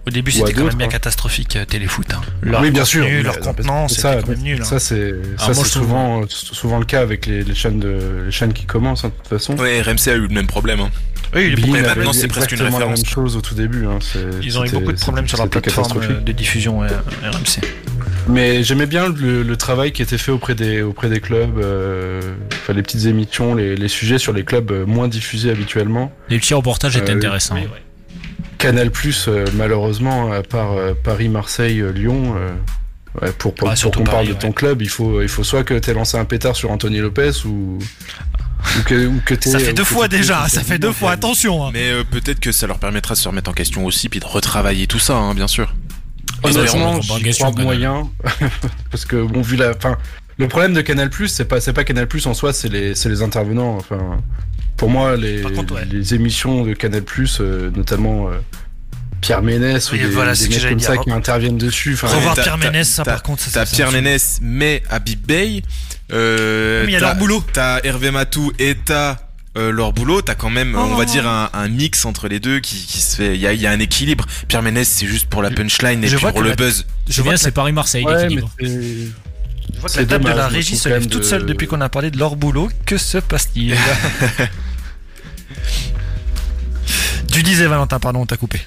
Au 0.07 0.09
début, 0.09 0.31
c'était 0.31 0.53
quand 0.53 0.63
même 0.63 0.75
bien 0.75 0.87
hein. 0.87 0.89
catastrophique 0.89 1.57
euh, 1.57 1.65
Téléfoot. 1.65 2.05
Hein. 2.13 2.21
Leur 2.41 2.61
oui, 2.61 2.71
bien 2.71 2.83
contenu, 2.83 3.01
sûr. 3.03 3.23
leur 3.23 3.35
euh, 3.35 3.39
contenant, 3.39 3.87
c'est 3.89 3.95
c'était 3.95 4.07
ça, 4.07 4.21
quand 4.21 4.29
même 4.29 4.39
nul. 4.39 4.59
hein. 4.61 4.63
Ça, 4.63 4.79
c'est 4.79 5.13
Ah, 5.37 5.51
trouve- 5.51 5.67
souvent, 5.67 6.21
souvent 6.29 6.79
le 6.79 6.85
cas 6.85 7.01
avec 7.01 7.25
les, 7.25 7.43
les 7.43 7.53
chaînes 7.55 7.79
de 7.79 8.23
les 8.25 8.31
chaînes 8.31 8.53
qui 8.53 8.65
commencent 8.65 9.03
hein, 9.03 9.09
de 9.09 9.13
toute 9.17 9.27
façon. 9.27 9.57
Ouais, 9.59 9.81
RMC 9.81 10.07
a 10.07 10.13
eu 10.15 10.21
le 10.21 10.27
même 10.29 10.47
problème. 10.47 10.79
Hein. 10.79 10.89
Oui, 11.35 11.53
maintenant, 11.69 12.13
c'est 12.13 12.29
presque 12.29 12.53
une 12.53 12.59
la 12.63 12.69
même 12.69 12.95
chose 13.05 13.35
au 13.35 13.41
tout 13.41 13.53
début. 13.53 13.85
hein, 13.85 13.99
Ils 14.41 14.57
ont 14.57 14.63
eu 14.63 14.69
beaucoup 14.71 14.93
de 14.93 14.97
problèmes 14.99 15.27
sur 15.27 15.37
leur 15.39 15.49
plateforme 15.49 15.99
euh, 16.01 16.21
de 16.21 16.31
diffusion 16.31 16.83
euh, 16.83 16.87
RMC. 17.29 17.59
Mais 18.29 18.63
j'aimais 18.63 18.85
bien 18.85 19.09
le, 19.09 19.43
le 19.43 19.57
travail 19.57 19.91
qui 19.91 20.01
était 20.01 20.17
fait 20.17 20.31
auprès 20.31 20.55
des, 20.55 20.81
auprès 20.81 21.09
des 21.09 21.19
clubs, 21.19 21.57
euh, 21.59 22.21
enfin 22.51 22.73
les 22.73 22.81
petites 22.81 23.05
émissions, 23.05 23.55
les, 23.55 23.75
les 23.75 23.87
sujets 23.89 24.17
sur 24.17 24.31
les 24.33 24.43
clubs 24.43 24.71
euh, 24.71 24.85
moins 24.85 25.07
diffusés 25.09 25.49
habituellement. 25.51 26.11
Les 26.29 26.39
petits 26.39 26.53
reportages 26.53 26.95
étaient 26.97 27.11
Euh, 27.11 27.17
intéressants. 27.17 27.55
Oui, 27.55 27.61
ouais. 27.61 27.83
Canal 28.57 28.91
Plus, 28.91 29.29
malheureusement, 29.53 30.31
à 30.31 30.43
part 30.43 30.73
euh, 30.73 30.93
Paris, 30.93 31.29
Marseille, 31.29 31.79
euh, 31.79 31.91
Lyon, 31.91 32.35
euh, 32.37 32.51
ouais, 33.21 33.31
pour, 33.31 33.53
pour, 33.53 33.69
Ah, 33.69 33.75
pour 33.81 33.91
qu'on 33.91 34.03
parle 34.03 34.27
de 34.27 34.33
ton 34.33 34.51
club, 34.51 34.81
il 34.81 34.89
faut, 34.89 35.21
il 35.21 35.29
faut 35.29 35.43
soit 35.43 35.63
que 35.63 35.73
t'aies 35.75 35.93
lancé 35.93 36.17
un 36.17 36.25
pétard 36.25 36.55
sur 36.55 36.71
Anthony 36.71 36.99
Lopez 36.99 37.31
ou, 37.45 37.77
ou 37.79 38.83
que, 38.85 39.07
ou 39.07 39.21
que. 39.25 39.35
Ça 39.39 39.59
fait 39.59 39.73
deux 39.73 39.83
fois 39.83 40.07
déjà, 40.07 40.47
ça 40.47 40.61
fait 40.61 40.79
deux 40.79 40.91
fois, 40.91 41.11
attention. 41.11 41.65
hein. 41.65 41.71
Mais 41.73 41.89
euh, 41.89 42.03
peut-être 42.03 42.39
que 42.39 42.51
ça 42.51 42.67
leur 42.67 42.79
permettra 42.79 43.15
de 43.15 43.19
se 43.19 43.27
remettre 43.27 43.49
en 43.49 43.53
question 43.53 43.85
aussi, 43.85 44.09
puis 44.09 44.19
de 44.19 44.25
retravailler 44.25 44.87
tout 44.87 44.99
ça, 44.99 45.15
hein, 45.15 45.33
bien 45.33 45.47
sûr. 45.47 45.73
Honnêtement, 46.43 47.01
j'y 47.01 47.31
crois 47.31 47.51
moyen. 47.51 48.09
parce 48.91 49.05
que, 49.05 49.23
bon, 49.23 49.41
vu 49.41 49.55
la. 49.55 49.71
Enfin, 49.75 49.97
le 50.37 50.47
problème 50.47 50.73
de 50.73 50.81
Canal, 50.81 51.09
c'est 51.27 51.45
pas, 51.45 51.59
c'est 51.59 51.73
pas 51.73 51.83
Canal 51.83 52.07
en 52.25 52.33
soi, 52.33 52.53
c'est 52.53 52.69
les, 52.69 52.93
c'est 52.93 53.09
les 53.09 53.23
intervenants. 53.23 53.75
Enfin, 53.77 54.19
pour 54.77 54.89
moi, 54.89 55.15
les, 55.17 55.41
Par 55.41 55.51
contre, 55.51 55.73
ouais. 55.75 55.85
les 55.91 56.13
émissions 56.13 56.63
de 56.63 56.73
Canal, 56.73 57.03
euh, 57.39 57.69
notamment 57.75 58.29
euh, 58.29 58.33
Pierre 59.21 59.41
Ménès 59.41 59.91
Oui, 59.91 59.99
ou 59.99 60.01
des, 60.03 60.07
voilà, 60.13 60.33
des 60.35 60.47
mecs 60.47 60.61
comme 60.61 60.75
dire. 60.75 60.87
ça 60.87 60.97
qui 60.97 61.11
interviennent 61.11 61.57
dessus. 61.57 61.93
Enfin, 61.95 62.07
Revoir 62.15 62.35
Pierre 62.35 62.57
Ménès, 62.57 62.87
ça 62.87 63.03
par 63.03 63.23
contre, 63.23 63.41
ça, 63.43 63.65
T'as 63.65 63.71
Pierre 63.71 63.91
Ménès, 63.91 64.39
mais 64.41 64.83
à 64.89 64.99
Big 64.99 65.19
Bay. 65.19 65.63
Euh, 66.13 66.83
Mais 66.85 66.91
il 66.91 66.93
y 66.93 66.95
a 66.95 66.99
t'as- 66.99 67.07
leur 67.07 67.15
boulot. 67.15 67.43
T'as 67.51 67.79
Hervé 67.83 68.11
Matou 68.11 68.53
et 68.59 68.75
t'as 68.75 69.17
euh, 69.57 69.71
leur 69.71 69.91
boulot. 69.91 70.21
T'as 70.21 70.35
quand 70.35 70.51
même, 70.51 70.75
on 70.75 70.95
va 70.95 71.03
Oh. 71.07 71.11
dire, 71.11 71.27
un, 71.27 71.49
un 71.51 71.67
mix 71.67 72.05
entre 72.05 72.27
les 72.27 72.39
deux 72.39 72.59
qui, 72.59 72.75
qui 72.85 73.01
se 73.01 73.15
fait. 73.15 73.33
Il 73.35 73.41
y 73.41 73.47
a, 73.47 73.53
il 73.53 73.59
y 73.59 73.65
a 73.65 73.71
un 73.71 73.79
équilibre. 73.79 74.25
Pierre 74.47 74.61
Ménès, 74.61 74.87
c'est 74.87 75.07
juste 75.07 75.27
pour 75.27 75.41
la 75.41 75.49
punchline 75.49 76.03
et 76.03 76.07
Je 76.07 76.13
puis 76.15 76.21
vois 76.21 76.31
pour 76.31 76.43
le 76.43 76.49
la- 76.51 76.55
buzz. 76.55 76.85
Je 77.09 77.21
vois 77.23 77.31
viens, 77.31 77.37
que 77.37 77.43
c'est 77.43 77.51
Paris-Marseille, 77.51 78.05
ouais, 78.05 78.13
mais 78.13 78.21
l'équilibre. 78.23 78.51
Je 78.59 79.79
vois 79.81 79.89
que 79.89 79.97
la 79.99 80.05
table 80.05 80.25
de 80.25 80.29
la 80.29 80.47
régie 80.47 80.77
se 80.77 80.87
lève 80.89 81.07
toute 81.07 81.23
seule 81.25 81.45
depuis 81.45 81.65
qu'on 81.67 81.81
a 81.81 81.89
parlé 81.89 82.11
de 82.11 82.17
leur 82.19 82.35
boulot. 82.35 82.69
Que 82.85 82.97
se 82.97 83.17
passe-t-il? 83.17 83.75
Tu 87.37 87.43
disais, 87.43 87.67
Valentin, 87.67 87.99
pardon, 87.99 88.21
on 88.21 88.25
t'a 88.25 88.35
coupé. 88.35 88.59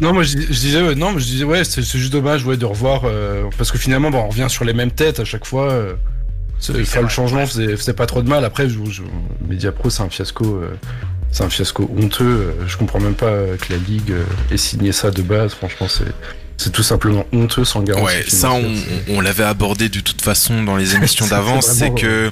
Non, 0.00 0.12
moi 0.12 0.22
je, 0.22 0.36
dis- 0.36 0.46
je 0.46 0.52
disais 0.60 0.80
ouais, 0.80 0.94
non, 0.94 1.10
mais 1.10 1.18
je 1.18 1.24
disais 1.26 1.42
ouais, 1.44 1.64
c'est 1.64 1.82
c'est 1.82 1.98
juste 1.98 2.12
dommage 2.12 2.44
ouais 2.46 2.56
de 2.56 2.64
revoir 2.64 3.02
euh, 3.04 3.46
parce 3.58 3.72
que 3.72 3.78
finalement 3.78 4.12
bon, 4.12 4.18
on 4.18 4.28
revient 4.28 4.46
sur 4.48 4.64
les 4.64 4.72
mêmes 4.74 4.92
têtes 4.92 5.18
à 5.18 5.24
chaque 5.24 5.44
fois. 5.44 5.72
euh, 5.72 5.94
c'est- 6.60 6.72
Oui, 6.72 6.78
c'est 6.86 6.90
enfin, 6.92 7.00
le 7.00 7.06
vrai. 7.06 7.14
changement 7.14 7.46
faisait, 7.46 7.76
faisait 7.76 7.94
pas 7.94 8.06
trop 8.06 8.22
de 8.22 8.28
mal. 8.28 8.44
Après, 8.44 8.68
je, 8.68 8.78
je, 8.88 9.02
Mediapro 9.48 9.90
c'est 9.90 10.04
un 10.04 10.08
fiasco, 10.08 10.44
euh, 10.44 10.70
c'est 11.32 11.42
un 11.42 11.50
fiasco 11.50 11.90
honteux. 12.00 12.24
euh, 12.24 12.52
je 12.68 12.76
comprends 12.76 13.00
même 13.00 13.14
pas 13.16 13.26
euh, 13.26 13.56
que 13.56 13.72
la 13.72 13.78
ligue 13.80 14.12
euh, 14.12 14.22
ait 14.52 14.56
signé 14.56 14.92
ça 14.92 15.10
de 15.10 15.22
base. 15.22 15.54
Franchement, 15.54 15.88
c'est 15.88 16.04
c'est 16.56 16.70
tout 16.72 16.82
simplement 16.82 17.24
honteux 17.32 17.64
sans 17.64 17.82
garantie. 17.82 18.06
Ouais, 18.06 18.24
ça 18.28 18.52
on, 18.52 18.60
financière. 18.62 18.88
on- 19.08 19.16
on 19.16 19.20
l'avait 19.20 19.44
abordé 19.44 19.88
de 19.88 20.00
toute 20.00 20.22
façon 20.22 20.62
dans 20.62 20.76
les 20.76 20.94
émissions 20.96 21.24
C'est 21.24 21.30
d'avant, 21.30 21.60
c'est 21.60 21.92
que 21.94 22.30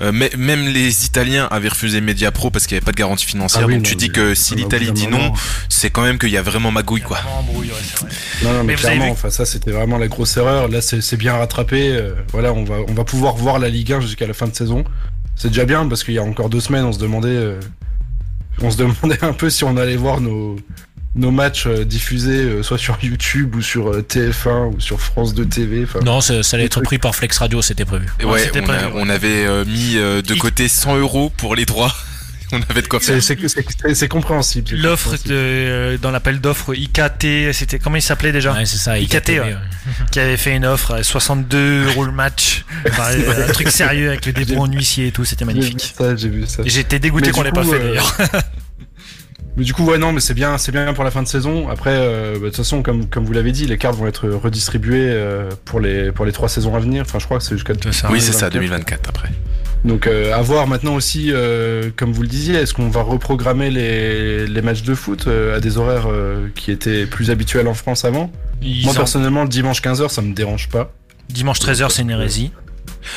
euh, 0.00 0.12
même 0.36 0.66
les 0.68 1.04
Italiens 1.06 1.46
avaient 1.50 1.68
refusé 1.68 2.00
Mediapro 2.00 2.50
parce 2.50 2.66
qu'il 2.66 2.74
n'y 2.74 2.78
avait 2.78 2.84
pas 2.84 2.92
de 2.92 2.96
garantie 2.96 3.26
financière. 3.26 3.62
Ah 3.64 3.66
oui, 3.66 3.74
donc 3.74 3.84
non, 3.84 3.88
tu 3.88 3.96
dis 3.96 4.10
que 4.10 4.34
si 4.34 4.54
l'Italie 4.54 4.92
dit 4.92 5.06
non, 5.08 5.32
c'est 5.68 5.90
quand 5.90 6.02
même 6.02 6.18
qu'il 6.18 6.30
y 6.30 6.36
a 6.36 6.42
vraiment 6.42 6.70
magouille 6.70 7.00
quoi. 7.02 7.18
Vraiment 7.18 7.38
embrouille, 7.40 7.68
ouais, 7.68 7.74
c'est 7.82 8.00
vrai. 8.00 8.10
Non, 8.44 8.52
non, 8.58 8.64
mais, 8.64 8.74
clairement, 8.74 9.04
vu- 9.06 9.10
enfin 9.12 9.30
ça 9.30 9.44
c'était 9.46 9.70
vraiment 9.70 9.98
la 9.98 10.08
grosse 10.08 10.36
erreur. 10.36 10.68
Là, 10.68 10.80
c'est 10.80 11.00
c'est 11.00 11.16
bien 11.16 11.34
rattrapé. 11.36 11.88
euh, 11.90 12.12
voilà, 12.32 12.52
on 12.52 12.64
va 12.64 12.76
on 12.88 12.92
va 12.94 13.04
pouvoir 13.04 13.34
voir 13.36 13.58
la 13.58 13.68
Ligue 13.68 13.92
1 13.92 14.00
jusqu'à 14.00 14.26
la 14.26 14.34
fin 14.34 14.46
de 14.46 14.54
saison. 14.54 14.84
C'est 15.36 15.48
déjà 15.48 15.64
bien 15.64 15.86
parce 15.88 16.04
qu'il 16.04 16.14
y 16.14 16.18
a 16.18 16.22
encore 16.22 16.50
deux 16.50 16.60
semaines, 16.60 16.84
on 16.84 16.92
se 16.92 16.98
demandait, 16.98 17.28
euh, 17.28 17.58
on 18.60 18.70
se 18.70 18.76
demandait 18.78 19.22
un 19.24 19.32
peu 19.32 19.48
si 19.48 19.64
on 19.64 19.76
allait 19.78 19.96
voir 19.96 20.20
nos 20.20 20.56
nos 21.16 21.30
matchs 21.32 21.66
euh, 21.66 21.84
diffusés 21.84 22.42
euh, 22.44 22.62
soit 22.62 22.78
sur 22.78 22.96
YouTube 23.02 23.56
ou 23.56 23.62
sur 23.62 23.88
euh, 23.90 24.00
TF1 24.08 24.74
ou 24.76 24.80
sur 24.80 25.00
France 25.00 25.34
2 25.34 25.44
TV. 25.46 25.82
enfin, 25.84 26.00
Non, 26.04 26.20
ça, 26.20 26.42
ça 26.42 26.56
allait 26.56 26.66
être 26.66 26.72
trucs. 26.72 26.84
pris 26.84 26.98
par 26.98 27.14
Flex 27.14 27.38
Radio, 27.38 27.60
c'était 27.62 27.84
prévu. 27.84 28.06
Ouais, 28.20 28.26
ouais, 28.26 28.38
c'était 28.44 28.60
on, 28.60 28.66
pas- 28.66 28.76
a- 28.76 28.90
on 28.94 29.08
avait 29.08 29.44
euh, 29.46 29.64
mis 29.64 29.96
euh, 29.96 30.22
de 30.22 30.34
côté 30.34 30.68
100 30.68 30.98
euros 30.98 31.32
pour 31.36 31.56
les 31.56 31.66
droits. 31.66 31.92
on 32.52 32.60
avait 32.68 32.82
de 32.82 32.86
quoi 32.88 33.00
faire. 33.00 33.20
C'est 33.22 34.08
compréhensible. 34.08 34.76
L'offre 34.76 35.14
euh, 35.30 35.98
dans 35.98 36.10
l'appel 36.12 36.40
d'offres 36.40 36.74
IKT, 36.76 37.52
c'était 37.52 37.78
comment 37.80 37.96
il 37.96 38.02
s'appelait 38.02 38.32
déjà 38.32 38.52
Ouais, 38.52 38.66
c'est 38.66 38.78
ça. 38.78 38.98
IKT, 38.98 39.28
ouais. 39.40 39.56
Qui 40.12 40.20
avait 40.20 40.36
fait 40.36 40.54
une 40.54 40.64
offre 40.64 40.94
à 40.94 41.02
62 41.02 41.86
euros 41.86 42.04
le 42.04 42.12
match. 42.12 42.64
Enfin, 42.88 43.10
euh, 43.12 43.48
un 43.48 43.52
truc 43.52 43.68
sérieux 43.68 44.08
avec 44.08 44.24
le 44.26 44.32
dépôt 44.32 44.60
en 44.60 44.66
huissier 44.70 45.08
et 45.08 45.12
tout, 45.12 45.24
c'était 45.24 45.44
magnifique. 45.44 45.92
j'ai 46.16 46.28
vu 46.28 46.44
ça. 46.46 46.62
J'étais 46.64 46.98
dégoûté 46.98 47.30
qu'on 47.32 47.42
l'ait 47.42 47.50
pas 47.52 47.64
fait 47.64 47.74
euh, 47.74 47.88
d'ailleurs. 47.88 48.16
Mais 49.60 49.66
du 49.66 49.74
coup, 49.74 49.84
ouais, 49.84 49.98
non, 49.98 50.12
mais 50.12 50.20
c'est 50.20 50.32
bien, 50.32 50.56
c'est 50.56 50.72
bien 50.72 50.92
pour 50.94 51.04
la 51.04 51.10
fin 51.10 51.22
de 51.22 51.28
saison. 51.28 51.68
Après, 51.68 51.92
euh, 51.92 52.32
bah, 52.32 52.38
de 52.38 52.44
toute 52.46 52.56
façon, 52.56 52.82
comme, 52.82 53.06
comme 53.06 53.24
vous 53.26 53.32
l'avez 53.34 53.52
dit, 53.52 53.66
les 53.66 53.76
cartes 53.76 53.94
vont 53.96 54.06
être 54.06 54.26
redistribuées 54.28 55.10
euh, 55.10 55.50
pour 55.66 55.80
les 55.80 56.10
pour 56.12 56.24
les 56.24 56.32
trois 56.32 56.48
saisons 56.48 56.74
à 56.74 56.78
venir. 56.80 57.02
Enfin, 57.02 57.18
je 57.18 57.26
crois 57.26 57.36
que 57.38 57.44
c'est 57.44 57.54
jusqu'à. 57.54 57.74
Oui, 58.10 58.20
c'est 58.22 58.32
ça, 58.32 58.48
2024. 58.48 58.54
2024 59.04 59.08
après. 59.10 59.28
Donc, 59.84 60.06
euh, 60.06 60.32
à 60.34 60.40
voir 60.40 60.66
maintenant 60.66 60.94
aussi, 60.94 61.30
euh, 61.30 61.90
comme 61.94 62.12
vous 62.12 62.22
le 62.22 62.28
disiez, 62.28 62.54
est-ce 62.54 62.72
qu'on 62.74 62.88
va 62.88 63.02
reprogrammer 63.02 63.70
les, 63.70 64.46
les 64.46 64.62
matchs 64.62 64.82
de 64.82 64.94
foot 64.94 65.26
euh, 65.26 65.56
à 65.56 65.60
des 65.60 65.76
horaires 65.78 66.06
euh, 66.10 66.48
qui 66.54 66.70
étaient 66.70 67.04
plus 67.06 67.30
habituels 67.30 67.68
en 67.68 67.74
France 67.74 68.04
avant? 68.06 68.32
Ils 68.62 68.84
Moi, 68.84 68.92
ont- 68.92 68.96
personnellement, 68.96 69.42
le 69.42 69.48
dimanche 69.50 69.82
15h, 69.82 70.08
ça 70.08 70.22
me 70.22 70.34
dérange 70.34 70.68
pas. 70.70 70.92
Dimanche 71.28 71.60
13h, 71.60 71.90
c'est 71.90 72.02
une 72.02 72.10
hérésie. 72.10 72.50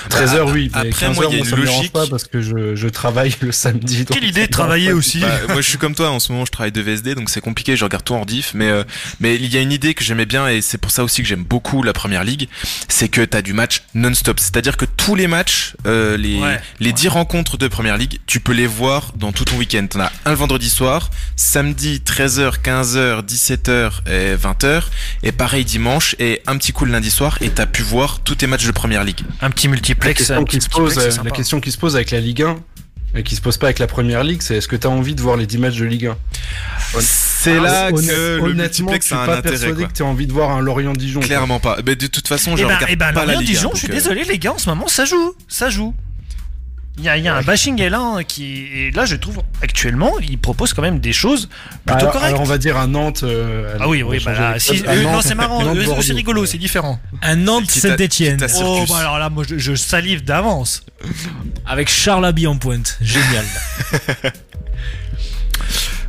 13h, 0.09 0.51
oui, 0.51 0.71
mais 0.73 0.89
après, 0.89 1.07
15h, 1.07 1.15
moi, 1.15 1.25
il 1.29 1.37
y 1.37 1.41
a 1.41 1.43
moi, 1.45 1.57
une 1.59 1.65
logique. 1.65 1.91
pas 1.93 2.07
parce 2.07 2.25
que 2.25 2.41
je, 2.41 2.75
je 2.75 2.87
travaille 2.87 3.33
le 3.41 3.51
samedi. 3.51 4.05
Quelle 4.05 4.23
idée 4.23 4.45
de 4.47 4.51
travailler 4.51 4.89
pas. 4.89 4.95
aussi. 4.95 5.19
Bah, 5.19 5.27
moi 5.49 5.61
je 5.61 5.69
suis 5.69 5.77
comme 5.77 5.95
toi 5.95 6.09
en 6.09 6.19
ce 6.19 6.31
moment 6.31 6.45
je 6.45 6.51
travaille 6.51 6.71
de 6.71 6.81
VSD 6.81 7.15
donc 7.15 7.29
c'est 7.29 7.41
compliqué 7.41 7.75
je 7.75 7.83
regarde 7.83 8.03
tout 8.03 8.13
en 8.15 8.25
diff 8.25 8.51
mais 8.53 8.69
euh, 8.69 8.83
mais 9.19 9.35
il 9.35 9.45
y 9.53 9.57
a 9.57 9.61
une 9.61 9.71
idée 9.71 9.93
que 9.93 10.03
j'aimais 10.03 10.25
bien 10.25 10.47
et 10.47 10.61
c'est 10.61 10.77
pour 10.77 10.91
ça 10.91 11.03
aussi 11.03 11.21
que 11.21 11.27
j'aime 11.27 11.43
beaucoup 11.43 11.83
la 11.83 11.93
première 11.93 12.23
ligue 12.23 12.47
c'est 12.87 13.09
que 13.09 13.21
t'as 13.21 13.41
du 13.41 13.53
match 13.53 13.81
non-stop 13.93 14.39
c'est 14.39 14.57
à 14.57 14.61
dire 14.61 14.77
que 14.77 14.85
tous 14.85 15.15
les 15.15 15.27
matchs 15.27 15.75
euh, 15.85 16.17
les 16.17 16.39
Ouais, 16.39 16.59
les 16.79 16.87
ouais. 16.87 16.93
10 16.93 17.07
rencontres 17.09 17.57
de 17.57 17.67
première 17.67 17.97
ligue 17.97 18.19
tu 18.25 18.39
peux 18.39 18.53
les 18.53 18.67
voir 18.67 19.11
dans 19.15 19.31
tout 19.31 19.45
ton 19.45 19.57
week-end 19.57 19.85
t'en 19.87 20.01
as 20.01 20.11
un 20.25 20.31
le 20.31 20.35
vendredi 20.37 20.69
soir 20.69 21.09
samedi 21.35 22.01
13h 22.05 22.61
15h 22.63 23.23
17h 23.25 23.91
et 24.09 24.35
20h 24.35 24.83
et 25.23 25.31
pareil 25.31 25.65
dimanche 25.65 26.15
et 26.19 26.41
un 26.47 26.57
petit 26.57 26.71
coup 26.71 26.85
le 26.85 26.91
lundi 26.91 27.11
soir 27.11 27.37
et 27.41 27.49
t'as 27.49 27.65
pu 27.65 27.81
voir 27.83 28.19
tous 28.23 28.35
tes 28.35 28.47
matchs 28.47 28.65
de 28.65 28.71
première 28.71 29.03
ligue 29.03 29.21
Un 29.41 29.49
petit 29.49 29.67
La 29.73 29.77
multiplex. 29.77 30.17
question, 30.19 30.45
qui 30.45 30.61
se 30.61 30.69
pose, 30.69 30.81
multiplex, 30.81 31.03
c'est 31.05 31.11
sympa. 31.17 31.29
la 31.29 31.35
question 31.35 31.59
qui 31.59 31.71
se 31.71 31.77
pose 31.77 31.95
avec 31.95 32.11
la 32.11 32.19
Ligue 32.19 32.43
1 32.43 32.57
et 33.15 33.23
qui 33.23 33.35
se 33.35 33.41
pose 33.41 33.57
pas 33.57 33.67
avec 33.67 33.79
la 33.79 33.87
première 33.87 34.23
ligue, 34.23 34.41
c'est 34.41 34.55
est-ce 34.57 34.67
que 34.67 34.75
tu 34.75 34.87
as 34.87 34.89
envie 34.89 35.13
de 35.15 35.21
voir 35.21 35.37
les 35.37 35.45
10 35.45 35.57
matchs 35.59 35.77
de 35.77 35.85
Ligue 35.85 36.07
1 36.07 36.17
c'est 37.01 37.59
là 37.59 37.89
Honnête- 37.91 38.07
que 38.07 38.11
le 38.15 38.41
honnêtement, 38.41 38.63
multiplex 38.63 39.05
suis 39.05 39.15
a 39.15 39.21
un 39.21 39.25
pas 39.25 39.37
intérêt 39.37 39.57
persuadé 39.57 39.85
que 39.85 39.91
tu 39.91 40.01
as 40.03 40.05
envie 40.05 40.27
de 40.27 40.33
voir 40.33 40.51
un 40.51 40.61
Lorient-Dijon. 40.61 41.19
quoi. 41.19 41.27
Clairement 41.27 41.59
pas. 41.59 41.77
Mais 41.85 41.95
de 41.95 42.07
toute 42.07 42.27
façon, 42.27 42.55
je 42.55 42.63
Eh 42.63 42.65
ben, 42.65 42.75
regarde 42.75 42.91
eh 42.91 42.95
ben, 42.95 43.11
pas 43.13 43.19
la 43.25 43.33
Lorient 43.33 43.39
Ligue. 43.41 43.49
Dijon, 43.49 43.69
hein, 43.69 43.71
je 43.73 43.79
suis 43.79 43.89
euh, 43.89 43.93
désolé 43.95 44.23
les 44.23 44.37
gars, 44.39 44.53
en 44.53 44.57
ce 44.57 44.69
moment 44.69 44.87
ça 44.87 45.05
joue, 45.05 45.33
ça 45.47 45.69
joue. 45.69 45.93
Il 46.99 47.03
y 47.03 47.09
a, 47.09 47.17
il 47.17 47.23
y 47.23 47.27
a 47.27 47.35
un 47.35 47.41
bashing 47.41 47.75
L1 47.81 48.23
qui, 48.23 48.67
et 48.67 48.91
là 48.91 49.05
je 49.05 49.15
trouve 49.15 49.41
actuellement, 49.63 50.13
il 50.19 50.37
propose 50.37 50.73
quand 50.73 50.83
même 50.83 50.99
des 50.99 51.11
choses 51.11 51.49
plutôt 51.87 51.99
alors, 52.01 52.11
correctes. 52.13 52.29
alors, 52.35 52.41
on 52.41 52.45
va 52.45 52.59
dire 52.59 52.77
à 52.77 52.85
Nantes. 52.85 53.23
euh, 53.23 53.75
Ah 53.79 53.87
oui, 53.89 54.03
oui, 54.03 54.21
bah 54.23 54.33
là, 54.33 54.53
les 54.53 54.59
si, 54.59 54.83
euh, 54.87 55.01
non, 55.01 55.13
Nantes- 55.13 55.23
c'est 55.25 55.33
marrant, 55.33 55.61
c'est 56.01 56.13
rigolo, 56.13 56.41
ouais. 56.41 56.47
c'est 56.47 56.59
différent. 56.59 56.99
Un 57.23 57.35
Nantes 57.37 57.71
Saint-Etienne 57.71 58.45
Oh, 58.61 58.85
bah 58.87 58.97
alors 58.99 59.17
là, 59.17 59.29
moi 59.31 59.43
je, 59.47 59.57
je 59.57 59.73
salive 59.73 60.23
d'avance. 60.23 60.85
avec 61.65 61.89
Charles 61.89 62.25
Abbey 62.27 62.45
en 62.45 62.57
pointe. 62.57 62.99
Génial. 63.01 63.45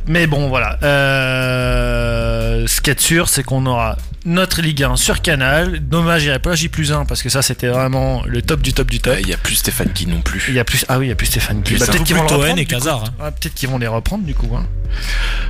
Mais 0.07 0.27
bon, 0.27 0.49
voilà. 0.49 0.77
Euh, 0.83 2.67
ce 2.67 2.79
qui 2.81 2.91
est 2.91 2.99
sûr, 2.99 3.27
c'est 3.27 3.41
qu'on 3.43 3.65
aura 3.65 3.97
notre 4.25 4.61
Ligue 4.61 4.83
1 4.83 4.95
sur 4.95 5.21
Canal. 5.21 5.79
Dommage, 5.79 6.23
il 6.23 6.25
n'y 6.25 6.29
avait 6.31 6.39
pas 6.39 6.55
J 6.55 6.69
plus 6.69 6.91
1 6.91 7.05
parce 7.05 7.21
que 7.23 7.29
ça, 7.29 7.41
c'était 7.41 7.67
vraiment 7.67 8.23
le 8.25 8.41
top 8.41 8.61
du 8.61 8.73
top 8.73 8.89
du 8.89 8.99
top. 8.99 9.13
euh, 9.15 9.21
Il 9.21 9.27
y 9.27 9.33
a 9.33 9.37
plus 9.37 9.55
Stéphane 9.55 9.93
qui 9.93 10.07
non 10.07 10.21
plus. 10.21 10.43
Il 10.49 10.55
y 10.55 10.59
a 10.59 10.63
plus, 10.65 10.85
ah 10.89 10.97
oui, 10.99 11.05
il 11.07 11.09
y 11.09 11.11
a 11.11 11.15
plus 11.15 11.27
Stéphane 11.27 11.61
Guy. 11.61 11.75
Plus 11.75 11.79
Bah, 11.79 11.85
peut-être 11.85 11.99
peu 11.99 12.05
qu'ils 12.05 12.15
vont 12.15 12.21
le 12.23 12.27
reprendre. 12.27 12.57
Et 12.59 12.65
coup. 12.65 12.89
Hein. 12.89 13.03
Ah, 13.19 13.31
peut-être 13.31 13.53
qu'ils 13.53 13.69
vont 13.69 13.77
les 13.77 13.87
reprendre 13.87 14.23
du 14.25 14.33
coup. 14.33 14.49
hein. 14.55 14.65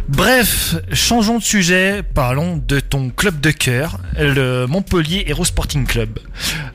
Bref, 0.07 0.75
changeons 0.93 1.37
de 1.39 1.43
sujet. 1.43 2.03
Parlons 2.13 2.57
de 2.57 2.79
ton 2.79 3.09
club 3.09 3.39
de 3.39 3.51
cœur, 3.51 3.99
le 4.17 4.65
Montpellier 4.67 5.23
Hero 5.27 5.45
Sporting 5.45 5.85
Club. 5.85 6.19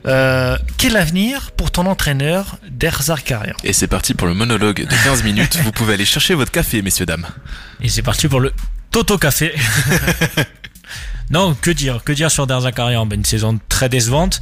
Euh, 0.07 0.57
quel 0.78 0.96
avenir 0.96 1.51
pour 1.53 1.70
ton 1.70 1.86
entraîneur 1.86 2.57
Derzakarian 2.70 3.55
Et 3.64 3.72
c'est 3.72 3.86
parti 3.88 4.14
pour 4.14 4.26
le 4.26 4.34
monologue 4.34 4.80
de 4.86 5.05
15 5.05 5.22
minutes. 5.24 5.59
Vous 5.64 5.72
pouvez 5.72 5.94
aller 5.94 6.05
chercher 6.05 6.34
votre 6.34 6.51
café, 6.53 6.82
messieurs, 6.82 7.07
dames. 7.07 7.26
Et 7.82 7.88
c'est 7.88 8.03
parti 8.03 8.28
pour 8.28 8.40
le 8.40 8.53
Toto 8.90 9.18
Café. 9.18 9.55
non, 11.31 11.55
que 11.61 11.70
dire 11.70 12.03
Que 12.05 12.12
dire 12.12 12.31
sur 12.31 12.47
Derzakarian 12.47 13.07
ben, 13.07 13.16
Une 13.16 13.24
saison 13.24 13.59
très 13.68 13.89
décevante. 13.89 14.41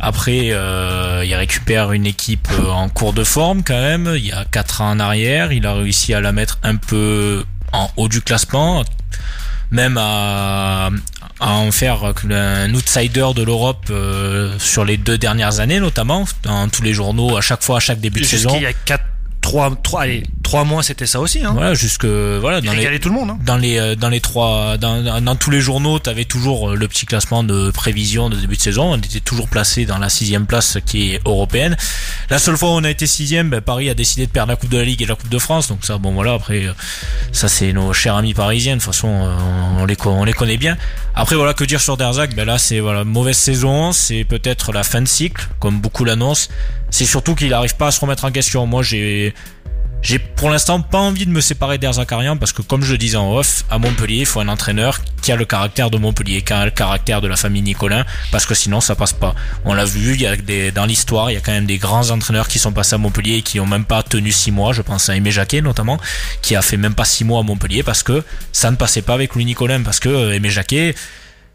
Après, 0.00 0.48
euh, 0.50 1.22
il 1.24 1.34
récupère 1.34 1.92
une 1.92 2.06
équipe 2.06 2.48
euh, 2.58 2.70
en 2.70 2.88
cours 2.88 3.12
de 3.12 3.22
forme 3.22 3.62
quand 3.62 3.80
même. 3.80 4.12
Il 4.16 4.26
y 4.26 4.32
a 4.32 4.44
4 4.44 4.80
ans 4.80 4.90
en 4.90 4.98
arrière, 4.98 5.52
il 5.52 5.64
a 5.64 5.74
réussi 5.74 6.12
à 6.12 6.20
la 6.20 6.32
mettre 6.32 6.58
un 6.64 6.76
peu 6.76 7.44
en 7.72 7.88
haut 7.96 8.08
du 8.08 8.20
classement, 8.20 8.84
même 9.70 9.96
à, 9.98 10.90
à 11.38 11.50
en 11.50 11.70
faire 11.70 12.14
un 12.28 12.74
outsider 12.74 13.28
de 13.36 13.42
l'Europe 13.42 13.86
euh, 13.90 14.58
sur 14.58 14.84
les 14.84 14.96
deux 14.96 15.18
dernières 15.18 15.60
années 15.60 15.78
notamment. 15.78 16.24
Dans 16.42 16.68
tous 16.68 16.82
les 16.82 16.94
journaux, 16.94 17.36
à 17.36 17.40
chaque 17.40 17.62
fois, 17.62 17.76
à 17.76 17.80
chaque 17.80 18.00
début 18.00 18.20
de 18.20 18.26
saison. 18.26 18.50
Jusqu'il 18.50 18.64
y 18.64 18.66
a 18.66 18.72
4, 18.72 19.04
3, 19.52 19.76
3, 19.82 20.00
allez, 20.02 20.22
3 20.42 20.64
mois, 20.64 20.82
c'était 20.82 21.04
ça 21.06 21.20
aussi. 21.20 21.44
Hein. 21.44 21.52
Voilà, 21.52 21.74
jusque 21.74 22.06
voilà 22.06 22.60
Il 22.60 22.64
dans 22.64 22.72
les 22.72 22.98
tout 22.98 23.10
le 23.10 23.14
monde. 23.14 23.30
Hein. 23.30 23.38
dans 23.44 23.58
les 23.58 23.78
euh, 23.78 23.94
dans 23.94 24.08
les 24.08 24.20
trois 24.20 24.78
dans, 24.78 25.02
dans- 25.02 25.20
dans 25.20 25.36
tous 25.36 25.50
les 25.50 25.60
journaux 25.60 25.98
t'avais 25.98 26.24
toujours 26.24 26.70
euh, 26.70 26.74
le 26.74 26.88
petit 26.88 27.04
classement 27.04 27.44
de 27.44 27.70
prévision 27.70 28.30
de 28.30 28.36
début 28.36 28.56
de 28.56 28.62
saison 28.62 28.92
on 28.94 28.96
était 28.96 29.20
toujours 29.20 29.48
placé 29.48 29.84
dans 29.84 29.98
la 29.98 30.08
sixième 30.08 30.46
place 30.46 30.78
qui 30.86 31.12
est 31.12 31.20
européenne 31.26 31.76
la 32.30 32.38
seule 32.38 32.56
fois 32.56 32.70
où 32.70 32.72
on 32.72 32.84
a 32.84 32.90
été 32.90 33.06
sixième 33.06 33.50
ben, 33.50 33.60
Paris 33.60 33.90
a 33.90 33.94
décidé 33.94 34.26
de 34.26 34.30
perdre 34.30 34.50
la 34.52 34.56
coupe 34.56 34.70
de 34.70 34.78
la 34.78 34.84
Ligue 34.84 35.02
et 35.02 35.06
la 35.06 35.14
coupe 35.16 35.28
de 35.28 35.38
France 35.38 35.68
donc 35.68 35.84
ça 35.84 35.98
bon 35.98 36.12
voilà 36.12 36.32
après 36.34 36.64
euh, 36.66 36.72
ça 37.32 37.48
c'est 37.48 37.72
nos 37.74 37.92
chers 37.92 38.16
amis 38.16 38.32
parisiens 38.34 38.76
de 38.76 38.80
toute 38.82 38.92
façon 38.92 39.08
on 39.78 39.84
les 39.84 39.96
on 40.06 40.24
les 40.24 40.32
connaît 40.32 40.56
bien 40.58 40.76
après 41.14 41.36
voilà 41.36 41.52
que 41.54 41.64
dire 41.64 41.80
sur 41.80 41.96
Derzak 41.98 42.34
ben 42.34 42.46
là 42.46 42.56
c'est 42.58 42.80
voilà 42.80 43.04
mauvaise 43.04 43.36
saison 43.36 43.92
c'est 43.92 44.24
peut-être 44.24 44.72
la 44.72 44.82
fin 44.82 45.02
de 45.02 45.08
cycle 45.08 45.46
comme 45.60 45.78
beaucoup 45.80 46.04
l'annoncent 46.04 46.48
c'est 46.92 47.06
surtout 47.06 47.34
qu'il 47.34 47.48
n'arrive 47.48 47.74
pas 47.74 47.88
à 47.88 47.90
se 47.90 47.98
remettre 48.00 48.24
en 48.24 48.30
question 48.30 48.64
moi 48.66 48.84
j'ai 48.84 49.34
j'ai 50.02 50.18
pour 50.18 50.50
l'instant 50.50 50.80
pas 50.80 50.98
envie 50.98 51.26
de 51.26 51.30
me 51.30 51.40
séparer 51.40 51.78
d'Erzakarian 51.78 52.36
parce 52.36 52.52
que 52.52 52.60
comme 52.60 52.82
je 52.82 52.92
le 52.92 52.98
disais 52.98 53.16
en 53.16 53.32
off, 53.36 53.64
à 53.70 53.78
Montpellier, 53.78 54.20
il 54.20 54.26
faut 54.26 54.40
un 54.40 54.48
entraîneur 54.48 54.98
qui 55.22 55.30
a 55.30 55.36
le 55.36 55.44
caractère 55.44 55.90
de 55.90 55.98
Montpellier, 55.98 56.42
qui 56.42 56.52
a 56.52 56.64
le 56.64 56.72
caractère 56.72 57.20
de 57.20 57.28
la 57.28 57.36
famille 57.36 57.62
Nicolin, 57.62 58.04
parce 58.32 58.44
que 58.44 58.54
sinon 58.54 58.80
ça 58.80 58.96
passe 58.96 59.12
pas. 59.12 59.36
On 59.64 59.74
l'a 59.74 59.84
vu, 59.84 60.14
il 60.14 60.20
y 60.20 60.26
a 60.26 60.70
dans 60.72 60.86
l'histoire, 60.86 61.30
il 61.30 61.34
y 61.34 61.36
a 61.36 61.40
quand 61.40 61.52
même 61.52 61.66
des 61.66 61.78
grands 61.78 62.10
entraîneurs 62.10 62.48
qui 62.48 62.58
sont 62.58 62.72
passés 62.72 62.96
à 62.96 62.98
Montpellier 62.98 63.36
et 63.36 63.42
qui 63.42 63.60
ont 63.60 63.66
même 63.66 63.84
pas 63.84 64.02
tenu 64.02 64.32
six 64.32 64.50
mois. 64.50 64.72
Je 64.72 64.82
pense 64.82 65.08
à 65.08 65.14
Aimé 65.14 65.30
Jacquet 65.30 65.60
notamment, 65.60 66.00
qui 66.42 66.56
a 66.56 66.62
fait 66.62 66.76
même 66.76 66.94
pas 66.94 67.04
six 67.04 67.24
mois 67.24 67.38
à 67.38 67.42
Montpellier 67.44 67.84
parce 67.84 68.02
que 68.02 68.24
ça 68.50 68.72
ne 68.72 68.76
passait 68.76 69.02
pas 69.02 69.14
avec 69.14 69.36
Louis 69.36 69.44
Nicolin, 69.44 69.82
parce 69.82 70.00
que 70.00 70.08
euh, 70.08 70.34
Aimé 70.34 70.50
Jacquet, 70.50 70.96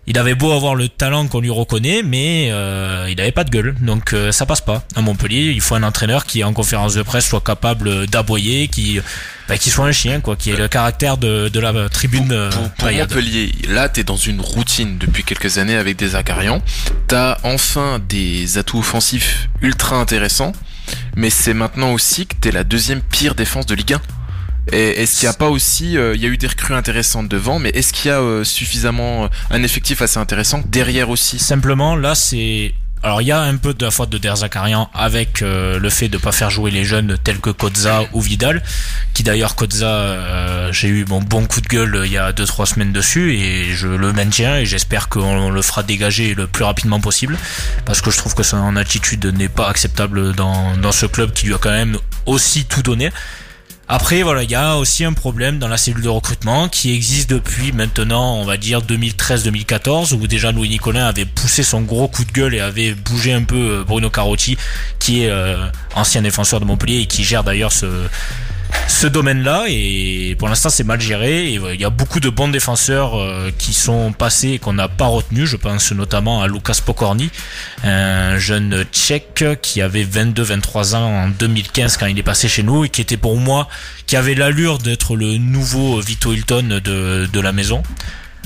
il 0.07 0.17
avait 0.17 0.35
beau 0.35 0.53
avoir 0.53 0.73
le 0.73 0.87
talent 0.87 1.27
qu'on 1.27 1.41
lui 1.41 1.49
reconnaît, 1.49 2.01
mais 2.01 2.47
euh, 2.51 3.07
il 3.09 3.19
avait 3.19 3.33
pas 3.33 3.43
de 3.43 3.49
gueule, 3.49 3.75
donc 3.81 4.13
euh, 4.13 4.31
ça 4.31 4.45
passe 4.45 4.61
pas. 4.61 4.83
À 4.95 5.01
Montpellier, 5.01 5.51
il 5.53 5.59
faut 5.59 5.75
un 5.75 5.83
entraîneur 5.83 6.25
qui 6.25 6.45
en 6.45 6.53
conférence 6.53 6.93
de 6.93 7.01
presse 7.01 7.27
soit 7.27 7.41
capable 7.41 8.07
d'aboyer, 8.07 8.69
qui 8.69 9.01
bah, 9.49 9.57
qui 9.57 9.69
soit 9.69 9.85
un 9.85 9.91
chien, 9.91 10.21
quoi, 10.21 10.37
qui 10.37 10.51
ait 10.51 10.55
le 10.55 10.69
caractère 10.69 11.17
de, 11.17 11.49
de 11.49 11.59
la 11.59 11.89
tribune 11.89 12.49
Pour. 12.49 12.89
Montpellier, 12.89 13.51
là, 13.67 13.89
t'es 13.89 14.05
dans 14.05 14.15
une 14.15 14.39
routine 14.39 14.97
depuis 14.97 15.23
quelques 15.23 15.57
années 15.57 15.75
avec 15.75 15.97
des 15.97 16.15
Acarians. 16.15 16.61
T'as 17.07 17.37
enfin 17.43 17.99
des 18.07 18.57
atouts 18.57 18.79
offensifs 18.79 19.49
ultra 19.61 19.97
intéressants, 19.97 20.53
mais 21.17 21.29
c'est 21.29 21.53
maintenant 21.53 21.91
aussi 21.91 22.27
que 22.27 22.35
t'es 22.35 22.51
la 22.51 22.63
deuxième 22.63 23.01
pire 23.01 23.35
défense 23.35 23.65
de 23.65 23.75
Ligue 23.75 23.93
1. 23.93 24.01
Et 24.71 25.01
est-ce 25.01 25.19
qu'il 25.19 25.27
n'y 25.27 25.33
a 25.33 25.37
pas 25.37 25.49
aussi, 25.49 25.97
euh, 25.97 26.15
il 26.15 26.21
y 26.21 26.25
a 26.25 26.29
eu 26.29 26.37
des 26.37 26.47
recrues 26.47 26.73
intéressantes 26.73 27.29
devant, 27.29 27.59
mais 27.59 27.69
est-ce 27.69 27.93
qu'il 27.93 28.09
y 28.09 28.13
a 28.13 28.19
euh, 28.19 28.43
suffisamment 28.43 29.25
euh, 29.25 29.27
un 29.49 29.63
effectif 29.63 30.01
assez 30.01 30.19
intéressant 30.19 30.61
derrière 30.65 31.09
aussi 31.09 31.39
Simplement, 31.39 31.95
là, 31.95 32.15
c'est 32.15 32.73
alors 33.03 33.21
il 33.21 33.27
y 33.27 33.31
a 33.31 33.41
un 33.41 33.57
peu 33.57 33.73
de 33.73 33.85
la 33.85 33.91
faute 33.91 34.09
de 34.09 34.17
Derzakarian 34.17 34.89
avec 34.93 35.41
euh, 35.41 35.77
le 35.77 35.89
fait 35.89 36.09
de 36.09 36.17
pas 36.17 36.31
faire 36.31 36.49
jouer 36.49 36.71
les 36.71 36.83
jeunes 36.83 37.17
tels 37.23 37.39
que 37.39 37.51
Kozza 37.51 38.03
ou 38.13 38.21
Vidal, 38.21 38.63
qui 39.13 39.23
d'ailleurs 39.23 39.55
Kozza, 39.55 39.85
euh, 39.87 40.71
j'ai 40.71 40.87
eu 40.87 41.05
mon 41.07 41.21
bon 41.21 41.45
coup 41.45 41.61
de 41.61 41.67
gueule 41.67 41.95
euh, 41.95 42.05
il 42.07 42.11
y 42.11 42.17
a 42.17 42.31
2-3 42.31 42.65
semaines 42.65 42.91
dessus 42.91 43.33
et 43.35 43.73
je 43.75 43.87
le 43.87 44.13
maintiens 44.13 44.57
et 44.57 44.65
j'espère 44.65 45.09
qu'on 45.09 45.51
le 45.51 45.61
fera 45.61 45.83
dégager 45.83 46.33
le 46.33 46.47
plus 46.47 46.63
rapidement 46.63 46.99
possible 46.99 47.37
parce 47.85 48.01
que 48.01 48.09
je 48.09 48.17
trouve 48.17 48.33
que 48.33 48.43
son 48.43 48.75
attitude 48.75 49.25
n'est 49.25 49.49
pas 49.49 49.69
acceptable 49.69 50.33
dans, 50.33 50.75
dans 50.77 50.91
ce 50.91 51.05
club 51.05 51.31
qui 51.33 51.45
lui 51.45 51.53
a 51.53 51.59
quand 51.59 51.69
même 51.69 51.97
aussi 52.25 52.65
tout 52.65 52.81
donné. 52.81 53.11
Après, 53.89 54.21
voilà, 54.21 54.43
il 54.43 54.51
y 54.51 54.55
a 54.55 54.75
aussi 54.75 55.05
un 55.05 55.13
problème 55.13 55.59
dans 55.59 55.69
la 55.69 55.77
cellule 55.77 56.03
de 56.03 56.09
recrutement 56.09 56.67
qui 56.67 56.93
existe 56.93 57.29
depuis 57.29 57.71
maintenant, 57.71 58.35
on 58.35 58.43
va 58.43 58.57
dire 58.57 58.81
2013-2014, 58.81 60.13
où 60.13 60.27
déjà 60.27 60.51
Louis 60.51 60.67
Nicolin 60.67 61.05
avait 61.05 61.23
poussé 61.23 61.63
son 61.63 61.81
gros 61.81 62.09
coup 62.09 62.25
de 62.25 62.31
gueule 62.33 62.53
et 62.53 62.59
avait 62.59 62.93
bougé 62.93 63.31
un 63.31 63.43
peu 63.43 63.55
euh, 63.55 63.83
Bruno 63.85 64.09
Carotti, 64.09 64.57
qui 64.99 65.23
est 65.23 65.29
euh, 65.29 65.69
ancien 65.95 66.21
défenseur 66.21 66.59
de 66.59 66.65
Montpellier 66.65 66.99
et 66.99 67.05
qui 67.05 67.23
gère 67.23 67.45
d'ailleurs 67.45 67.71
ce 67.71 67.85
ce 68.87 69.07
domaine-là 69.07 69.65
et 69.67 70.35
pour 70.39 70.47
l'instant 70.47 70.69
c'est 70.69 70.83
mal 70.83 70.99
géré 70.99 71.53
et 71.53 71.59
euh, 71.59 71.73
il 71.73 71.81
y 71.81 71.85
a 71.85 71.89
beaucoup 71.89 72.19
de 72.19 72.29
bons 72.29 72.47
défenseurs 72.47 73.17
euh, 73.19 73.51
qui 73.57 73.73
sont 73.73 74.11
passés 74.11 74.49
et 74.51 74.59
qu'on 74.59 74.73
n'a 74.73 74.87
pas 74.87 75.05
retenu. 75.07 75.45
Je 75.45 75.57
pense 75.57 75.91
notamment 75.91 76.41
à 76.41 76.47
Lucas 76.47 76.79
Pokorny, 76.85 77.29
un 77.83 78.37
jeune 78.37 78.83
tchèque 78.91 79.45
qui 79.61 79.81
avait 79.81 80.03
22-23 80.03 80.95
ans 80.95 81.23
en 81.23 81.27
2015 81.29 81.97
quand 81.97 82.07
il 82.07 82.17
est 82.17 82.23
passé 82.23 82.47
chez 82.47 82.63
nous 82.63 82.85
et 82.85 82.89
qui 82.89 83.01
était 83.01 83.17
pour 83.17 83.37
moi 83.37 83.67
qui 84.05 84.15
avait 84.15 84.35
l'allure 84.35 84.77
d'être 84.77 85.15
le 85.15 85.37
nouveau 85.37 85.99
Vito 85.99 86.33
Hilton 86.33 86.79
de, 86.83 87.27
de 87.31 87.39
la 87.39 87.51
maison. 87.51 87.83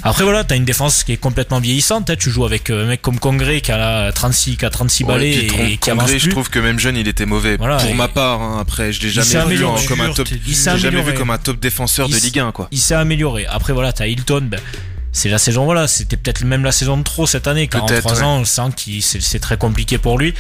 Après 0.04 0.24
voilà, 0.24 0.44
t'as 0.44 0.56
une 0.56 0.66
défense 0.66 1.04
qui 1.04 1.12
est 1.14 1.18
complètement 1.18 1.60
vieillissante. 1.60 2.10
hein. 2.10 2.16
Tu 2.18 2.32
joues 2.32 2.46
avec 2.46 2.70
euh, 2.70 2.84
un 2.84 2.88
mec 2.88 3.02
comme 3.02 3.20
Congré 3.20 3.62
qui 3.62 3.72
a 3.72 3.78
là 3.78 4.12
36, 4.12 4.58
qui 4.58 4.66
a 4.66 4.70
36 4.70 5.04
Ouais, 5.04 5.14
balais 5.14 5.48
Tron- 5.48 5.60
et 5.60 5.70
qui 5.72 5.78
Congré, 5.78 5.92
avance 5.92 6.12
je 6.12 6.18
plus. 6.20 6.30
trouve 6.32 6.50
que 6.50 6.60
même 6.60 6.80
jeune, 6.80 6.98
il 6.98 7.08
était 7.08 7.26
mauvais. 7.26 7.58
Voilà, 7.58 7.78
Pour 7.78 7.90
et- 7.90 7.94
ma 7.94 8.08
part, 8.08 8.42
hein, 8.42 8.58
après, 8.60 8.92
je 8.94 9.02
l'ai 9.02 9.10
jamais 9.10 9.46
vu 9.56 9.64
comme 9.88 10.02
un 10.02 10.12
top. 10.14 10.28
Jamais 10.78 11.02
vu 11.02 11.14
comme 11.14 11.30
un 11.30 11.38
top 11.38 11.60
défenseur 11.60 12.08
Il 12.10 12.16
de 12.16 12.20
Ligue 12.20 12.40
1, 12.40 12.52
quoi. 12.52 12.68
il 12.72 12.80
s'est 12.80 12.96
amélioré. 12.96 13.46
Après 13.48 13.74
voilà, 13.74 13.94
t'as 13.94 14.08
Hilton, 14.08 14.48
ben, 14.50 14.60
c'est 15.12 15.30
la 15.30 15.38
saison 15.38 15.66
voilà, 15.66 15.88
c'était 15.88 16.18
peut-être 16.18 16.44
même 16.46 16.64
la 16.64 16.72
saison 16.72 16.98
de 16.98 17.04
trop 17.04 17.28
cette 17.28 17.48
année. 17.48 17.68
43 17.68 18.02
Peut-être, 18.02 18.16
ouais. 18.18 18.24
ans, 18.26 18.40
on 18.40 18.46
sent 18.46 18.62
que 18.76 19.02
c'est 19.02 19.40
très 19.40 19.58
compliqué 19.58 19.98
pour 19.98 20.18
lui. 20.18 20.34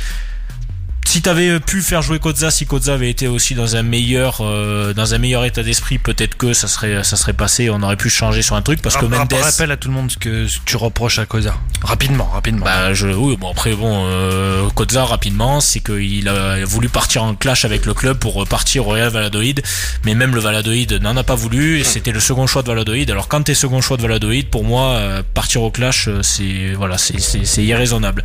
Si 1.11 1.21
t'avais 1.21 1.59
pu 1.59 1.81
faire 1.81 2.01
jouer 2.01 2.19
Koza, 2.19 2.51
si 2.51 2.65
Koza 2.65 2.93
avait 2.93 3.09
été 3.09 3.27
aussi 3.27 3.53
dans 3.53 3.75
un 3.75 3.83
meilleur, 3.83 4.37
euh, 4.39 4.93
dans 4.93 5.13
un 5.13 5.17
meilleur 5.17 5.43
état 5.43 5.61
d'esprit, 5.61 5.97
peut-être 5.97 6.37
que 6.37 6.53
ça 6.53 6.69
serait, 6.69 7.03
ça 7.03 7.17
serait 7.17 7.33
passé. 7.33 7.69
On 7.69 7.83
aurait 7.83 7.97
pu 7.97 8.09
changer 8.09 8.41
sur 8.41 8.55
un 8.55 8.61
truc 8.61 8.81
parce 8.81 8.95
que 8.95 9.03
Mendes. 9.03 9.33
Rappelle 9.33 9.71
à 9.71 9.75
tout 9.75 9.89
le 9.89 9.93
monde 9.93 10.09
ce 10.09 10.17
que 10.17 10.47
tu 10.63 10.77
reproches 10.77 11.19
à 11.19 11.25
Cosa. 11.25 11.53
Rapidement, 11.81 12.29
rapidement. 12.31 12.63
Bah, 12.63 12.93
je, 12.93 13.07
oui, 13.07 13.35
bon, 13.35 13.51
après, 13.51 13.73
bon, 13.73 14.05
euh, 14.07 14.69
Koza, 14.69 15.03
rapidement, 15.03 15.59
c'est 15.59 15.81
qu'il 15.81 16.29
a 16.29 16.63
voulu 16.63 16.87
partir 16.87 17.23
en 17.23 17.35
clash 17.35 17.65
avec 17.65 17.85
le 17.85 17.93
club 17.93 18.17
pour 18.17 18.47
partir 18.47 18.87
au 18.87 18.91
Real 18.91 19.09
Valladolid, 19.09 19.61
mais 20.05 20.15
même 20.15 20.33
le 20.33 20.39
Valladolid 20.39 20.93
n'en 21.01 21.17
a 21.17 21.23
pas 21.25 21.35
voulu, 21.35 21.81
et 21.81 21.83
c'était 21.83 22.13
le 22.13 22.21
second 22.21 22.47
choix 22.47 22.63
de 22.63 22.67
Valladolid. 22.67 23.11
Alors, 23.11 23.27
quand 23.27 23.43
t'es 23.43 23.53
second 23.53 23.81
choix 23.81 23.97
de 23.97 24.01
Valladolid, 24.03 24.47
pour 24.47 24.63
moi, 24.63 24.91
euh, 24.91 25.23
partir 25.33 25.61
au 25.61 25.71
clash, 25.71 26.07
euh, 26.07 26.23
c'est, 26.23 26.71
voilà, 26.71 26.97
c'est, 26.97 27.19
c'est, 27.19 27.43
c'est 27.43 27.65
irraisonnable. 27.65 28.23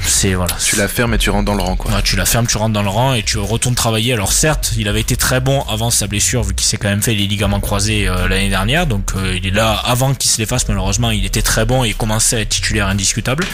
C'est, 0.00 0.34
voilà. 0.34 0.56
Tu 0.64 0.76
la 0.76 0.88
fermes 0.88 1.14
et 1.14 1.18
tu 1.18 1.30
rentres 1.30 1.44
dans 1.44 1.54
le 1.54 1.62
rang, 1.62 1.76
quoi. 1.76 1.92
Ouais, 1.92 2.02
tu 2.02 2.16
la 2.16 2.24
fermes, 2.24 2.46
tu 2.46 2.56
rentres 2.56 2.72
dans 2.72 2.82
le 2.82 2.88
rang 2.88 3.14
et 3.14 3.22
tu 3.22 3.38
retournes 3.38 3.74
travailler. 3.74 4.12
Alors 4.12 4.32
certes, 4.32 4.72
il 4.78 4.88
avait 4.88 5.00
été 5.00 5.16
très 5.16 5.40
bon 5.40 5.62
avant 5.62 5.90
sa 5.90 6.06
blessure 6.06 6.42
vu 6.42 6.54
qu'il 6.54 6.66
s'est 6.66 6.76
quand 6.76 6.88
même 6.88 7.02
fait 7.02 7.14
les 7.14 7.26
ligaments 7.26 7.60
croisés 7.60 8.08
euh, 8.08 8.28
l'année 8.28 8.48
dernière. 8.48 8.86
Donc 8.86 9.12
euh, 9.16 9.36
il 9.36 9.46
est 9.46 9.50
là 9.50 9.72
avant 9.72 10.14
qu'il 10.14 10.30
se 10.30 10.38
les 10.38 10.46
fasse 10.46 10.66
malheureusement. 10.68 11.10
Il 11.10 11.24
était 11.24 11.42
très 11.42 11.64
bon 11.64 11.84
et 11.84 11.88
il 11.88 11.94
commençait 11.94 12.36
à 12.36 12.40
être 12.40 12.48
titulaire 12.48 12.86
indiscutable. 12.86 13.44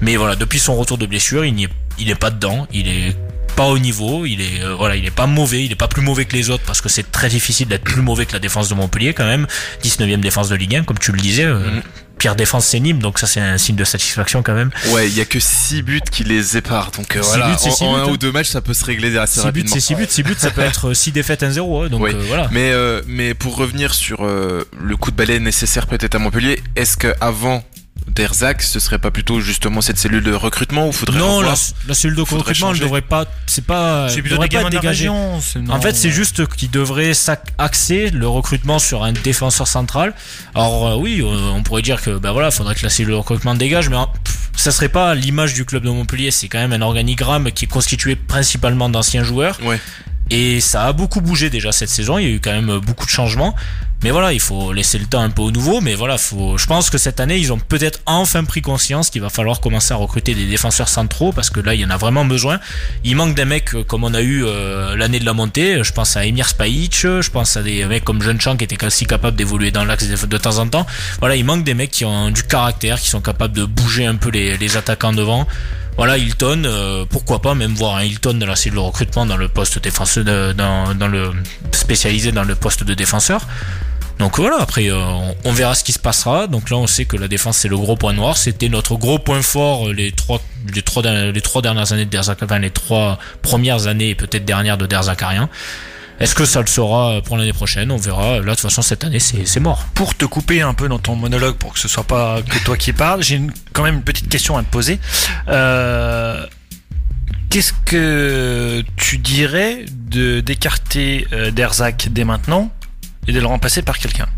Mais 0.00 0.16
voilà, 0.16 0.34
depuis 0.36 0.58
son 0.58 0.74
retour 0.76 0.98
de 0.98 1.06
blessure, 1.06 1.44
il 1.44 1.54
n'y 1.54 1.64
est, 1.64 1.70
il 1.98 2.10
est 2.10 2.16
pas 2.16 2.30
dedans. 2.30 2.66
Il 2.72 2.88
est 2.88 3.16
pas 3.54 3.66
au 3.66 3.78
niveau, 3.78 4.24
il 4.24 4.40
est 4.40 4.62
euh, 4.62 4.74
voilà, 4.74 4.96
il 4.96 5.04
est 5.04 5.10
pas 5.10 5.26
mauvais, 5.26 5.62
il 5.64 5.72
est 5.72 5.76
pas 5.76 5.88
plus 5.88 6.00
mauvais 6.00 6.24
que 6.24 6.34
les 6.34 6.48
autres 6.48 6.64
parce 6.66 6.80
que 6.80 6.88
c'est 6.88 7.12
très 7.12 7.28
difficile 7.28 7.68
d'être 7.68 7.84
plus 7.84 8.00
mauvais 8.00 8.24
que 8.24 8.32
la 8.32 8.38
défense 8.38 8.68
de 8.68 8.74
Montpellier 8.74 9.12
quand 9.12 9.26
même. 9.26 9.46
19e 9.84 10.20
défense 10.20 10.48
de 10.48 10.56
Ligue 10.56 10.76
1 10.76 10.84
comme 10.84 10.98
tu 10.98 11.12
le 11.12 11.20
disais. 11.20 11.46
Mhm. 11.46 11.82
Pire 12.22 12.36
défense 12.36 12.66
c'est 12.66 12.78
Nîmes, 12.78 13.00
donc 13.00 13.18
ça 13.18 13.26
c'est 13.26 13.40
un 13.40 13.58
signe 13.58 13.74
de 13.74 13.82
satisfaction 13.82 14.44
quand 14.44 14.54
même. 14.54 14.70
Ouais, 14.92 15.08
il 15.08 15.18
y 15.18 15.20
a 15.20 15.24
que 15.24 15.40
6 15.40 15.82
buts 15.82 16.00
qui 16.08 16.22
les 16.22 16.56
éparent. 16.56 16.92
Donc 16.92 17.16
euh, 17.16 17.20
Six 17.20 17.28
voilà, 17.30 17.46
buts, 17.48 17.54
en, 17.54 17.58
six 17.58 17.82
en 17.82 17.94
buts, 17.94 17.98
un 18.00 18.04
hein. 18.04 18.10
ou 18.10 18.16
deux 18.16 18.30
matchs, 18.30 18.50
ça 18.50 18.60
peut 18.60 18.74
se 18.74 18.84
régler 18.84 19.18
assez 19.18 19.40
6 19.40 19.40
buts, 19.40 19.46
rapidement. 19.46 19.74
c'est 19.74 19.80
6 19.80 19.94
buts, 19.96 20.06
6 20.08 20.22
buts, 20.22 20.34
ça 20.38 20.52
peut 20.52 20.60
être 20.72 20.94
6 20.94 21.10
défaites 21.10 21.42
1-0, 21.42 21.86
hein, 21.86 21.88
donc 21.88 22.00
Oui. 22.00 22.12
euh, 22.14 22.22
voilà. 22.28 22.48
Mais, 22.52 22.70
euh, 22.70 23.02
mais 23.08 23.34
pour 23.34 23.56
revenir 23.56 23.92
sur 23.92 24.24
euh, 24.24 24.62
le 24.80 24.96
coup 24.96 25.10
de 25.10 25.16
balai 25.16 25.40
nécessaire 25.40 25.88
peut-être 25.88 26.14
à 26.14 26.20
Montpellier, 26.20 26.62
est-ce 26.76 26.96
que 26.96 27.12
avant 27.20 27.64
Derzac, 28.08 28.62
ce 28.62 28.78
serait 28.80 28.98
pas 28.98 29.10
plutôt 29.10 29.40
justement 29.40 29.80
cette 29.80 29.96
cellule 29.98 30.22
de 30.22 30.32
recrutement 30.32 30.88
ou 30.88 30.92
faudrait 30.92 31.18
Non, 31.18 31.40
la, 31.40 31.54
la 31.86 31.94
cellule 31.94 32.16
de 32.16 32.24
Faudrait 32.24 32.40
recrutement, 32.50 32.68
elle 32.70 32.74
changer. 32.74 32.84
devrait 32.84 33.00
pas, 33.02 33.24
c'est 33.46 33.64
pas, 33.64 34.08
c'est 34.08 34.20
plutôt 34.20 34.34
devrait 34.36 34.48
des 34.48 34.56
pas 34.56 34.62
gamins 34.64 34.68
être 34.68 34.70
de 34.72 34.76
la 34.76 34.80
dégagée. 34.92 35.08
région. 35.08 35.40
c'est- 35.40 35.58
non, 35.60 35.74
En 35.74 35.80
fait, 35.80 35.94
c'est 35.94 36.10
juste 36.10 36.46
qu'ils 36.54 36.70
devraient 36.70 37.14
s'ac- 37.14 37.52
axer 37.58 38.10
le 38.10 38.28
recrutement 38.28 38.78
sur 38.78 39.02
un 39.04 39.12
défenseur 39.12 39.66
central. 39.66 40.14
Alors 40.54 40.86
euh, 40.88 40.96
oui, 40.96 41.20
euh, 41.22 41.26
on 41.54 41.62
pourrait 41.62 41.82
dire 41.82 42.02
que 42.02 42.18
ben 42.18 42.32
voilà, 42.32 42.50
faudrait 42.50 42.74
que 42.74 42.82
la 42.82 42.90
cellule 42.90 43.12
de 43.12 43.16
recrutement 43.16 43.54
dégage, 43.54 43.88
mais 43.88 43.96
hein, 43.96 44.08
pff, 44.24 44.50
ça 44.56 44.72
serait 44.72 44.88
pas 44.90 45.14
l'image 45.14 45.54
du 45.54 45.64
club 45.64 45.82
de 45.84 45.90
Montpellier. 45.90 46.30
C'est 46.30 46.48
quand 46.48 46.58
même 46.58 46.72
un 46.72 46.82
organigramme 46.82 47.50
qui 47.52 47.64
est 47.64 47.68
constitué 47.68 48.16
principalement 48.16 48.88
d'anciens 48.88 49.24
joueurs. 49.24 49.58
Ouais. 49.62 49.80
Et 50.30 50.60
ça 50.60 50.86
a 50.86 50.92
beaucoup 50.92 51.20
bougé 51.20 51.50
déjà 51.50 51.72
cette 51.72 51.90
saison. 51.90 52.18
Il 52.18 52.24
y 52.24 52.26
a 52.26 52.30
eu 52.30 52.40
quand 52.40 52.52
même 52.52 52.78
beaucoup 52.78 53.04
de 53.04 53.10
changements. 53.10 53.54
Mais 54.02 54.10
voilà, 54.10 54.32
il 54.32 54.40
faut 54.40 54.72
laisser 54.72 54.98
le 54.98 55.06
temps 55.06 55.20
un 55.20 55.30
peu 55.30 55.42
au 55.42 55.52
nouveau. 55.52 55.80
Mais 55.80 55.94
voilà, 55.94 56.18
faut, 56.18 56.58
je 56.58 56.66
pense 56.66 56.90
que 56.90 56.98
cette 56.98 57.20
année, 57.20 57.38
ils 57.38 57.52
ont 57.52 57.58
peut-être 57.58 58.00
enfin 58.06 58.42
pris 58.42 58.60
conscience 58.60 59.10
qu'il 59.10 59.22
va 59.22 59.30
falloir 59.30 59.60
commencer 59.60 59.92
à 59.92 59.96
recruter 59.96 60.34
des 60.34 60.46
défenseurs 60.46 60.88
centraux 60.88 61.32
parce 61.32 61.50
que 61.50 61.60
là, 61.60 61.74
il 61.74 61.80
y 61.80 61.84
en 61.84 61.90
a 61.90 61.96
vraiment 61.96 62.24
besoin. 62.24 62.58
Il 63.04 63.14
manque 63.14 63.34
des 63.36 63.44
mecs 63.44 63.74
euh, 63.74 63.84
comme 63.84 64.02
on 64.02 64.12
a 64.12 64.20
eu 64.20 64.44
euh, 64.44 64.96
l'année 64.96 65.20
de 65.20 65.24
la 65.24 65.34
montée. 65.34 65.84
Je 65.84 65.92
pense 65.92 66.16
à 66.16 66.26
Emir 66.26 66.48
Spajic, 66.48 67.02
je 67.02 67.30
pense 67.30 67.56
à 67.56 67.62
des 67.62 67.84
mecs 67.84 68.04
comme 68.04 68.22
Jeune 68.22 68.40
Chang 68.40 68.56
qui 68.56 68.64
étaient 68.64 68.84
aussi 68.84 69.06
capables 69.06 69.36
d'évoluer 69.36 69.70
dans 69.70 69.84
l'axe 69.84 70.08
de, 70.08 70.26
de 70.26 70.38
temps 70.38 70.58
en 70.58 70.66
temps. 70.66 70.86
Voilà, 71.20 71.36
il 71.36 71.44
manque 71.44 71.62
des 71.62 71.74
mecs 71.74 71.92
qui 71.92 72.04
ont 72.04 72.30
du 72.30 72.42
caractère, 72.42 73.00
qui 73.00 73.08
sont 73.08 73.20
capables 73.20 73.54
de 73.54 73.64
bouger 73.64 74.06
un 74.06 74.16
peu 74.16 74.30
les, 74.30 74.56
les 74.56 74.76
attaquants 74.76 75.12
devant. 75.12 75.46
Voilà, 75.96 76.16
Hilton, 76.18 76.62
euh, 76.64 77.04
pourquoi 77.08 77.40
pas 77.42 77.54
même 77.54 77.74
voir 77.74 77.96
un 77.96 78.02
Hilton 78.04 78.34
de 78.34 78.44
la 78.46 78.56
cellule 78.56 78.76
de 78.76 78.80
recrutement 78.80 79.26
dans 79.26 79.36
le 79.36 79.48
poste 79.48 79.78
défenseur, 79.78 80.24
de- 80.24 80.52
dans, 80.52 80.94
dans 80.94 81.08
le 81.08 81.30
spécialisé 81.72 82.32
dans 82.32 82.44
le 82.44 82.54
poste 82.54 82.82
de 82.82 82.94
défenseur. 82.94 83.46
Donc 84.18 84.38
voilà, 84.38 84.56
après 84.60 84.90
euh, 84.90 85.00
on, 85.44 85.52
verra 85.52 85.74
ce 85.74 85.84
qui 85.84 85.92
se 85.92 85.98
passera. 85.98 86.46
Donc 86.46 86.70
là, 86.70 86.76
on 86.76 86.86
sait 86.86 87.04
que 87.04 87.16
la 87.16 87.28
défense 87.28 87.58
c'est 87.58 87.68
le 87.68 87.76
gros 87.76 87.96
point 87.96 88.12
noir. 88.12 88.36
C'était 88.36 88.68
notre 88.68 88.96
gros 88.96 89.18
point 89.18 89.42
fort 89.42 89.88
euh, 89.88 89.92
les 89.92 90.12
trois, 90.12 90.40
les 90.74 90.82
trois, 90.82 91.02
dernières- 91.02 91.92
années 91.92 92.04
de 92.04 92.10
Derzak, 92.10 92.38
enfin 92.42 92.58
les 92.58 92.70
trois 92.70 93.18
premières 93.42 93.86
années 93.86 94.10
et 94.10 94.14
peut-être 94.14 94.44
dernières 94.44 94.78
de 94.78 94.86
Derzakarian. 94.86 95.48
Est-ce 96.22 96.36
que 96.36 96.44
ça 96.44 96.60
le 96.60 96.68
sera 96.68 97.20
pour 97.22 97.36
l'année 97.36 97.52
prochaine? 97.52 97.90
On 97.90 97.96
verra. 97.96 98.34
Là, 98.34 98.40
de 98.40 98.50
toute 98.50 98.60
façon, 98.60 98.80
cette 98.80 99.02
année, 99.02 99.18
c'est 99.18 99.44
c'est 99.44 99.58
mort. 99.58 99.84
pour 99.92 100.14
te 100.14 100.24
couper 100.24 100.62
un 100.62 100.72
peu 100.72 100.88
dans 100.88 101.00
ton 101.00 101.16
monologue 101.16 101.56
pour 101.56 101.72
que 101.74 101.80
ce 101.80 101.88
soit 101.88 102.04
pas 102.04 102.40
que 102.42 102.64
toi 102.64 102.76
qui 102.76 102.92
parles, 102.92 103.24
j'ai 103.24 103.40
quand 103.72 103.82
même 103.82 103.96
une 103.96 104.04
petite 104.04 104.28
question 104.28 104.56
à 104.56 104.62
te 104.62 104.70
poser. 104.70 105.00
Euh, 105.48 106.46
Qu'est-ce 107.50 107.72
que 107.84 108.84
tu 108.96 109.18
dirais 109.18 109.84
de 109.90 110.40
d'écarter 110.40 111.26
euh, 111.32 111.50
Derzak 111.50 112.08
dès 112.10 112.24
maintenant 112.24 112.70
et 113.26 113.32
de 113.32 113.40
le 113.40 113.46
remplacer 113.46 113.82
par 113.82 113.98
quelqu'un? 113.98 114.28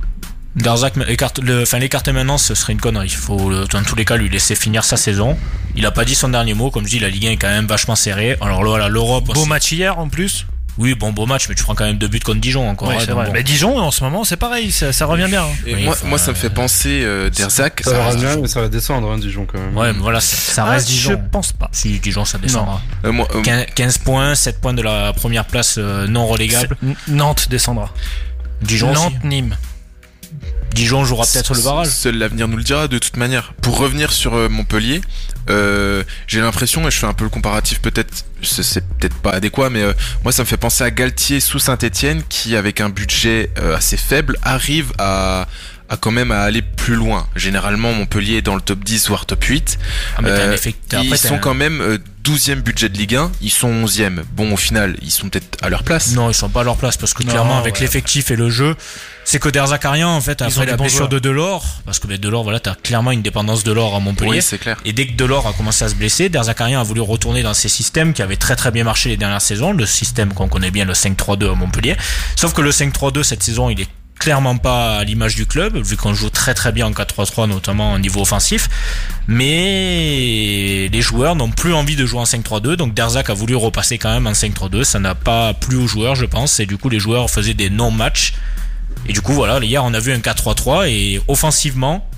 Derzak 0.57 0.95
écarte, 1.07 1.39
le, 1.41 1.63
enfin 1.63 1.79
l'écarter 1.79 2.13
maintenant, 2.13 2.39
ce 2.39 2.55
serait 2.55 2.73
une 2.73 2.81
connerie. 2.81 3.09
Il 3.09 3.15
faut 3.15 3.53
euh, 3.53 3.67
dans 3.71 3.83
tous 3.83 3.95
les 3.95 4.07
cas 4.07 4.17
lui 4.17 4.31
laisser 4.31 4.55
finir 4.55 4.85
sa 4.85 4.97
saison. 4.97 5.37
Il 5.77 5.85
a 5.85 5.91
pas 5.91 6.07
dit 6.07 6.15
son 6.15 6.31
dernier 6.31 6.55
mot, 6.55 6.71
comme 6.71 6.87
je 6.87 6.91
dis, 6.91 6.99
la 6.99 7.11
Ligue 7.11 7.27
1 7.27 7.31
est 7.33 7.37
quand 7.37 7.49
même 7.49 7.67
vachement 7.67 7.95
serrée. 7.95 8.39
Alors 8.41 8.65
là, 8.65 8.71
voilà, 8.71 8.89
l'Europe. 8.89 9.27
Beau 9.35 9.45
match 9.45 9.71
hier 9.71 9.99
en 9.99 10.09
plus? 10.09 10.47
Oui, 10.77 10.95
bon 10.95 11.13
beau 11.13 11.25
match, 11.27 11.49
mais 11.49 11.55
tu 11.55 11.63
prends 11.63 11.75
quand 11.77 11.85
même 11.85 11.99
deux 11.99 12.09
buts 12.09 12.19
contre 12.21 12.41
Dijon 12.41 12.69
encore. 12.69 12.89
Ouais, 12.89 12.97
hein, 12.97 13.13
vrai. 13.15 13.27
bon. 13.27 13.33
Mais 13.33 13.43
Dijon 13.45 13.79
en 13.79 13.91
ce 13.93 14.03
moment 14.03 14.25
c'est 14.25 14.37
pareil, 14.37 14.73
ça, 14.73 14.93
ça 14.93 15.07
revient 15.07 15.27
bien. 15.29 15.43
hein. 15.45 15.49
Et 15.67 15.75
Oui, 15.77 15.85
moi, 15.85 15.93
enfin, 15.95 16.09
moi, 16.09 16.19
ça 16.19 16.33
me 16.33 16.37
fait 16.37 16.51
penser 16.51 17.03
euh, 17.05 17.31
Derzac. 17.31 17.83
Ça 17.85 17.93
va 17.93 18.07
reste- 18.07 18.19
bien, 18.19 18.37
mais 18.39 18.49
ça 18.49 18.61
va 18.61 18.69
descendre, 18.69 19.11
hein, 19.11 19.19
Dijon, 19.19 19.47
quand 19.47 19.59
même. 19.59 19.77
Ouais, 19.77 19.93
mais 19.93 19.99
voilà, 20.01 20.21
ça, 20.21 20.37
ça 20.37 20.65
Ah, 20.67 20.71
reste 20.71 20.89
Je 20.89 20.95
Dijon. 20.95 21.23
pense 21.31 21.53
pas. 21.53 21.69
Si 21.73 21.99
Dijon, 22.01 22.25
ça 22.25 22.39
descendra. 22.39 22.81
euh, 23.05 23.13
moi, 23.13 23.29
euh, 23.35 23.43
15, 23.43 23.67
15 23.75 23.99
points, 23.99 24.35
7 24.35 24.61
points 24.61 24.75
de 24.75 24.83
la 24.83 25.13
première 25.13 25.45
place 25.45 25.77
euh, 25.79 26.07
non 26.09 26.27
relégable. 26.27 26.77
Nantes 27.09 27.49
descendra. 27.49 27.91
Dijon, 28.63 28.91
aussi. 28.93 29.03
Nantes, 29.03 29.25
Nîmes. 29.25 29.57
Dijon 30.75 31.05
jouera 31.05 31.25
peut-être 31.25 31.55
le 31.55 31.63
barrage. 31.63 31.87
Seul 31.87 32.19
l'avenir 32.19 32.49
nous 32.49 32.57
le 32.57 32.65
dira 32.65 32.89
de 32.89 32.99
toute 32.99 33.17
manière. 33.17 33.55
Pour 33.63 33.79
revenir 33.79 34.13
sur 34.13 34.35
euh, 34.35 34.49
Montpellier, 34.49 35.01
euh, 35.51 36.03
j'ai 36.27 36.41
l'impression, 36.41 36.87
et 36.89 36.91
je 36.91 36.99
fais 36.99 37.07
un 37.07 37.13
peu 37.13 37.25
le 37.25 37.31
comparatif 37.31 37.81
peut-être, 37.81 38.25
c'est 38.43 38.63
c'est 38.63 38.81
peut-être 38.81 39.17
pas 39.17 39.31
adéquat, 39.31 39.71
mais 39.71 39.83
euh, 39.83 39.93
moi 40.23 40.33
ça 40.33 40.43
me 40.43 40.47
fait 40.47 40.57
penser 40.57 40.85
à 40.85 40.91
Galtier 40.91 41.41
sous 41.41 41.59
Saint-Etienne 41.59 42.23
qui, 42.29 42.57
avec 42.57 42.81
un 42.81 42.89
budget 42.89 43.51
euh, 43.59 43.77
assez 43.77 43.97
faible, 43.97 44.37
arrive 44.43 44.93
à, 44.99 45.47
à 45.89 45.97
quand 45.97 46.11
même 46.11 46.31
à 46.33 46.41
aller 46.43 46.63
plus 46.63 46.95
loin. 46.95 47.27
Généralement, 47.37 47.93
Montpellier 47.93 48.37
est 48.37 48.43
dans 48.43 48.55
le 48.55 48.61
top 48.61 48.83
10 48.85 49.09
voire 49.09 49.27
top 49.27 49.45
8. 49.45 49.79
Ah, 50.17 50.21
Euh, 50.25 50.57
ils 51.03 51.17
sont 51.19 51.35
un- 51.35 51.39
quand 51.39 51.55
même 51.55 51.81
euh, 51.81 51.99
12e 52.23 52.63
budget 52.63 52.89
de 52.89 52.97
Ligue 52.97 53.17
1, 53.17 53.31
ils 53.43 53.51
sont 53.51 53.69
11e. 53.69 54.25
Bon, 54.35 54.53
au 54.53 54.57
final, 54.57 54.97
ils 55.03 55.11
sont 55.11 55.29
peut-être 55.29 55.59
à 55.63 55.69
leur 55.69 55.83
place. 55.83 56.13
Non, 56.13 56.31
ils 56.31 56.35
sont 56.35 56.49
pas 56.49 56.63
à 56.63 56.65
leur 56.65 56.77
place 56.79 56.97
parce 56.97 57.13
que 57.13 57.23
Non, 57.23 57.31
clairement, 57.31 57.59
avec 57.59 57.75
ouais. 57.75 57.81
l'effectif 57.83 58.31
et 58.31 58.37
le 58.37 58.49
jeu, 58.49 58.77
c'est 59.27 59.39
que 59.39 59.51
Derzakarian, 59.51 60.09
en 60.09 60.21
fait, 60.23 60.41
après 60.41 60.65
la 60.65 60.77
bons 60.77 60.85
blessure 60.85 61.09
de 61.11 61.19
Delors, 61.19 61.83
parce 61.85 61.99
que 61.99 62.07
ben, 62.07 62.17
Delors, 62.17 62.43
voilà, 62.45 62.61
t'as 62.61 62.75
clairement 62.77 63.11
une 63.11 63.21
dépendance 63.21 63.63
de 63.63 63.73
l'or 63.73 63.95
à 63.95 64.01
Montpellier. 64.01 64.31
Oui, 64.31 64.43
c'est 64.43 64.57
clair. 64.59 64.79
Et 64.87 64.95
dès 64.95 65.07
que 65.07 65.13
Delors 65.13 65.47
a 65.47 65.53
commencé 65.53 65.85
à 65.85 65.89
se 65.91 65.95
blesser, 65.97 66.31
Derzakarian 66.31 66.81
a 66.81 66.83
voulu 66.83 67.03
retourner 67.03 67.43
dans 67.43 67.53
ses 67.55 67.69
systèmes 67.69 68.15
qui 68.15 68.23
avaient 68.23 68.37
très 68.37 68.57
très 68.57 68.71
bien 68.71 68.85
marché 68.85 69.11
les 69.11 69.19
dernières 69.19 69.43
saisons, 69.43 69.73
le 69.73 69.85
système 69.85 70.33
qu'on 70.33 70.49
connaît 70.49 70.71
bien, 70.71 70.87
le 70.87 70.95
5-3-2 70.95 71.51
à 71.51 71.55
Montpellier. 71.55 71.95
Sauf 72.37 72.55
que 72.55 72.63
le 72.63 72.71
5-3-2 72.71 73.23
cette 73.23 73.43
saison, 73.43 73.69
il 73.69 73.83
est 73.83 73.89
clairement 74.19 74.57
pas 74.57 74.97
à 74.99 75.05
l'image 75.05 75.35
du 75.35 75.45
club, 75.47 75.77
vu 75.77 75.97
qu'on 75.97 76.15
joue 76.15 76.31
très 76.31 76.55
très 76.55 76.73
bien 76.73 76.87
en 76.87 76.93
4-3-3, 76.93 77.49
notamment 77.49 77.93
au 77.93 77.99
niveau 77.99 78.23
offensif. 78.23 78.69
Mais 79.29 80.89
les 80.93 81.03
joueurs 81.03 81.37
n'ont 81.37 81.51
plus 81.51 81.75
envie 81.75 81.97
de 81.97 82.07
jouer 82.07 82.21
en 82.21 82.25
5-3-2, 82.25 82.77
donc 82.77 82.95
Derzak 82.95 83.31
a 83.31 83.35
voulu 83.35 83.55
repasser 83.55 83.99
quand 83.99 84.13
même 84.13 84.27
en 84.27 84.33
5-3-2. 84.33 84.85
Ça 84.85 84.99
n'a 84.99 85.15
pas 85.15 85.55
plu 85.55 85.77
aux 85.77 85.87
joueurs, 85.87 86.15
je 86.15 86.27
pense, 86.27 86.61
et 86.61 86.67
du 86.67 86.79
coup 86.79 86.89
les 86.89 86.99
joueurs 86.99 87.29
faisaient 87.29 87.55
des 87.55 87.71
non-matchs. 87.71 88.35
Et 89.07 89.13
du 89.13 89.21
coup, 89.21 89.33
voilà, 89.33 89.59
hier 89.63 89.85
on 89.85 89.93
a 89.93 90.01
vu 90.01 90.13
un 90.13 90.19
4-3-3 90.19 90.89
et 90.89 91.21
offensivement, 91.29 92.09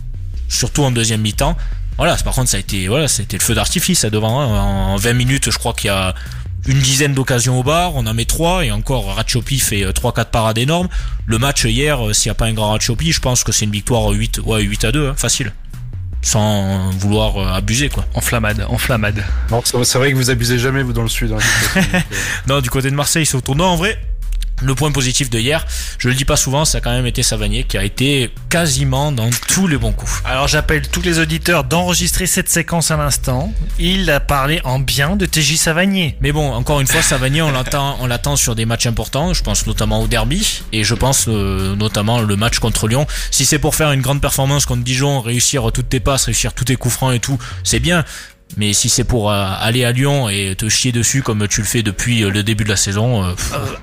surtout 0.49 0.85
en 0.85 0.91
deuxième 0.93 1.23
mi-temps, 1.23 1.57
voilà, 1.99 2.15
par 2.17 2.35
contre, 2.35 2.51
ça 2.51 2.59
a 2.59 2.61
été, 2.61 2.89
voilà, 2.89 3.09
c'était 3.09 3.39
le 3.39 3.43
feu 3.43 3.55
d'artifice 3.55 4.05
devant. 4.05 4.41
hein. 4.41 4.61
En 4.93 4.97
20 4.97 5.15
minutes, 5.15 5.51
je 5.51 5.57
crois 5.59 5.73
qu'il 5.73 5.89
y 5.89 5.91
a 5.91 6.15
une 6.67 6.79
dizaine 6.79 7.15
d'occasions 7.15 7.59
au 7.59 7.63
bar, 7.63 7.95
on 7.95 8.07
en 8.07 8.15
met 8.15 8.25
trois 8.25 8.65
et 8.65 8.71
encore 8.71 9.15
Ratchopi 9.15 9.59
fait 9.59 9.85
3-4 9.85 10.27
parades 10.27 10.59
énormes. 10.59 10.89
Le 11.27 11.39
match 11.39 11.65
hier, 11.65 11.99
s'il 12.13 12.29
n'y 12.29 12.33
a 12.33 12.35
pas 12.35 12.47
un 12.47 12.53
grand 12.53 12.71
Ratchopi, 12.71 13.13
je 13.13 13.21
pense 13.21 13.45
que 13.45 13.53
c'est 13.53 13.65
une 13.65 13.71
victoire 13.71 14.09
8, 14.09 14.41
ouais, 14.45 14.63
8 14.63 14.85
à 14.85 14.93
2, 14.93 15.09
hein, 15.09 15.15
facile. 15.17 15.53
Sans 16.23 16.91
vouloir 16.91 17.55
abuser 17.55 17.89
quoi. 17.89 18.05
Enflammade, 18.15 18.67
enflammade. 18.69 19.23
C'est 19.63 19.99
vrai 19.99 20.11
que 20.11 20.17
vous 20.17 20.31
abusez 20.31 20.59
jamais 20.59 20.83
vous 20.83 20.93
dans 20.93 21.03
le 21.03 21.09
sud. 21.09 21.33
Hein, 21.33 21.81
non, 22.49 22.61
du 22.61 22.69
côté 22.69 22.91
de 22.91 22.97
Marseille, 22.97 23.27
c'est 23.27 23.37
au 23.37 23.41
tournoi. 23.41 23.69
En 23.69 23.77
vrai, 23.77 23.97
le 24.63 24.75
point 24.75 24.91
positif 24.91 25.31
de 25.31 25.39
hier, 25.39 25.67
je 25.99 26.09
le 26.09 26.15
dis 26.15 26.25
pas 26.25 26.37
souvent, 26.37 26.65
ça 26.65 26.79
a 26.79 26.81
quand 26.81 26.93
même 26.93 27.07
été 27.07 27.23
Savanier 27.23 27.65
qui 27.65 27.77
a 27.77 27.85
été 27.85 28.31
quasiment 28.49 29.13
dans 29.13 29.29
tous 29.49 29.67
les 29.67 29.77
bons 29.77 29.93
coups. 29.93 30.23
Alors 30.25 30.49
j'appelle 30.49 30.89
tous 30.89 31.03
les 31.03 31.19
auditeurs 31.19 31.65
d'enregistrer 31.65 32.27
cette 32.27 32.49
séquence 32.49 32.91
à 32.91 32.97
l'instant. 32.97 33.53
Il 33.79 34.11
a 34.11 34.21
parlé 34.21 34.61
en 34.65 34.79
bien 34.79 35.17
de 35.17 35.27
TJ 35.27 35.57
Savanier. 35.57 36.17
Mais 36.21 36.33
bon, 36.33 36.53
encore 36.53 36.81
une 36.81 36.87
fois, 36.87 37.03
Savanier, 37.03 37.43
on 37.43 37.53
l'attend, 37.53 37.97
on 38.01 38.07
l'attend 38.07 38.37
sur 38.37 38.55
des 38.55 38.67
matchs 38.67 38.87
importants. 38.87 39.35
Je 39.35 39.43
pense 39.43 39.67
notamment 39.67 40.01
au 40.01 40.07
derby 40.07 40.63
et 40.73 40.85
je 40.85 40.95
pense 40.95 41.27
euh, 41.29 41.77
notamment 41.77 42.21
le 42.21 42.37
match 42.37 42.59
contre 42.59 42.89
Lyon. 42.89 43.07
Si 43.31 43.45
c'est 43.45 43.59
pour 43.59 43.75
faire 43.75 43.93
une 43.93 44.01
grande 44.01 44.21
performance 44.21 44.67
contre 44.67 44.85
Dijon, 44.85 45.21
réussir 45.21 45.71
toutes 45.73 45.89
tes 45.89 46.01
passes, 46.01 46.25
réussir 46.25 46.55
tous 46.55 46.65
tes 46.65 46.77
coups 46.77 46.95
francs 46.95 47.15
et 47.15 47.21
tout, 47.21 47.39
c'est 47.63 47.81
bien. 47.81 48.05
Mais 48.57 48.73
si 48.73 48.89
c'est 48.89 49.05
pour 49.05 49.31
euh, 49.31 49.47
aller 49.59 49.85
à 49.85 49.93
Lyon 49.93 50.29
et 50.29 50.55
te 50.57 50.69
chier 50.69 50.93
dessus 50.93 51.21
comme 51.23 51.47
tu 51.49 51.61
le 51.61 51.67
fais 51.67 51.83
depuis 51.83 52.23
euh, 52.23 52.31
le 52.31 52.43
début 52.43 52.65
de 52.65 52.69
la 52.69 52.77
saison, 52.77 53.25
euh, 53.25 53.33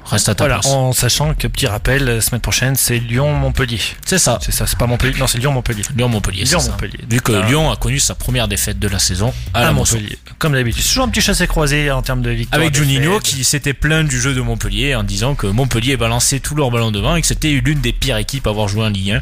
reste 0.05 0.29
à 0.29 0.35
ta 0.35 0.45
voilà, 0.45 0.59
place. 0.59 0.71
En 0.71 0.93
sachant 0.93 1.33
que 1.35 1.47
petit 1.47 1.67
rappel, 1.67 2.05
la 2.05 2.21
semaine 2.21 2.41
prochaine 2.41 2.75
c'est 2.75 2.97
Lyon-Montpellier. 2.97 3.79
C'est 4.05 4.17
ça. 4.17 4.39
C'est 4.41 4.53
ça, 4.53 4.65
c'est 4.65 4.77
pas 4.77 4.87
Montpellier. 4.87 5.19
Non, 5.19 5.27
c'est 5.27 5.37
Lyon-Montpellier. 5.37 5.83
Lyon-Montpellier. 5.95 6.45
Lyon-Montpellier. 6.45 6.99
Vu 7.07 7.21
que 7.21 7.33
Lyon 7.33 7.71
a 7.71 7.75
connu 7.75 7.99
sa 7.99 8.15
première 8.15 8.47
défaite 8.47 8.79
de 8.79 8.87
la 8.87 8.99
saison 8.99 9.33
à, 9.53 9.67
à 9.67 9.71
Montpellier. 9.73 10.17
Comme 10.39 10.53
d'habitude. 10.53 10.81
C'est 10.81 10.89
toujours 10.89 11.03
un 11.03 11.09
petit 11.09 11.21
chassé 11.21 11.45
croisé 11.45 11.91
en 11.91 12.01
termes 12.01 12.21
de 12.21 12.31
victoire. 12.31 12.59
Avec 12.59 12.73
Juninho 12.73 13.19
qui 13.19 13.43
s'était 13.43 13.73
plaint 13.73 14.07
du 14.07 14.19
jeu 14.19 14.33
de 14.33 14.41
Montpellier 14.41 14.95
en 14.95 15.03
disant 15.03 15.35
que 15.35 15.45
Montpellier 15.45 15.97
balançait 15.97 16.39
tous 16.39 16.55
leurs 16.55 16.71
ballons 16.71 16.91
devant 16.91 17.15
et 17.15 17.21
que 17.21 17.27
c'était 17.27 17.51
l'une 17.51 17.81
des 17.81 17.93
pires 17.93 18.17
équipes 18.17 18.47
à 18.47 18.51
avoir 18.51 18.69
joué 18.69 18.85
en 18.85 18.89
Ligue 18.89 19.11
1. 19.11 19.21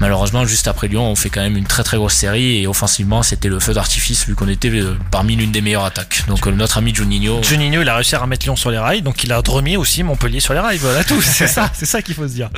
Malheureusement, 0.00 0.46
juste 0.46 0.68
après 0.68 0.88
Lyon, 0.88 1.10
on 1.10 1.16
fait 1.16 1.28
quand 1.28 1.40
même 1.40 1.56
une 1.56 1.66
très 1.66 1.82
très 1.82 1.96
grosse 1.96 2.14
série 2.14 2.62
et 2.62 2.66
offensivement, 2.66 3.22
c'était 3.22 3.48
le 3.48 3.58
feu 3.58 3.74
d'artifice 3.74 4.26
vu 4.26 4.34
qu'on 4.34 4.48
était 4.48 4.70
euh, 4.70 4.96
parmi 5.10 5.34
l'une 5.34 5.50
des 5.50 5.60
meilleures 5.60 5.84
attaques. 5.84 6.24
Donc 6.28 6.46
euh, 6.46 6.52
notre 6.52 6.78
ami 6.78 6.94
Juninho. 6.94 7.42
Juninho, 7.42 7.82
il 7.82 7.88
a 7.88 7.96
réussi 7.96 8.14
à 8.14 8.20
remettre 8.20 8.46
Lyon 8.46 8.56
sur 8.56 8.70
les 8.70 8.78
rails, 8.78 9.02
donc 9.02 9.24
il 9.24 9.32
a 9.32 9.42
remis 9.46 9.76
aussi 9.76 10.04
Montpellier 10.04 10.40
sur 10.40 10.54
les 10.54 10.60
rails. 10.60 10.78
Voilà 10.78 11.02
tout, 11.02 11.20
c'est 11.22 11.48
ça, 11.48 11.70
c'est 11.74 11.86
ça 11.86 12.02
qu'il 12.02 12.14
faut 12.14 12.28
se 12.28 12.34
dire. 12.34 12.50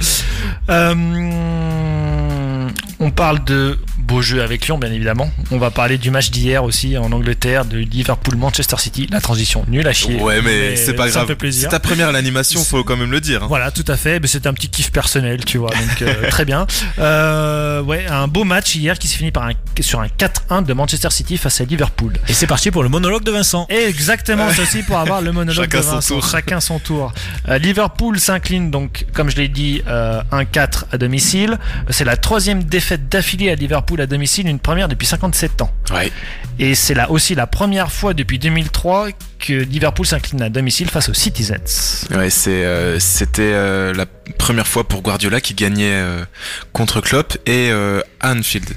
Euh, 0.68 2.68
on 3.01 3.11
parle 3.11 3.42
de 3.44 3.78
beau 3.98 4.20
jeu 4.22 4.42
avec 4.42 4.66
Lyon, 4.66 4.78
bien 4.78 4.92
évidemment. 4.92 5.30
On 5.51 5.59
va 5.59 5.70
parler 5.70 5.96
du 5.98 6.11
match 6.11 6.30
d'hier 6.30 6.62
aussi 6.64 6.98
en 6.98 7.11
Angleterre, 7.12 7.64
de 7.64 7.78
Liverpool-Manchester 7.78 8.76
City. 8.78 9.07
La 9.11 9.20
transition, 9.20 9.64
nulle 9.68 9.86
à 9.88 9.92
chier. 9.92 10.20
Ouais, 10.20 10.42
mais, 10.42 10.76
c'est 10.76 10.92
pas 10.94 11.07
ça 11.07 11.11
grave. 11.20 11.26
fait 11.28 11.34
plaisir. 11.36 11.62
C'est 11.62 11.68
ta 11.76 11.80
première 11.80 12.09
à 12.09 12.12
l'animation, 12.12 12.62
faut 12.62 12.84
quand 12.84 12.96
même 12.96 13.11
le 13.11 13.20
dire. 13.20 13.42
hein. 13.42 13.46
Voilà, 13.48 13.70
tout 13.70 13.84
à 13.88 13.96
fait. 13.96 14.20
Mais 14.20 14.26
c'est 14.26 14.46
un 14.46 14.53
petit 14.53 14.68
kiff 14.68 14.92
personnel, 14.92 15.44
tu 15.44 15.59
vois. 15.59 15.70
Donc 15.70 16.03
euh, 16.03 16.28
très 16.30 16.44
bien. 16.44 16.66
Euh, 16.98 17.82
ouais, 17.82 18.07
un 18.07 18.28
beau 18.28 18.44
match 18.44 18.74
hier 18.74 18.98
qui 18.98 19.09
s'est 19.09 19.16
fini 19.16 19.30
par 19.30 19.44
un, 19.46 19.53
sur 19.80 20.01
un 20.01 20.07
4-1 20.07 20.64
de 20.64 20.72
Manchester 20.74 21.11
City 21.11 21.38
face 21.38 21.61
à 21.61 21.64
Liverpool. 21.64 22.12
Et 22.28 22.32
c'est 22.34 22.46
parti 22.46 22.70
pour 22.70 22.82
le 22.82 22.88
monologue 22.90 23.24
de 23.24 23.30
Vincent. 23.30 23.66
Et 23.70 23.84
exactement, 23.86 24.48
c'est 24.55 24.62
aussi 24.62 24.82
pour 24.82 24.98
avoir 24.98 25.22
le 25.22 25.32
monologue 25.32 25.64
Chacun 25.64 25.78
de 25.78 25.82
son 25.84 25.90
Vincent. 25.94 26.14
tour. 26.20 26.28
Chacun 26.28 26.61
son 26.61 26.78
tour. 26.78 27.12
Euh, 27.48 27.57
Liverpool 27.59 28.20
s'incline 28.20 28.70
donc, 28.70 29.07
comme 29.14 29.30
je 29.30 29.36
l'ai 29.36 29.48
dit, 29.48 29.82
euh, 29.88 30.20
1-4 30.32 30.84
à 30.92 30.98
domicile. 30.98 31.59
C'est 31.88 32.05
la 32.05 32.16
troisième 32.18 32.62
défaite 32.64 32.89
d'affilée 32.97 33.51
à 33.51 33.55
Liverpool 33.55 34.01
à 34.01 34.07
domicile, 34.07 34.49
une 34.49 34.59
première 34.59 34.88
depuis 34.88 35.07
57 35.07 35.62
ans. 35.62 35.70
Ouais. 35.93 36.11
Et 36.59 36.74
c'est 36.74 36.95
là 36.95 37.11
aussi 37.11 37.34
la 37.34 37.47
première 37.47 37.91
fois 37.91 38.14
depuis 38.14 38.38
2003 38.38 39.09
que 39.38 39.53
Liverpool 39.53 40.07
s'incline 40.07 40.43
à 40.43 40.51
domicile 40.51 40.88
face 40.88 41.09
aux 41.09 41.14
Citizens. 41.14 42.07
Ouais, 42.11 42.30
c'est 42.30 42.64
euh, 42.64 42.99
c'était 43.01 43.43
euh, 43.43 43.95
la 43.95 44.07
première 44.38 44.66
fois 44.66 44.86
pour 44.86 45.03
Guardiola 45.03 45.41
qui 45.41 45.55
gagnait 45.55 45.95
euh, 45.95 46.24
contre 46.72 47.01
Klopp 47.01 47.36
et 47.47 47.72
Anfield. 48.22 48.68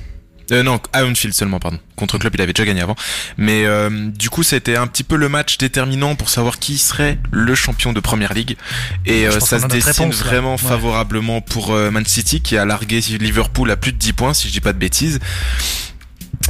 Euh, 0.51 0.61
non, 0.63 0.79
à 0.91 1.05
Anfield 1.05 1.33
seulement, 1.33 1.59
pardon. 1.59 1.79
Contre 1.95 2.17
Klopp, 2.17 2.33
il 2.35 2.41
avait 2.41 2.53
déjà 2.53 2.65
gagné 2.65 2.81
avant. 2.81 2.95
Mais 3.37 3.65
euh, 3.65 3.89
du 4.11 4.29
coup, 4.29 4.43
c'était 4.43 4.75
un 4.75 4.87
petit 4.87 5.03
peu 5.03 5.15
le 5.15 5.29
match 5.29 5.57
déterminant 5.57 6.15
pour 6.15 6.29
savoir 6.29 6.59
qui 6.59 6.77
serait 6.77 7.17
le 7.31 7.55
champion 7.55 7.93
de 7.93 7.99
Première 7.99 8.33
Ligue. 8.33 8.57
Et 9.05 9.27
euh, 9.27 9.39
ça 9.39 9.59
se 9.59 9.67
dessine 9.67 10.05
réponse, 10.05 10.15
vraiment 10.23 10.51
Ouais. 10.53 10.57
favorablement 10.57 11.41
pour 11.41 11.71
euh, 11.73 11.91
Man 11.91 12.05
City 12.05 12.41
qui 12.41 12.57
a 12.57 12.65
largué 12.65 12.99
Liverpool 12.99 13.71
à 13.71 13.77
plus 13.77 13.93
de 13.93 13.97
10 13.97 14.13
points, 14.13 14.33
si 14.33 14.47
je 14.47 14.53
dis 14.53 14.59
pas 14.61 14.73
de 14.73 14.77
bêtises. 14.79 15.19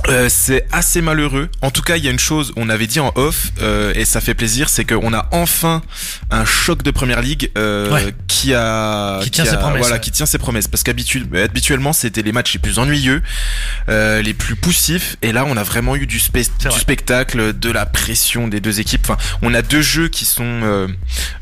Euh, 0.10 0.28
c'est 0.30 0.66
assez 0.74 1.02
malheureux. 1.02 1.48
En 1.62 1.72
tout 1.72 1.82
cas, 1.82 1.96
il 1.96 2.04
y 2.04 2.10
a 2.10 2.12
une 2.12 2.20
chose, 2.20 2.52
on 2.58 2.68
avait 2.70 2.88
dit 2.88 3.00
en 3.00 3.14
off, 3.16 3.52
euh, 3.62 3.94
et 3.96 4.04
ça 4.04 4.20
fait 4.20 4.34
plaisir, 4.34 4.68
c'est 4.68 4.84
qu'on 4.84 5.14
a 5.14 5.30
enfin 5.32 5.82
un 6.30 6.44
choc 6.44 6.84
de 6.84 6.92
première 6.92 7.22
ligue 7.22 7.50
euh, 7.58 7.90
Ouais. 7.90 8.14
qui 8.28 8.54
a 8.54 9.22
Qui 9.24 9.32
tient 9.32 9.46
a- 9.46 9.50
ses 9.50 9.56
promesses, 9.58 9.80
Voilà, 9.80 9.96
ouais. 9.96 10.02
qui 10.02 10.12
tient 10.12 10.26
ses 10.26 10.38
promesses. 10.40 10.68
Parce 10.68 10.84
qu'habituellement, 10.84 11.94
c'était 11.94 12.22
les 12.22 12.34
matchs 12.34 12.54
les 12.54 12.60
plus 12.60 12.80
ennuyeux, 12.80 13.24
euh, 13.88 14.22
les 14.22 14.34
plus 14.34 14.58
poussifs, 14.58 15.16
et 15.22 15.32
là, 15.32 15.46
on 15.48 15.56
a 15.56 15.64
vraiment 15.64 15.96
eu 15.96 16.06
du, 16.06 16.18
spe- 16.20 16.44
C'est 16.44 16.64
du 16.64 16.68
vrai. 16.68 16.80
spectacle, 16.80 17.54
de 17.58 17.72
la 17.72 17.86
pression 17.86 18.50
des 18.50 18.60
deux 18.60 18.82
équipes. 18.82 19.02
Enfin, 19.10 19.18
on 19.42 19.54
a 19.54 19.62
deux 19.62 19.82
jeux 19.82 20.10
qui 20.10 20.26
sont 20.26 20.44
euh, 20.64 20.88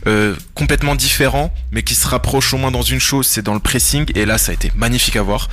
euh, 0.05 0.36
complètement 0.53 0.93
différents, 0.93 1.51
mais 1.72 1.82
qui 1.82 1.95
se 1.95 2.07
rapprochent 2.07 2.53
au 2.53 2.57
moins 2.57 2.72
dans 2.72 2.84
une 2.84 2.99
chose, 2.99 3.26
c'est 3.26 3.41
dans 3.41 3.55
le 3.55 3.59
pressing. 3.59 4.05
Et 4.14 4.26
là, 4.26 4.38
ça 4.38 4.51
a 4.51 4.53
été 4.53 4.72
magnifique 4.76 5.16
à 5.16 5.24
voir. 5.24 5.49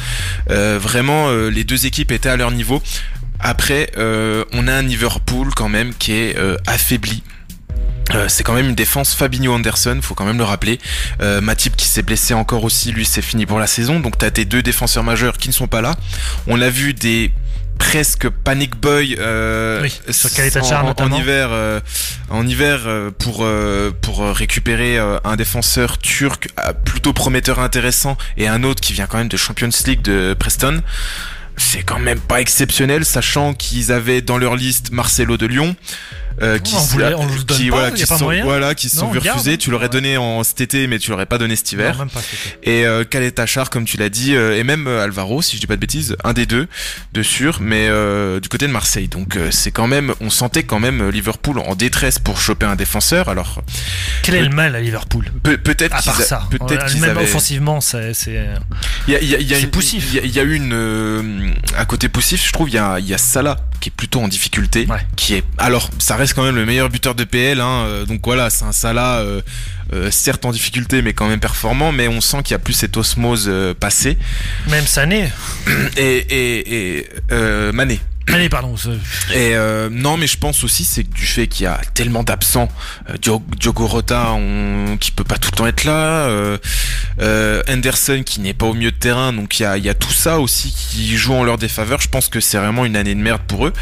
Euh, 0.51 0.79
vraiment, 0.81 1.29
euh, 1.31 1.49
les 1.49 1.65
deux 1.65 1.87
équipes 1.87 2.13
étaient 2.13 2.29
à 2.29 2.37
leur 2.37 2.51
niveau. 2.51 2.83
Après, 3.41 3.91
euh, 3.97 4.45
on 4.53 4.69
a 4.69 4.75
un 4.75 4.83
Liverpool 4.83 5.51
quand 5.55 5.69
même 5.69 5.95
qui 5.95 6.13
est 6.13 6.37
euh, 6.37 6.57
affaibli. 6.67 7.23
Euh, 8.15 8.27
c'est 8.29 8.43
quand 8.43 8.55
même 8.55 8.69
une 8.71 8.75
défense 8.75 9.15
Fabinho 9.15 9.53
Anderson, 9.55 9.99
faut 10.03 10.15
quand 10.15 10.25
même 10.25 10.39
le 10.39 10.45
rappeler. 10.45 10.79
Euh, 11.21 11.41
Matip 11.41 11.77
qui 11.77 11.87
s'est 11.87 12.03
blessé 12.03 12.33
encore 12.35 12.65
aussi, 12.65 12.91
lui 12.91 13.05
c'est 13.05 13.23
fini 13.23 13.45
pour 13.45 13.59
la 13.59 13.67
saison. 13.67 14.01
Donc 14.01 14.17
t'as 14.17 14.31
tes 14.31 14.45
deux 14.45 14.63
défenseurs 14.63 15.05
majeurs 15.05 15.37
qui 15.37 15.49
ne 15.49 15.53
sont 15.55 15.67
pas 15.67 15.83
là. 15.83 15.95
On 16.47 16.61
a 16.63 16.71
vu 16.71 16.95
des 16.95 17.33
presque 17.79 18.29
panic 18.29 18.77
boy 18.77 19.17
euh, 19.21 19.83
Oui, 19.83 20.01
sur 20.11 20.31
en, 20.73 20.95
en 20.99 21.13
hiver 21.13 21.49
euh, 21.53 21.81
en 22.29 22.47
hiver 22.47 22.81
euh, 22.87 23.11
pour 23.17 23.45
euh, 23.45 23.93
pour 24.01 24.23
euh, 24.23 24.33
récupérer 24.33 24.99
euh, 24.99 25.19
un 25.25 25.37
défenseur 25.37 25.99
turc 25.99 26.49
euh, 26.59 26.73
plutôt 26.73 27.13
prometteur 27.13 27.61
et 27.61 27.63
intéressant 27.63 28.17
et 28.37 28.49
un 28.49 28.65
autre 28.65 28.81
qui 28.81 28.95
vient 28.95 29.07
quand 29.07 29.19
même 29.19 29.29
de 29.29 29.37
Champions 29.37 29.71
League 29.87 30.03
de 30.03 30.35
Preston 30.39 30.83
c'est 31.59 31.83
quand 31.83 31.99
même 31.99 32.21
pas 32.21 32.41
exceptionnel 32.41 33.05
sachant 33.05 33.53
qu'ils 33.55 33.93
avaient 33.93 34.23
dans 34.23 34.39
leur 34.39 34.57
liste 34.57 34.91
Marcelo 34.93 35.37
de 35.37 35.47
Lyon 35.47 35.77
euh, 36.43 36.59
qui, 36.59 36.75
on 36.75 36.79
voulait- 36.79 37.15
on 37.15 37.27
le 37.27 37.43
donne 37.43 37.57
qui, 37.59 37.69
pas, 37.71 37.77
voilà, 37.77 37.89
y 37.89 37.93
a 37.93 37.95
qui 37.97 38.07
pas 38.07 38.19
sont, 38.19 38.25
moyen 38.25 38.45
voilà, 38.45 38.75
qui 38.75 38.91
Non, 38.97 39.11
garde. 39.13 39.29
refuser. 39.29 39.59
Tu 39.59 39.71
l'aurais 39.71 39.89
donné 39.89 40.17
en 40.17 40.43
cet 40.45 40.61
été, 40.61 40.87
mais 40.87 40.99
tu 40.99 41.11
l'aurais 41.11 41.27
pas 41.27 41.39
donné 41.39 41.57
cet 41.57 41.73
hiver. 41.73 41.93
Non, 41.95 41.99
même 42.01 42.11
pas, 42.11 42.21
c'était- 42.21 42.71
Et 42.71 42.87
euh, 42.87 43.05
Kaletachar, 43.05 43.71
comme 43.71 43.85
tu 43.85 43.97
l'as 43.97 44.09
dit, 44.09 44.35
euh, 44.35 44.57
et 44.59 44.65
même 44.65 44.87
euh, 44.87 45.03
Alvaro, 45.05 45.43
si 45.43 45.57
je 45.57 45.61
dis 45.61 45.67
pas 45.67 45.77
de 45.77 45.81
bêtises, 45.81 46.17
un 46.25 46.33
des 46.33 46.47
deux, 46.47 46.69
de 47.13 47.23
sûr, 47.23 47.59
mais 47.61 47.89
euh, 47.89 48.41
du 48.41 48.49
côté 48.49 48.67
de 48.67 48.73
Marseille. 48.73 49.09
Donc 49.09 49.39
c'est 49.51 49.71
quand 49.73 49.87
même, 49.87 50.15
on 50.21 50.31
sentait 50.31 50.63
quand 50.65 50.81
même 50.81 51.09
Liverpool 51.11 51.59
en 51.59 51.75
détresse 51.75 52.19
pour 52.19 52.41
choper 52.41 52.67
un 52.67 52.77
défenseur. 52.77 53.29
Alors 53.29 53.63
Quel 54.23 54.35
est 54.37 54.43
le 54.43 54.51
mal 54.51 54.75
à 54.77 54.81
Liverpool 54.81 55.27
peut- 55.43 55.59
peut-être 55.59 55.97
À 55.97 56.03
part 56.03 56.21
ça, 56.21 56.43
peut-être 56.51 56.87
qu'ils 56.87 57.05
avaient. 57.05 57.23
offensivement, 57.23 57.81
c'est 57.81 58.15
c'est- 58.15 58.47
Il 59.07 59.15
y 59.15 59.17
a, 59.17 59.21
y 59.23 59.55
a- 59.55 59.59
a 59.59 59.67
poussif. 59.69 60.09
Il 60.25 60.31
y 60.35 60.41
a, 60.41 60.43
eu 60.43 60.55
une, 60.55 61.55
un 61.77 61.85
côté 61.85 62.09
poussif, 62.09 62.47
je 62.47 62.53
trouve. 62.53 62.69
Il 62.69 62.75
y 62.75 62.79
a, 62.79 62.99
il 62.99 63.07
y 63.07 63.15
a 63.15 63.19
Salah 63.19 63.57
qui 63.81 63.89
est 63.91 63.93
plutôt 63.97 64.21
en 64.21 64.29
difficulté, 64.29 64.87
Ouais. 64.89 65.01
qui 65.17 65.35
est. 65.35 65.45
Alors, 65.59 65.91
ça 65.99 66.17
reste 66.17 66.35
quand 66.35 66.43
même 66.45 66.57
le 66.57 66.67
meilleur 66.67 66.89
buteur 66.89 67.15
de 67.15 67.25
PL. 67.25 67.61
Hein, 67.61 67.85
euh, 67.87 68.05
donc 68.05 68.21
voilà, 68.25 68.51
c'est 68.51 68.65
un 68.65 68.73
Salah, 68.73 69.19
euh, 69.19 69.41
euh, 69.93 70.11
certes 70.11 70.45
en 70.45 70.53
difficulté, 70.53 71.03
mais 71.03 71.13
quand 71.15 71.29
même 71.29 71.41
performant. 71.41 71.93
Mais 71.93 72.09
on 72.09 72.21
sent 72.21 72.43
qu'il 72.45 72.53
y 72.53 72.55
a 72.55 72.59
plus 72.59 72.75
cette 72.75 72.97
osmose 72.97 73.51
passée. 73.81 74.19
même 74.69 74.87
Sané. 74.87 75.31
Et, 75.97 76.17
et, 76.17 76.97
et 76.99 77.09
euh, 77.33 77.73
Mané. 77.73 78.01
Allez, 78.33 78.49
pardon. 78.49 78.75
Et 79.33 79.55
euh, 79.55 79.89
non, 79.91 80.17
mais 80.17 80.27
je 80.27 80.37
pense 80.37 80.63
aussi 80.65 80.85
c'est 80.85 81.09
du 81.09 81.25
fait 81.25 81.47
qu'il 81.47 81.65
y 81.65 81.67
a 81.67 81.81
tellement 81.95 82.23
d'absents, 82.23 82.69
euh, 83.09 83.39
Diogo, 83.59 83.87
Rota 83.87 84.33
on, 84.33 84.97
qui 84.99 85.11
peut 85.11 85.25
pas 85.25 85.39
tout 85.39 85.51
le 85.53 85.57
temps 85.57 85.67
être 85.67 85.85
là, 85.85 86.29
euh, 87.21 87.63
Henderson 87.69 88.23
qui 88.25 88.41
n'est 88.41 88.55
pas 88.55 88.67
au 88.67 88.75
milieu 88.75 88.91
de 88.91 88.97
terrain, 88.97 89.33
donc 89.33 89.59
il 89.59 89.63
y 89.63 89.67
a, 89.67 89.79
y 89.79 89.95
tout 89.95 90.13
ça 90.13 90.39
aussi 90.39 90.73
qui 90.73 91.17
joue 91.17 91.35
en 91.35 91.45
leur 91.45 91.59
défaveur. 91.59 92.01
Je 92.01 92.09
pense 92.09 92.29
que 92.29 92.41
c'est 92.41 92.59
vraiment 92.59 92.85
une 92.85 92.97
année 92.97 93.15
de 93.15 93.21
merde 93.21 93.43
pour 93.47 93.67
eux. 93.67 93.73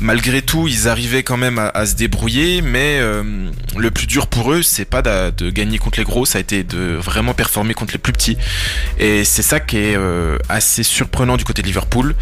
Malgré 0.00 0.42
tout, 0.42 0.68
ils 0.68 0.88
arrivaient 0.88 1.22
quand 1.22 1.36
même 1.36 1.58
à, 1.58 1.86
se 1.86 1.94
débrouiller, 1.94 2.62
mais 2.62 3.00
le 3.00 3.90
plus 3.90 4.06
dur 4.06 4.26
pour 4.26 4.52
eux, 4.52 4.62
c'est 4.62 4.84
pas 4.84 5.02
de, 5.02 5.50
gagner 5.50 5.78
contre 5.78 5.98
les 5.98 6.04
gros, 6.04 6.24
ça 6.24 6.38
a 6.38 6.40
été 6.40 6.64
de 6.64 6.94
vraiment 6.94 7.34
performer 7.34 7.74
contre 7.74 7.92
les 7.92 7.98
plus 7.98 8.12
petits. 8.12 8.38
Et 8.98 9.24
c'est 9.24 9.42
ça 9.42 9.60
qui 9.60 9.76
est 9.76 9.98
assez 10.48 10.82
surprenant 10.82 11.36
du 11.36 11.44
côté 11.44 11.62
de 11.62 11.66
Liverpool, 11.66 12.14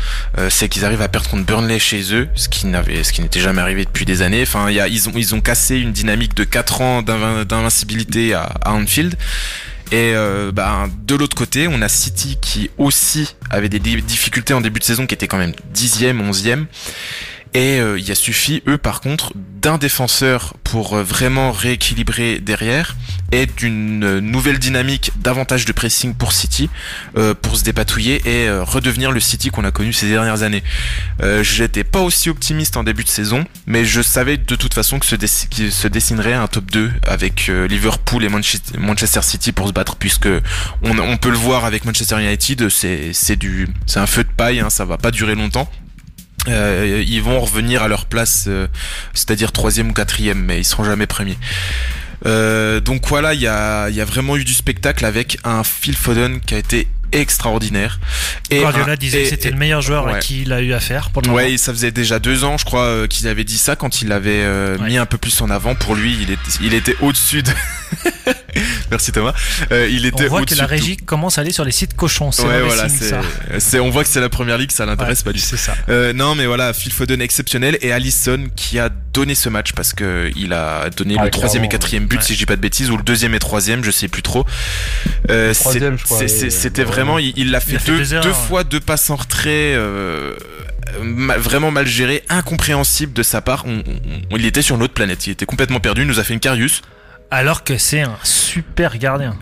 c'est 0.48 0.68
qu'ils 0.68 0.84
arrivent 0.84 1.02
à 1.02 1.08
perdre 1.08 1.30
contre 1.30 1.44
Burnley 1.44 1.59
chez 1.78 2.14
eux, 2.14 2.28
ce 2.34 2.48
qui 2.48 2.66
n'avait, 2.66 3.02
ce 3.04 3.12
qui 3.12 3.20
n'était 3.22 3.40
jamais 3.40 3.60
arrivé 3.60 3.84
depuis 3.84 4.04
des 4.04 4.22
années. 4.22 4.42
Enfin, 4.42 4.70
y 4.70 4.80
a, 4.80 4.88
ils 4.88 5.08
ont, 5.08 5.12
ils 5.14 5.34
ont 5.34 5.40
cassé 5.40 5.76
une 5.78 5.92
dynamique 5.92 6.34
de 6.34 6.44
4 6.44 6.80
ans 6.80 7.02
d'invin- 7.02 7.44
d'invincibilité 7.44 8.34
à, 8.34 8.52
Anfield. 8.66 9.16
Et 9.92 10.12
euh, 10.14 10.52
bah, 10.52 10.88
de 11.04 11.14
l'autre 11.16 11.36
côté, 11.36 11.66
on 11.68 11.82
a 11.82 11.88
City 11.88 12.38
qui 12.40 12.70
aussi 12.78 13.34
avait 13.50 13.68
des 13.68 13.80
di- 13.80 14.00
difficultés 14.02 14.54
en 14.54 14.60
début 14.60 14.78
de 14.78 14.84
saison, 14.84 15.06
qui 15.06 15.14
était 15.14 15.26
quand 15.26 15.38
même 15.38 15.52
10e, 15.74 16.16
11e. 16.30 16.66
Et 17.52 17.80
euh, 17.80 17.98
il 17.98 18.08
a 18.12 18.14
suffi, 18.14 18.62
eux, 18.68 18.78
par 18.78 19.00
contre, 19.00 19.32
d'un 19.34 19.76
défenseur 19.76 20.54
pour 20.62 20.94
euh, 20.94 21.02
vraiment 21.02 21.50
rééquilibrer 21.50 22.38
derrière 22.38 22.96
et 23.32 23.46
d'une 23.46 24.04
euh, 24.04 24.20
nouvelle 24.20 24.58
dynamique, 24.60 25.10
davantage 25.16 25.64
de 25.64 25.72
pressing 25.72 26.14
pour 26.14 26.32
City, 26.32 26.70
euh, 27.16 27.34
pour 27.34 27.56
se 27.56 27.64
dépatouiller 27.64 28.22
et 28.24 28.48
euh, 28.48 28.62
redevenir 28.62 29.10
le 29.10 29.18
City 29.18 29.50
qu'on 29.50 29.64
a 29.64 29.72
connu 29.72 29.92
ces 29.92 30.08
dernières 30.08 30.42
années. 30.44 30.62
Euh, 31.22 31.42
J'étais 31.42 31.82
pas 31.82 32.00
aussi 32.00 32.30
optimiste 32.30 32.76
en 32.76 32.84
début 32.84 33.02
de 33.02 33.08
saison, 33.08 33.44
mais 33.66 33.84
je 33.84 34.00
savais 34.00 34.36
de 34.36 34.54
toute 34.54 34.72
façon 34.74 35.00
que 35.00 35.06
se, 35.06 35.16
dess- 35.16 35.48
qu'il 35.48 35.72
se 35.72 35.88
dessinerait 35.88 36.34
un 36.34 36.46
top 36.46 36.70
2 36.70 36.92
avec 37.04 37.48
euh, 37.48 37.66
Liverpool 37.66 38.22
et 38.24 38.28
Manchester 38.78 39.22
City 39.22 39.50
pour 39.50 39.66
se 39.66 39.72
battre, 39.72 39.96
puisque 39.96 40.28
on, 40.82 41.16
peut 41.16 41.30
le 41.30 41.36
voir 41.36 41.64
avec 41.64 41.84
Manchester 41.84 42.20
United, 42.22 42.68
c'est 42.68 43.10
un 43.96 44.06
feu 44.06 44.22
de 44.22 44.30
paille, 44.36 44.60
hein, 44.60 44.70
ça 44.70 44.84
va 44.84 44.98
pas 44.98 45.10
durer 45.10 45.34
longtemps. 45.34 45.68
Euh, 46.48 47.04
ils 47.06 47.22
vont 47.22 47.40
revenir 47.40 47.82
à 47.82 47.88
leur 47.88 48.06
place, 48.06 48.44
euh, 48.48 48.66
c'est-à-dire 49.14 49.52
troisième 49.52 49.90
ou 49.90 49.92
quatrième, 49.92 50.42
mais 50.42 50.58
ils 50.60 50.64
seront 50.64 50.84
jamais 50.84 51.06
premiers. 51.06 51.36
Euh, 52.26 52.80
donc 52.80 53.06
voilà, 53.08 53.34
il 53.34 53.40
y 53.40 53.46
a, 53.46 53.88
y 53.90 54.00
a 54.00 54.04
vraiment 54.04 54.36
eu 54.36 54.44
du 54.44 54.54
spectacle 54.54 55.04
avec 55.04 55.38
un 55.44 55.64
Phil 55.64 55.96
Foden 55.96 56.40
qui 56.40 56.54
a 56.54 56.58
été 56.58 56.86
extraordinaire. 57.12 57.98
Et 58.50 58.60
Guardiola 58.60 58.92
un- 58.92 58.96
disait 58.96 59.20
et- 59.20 59.24
que 59.24 59.30
c'était 59.30 59.50
le 59.50 59.56
meilleur 59.56 59.82
joueur 59.82 60.06
à 60.06 60.18
qui 60.18 60.42
il 60.42 60.52
a 60.52 60.60
eu 60.60 60.72
affaire 60.72 61.10
pour 61.10 61.22
le. 61.22 61.30
Ouais, 61.30 61.56
ça 61.56 61.72
faisait 61.72 61.90
déjà 61.90 62.18
deux 62.18 62.44
ans, 62.44 62.56
je 62.56 62.64
crois, 62.64 62.84
euh, 62.84 63.06
qu'il 63.06 63.26
avait 63.26 63.44
dit 63.44 63.58
ça 63.58 63.74
quand 63.74 64.00
il 64.00 64.08
l'avait 64.08 64.42
euh, 64.42 64.78
Ouais. 64.78 64.88
mis 64.90 64.96
un 64.98 65.06
peu 65.06 65.18
plus 65.18 65.40
en 65.40 65.50
avant. 65.50 65.74
Pour 65.74 65.94
lui, 65.96 66.16
il 66.20 66.30
était, 66.30 66.40
il 66.62 66.72
était 66.74 66.96
au-dessus 67.00 67.42
de. 67.42 67.50
Merci 68.90 69.12
Thomas. 69.12 69.32
Euh, 69.72 69.88
il 69.90 70.06
était 70.06 70.24
On 70.24 70.28
voit 70.28 70.44
que 70.44 70.54
la 70.54 70.66
régie 70.66 70.96
commence 70.96 71.38
à 71.38 71.42
aller 71.42 71.52
sur 71.52 71.64
les 71.64 71.72
sites 71.72 71.94
cochons. 71.94 72.32
C'est. 72.32 72.42
Ouais, 72.44 72.60
voilà, 72.62 72.86
on 73.82 73.90
voit 73.90 74.02
que 74.04 74.08
c'est 74.10 74.20
la 74.20 74.28
première 74.28 74.58
ligue, 74.58 74.70
ça 74.72 74.86
l'intéresse 74.86 75.18
Ouais, 75.20 75.24
pas 75.24 75.32
du 75.32 75.40
tout. 75.40 75.46
C'est 75.46 75.56
ça. 75.56 75.74
Euh, 75.88 76.12
non, 76.12 76.34
mais 76.34 76.46
voilà, 76.46 76.72
Phil 76.72 76.92
Foden 76.92 77.20
exceptionnel 77.20 77.78
et 77.80 77.92
Allison 77.92 78.46
qui 78.56 78.78
a 78.78 78.88
donné 79.12 79.34
ce 79.34 79.48
match 79.48 79.72
parce 79.72 79.92
que 79.92 80.30
il 80.36 80.52
a 80.52 80.90
donné 80.90 81.16
Ah, 81.18 81.24
le 81.24 81.30
troisième 81.30 81.64
et 81.64 81.68
quatrième 81.68 82.06
but, 82.06 82.16
Ouais. 82.18 82.22
si 82.22 82.34
je 82.34 82.38
dis 82.38 82.46
pas 82.46 82.56
de 82.56 82.60
bêtises, 82.60 82.90
ou 82.90 82.96
le 82.96 83.02
deuxième 83.02 83.34
et 83.34 83.38
troisième, 83.38 83.82
je 83.84 83.90
sais 83.90 84.08
plus 84.08 84.22
trop. 84.22 84.44
Euh. 85.30 85.52
C'était 85.54 86.84
vraiment, 86.84 87.18
il 87.18 87.50
l'a 87.50 87.60
fait, 87.60 87.78
deux, 87.84 88.32
fois 88.32 88.64
deux 88.64 88.80
passes 88.80 89.10
en 89.10 89.16
retrait. 89.16 89.74
Euh, 89.74 90.34
ma- 91.02 91.36
vraiment 91.38 91.70
mal 91.70 91.86
géré, 91.86 92.24
incompréhensible 92.28 93.12
de 93.12 93.22
sa 93.22 93.40
part. 93.40 93.64
On- 93.66 93.82
on- 94.30 94.36
il 94.36 94.44
était 94.46 94.62
sur 94.62 94.76
une 94.76 94.82
autre 94.82 94.94
planète, 94.94 95.26
il 95.26 95.30
était 95.30 95.46
complètement 95.46 95.80
perdu. 95.80 96.02
Il 96.02 96.06
nous 96.08 96.18
a 96.18 96.24
fait 96.24 96.34
une 96.34 96.40
Carius. 96.40 96.82
Alors 97.30 97.62
que 97.62 97.78
c'est 97.78 98.00
un 98.00 98.18
super 98.24 98.98
gardien. 98.98 99.36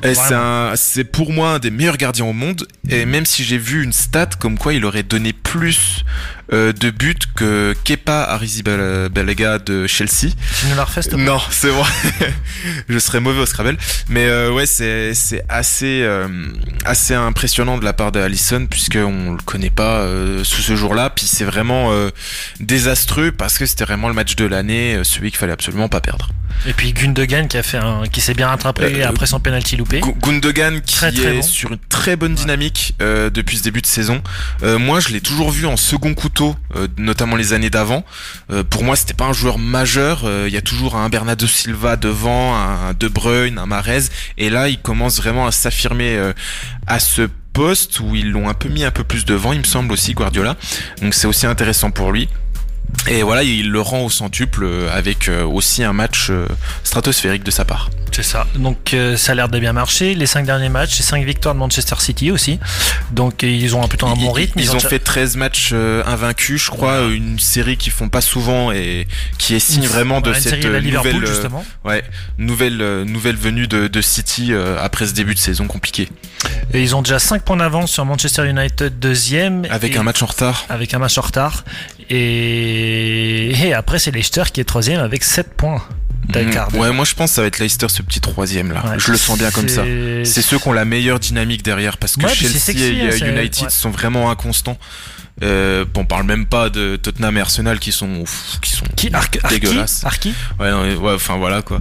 C'est 0.76 1.04
pour 1.04 1.32
moi 1.32 1.52
un 1.52 1.58
des 1.58 1.70
meilleurs 1.70 1.96
gardiens 1.96 2.26
au 2.26 2.32
monde. 2.32 2.66
Et 2.88 3.06
même 3.06 3.26
si 3.26 3.44
j'ai 3.44 3.58
vu 3.58 3.82
une 3.82 3.92
stat 3.92 4.30
comme 4.38 4.58
quoi 4.58 4.74
il 4.74 4.84
aurait 4.84 5.02
donné 5.02 5.32
plus 5.32 6.04
euh, 6.52 6.72
de 6.72 6.90
buts 6.90 7.14
que 7.34 7.74
Kepa 7.84 8.22
Arrizabalaga 8.24 9.58
de 9.58 9.86
Chelsea. 9.86 10.30
Tu 10.60 10.66
nous 10.68 10.76
la 10.76 10.84
refais, 10.84 11.00
plaît 11.02 11.16
Non, 11.18 11.40
c'est 11.50 11.68
vrai. 11.68 11.88
je 12.88 12.98
serais 12.98 13.20
mauvais 13.20 13.40
au 13.40 13.46
Scrabble. 13.46 13.76
Mais 14.08 14.26
euh, 14.26 14.52
ouais, 14.52 14.66
c'est 14.66 15.14
c'est 15.14 15.44
assez 15.48 16.02
euh, 16.02 16.28
assez 16.84 17.14
impressionnant 17.14 17.78
de 17.78 17.84
la 17.84 17.92
part 17.92 18.12
d'Alisson 18.12 18.66
puisqu'on 18.70 19.32
le 19.32 19.42
connaît 19.44 19.70
pas 19.70 19.98
euh, 20.00 20.44
sous 20.44 20.62
ce 20.62 20.76
jour-là. 20.76 21.10
Puis 21.10 21.26
c'est 21.26 21.44
vraiment 21.44 21.92
euh, 21.92 22.10
désastreux 22.60 23.32
parce 23.32 23.58
que 23.58 23.66
c'était 23.66 23.84
vraiment 23.84 24.08
le 24.08 24.14
match 24.14 24.36
de 24.36 24.44
l'année, 24.44 25.00
celui 25.04 25.30
qu'il 25.30 25.38
fallait 25.38 25.52
absolument 25.52 25.88
pas 25.88 26.00
perdre. 26.00 26.30
Et 26.66 26.72
puis 26.72 26.92
Gundogan 26.92 27.46
qui 27.46 27.56
a 27.56 27.62
fait 27.62 27.76
un, 27.76 28.02
qui 28.10 28.20
s'est 28.20 28.34
bien 28.34 28.48
rattrapé 28.48 29.02
après 29.04 29.26
son 29.26 29.38
penalty 29.38 29.76
loupé. 29.76 30.00
Gu- 30.00 30.14
Gundogan 30.20 30.80
qui 30.80 30.96
Très, 30.96 31.12
très 31.12 31.28
est 31.36 31.36
bon. 31.36 31.42
sur 31.42 31.70
une 31.72 31.78
très 31.88 32.16
bonne 32.16 32.34
dynamique 32.34 32.94
euh, 33.00 33.30
depuis 33.30 33.58
ce 33.58 33.62
début 33.62 33.80
de 33.80 33.86
saison. 33.86 34.20
Euh, 34.64 34.78
moi, 34.78 34.98
je 34.98 35.10
l'ai 35.10 35.20
toujours 35.20 35.50
vu 35.52 35.66
en 35.66 35.76
second 35.76 36.14
couteau, 36.14 36.37
euh, 36.76 36.88
notamment 36.96 37.36
les 37.36 37.52
années 37.52 37.70
d'avant. 37.70 38.04
Euh, 38.50 38.62
pour 38.62 38.84
moi, 38.84 38.96
c'était 38.96 39.14
pas 39.14 39.26
un 39.26 39.32
joueur 39.32 39.58
majeur. 39.58 40.22
Euh, 40.24 40.46
Il 40.48 40.54
y 40.54 40.56
a 40.56 40.62
toujours 40.62 40.96
un 40.96 41.08
Bernardo 41.08 41.46
Silva 41.46 41.96
devant, 41.96 42.56
un 42.56 42.92
De 42.98 43.08
Bruyne, 43.08 43.58
un 43.58 43.66
Marez, 43.66 44.04
et 44.36 44.50
là, 44.50 44.68
il 44.68 44.78
commence 44.78 45.18
vraiment 45.18 45.46
à 45.46 45.52
s'affirmer 45.52 46.32
à 46.86 46.98
ce 46.98 47.28
poste 47.52 48.00
où 48.00 48.14
ils 48.14 48.30
l'ont 48.30 48.48
un 48.48 48.54
peu 48.54 48.68
mis 48.68 48.84
un 48.84 48.90
peu 48.90 49.04
plus 49.04 49.24
devant, 49.24 49.52
il 49.52 49.58
me 49.58 49.64
semble 49.64 49.92
aussi 49.92 50.14
Guardiola. 50.14 50.56
Donc 51.02 51.14
c'est 51.14 51.26
aussi 51.26 51.46
intéressant 51.46 51.90
pour 51.90 52.12
lui. 52.12 52.28
Et 53.06 53.22
voilà, 53.22 53.42
il 53.42 53.70
le 53.70 53.80
rend 53.80 54.04
au 54.04 54.10
centuple 54.10 54.64
euh, 54.64 54.90
avec 54.92 55.28
euh, 55.28 55.44
aussi 55.44 55.82
un 55.84 55.92
match 55.92 56.28
euh, 56.30 56.46
stratosphérique 56.84 57.42
de 57.44 57.50
sa 57.50 57.64
part. 57.64 57.90
C'est 58.12 58.22
ça. 58.22 58.46
Donc 58.56 58.94
euh, 58.94 59.16
ça 59.16 59.32
a 59.32 59.34
l'air 59.34 59.48
de 59.48 59.58
bien 59.60 59.72
marcher. 59.72 60.14
Les 60.14 60.26
cinq 60.26 60.44
derniers 60.44 60.68
matchs, 60.68 60.94
c'est 60.96 61.02
cinq 61.04 61.24
victoires 61.24 61.54
de 61.54 61.60
Manchester 61.60 61.94
City 62.00 62.30
aussi. 62.30 62.58
Donc 63.12 63.42
ils 63.42 63.76
ont 63.76 63.82
un 63.82 63.88
plutôt 63.88 64.06
un 64.06 64.14
bon 64.14 64.32
rythme. 64.32 64.58
Ils, 64.58 64.74
ont, 64.74 64.80
fait 64.80 64.98
13 64.98 65.36
matchs 65.36 65.70
euh, 65.72 66.02
invaincus, 66.04 66.64
je 66.64 66.70
crois, 66.70 67.02
une 67.02 67.38
série 67.38 67.76
qu'ils 67.76 67.92
font 67.92 68.08
pas 68.08 68.20
souvent 68.20 68.72
et 68.72 69.06
qui 69.38 69.54
est 69.54 69.60
signe 69.60 69.86
vraiment 69.86 70.20
de 70.20 70.32
Ouais, 70.32 70.40
cette 70.40 70.64
nouvelle, 70.64 71.26
justement. 71.26 71.64
ouais, 71.84 72.02
nouvelle, 72.38 73.04
nouvelle 73.04 73.36
venue 73.36 73.68
de, 73.68 73.86
de 73.86 74.00
City 74.00 74.52
euh, 74.52 74.76
après 74.82 75.06
ce 75.06 75.12
début 75.12 75.34
de 75.34 75.38
saison 75.38 75.66
compliqué. 75.66 76.08
Et 76.72 76.82
ils 76.82 76.96
ont 76.96 77.02
déjà 77.02 77.18
5 77.18 77.42
points 77.42 77.56
d'avance 77.56 77.92
sur 77.92 78.04
Manchester 78.04 78.48
United 78.48 78.98
deuxième. 78.98 79.64
Avec 79.70 79.96
un 79.96 80.02
match 80.02 80.22
en 80.22 80.26
retard. 80.26 80.64
avec 80.68 80.92
un 80.92 80.98
match 80.98 81.16
en 81.18 81.22
retard. 81.22 81.64
Et, 82.10 83.50
et 83.68 83.74
après, 83.74 83.98
c'est 83.98 84.10
Leicester 84.10 84.44
qui 84.52 84.60
est 84.60 84.64
troisième 84.64 85.00
avec 85.00 85.24
7 85.24 85.54
points 85.54 85.82
d'écart. 86.28 86.70
Mm. 86.72 86.78
Ouais, 86.78 86.92
moi 86.92 87.04
je 87.04 87.14
pense 87.14 87.30
que 87.30 87.36
ça 87.36 87.40
va 87.42 87.46
être 87.48 87.58
Leicester 87.58 87.88
ce 87.88 88.02
petit 88.02 88.20
troisième 88.20 88.72
là. 88.72 88.84
Ouais. 88.86 88.98
Je 88.98 89.12
le 89.12 89.18
sens 89.18 89.38
bien 89.38 89.50
comme 89.50 89.68
ça. 89.68 89.82
C'est- 90.24 90.42
ceux 90.42 90.58
qui 90.58 90.68
ont 90.68 90.72
la 90.72 90.84
meilleure 90.84 91.20
dynamique 91.20 91.62
derrière 91.62 91.96
parce 91.96 92.16
que 92.16 92.24
Ouais, 92.26 92.34
Chelsea 92.34 92.58
sexy, 92.58 92.84
et 92.84 93.02
hein, 93.02 93.10
euh, 93.22 93.40
United 93.40 93.70
sont 93.70 93.90
vraiment 93.90 94.30
inconstants. 94.30 94.78
Euh, 95.42 95.84
on 95.94 96.04
parle 96.04 96.24
même 96.24 96.46
pas 96.46 96.68
de 96.68 96.96
Tottenham 96.96 97.36
et 97.36 97.40
Arsenal 97.40 97.78
qui 97.78 97.92
sont 97.92 98.08
ouf, 98.22 98.58
qui 98.60 98.72
sont 98.72 98.84
Qui 98.96 99.08
Arc- 99.14 99.38
Arki 99.42 99.60
dégueulasses. 99.60 100.02
Arki 100.04 100.34
Ouais, 100.58 100.70
non, 100.70 100.82
ouais, 100.96 101.12
enfin 101.14 101.36
voilà 101.36 101.62
quoi. 101.62 101.80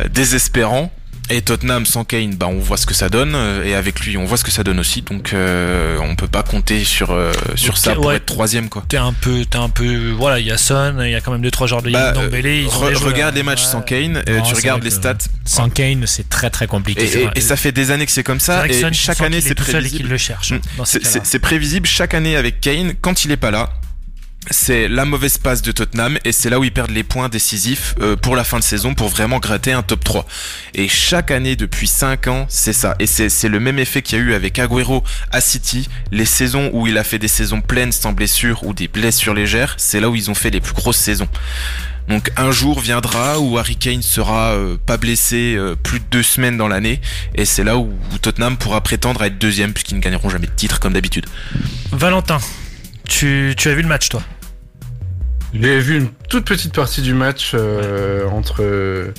Euh, 0.00 0.08
désespérant. 0.08 0.90
Et 1.30 1.40
Tottenham 1.40 1.86
sans 1.86 2.04
Kane, 2.04 2.34
bah 2.34 2.46
on 2.48 2.58
voit 2.58 2.76
ce 2.76 2.84
que 2.84 2.92
ça 2.92 3.08
donne, 3.08 3.32
euh, 3.34 3.64
et 3.64 3.74
avec 3.74 4.00
lui 4.00 4.18
on 4.18 4.26
voit 4.26 4.36
ce 4.36 4.44
que 4.44 4.50
ça 4.50 4.62
donne 4.62 4.78
aussi, 4.78 5.00
donc 5.00 5.32
euh, 5.32 5.96
on 6.02 6.14
peut 6.16 6.28
pas 6.28 6.42
compter 6.42 6.84
sur 6.84 7.12
euh, 7.12 7.32
sur 7.54 7.78
ça 7.78 7.94
pour 7.94 8.06
ouais. 8.06 8.16
être 8.16 8.26
troisième 8.26 8.68
quoi. 8.68 8.84
T'es 8.88 8.98
un 8.98 9.14
peu, 9.14 9.42
t'es 9.46 9.56
un 9.56 9.70
peu, 9.70 10.10
voilà, 10.10 10.38
il 10.38 10.46
y 10.46 10.50
a 10.52 10.58
Son, 10.58 10.96
il 11.00 11.10
y 11.10 11.14
a 11.14 11.22
quand 11.22 11.32
même 11.32 11.40
deux 11.40 11.50
trois 11.50 11.66
joueurs 11.66 11.80
de 11.80 11.90
Bah, 11.90 12.12
Dembélé, 12.12 12.66
Re- 12.66 12.88
des 12.88 12.94
joueurs. 12.94 13.02
regarde 13.04 13.34
les 13.34 13.42
matchs 13.42 13.64
Ouais. 13.64 13.70
sans 13.72 13.80
Kane, 13.80 14.22
euh, 14.28 14.36
Non, 14.38 14.42
tu 14.44 14.54
regardes 14.54 14.84
les 14.84 14.90
stats, 14.90 15.14
Sans 15.46 15.70
Kane, 15.70 16.06
c'est 16.06 16.28
très 16.28 16.50
très 16.50 16.66
compliqué. 16.66 17.08
et, 17.34 17.40
ça 17.40 17.56
fait 17.56 17.72
des 17.72 17.90
années 17.90 18.04
que 18.04 18.12
c'est 18.12 18.22
comme 18.22 18.40
ça, 18.40 18.64
Son, 18.70 18.88
et 18.88 18.92
chaque 18.92 19.22
année 19.22 19.40
c'est 19.40 19.54
prévisible. 19.54 20.10
le 20.10 20.18
cherche. 20.18 20.52
Mm. 20.52 20.60
C'est 20.84 21.24
c'est 21.24 21.38
prévisible 21.38 21.86
chaque 21.86 22.12
année 22.12 22.36
avec 22.36 22.60
Kane, 22.60 22.92
quand 23.00 23.24
il 23.24 23.30
est 23.32 23.38
pas 23.38 23.50
là, 23.50 23.70
c'est 24.50 24.88
la 24.88 25.04
mauvaise 25.04 25.38
passe 25.38 25.62
de 25.62 25.72
Tottenham 25.72 26.18
et 26.24 26.32
c'est 26.32 26.50
là 26.50 26.58
où 26.58 26.64
ils 26.64 26.72
perdent 26.72 26.90
les 26.90 27.04
points 27.04 27.28
décisifs 27.28 27.94
euh, 28.00 28.16
pour 28.16 28.36
la 28.36 28.44
fin 28.44 28.58
de 28.58 28.64
saison 28.64 28.94
pour 28.94 29.08
vraiment 29.08 29.38
gratter 29.38 29.72
un 29.72 29.82
top 29.82 30.04
3. 30.04 30.26
Et 30.74 30.88
chaque 30.88 31.30
année 31.30 31.56
depuis 31.56 31.86
5 31.86 32.26
ans, 32.28 32.46
c'est 32.48 32.72
ça. 32.72 32.94
Et 32.98 33.06
c'est 33.06 33.48
le 33.48 33.60
même 33.60 33.78
effet 33.78 34.02
qu'il 34.02 34.18
y 34.18 34.20
a 34.20 34.24
eu 34.24 34.34
avec 34.34 34.58
Agüero 34.58 35.02
à 35.30 35.40
City. 35.40 35.88
Les 36.12 36.24
saisons 36.24 36.70
où 36.72 36.86
il 36.86 36.98
a 36.98 37.04
fait 37.04 37.18
des 37.18 37.28
saisons 37.28 37.60
pleines 37.60 37.92
sans 37.92 38.12
blessure 38.12 38.64
ou 38.64 38.74
des 38.74 38.88
blessures 38.88 39.34
légères, 39.34 39.74
c'est 39.78 40.00
là 40.00 40.10
où 40.10 40.14
ils 40.14 40.30
ont 40.30 40.34
fait 40.34 40.50
les 40.50 40.60
plus 40.60 40.74
grosses 40.74 40.98
saisons. 40.98 41.28
Donc 42.08 42.30
un 42.36 42.50
jour 42.50 42.80
viendra 42.80 43.38
où 43.40 43.56
Harry 43.56 43.76
Kane 43.76 44.02
sera 44.02 44.52
euh, 44.52 44.76
pas 44.84 44.98
blessé 44.98 45.54
euh, 45.56 45.74
plus 45.74 46.00
de 46.00 46.04
deux 46.10 46.22
semaines 46.22 46.58
dans 46.58 46.68
l'année 46.68 47.00
et 47.34 47.46
c'est 47.46 47.64
là 47.64 47.78
où, 47.78 47.94
où 48.12 48.18
Tottenham 48.18 48.58
pourra 48.58 48.82
prétendre 48.82 49.22
à 49.22 49.28
être 49.28 49.38
deuxième 49.38 49.72
puisqu'ils 49.72 49.96
ne 49.96 50.00
gagneront 50.00 50.28
jamais 50.28 50.46
de 50.46 50.52
titre 50.52 50.80
comme 50.80 50.92
d'habitude. 50.92 51.24
Valentin, 51.92 52.40
tu, 53.08 53.54
tu 53.56 53.68
as 53.70 53.74
vu 53.74 53.80
le 53.80 53.88
match 53.88 54.10
toi? 54.10 54.22
J'ai 55.54 55.78
vu 55.78 55.96
une 55.98 56.08
toute 56.28 56.44
petite 56.44 56.74
partie 56.74 57.00
du 57.00 57.14
match 57.14 57.52
euh, 57.54 58.26
entre 58.28 58.62
euh, 58.62 59.12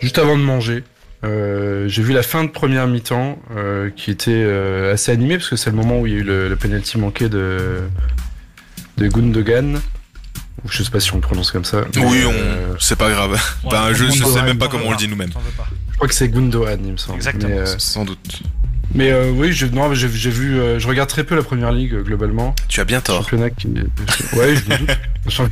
juste 0.00 0.18
avant 0.18 0.36
de 0.36 0.42
manger. 0.42 0.82
Euh, 1.24 1.88
j'ai 1.88 2.02
vu 2.02 2.12
la 2.12 2.22
fin 2.22 2.44
de 2.44 2.48
première 2.48 2.86
mi-temps 2.86 3.38
euh, 3.56 3.90
qui 3.94 4.10
était 4.10 4.30
euh, 4.32 4.94
assez 4.94 5.12
animée 5.12 5.36
parce 5.36 5.50
que 5.50 5.56
c'est 5.56 5.70
le 5.70 5.76
moment 5.76 6.00
où 6.00 6.06
il 6.06 6.12
y 6.12 6.16
a 6.16 6.18
eu 6.20 6.22
le, 6.24 6.48
le 6.48 6.56
penalty 6.56 6.96
manqué 6.98 7.28
de 7.28 7.80
de 8.96 9.08
Gundogan. 9.08 9.80
Ou 10.64 10.68
Je 10.70 10.82
sais 10.82 10.90
pas 10.90 11.00
si 11.00 11.12
on 11.12 11.16
le 11.16 11.20
prononce 11.22 11.52
comme 11.52 11.64
ça. 11.64 11.82
Oui, 11.96 12.24
on... 12.26 12.32
euh, 12.32 12.74
c'est 12.80 12.96
pas 12.96 13.10
grave. 13.10 13.32
Ouais, 13.64 13.70
ben, 13.70 13.92
je 13.92 14.04
ne 14.04 14.10
sais 14.10 14.42
même 14.42 14.58
pas 14.58 14.68
comment 14.68 14.86
on 14.86 14.90
le 14.92 14.96
dit 14.96 15.06
nous-mêmes. 15.08 15.30
Je 15.90 15.96
crois 15.96 16.08
que 16.08 16.14
c'est 16.14 16.28
Gundogan, 16.28 16.80
il 16.84 16.92
me 16.92 16.96
semble. 16.96 17.16
Exactement. 17.16 17.54
Mais, 17.54 17.60
euh, 17.60 17.78
Sans 17.78 18.04
doute. 18.04 18.42
Mais, 18.94 19.10
euh, 19.12 19.30
oui, 19.30 19.52
je, 19.52 19.66
non, 19.66 19.88
mais 19.88 19.94
j'ai 19.94 20.08
j'ai 20.08 20.30
vu, 20.30 20.58
euh, 20.58 20.78
je 20.78 20.88
regarde 20.88 21.08
très 21.08 21.24
peu 21.24 21.34
la 21.36 21.42
première 21.42 21.72
ligue 21.72 21.94
euh, 21.94 22.02
globalement. 22.02 22.54
Tu 22.68 22.80
as 22.80 22.84
bien 22.84 23.00
tort. 23.00 23.22
Championnat 23.22 23.50
qui, 23.50 23.68
ouais, 23.68 24.54
je 24.56 24.70
me 24.72 24.78
doute. 24.78 24.90
Champ- 25.28 25.48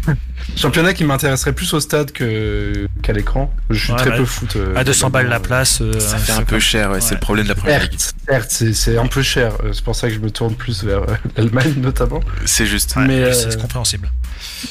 Championnat 0.56 0.94
qui 0.94 1.04
m'intéresserait 1.04 1.52
plus 1.52 1.72
au 1.74 1.80
stade 1.80 2.12
que 2.12 2.88
qu'à 3.02 3.12
l'écran. 3.12 3.52
Je 3.68 3.78
suis 3.78 3.92
Ouais, 3.92 3.98
très 3.98 4.10
bah, 4.10 4.16
peu 4.18 4.24
foot. 4.24 4.56
euh, 4.56 4.74
À 4.76 4.84
200 4.84 5.10
balles 5.10 5.28
la 5.28 5.40
place. 5.40 5.80
euh, 5.82 5.98
Ça 6.00 6.16
fait 6.16 6.32
un 6.32 6.44
peu 6.44 6.58
cher, 6.58 6.92
ouais, 6.92 7.00
c'est 7.00 7.14
le 7.14 7.20
problème 7.20 7.44
de 7.44 7.50
la 7.50 7.54
première 7.56 7.82
ligue. 7.82 7.98
Certes, 8.26 8.50
c'est 8.50 8.72
c'est 8.72 8.96
un 8.96 9.06
peu 9.06 9.22
cher. 9.22 9.52
C'est 9.72 9.84
pour 9.84 9.94
ça 9.96 10.08
que 10.08 10.14
je 10.14 10.20
me 10.20 10.30
tourne 10.30 10.54
plus 10.54 10.82
vers 10.84 11.02
euh, 11.02 11.14
l'Allemagne 11.36 11.74
notamment. 11.76 12.20
C'est 12.46 12.64
juste. 12.66 12.96
Ouais, 12.96 13.06
mais, 13.06 13.32
c'est 13.34 13.46
euh, 13.46 13.50
c'est 13.50 13.60
compréhensible. 13.60 14.10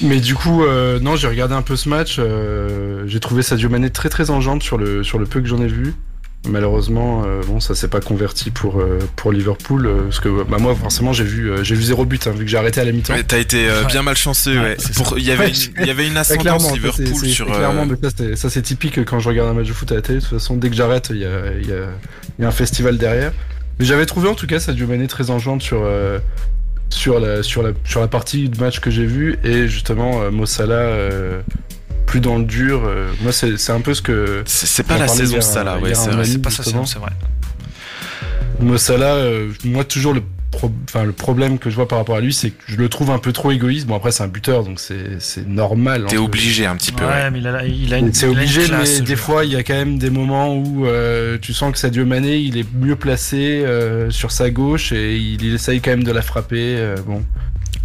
Mais 0.02 0.20
du 0.20 0.34
coup, 0.34 0.64
euh, 0.64 1.00
non, 1.00 1.16
j'ai 1.16 1.28
regardé 1.28 1.54
un 1.54 1.62
peu 1.62 1.76
ce 1.76 1.88
match. 1.90 2.16
euh, 2.18 3.04
j'ai 3.06 3.20
trouvé 3.20 3.44
Sadio 3.44 3.70
Mané 3.70 3.90
très 3.92 4.10
très 4.10 4.30
en 4.32 4.42
jambes 4.42 4.64
sur 4.64 4.78
le 4.78 5.04
sur 5.04 5.20
le 5.20 5.26
peu 5.26 5.40
que 5.42 5.48
j'en 5.48 5.62
ai 5.62 5.68
vu. 5.68 5.94
Malheureusement, 6.48 7.24
euh, 7.26 7.42
bon, 7.48 7.60
ça 7.60 7.74
s'est 7.76 7.88
pas 7.88 8.00
converti 8.02 8.52
pour 8.52 8.80
euh, 8.80 9.00
pour 9.16 9.32
Liverpool 9.32 9.86
euh, 9.88 10.04
parce 10.04 10.20
que 10.20 10.44
bah, 10.44 10.58
moi 10.60 10.76
forcément 10.76 11.12
j'ai 11.14 11.24
vu 11.24 11.50
euh, 11.52 11.64
j'ai 11.64 11.76
vu 11.76 11.84
zéro 11.84 12.06
but 12.06 12.28
hein, 12.28 12.32
vu 12.32 12.46
que 12.46 12.52
j'ai 12.52 12.58
arrêté 12.58 12.82
à 12.82 12.86
la 12.86 12.92
mi-temps. 12.92 13.14
Ouais, 13.14 13.24
T'as 13.24 13.40
été 13.40 13.68
euh, 13.68 13.82
Ouais. 13.82 13.88
bien 13.88 14.02
malchanceux. 14.04 14.54
Ouais, 14.56 14.62
Ouais. 14.62 14.76
c'est 14.78 14.94
Pour- 14.96 15.18
Il 15.18 15.26
y 15.26 15.32
avait 15.32 15.50
une, 15.50 15.56
il 15.82 15.88
y 15.88 15.90
avait 15.90 16.06
une 16.08 16.14
Ouais, 16.14 16.20
ascendance 16.20 16.72
Liverpool 16.74 17.16
sur. 17.28 17.52
euh, 17.52 17.58
clairement, 17.58 17.86
mais 17.86 17.96
ça, 18.02 18.10
c'est- 18.16 18.36
ça 18.36 18.50
c'est 18.50 18.62
typique 18.62 19.04
quand 19.06 19.20
je 19.20 19.28
regarde 19.30 19.50
un 19.50 19.54
match 19.54 19.68
de 19.68 19.74
foot 19.74 19.92
à 19.92 19.96
la 19.96 20.02
télé. 20.02 20.20
De 20.20 20.24
toute 20.24 20.38
façon, 20.40 20.56
dès 20.58 20.70
que 20.70 20.76
j'arrête, 20.76 21.08
il 21.12 21.18
y 21.18 21.26
a, 21.26 21.52
il 21.60 21.68
y, 21.68 21.72
a, 21.74 21.88
il 22.38 22.42
y 22.42 22.46
a 22.46 22.48
un 22.48 22.52
festival 22.52 22.98
derrière. 22.98 23.32
Mais 23.80 23.86
j'avais 23.86 24.06
trouvé 24.06 24.30
en 24.30 24.36
tout 24.36 24.48
cas 24.48 24.60
Sadio 24.60 24.88
Mané 24.88 25.08
très 25.08 25.30
enjouante 25.32 25.62
sur 25.62 25.82
euh, 25.84 26.20
sur 26.90 27.20
la 27.20 27.44
sur 27.44 27.64
la 27.64 27.72
sur 27.84 28.00
la 28.00 28.08
partie 28.08 28.48
de 28.48 28.58
match 28.60 28.80
que 28.80 28.90
j'ai 28.92 29.06
vu 29.06 29.38
et 29.44 29.68
justement 29.68 30.22
euh, 30.22 30.32
Mo 30.32 30.46
Salah 30.46 30.76
euh, 30.76 31.42
plus 32.06 32.20
dans 32.20 32.38
le 32.38 32.46
dur. 32.46 32.84
euh, 32.86 33.10
moi, 33.22 33.32
c'est 33.32 33.58
c'est 33.58 33.72
un 33.72 33.82
peu 33.82 33.94
ce 33.94 34.02
que 34.02 34.44
C'est 34.46 34.66
c'est 34.68 34.84
pas 34.84 34.98
la 34.98 35.08
saison 35.08 35.38
là, 35.64 35.78
ouais, 35.80 35.94
c'est 35.96 36.10
vrai. 36.12 36.26
C'est 36.26 36.42
pas 36.42 36.50
ça, 36.50 36.64
justement. 36.64 36.86
c'est 36.86 37.00
vrai. 37.00 37.12
Mo 38.60 38.78
Salah, 38.78 39.16
euh, 39.16 39.50
moi 39.66 39.84
toujours 39.84 40.14
le 40.14 40.22
pro- 40.52 40.72
enfin 40.90 41.04
le 41.04 41.12
problème 41.12 41.60
que 41.60 41.70
je 41.70 41.76
vois 41.76 41.88
par 41.90 41.98
rapport 41.98 42.16
à 42.16 42.22
lui, 42.22 42.34
c'est 42.34 42.52
que 42.52 42.64
je 42.68 42.78
le 42.78 42.88
trouve 42.88 43.12
un 43.12 43.20
peu 43.20 43.34
trop 43.34 43.52
égoïste. 43.52 43.86
Bon 43.86 43.96
après 43.96 44.12
c'est 44.14 44.24
un 44.24 44.28
buteur 44.30 44.64
donc 44.64 44.80
c'est 44.80 45.20
c'est 45.20 45.46
normal. 45.46 46.06
T'es 46.08 46.16
hein, 46.16 46.20
que- 46.20 46.24
obligé 46.24 46.66
un 46.66 46.78
petit 46.78 46.94
peu. 46.94 47.04
Ouais, 47.04 47.12
ouais. 47.12 47.32
mais 47.32 47.40
il 47.40 47.48
a, 47.48 47.66
il 47.66 47.94
a 47.94 47.98
une. 47.98 48.14
C'est 48.14 48.28
une 48.28 48.32
obligé, 48.38 48.64
classe, 48.64 49.00
mais 49.02 49.06
des 49.06 49.16
fois, 49.18 49.44
il 49.44 49.52
y 49.52 49.56
a 49.58 49.64
quand 49.64 49.74
même 49.74 49.98
des 49.98 50.10
moments 50.10 50.56
où 50.56 50.86
euh, 50.86 51.38
tu 51.42 51.54
sens 51.54 51.74
que 51.74 51.78
Sadio 51.78 52.06
Mané, 52.06 52.38
il 52.38 52.58
est 52.58 52.66
mieux 52.74 52.96
placé 52.96 53.64
euh, 53.66 54.10
sur 54.10 54.32
sa 54.32 54.50
gauche 54.50 54.94
et 54.94 55.18
il, 55.18 55.42
il 55.44 55.56
essaye 55.56 55.82
quand 55.82 55.92
même 55.92 56.06
de 56.06 56.12
la 56.14 56.22
frapper. 56.22 56.78
euh, 56.78 56.96
bon, 57.06 57.24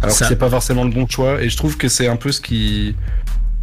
alors 0.01 0.15
Ça- 0.15 0.23
que 0.25 0.29
c'est 0.29 0.37
pas 0.39 0.49
forcément 0.49 0.85
le 0.85 0.91
bon 0.91 1.05
choix. 1.05 1.41
Et 1.43 1.49
je 1.49 1.57
trouve 1.57 1.75
que 1.75 1.89
c'est 1.89 2.07
un 2.07 2.15
peu 2.15 2.31
ce 2.31 2.39
qui. 2.39 2.95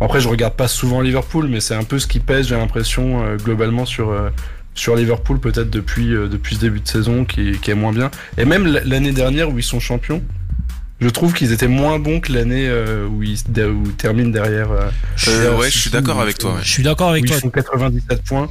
Après, 0.00 0.20
je 0.20 0.28
regarde 0.28 0.54
pas 0.54 0.68
souvent 0.68 1.00
Liverpool, 1.00 1.48
mais 1.48 1.60
c'est 1.60 1.74
un 1.74 1.82
peu 1.84 1.98
ce 1.98 2.06
qui 2.06 2.20
pèse, 2.20 2.48
j'ai 2.48 2.56
l'impression, 2.56 3.24
euh, 3.24 3.36
globalement 3.36 3.84
sur 3.84 4.10
euh, 4.10 4.30
sur 4.74 4.94
Liverpool, 4.94 5.40
peut-être 5.40 5.70
depuis 5.70 6.14
euh, 6.14 6.28
depuis 6.28 6.54
ce 6.54 6.60
début 6.60 6.80
de 6.80 6.86
saison, 6.86 7.24
qui, 7.24 7.58
qui 7.58 7.70
est 7.72 7.74
moins 7.74 7.92
bien. 7.92 8.10
Et 8.36 8.44
même 8.44 8.66
l'année 8.84 9.12
dernière 9.12 9.50
où 9.50 9.58
ils 9.58 9.64
sont 9.64 9.80
champions. 9.80 10.22
Je 11.00 11.08
trouve 11.08 11.32
qu'ils 11.32 11.52
étaient 11.52 11.68
moins 11.68 12.00
bons 12.00 12.18
que 12.18 12.32
l'année 12.32 12.66
euh, 12.68 13.06
où, 13.06 13.22
ils, 13.22 13.38
où 13.60 13.82
ils 13.86 13.92
terminent 13.96 14.30
derrière. 14.30 14.70
euh, 14.72 14.88
Euh, 15.28 15.30
derrière 15.42 15.58
ouais, 15.58 15.70
je 15.70 15.78
suis 15.78 15.90
d'accord 15.90 16.20
avec 16.20 16.38
toi. 16.38 16.54
ouais. 16.54 16.60
Je 16.62 16.68
suis 16.70 16.82
d'accord 16.82 17.10
avec 17.10 17.22
où 17.24 17.26
toi. 17.28 17.36
ils 17.36 17.40
font 17.40 17.50
97 17.50 18.22
points. 18.22 18.48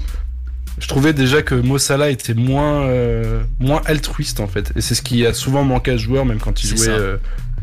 Je 0.80 0.88
trouvais 0.88 1.12
déjà 1.12 1.42
que 1.42 1.56
Mo 1.56 1.78
Salah 1.78 2.10
était 2.10 2.34
moins 2.36 2.84
euh, 2.84 3.42
moins 3.60 3.82
altruiste 3.86 4.40
en 4.40 4.48
fait, 4.48 4.72
et 4.76 4.82
c'est 4.82 4.94
ce 4.96 5.02
qui 5.02 5.26
a 5.26 5.34
souvent 5.34 5.64
manqué 5.64 5.92
à 5.92 5.98
ce 5.98 6.04
joueur, 6.04 6.24
même 6.24 6.38
quand 6.40 6.64
il 6.64 6.68
jouait 6.70 6.78
ça. 6.78 6.92
euh, 6.92 7.18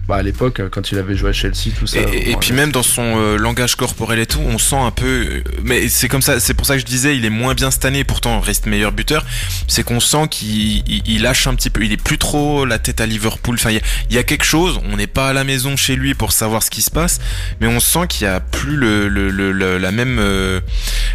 bah, 0.09 0.16
à 0.16 0.22
l'époque, 0.22 0.60
euh, 0.60 0.68
quand 0.70 0.93
il 0.93 0.98
avait 0.98 1.16
joué 1.16 1.31
à 1.31 1.32
Chelsea, 1.32 1.70
tout 1.78 1.86
ça. 1.86 1.98
Et, 2.12 2.36
puis 2.36 2.52
même 2.52 2.72
dans 2.72 2.82
son 2.82 3.02
euh, 3.18 3.36
langage 3.36 3.74
corporel 3.76 4.18
et 4.18 4.26
tout, 4.26 4.40
on 4.40 4.59
sent 4.59 4.76
un 4.76 4.90
peu. 4.90 5.05
euh, 5.06 5.43
mais 5.62 5.89
c'est 5.89 6.09
comme 6.09 6.22
ça, 6.22 6.40
c'est 6.40 6.55
pour 6.55 6.66
ça 6.66 6.74
que 6.74 6.81
je 6.81 6.85
disais, 6.86 7.16
il 7.16 7.24
est 7.24 7.31
moins 7.31 7.55
bien 7.55 7.70
cette 7.70 7.85
année, 7.85 8.05
pourtant 8.05 8.40
reste 8.40 8.66
meilleur 8.66 8.93
buteur. 8.93 9.24
C'est 9.68 9.82
qu'on 9.82 10.01
sent 10.01 10.28
qu'il 10.31 10.78
il- 10.89 11.02
il 11.06 11.22
lâche 11.22 11.47
un 11.47 11.55
petit 11.55 11.70
peu, 11.70 11.82
il 11.85 11.93
est 11.93 12.02
plus 12.02 12.18
trop 12.18 12.64
la 12.66 12.78
tête 12.78 13.01
à 13.01 13.06
Liverpool. 13.06 13.55
Enfin, 13.59 13.70
il 13.70 13.74
y 13.76 13.78
a- 13.78 13.82
il 14.10 14.16
y, 14.16 14.18
a 14.18 14.22
quelque 14.22 14.44
chose. 14.44 14.78
On 14.90 14.97
n'est 14.97 15.06
pas 15.06 15.28
à 15.28 15.32
la 15.32 15.44
maison 15.44 15.76
chez 15.76 15.97
lui 15.97 16.14
pour 16.14 16.32
savoir 16.32 16.62
ce 16.62 16.70
qui 16.70 16.82
se 16.82 16.90
passe, 16.90 17.20
mais 17.60 17.66
on 17.66 17.81
sent 17.81 18.06
qu'il 18.09 18.24
y 18.24 18.28
a 18.31 18.40
plus 18.40 18.76
le, 18.76 19.09
le, 19.09 19.31
le- 19.31 19.52
le- 19.52 19.78
la 19.78 19.90
même 19.90 20.18
euh, 20.20 20.60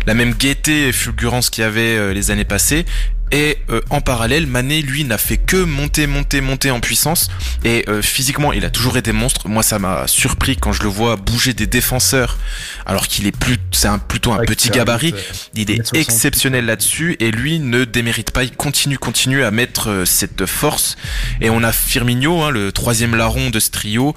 la 0.08 0.14
même 0.14 0.34
gaieté 0.34 0.88
et 0.88 0.92
fulgurance 0.92 1.50
qu'il 1.50 1.64
y 1.64 1.68
avait 1.68 1.96
euh, 1.98 2.14
les 2.14 2.32
années 2.32 2.46
passées. 2.46 2.86
Et 3.32 3.58
euh, 3.70 3.82
en 3.90 4.02
parallèle, 4.02 4.48
Mané, 4.48 4.82
lui, 4.82 5.04
n'a 5.04 5.18
fait 5.18 5.38
que 5.38 5.58
monter, 5.58 6.08
monter, 6.08 6.42
monter 6.42 6.72
en 6.72 6.80
puissance. 6.80 7.30
Et 7.64 7.86
euh, 7.88 8.02
physiquement, 8.02 8.54
il 8.54 8.66
a 8.66 8.70
toujours 8.70 8.98
été 8.98 9.12
monstre. 9.12 9.48
Moi, 9.48 9.64
ça 9.64 9.78
m'a 9.80 10.08
surpris 10.08 10.58
quand 10.58 10.72
je 10.72 10.84
le 10.84 10.90
vois 10.90 11.16
bouger 11.16 11.54
des 11.54 11.68
défenseurs, 11.68 12.38
alors 12.86 13.08
qu'il 13.08 13.28
est 13.28 13.36
plus, 13.38 13.58
c'est 13.72 13.88
un, 13.88 14.00
plutôt 14.00 14.32
un 14.34 14.40
Ouais, 14.40 14.46
petit 14.46 14.70
gabarit. 14.70 15.14
Il 15.56 15.70
est 15.72 15.82
1m60. 15.94 15.98
exceptionnel 16.00 16.66
là-dessus 16.66 17.18
et 17.20 17.32
lui 17.32 17.60
ne 17.60 17.84
démérite 17.86 18.32
pas. 18.32 18.44
Il 18.44 18.52
continue, 18.52 18.98
continue 18.98 19.44
à 19.44 19.52
mettre 19.52 19.90
euh, 19.90 20.06
cette 20.06 20.46
force. 20.46 20.96
Et 21.42 21.50
on 21.50 21.64
a 21.64 21.72
Firmino, 21.72 22.42
hein, 22.42 22.52
le 22.52 22.72
troisième 22.72 23.16
larron 23.16 23.50
de 23.50 23.60
ce 23.60 23.70
trio, 23.70 24.16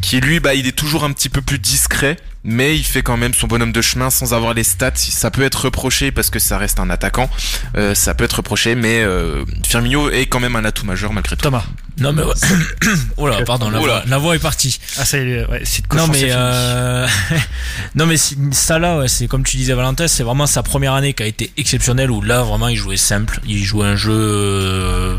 qui 0.00 0.20
lui, 0.20 0.40
bah, 0.40 0.54
il 0.54 0.66
est 0.66 0.72
toujours 0.76 1.04
un 1.04 1.12
petit 1.12 1.28
peu 1.28 1.42
plus 1.42 1.58
discret. 1.58 2.16
Mais 2.44 2.76
il 2.76 2.84
fait 2.84 3.02
quand 3.02 3.16
même 3.16 3.32
son 3.32 3.46
bonhomme 3.46 3.72
de 3.72 3.80
chemin 3.80 4.10
sans 4.10 4.34
avoir 4.34 4.52
les 4.52 4.64
stats. 4.64 4.92
Ça 4.96 5.30
peut 5.30 5.42
être 5.42 5.64
reproché 5.64 6.12
parce 6.12 6.28
que 6.28 6.38
ça 6.38 6.58
reste 6.58 6.78
un 6.78 6.90
attaquant. 6.90 7.30
Euh, 7.76 7.94
ça 7.94 8.14
peut 8.14 8.24
être 8.24 8.34
reproché, 8.34 8.74
mais 8.74 9.02
euh, 9.02 9.44
Firmino 9.66 10.10
est 10.10 10.26
quand 10.26 10.40
même 10.40 10.54
un 10.56 10.64
atout 10.64 10.84
majeur 10.84 11.12
malgré 11.12 11.36
tout. 11.36 11.42
Thomas. 11.42 11.64
Non 11.98 12.12
mais 12.12 12.22
ouais. 12.22 12.34
oh 13.16 13.28
là, 13.28 13.42
pardon, 13.42 13.70
la, 13.70 13.78
voix, 13.78 14.02
la 14.06 14.18
voix 14.18 14.34
est 14.34 14.40
partie. 14.40 14.80
Ah, 14.98 15.04
ça 15.04 15.18
y 15.18 15.32
est, 15.32 15.46
ouais, 15.46 15.62
c'est 15.64 15.82
de 15.82 15.96
Non 15.96 16.06
cochon, 16.06 16.12
c'est 16.14 16.26
mais 16.26 16.32
euh... 16.32 17.06
non 17.94 18.06
mais 18.06 18.16
ça 18.16 18.78
là, 18.78 18.98
ouais, 18.98 19.08
c'est 19.08 19.28
comme 19.28 19.44
tu 19.44 19.56
disais 19.56 19.74
Valentin, 19.74 20.08
c'est 20.08 20.24
vraiment 20.24 20.46
sa 20.46 20.62
première 20.64 20.94
année 20.94 21.14
qui 21.14 21.22
a 21.22 21.26
été 21.26 21.52
exceptionnelle 21.56 22.10
où 22.10 22.20
là 22.20 22.42
vraiment 22.42 22.68
il 22.68 22.76
jouait 22.76 22.96
simple, 22.96 23.38
il 23.46 23.62
jouait 23.62 23.86
un 23.86 23.96
jeu 23.96 24.12
euh, 24.12 25.16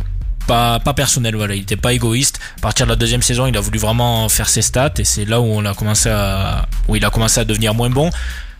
pas 0.48 0.80
personnel, 0.96 1.36
voilà, 1.36 1.56
il 1.56 1.64
était 1.64 1.76
pas 1.76 1.94
égoïste. 1.94 2.40
À 2.58 2.62
partir 2.62 2.86
de 2.86 2.92
la 2.92 2.96
deuxième 2.96 3.22
saison, 3.22 3.48
il 3.48 3.58
a 3.58 3.60
voulu 3.60 3.80
vraiment 3.80 4.28
faire 4.30 4.50
ses 4.50 4.62
stats 4.62 4.94
et 4.98 5.04
c'est 5.04 5.26
là 5.26 5.42
où 5.42 5.46
on 5.46 5.66
a 5.66 5.74
commencé 5.74 6.10
où 6.88 6.96
il 6.96 7.04
a 7.04 7.10
commencé 7.10 7.40
à 7.40 7.46
devenir 7.46 7.74
moins 7.74 7.90
bon. 7.90 8.10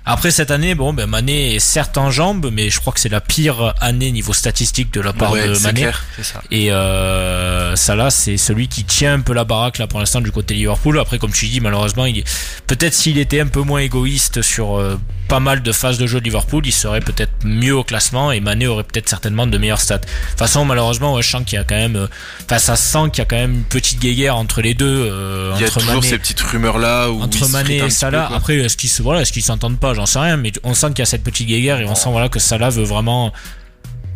Après 0.08 0.30
cette 0.32 0.52
année, 0.52 0.76
bon, 0.76 0.94
ben 0.94 1.08
Mané 1.08 1.56
est 1.56 1.60
certes 1.60 1.98
en 1.98 2.12
jambes, 2.12 2.50
mais 2.54 2.70
je 2.70 2.80
crois 2.80 2.94
que 2.94 3.00
c'est 3.00 3.10
la 3.10 3.22
pire 3.22 3.74
année 3.82 4.12
niveau 4.12 4.34
statistique 4.34 4.94
de 4.94 5.02
la 5.02 5.14
part 5.14 5.32
Ouais, 5.32 5.48
de 5.48 5.58
Mané. 5.60 5.82
clair. 5.82 6.04
Ça. 6.22 6.42
Et 6.52 6.72
euh, 6.72 7.76
Salah, 7.76 8.12
c'est 8.12 8.38
celui 8.38 8.68
qui 8.68 8.84
tient 8.84 9.14
un 9.14 9.20
peu 9.22 9.34
la 9.34 9.44
baraque 9.46 9.78
là 9.80 9.88
pour 9.88 10.00
l'instant 10.00 10.22
du 10.22 10.32
côté 10.32 10.54
Liverpool. 10.54 11.00
Après, 11.00 11.18
comme 11.18 11.32
tu 11.32 11.48
dis, 11.48 11.60
malheureusement, 11.60 12.06
il 12.06 12.20
est... 12.20 12.24
peut-être 12.68 12.94
s'il 12.94 13.18
était 13.18 13.40
un 13.40 13.48
peu 13.48 13.62
moins 13.62 13.80
égoïste 13.80 14.42
sur 14.44 14.78
euh, 14.80 15.00
pas 15.28 15.40
mal 15.40 15.64
de 15.64 15.72
phases 15.72 15.98
de 15.98 16.06
jeu 16.06 16.20
de 16.20 16.26
Liverpool, 16.26 16.62
il 16.68 16.72
serait 16.72 17.00
peut-être 17.00 17.32
mieux 17.44 17.76
au 17.76 17.84
classement 17.84 18.32
et 18.32 18.40
Mané 18.40 18.68
aurait 18.68 18.84
peut-être 18.84 19.10
certainement 19.10 19.48
de 19.48 19.58
meilleures 19.58 19.82
stats. 19.82 19.98
De 19.98 20.06
toute 20.06 20.38
façon, 20.40 20.66
malheureusement, 20.66 21.16
ouais, 21.16 21.24
je 21.24 21.30
sens 21.32 21.44
qu'il 21.46 21.56
y 21.56 21.60
a 21.60 21.64
quand 21.64 21.76
même, 21.76 21.96
euh, 21.96 22.08
enfin, 22.46 22.60
ça 22.60 22.76
sent 22.76 23.10
qu'il 23.12 23.20
y 23.20 23.22
a 23.22 23.26
quand 23.26 23.36
même 23.38 23.54
une 23.56 23.64
petite 23.64 24.00
guéguerre 24.00 24.36
entre 24.38 24.62
les 24.62 24.76
deux, 24.76 24.86
euh, 25.12 25.54
Il 25.56 25.62
y 25.62 25.66
a 25.66 25.70
toujours 25.70 25.96
Mané, 25.96 26.08
ces 26.08 26.20
petites 26.20 26.42
rumeurs 26.42 26.78
là 26.78 27.10
où 27.10 27.24
entre 27.24 27.48
Mané 27.50 27.78
et 27.78 27.90
Salah. 27.90 28.28
peu. 28.30 28.36
Après, 28.36 28.56
est-ce 28.58 28.78
qu'ils 28.78 28.90
se, 28.92 29.02
voilà, 29.02 29.22
est-ce 29.22 29.32
qu'ils 29.34 29.42
s'entendent 29.44 29.80
pas, 29.80 29.95
j'en 29.96 30.06
sais 30.06 30.20
rien, 30.20 30.38
mais 30.38 30.52
on 30.64 30.74
sent 30.74 30.90
qu'il 30.90 31.00
y 31.00 31.02
a 31.02 31.06
cette 31.06 31.24
petite 31.24 31.48
guéguerre 31.48 31.80
et 31.80 31.86
on 31.86 31.96
sent 31.96 32.10
voilà 32.12 32.30
que 32.30 32.40
Salah 32.40 32.70
veut 32.70 32.84
vraiment 32.84 33.32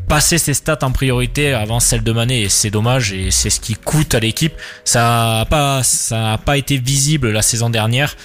passer 0.08 0.40
ses 0.40 0.56
stats 0.56 0.80
en 0.82 0.92
priorité 0.92 1.54
avant 1.54 1.80
celle 1.80 2.04
de 2.04 2.12
Mané 2.12 2.42
et 2.42 2.50
c'est 2.50 2.72
dommage 2.72 3.14
et 3.14 3.30
c'est 3.30 3.52
ce 3.52 3.60
qui 3.60 3.76
coûte 3.76 4.16
à 4.16 4.20
l'équipe. 4.20 4.54
Ça 4.84 5.42
a 5.42 5.46
pas, 5.46 5.84
ça 5.84 6.34
a 6.34 6.38
pas 6.38 6.58
été 6.58 6.78
visible 6.78 7.32
la 7.32 7.44
saison 7.44 7.70
dernière. 7.70 8.16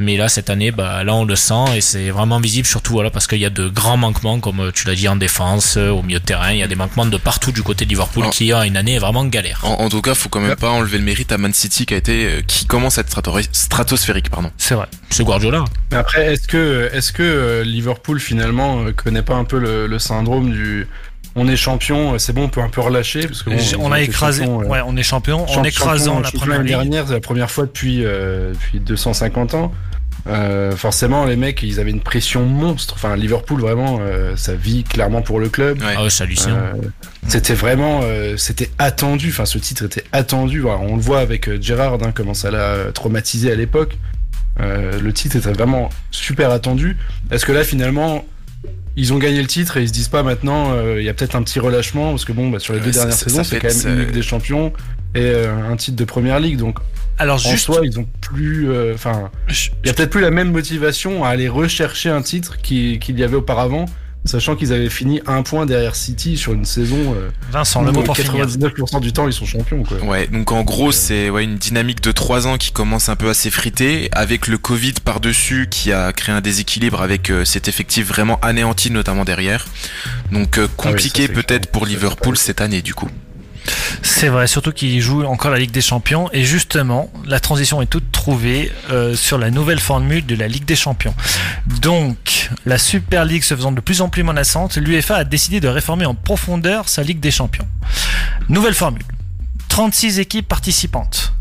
Mais 0.00 0.16
là, 0.16 0.28
cette 0.28 0.48
année, 0.48 0.70
bah, 0.70 1.02
là, 1.02 1.12
on 1.14 1.24
le 1.24 1.34
sent 1.34 1.76
et 1.76 1.80
c'est 1.80 2.10
vraiment 2.10 2.38
visible, 2.38 2.66
surtout 2.68 2.92
voilà, 2.92 3.10
parce 3.10 3.26
qu'il 3.26 3.38
y 3.40 3.44
a 3.44 3.50
de 3.50 3.68
grands 3.68 3.96
manquements, 3.96 4.38
comme 4.38 4.60
euh, 4.60 4.70
tu 4.72 4.86
l'as 4.86 4.94
dit, 4.94 5.08
en 5.08 5.16
défense, 5.16 5.76
euh, 5.76 5.90
au 5.90 6.02
milieu 6.02 6.20
de 6.20 6.24
terrain. 6.24 6.52
Il 6.52 6.58
y 6.58 6.62
a 6.62 6.68
des 6.68 6.76
manquements 6.76 7.04
de 7.04 7.16
partout 7.16 7.50
du 7.50 7.62
côté 7.64 7.84
de 7.84 7.90
Liverpool 7.90 8.30
qui 8.30 8.52
a 8.52 8.64
une 8.64 8.76
année 8.76 8.98
vraiment 9.00 9.24
galère. 9.24 9.60
En, 9.64 9.74
en 9.84 9.88
tout 9.88 10.00
cas, 10.00 10.14
faut 10.14 10.28
quand 10.28 10.40
même 10.40 10.54
pas 10.56 10.70
enlever 10.70 10.98
le 10.98 11.04
mérite 11.04 11.32
à 11.32 11.38
Man 11.38 11.52
City 11.52 11.84
qui 11.84 11.94
a 11.94 11.96
été, 11.96 12.26
euh, 12.26 12.40
qui 12.46 12.64
commence 12.66 12.96
à 12.98 13.00
être 13.00 13.08
strato- 13.10 13.40
stratosphérique, 13.52 14.30
pardon. 14.30 14.50
C'est 14.56 14.74
vrai. 14.74 14.86
C'est 15.10 15.24
Guardiola. 15.24 15.64
Mais 15.90 15.96
après, 15.98 16.32
est-ce 16.32 16.46
que, 16.46 16.90
est-ce 16.92 17.12
que 17.12 17.62
Liverpool 17.66 18.20
finalement 18.20 18.84
connaît 18.96 19.22
pas 19.22 19.34
un 19.34 19.44
peu 19.44 19.58
le, 19.58 19.86
le 19.88 19.98
syndrome 19.98 20.50
du 20.52 20.86
on 21.36 21.46
est 21.46 21.56
champion, 21.56 22.18
c'est 22.18 22.32
bon, 22.32 22.44
on 22.44 22.48
peut 22.48 22.62
un 22.62 22.68
peu 22.68 22.80
relâcher 22.80 23.20
parce 23.20 23.42
que 23.44 23.50
bon, 23.50 23.56
on 23.78 23.92
a 23.92 24.00
écrasé. 24.00 24.44
Ouais, 24.44 24.80
on 24.84 24.96
est 24.96 25.02
champion. 25.04 25.42
En 25.42 25.46
champions- 25.46 25.64
écrasant 25.64 26.20
la 26.20 26.30
première 26.32 26.58
ligue. 26.60 26.68
dernière, 26.68 27.06
c'est 27.06 27.12
la 27.12 27.20
première 27.20 27.50
fois 27.50 27.66
depuis 27.66 28.04
euh, 28.04 28.52
depuis 28.54 28.80
250 28.80 29.54
ans. 29.54 29.72
Euh, 30.26 30.76
forcément, 30.76 31.24
les 31.24 31.36
mecs, 31.36 31.62
ils 31.62 31.80
avaient 31.80 31.90
une 31.90 32.00
pression 32.00 32.44
monstre. 32.44 32.94
Enfin, 32.96 33.16
Liverpool 33.16 33.60
vraiment, 33.60 33.98
euh, 34.00 34.36
ça 34.36 34.54
vit 34.54 34.84
clairement 34.84 35.22
pour 35.22 35.40
le 35.40 35.48
club. 35.48 35.80
Ouais. 35.80 35.94
Ah 35.96 36.02
ouais, 36.02 36.10
c'est 36.10 36.24
hallucinant. 36.24 36.56
Euh, 36.56 36.72
c'était 37.26 37.54
vraiment, 37.54 38.00
euh, 38.02 38.36
c'était 38.36 38.70
attendu. 38.78 39.28
Enfin, 39.30 39.46
ce 39.46 39.58
titre 39.58 39.84
était 39.84 40.04
attendu. 40.12 40.60
Voilà, 40.60 40.80
on 40.80 40.96
le 40.96 41.02
voit 41.02 41.20
avec 41.20 41.48
euh, 41.48 41.58
Gerrard, 41.60 41.98
hein, 42.02 42.12
comment 42.14 42.34
ça 42.34 42.50
l'a 42.50 42.92
traumatisé 42.92 43.50
à 43.50 43.54
l'époque. 43.54 43.96
Euh, 44.60 44.98
le 45.00 45.12
titre 45.12 45.36
était 45.36 45.52
vraiment 45.52 45.88
super 46.10 46.50
attendu. 46.50 46.96
Est-ce 47.30 47.46
que 47.46 47.52
là, 47.52 47.64
finalement, 47.64 48.24
ils 49.00 49.12
ont 49.12 49.18
gagné 49.18 49.40
le 49.40 49.46
titre 49.46 49.76
et 49.76 49.82
ils 49.82 49.88
se 49.88 49.92
disent 49.92 50.08
pas 50.08 50.22
maintenant, 50.22 50.72
euh, 50.72 50.96
il 51.00 51.04
y 51.04 51.08
a 51.08 51.14
peut-être 51.14 51.36
un 51.36 51.42
petit 51.42 51.60
relâchement 51.60 52.10
parce 52.10 52.24
que 52.24 52.32
bon, 52.32 52.50
bah, 52.50 52.58
sur 52.58 52.72
les 52.74 52.80
Ouais, 52.80 52.86
deux 52.86 52.92
ça- 52.92 53.00
dernières 53.00 53.16
saisons, 53.16 53.44
c'est 53.44 53.58
quand 53.60 53.68
même 53.84 53.94
une 53.98 54.04
Ligue 54.06 54.12
des 54.12 54.22
Champions 54.22 54.72
et 55.14 55.20
euh, 55.22 55.54
un 55.70 55.76
titre 55.76 55.96
de 55.96 56.04
Première 56.04 56.40
Ligue. 56.40 56.56
Donc, 56.58 56.78
Alors 57.18 57.36
en 57.36 57.50
juste, 57.50 57.64
soi, 57.66 57.80
ils 57.84 57.98
ont 58.00 58.06
plus, 58.20 58.70
euh, 58.70 58.92
enfin, 58.94 59.30
il 59.48 59.86
y 59.86 59.90
a 59.90 59.94
peut-être 59.94 60.10
plus 60.10 60.20
la 60.20 60.30
même 60.30 60.50
motivation 60.52 61.24
à 61.24 61.28
aller 61.28 61.48
rechercher 61.48 62.10
un 62.10 62.22
titre 62.22 62.58
qui- 62.60 62.98
qu'il 62.98 63.18
y 63.18 63.24
avait 63.24 63.36
auparavant. 63.36 63.86
Sachant 64.28 64.56
qu'ils 64.56 64.74
avaient 64.74 64.90
fini 64.90 65.22
un 65.26 65.42
point 65.42 65.64
derrière 65.64 65.96
City 65.96 66.36
sur 66.36 66.52
une 66.52 66.66
saison 66.66 67.14
euh, 67.14 67.30
Vincent, 67.50 67.82
le 67.82 67.92
mot 67.92 68.00
où 68.00 68.02
pour 68.02 68.14
finir. 68.14 68.46
99% 68.46 69.00
du 69.00 69.10
temps 69.14 69.26
ils 69.26 69.32
sont 69.32 69.46
champions 69.46 69.82
quoi. 69.82 69.96
Ouais, 70.04 70.26
donc 70.26 70.52
en 70.52 70.64
gros, 70.64 70.92
c'est 70.92 71.30
ouais, 71.30 71.44
une 71.44 71.56
dynamique 71.56 72.02
de 72.02 72.12
3 72.12 72.46
ans 72.46 72.58
qui 72.58 72.70
commence 72.70 73.08
un 73.08 73.16
peu 73.16 73.30
à 73.30 73.34
s'effriter, 73.34 74.10
avec 74.12 74.46
le 74.46 74.58
Covid 74.58 74.92
par-dessus 75.02 75.68
qui 75.70 75.92
a 75.92 76.12
créé 76.12 76.34
un 76.34 76.42
déséquilibre 76.42 77.00
avec 77.00 77.30
euh, 77.30 77.46
cet 77.46 77.68
effectif 77.68 78.06
vraiment 78.06 78.38
anéanti, 78.42 78.90
notamment 78.90 79.24
derrière. 79.24 79.66
Donc 80.30 80.58
euh, 80.58 80.68
compliqué 80.76 81.22
c'est 81.26 81.32
peut-être 81.32 81.70
pour 81.70 81.86
Liverpool 81.86 82.36
c'est 82.36 82.48
cette 82.48 82.60
année, 82.60 82.82
du 82.82 82.92
coup. 82.92 83.08
C'est 84.02 84.28
vrai, 84.28 84.46
surtout 84.46 84.72
qu'il 84.72 85.00
joue 85.00 85.24
encore 85.24 85.50
la 85.50 85.58
Ligue 85.58 85.70
des 85.70 85.80
Champions. 85.80 86.28
Et 86.32 86.44
justement, 86.44 87.10
la 87.24 87.40
transition 87.40 87.80
est 87.82 87.86
toute 87.86 88.10
trouvée 88.12 88.72
euh, 88.90 89.14
sur 89.14 89.38
la 89.38 89.50
nouvelle 89.50 89.80
formule 89.80 90.26
de 90.26 90.34
la 90.34 90.48
Ligue 90.48 90.64
des 90.64 90.76
Champions. 90.76 91.14
Donc, 91.80 92.50
la 92.66 92.78
Super 92.78 93.24
League 93.24 93.42
se 93.42 93.54
faisant 93.54 93.72
de 93.72 93.80
plus 93.80 94.00
en 94.00 94.08
plus 94.08 94.22
menaçante, 94.22 94.76
l'UEFA 94.76 95.16
a 95.16 95.24
décidé 95.24 95.60
de 95.60 95.68
réformer 95.68 96.06
en 96.06 96.14
profondeur 96.14 96.88
sa 96.88 97.02
Ligue 97.02 97.20
des 97.20 97.30
Champions. 97.30 97.68
Nouvelle 98.48 98.74
formule. 98.74 99.02
36 99.68 100.18
équipes 100.18 100.48
participantes. 100.48 101.32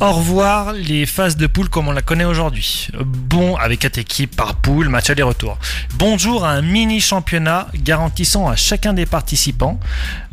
Au 0.00 0.12
revoir 0.12 0.72
les 0.72 1.04
phases 1.04 1.36
de 1.36 1.46
poule 1.46 1.68
comme 1.68 1.88
on 1.88 1.92
la 1.92 2.00
connaît 2.00 2.24
aujourd'hui. 2.24 2.88
Bon, 3.04 3.56
avec 3.56 3.80
4 3.80 3.98
équipes 3.98 4.34
par 4.34 4.54
poule, 4.54 4.88
match 4.88 5.10
aller-retour. 5.10 5.58
Bonjour 5.96 6.46
à 6.46 6.52
un 6.52 6.62
mini 6.62 7.02
championnat 7.02 7.68
garantissant 7.74 8.48
à 8.48 8.56
chacun 8.56 8.94
des 8.94 9.04
participants, 9.04 9.78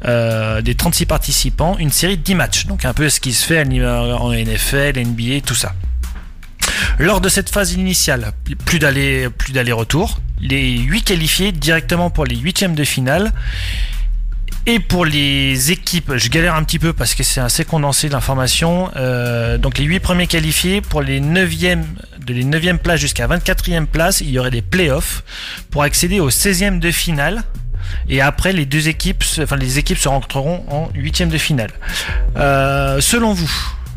euh, 0.06 0.62
des 0.62 0.74
36 0.74 1.06
participants, 1.06 1.76
une 1.80 1.92
série 1.92 2.16
de 2.16 2.24
10 2.24 2.36
matchs. 2.36 2.66
Donc 2.68 2.86
un 2.86 2.94
peu 2.94 3.10
ce 3.10 3.20
qui 3.20 3.34
se 3.34 3.46
fait 3.46 3.62
en 3.62 4.32
NFL, 4.32 5.02
NBA, 5.06 5.42
tout 5.46 5.54
ça. 5.54 5.74
Lors 6.98 7.20
de 7.20 7.28
cette 7.28 7.50
phase 7.50 7.74
initiale, 7.74 8.32
plus 8.66 8.80
d'aller, 8.80 9.28
plus 9.30 9.52
d'aller-retour, 9.52 10.22
les 10.40 10.78
8 10.78 11.02
qualifiés 11.02 11.52
directement 11.52 12.10
pour 12.10 12.24
les 12.24 12.38
huitièmes 12.38 12.74
de 12.74 12.86
finale 12.86 13.34
et 14.70 14.82
pour 14.82 15.06
les 15.06 15.72
équipes, 15.72 16.18
je 16.18 16.30
galère 16.30 16.54
un 16.56 16.64
petit 16.64 16.78
peu 16.78 16.92
parce 16.92 17.16
que 17.16 17.24
c'est 17.24 17.40
assez 17.40 17.64
condensé 17.64 18.10
l'information. 18.10 18.92
Euh, 18.98 19.58
donc 19.58 19.78
les 19.78 19.86
8 19.86 20.02
premiers 20.02 20.28
qualifiés 20.28 20.82
pour 20.82 21.02
les 21.02 21.22
9e, 21.22 21.84
de 22.20 22.34
les 22.34 22.44
9e 22.44 22.78
places 22.78 23.00
jusqu'à 23.00 23.28
24e 23.28 23.86
place, 23.86 24.20
il 24.20 24.30
y 24.30 24.38
aurait 24.38 24.52
des 24.52 24.62
playoffs 24.62 25.24
pour 25.72 25.84
accéder 25.84 26.20
au 26.20 26.30
16e 26.30 26.80
de 26.80 26.92
finale. 26.92 27.44
Et 28.10 28.20
après, 28.20 28.52
les 28.52 28.66
deux 28.66 28.90
équipes, 28.90 29.24
enfin 29.40 29.56
les 29.56 29.80
équipes 29.80 29.98
se 29.98 30.10
rencontreront 30.10 30.66
en 30.68 30.90
8e 30.94 31.30
de 31.30 31.38
finale. 31.38 31.72
Euh, 32.36 33.00
selon 33.00 33.32
vous, 33.32 33.52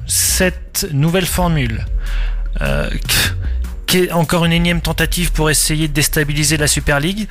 cette 0.07 0.87
nouvelle 0.93 1.27
formule, 1.27 1.85
euh, 2.61 2.89
encore 4.13 4.45
une 4.45 4.53
énième 4.53 4.81
tentative 4.81 5.33
pour 5.33 5.51
essayer 5.51 5.89
de 5.89 5.93
déstabiliser 5.93 6.57
la 6.57 6.69
Super 6.69 7.01
League 7.01 7.27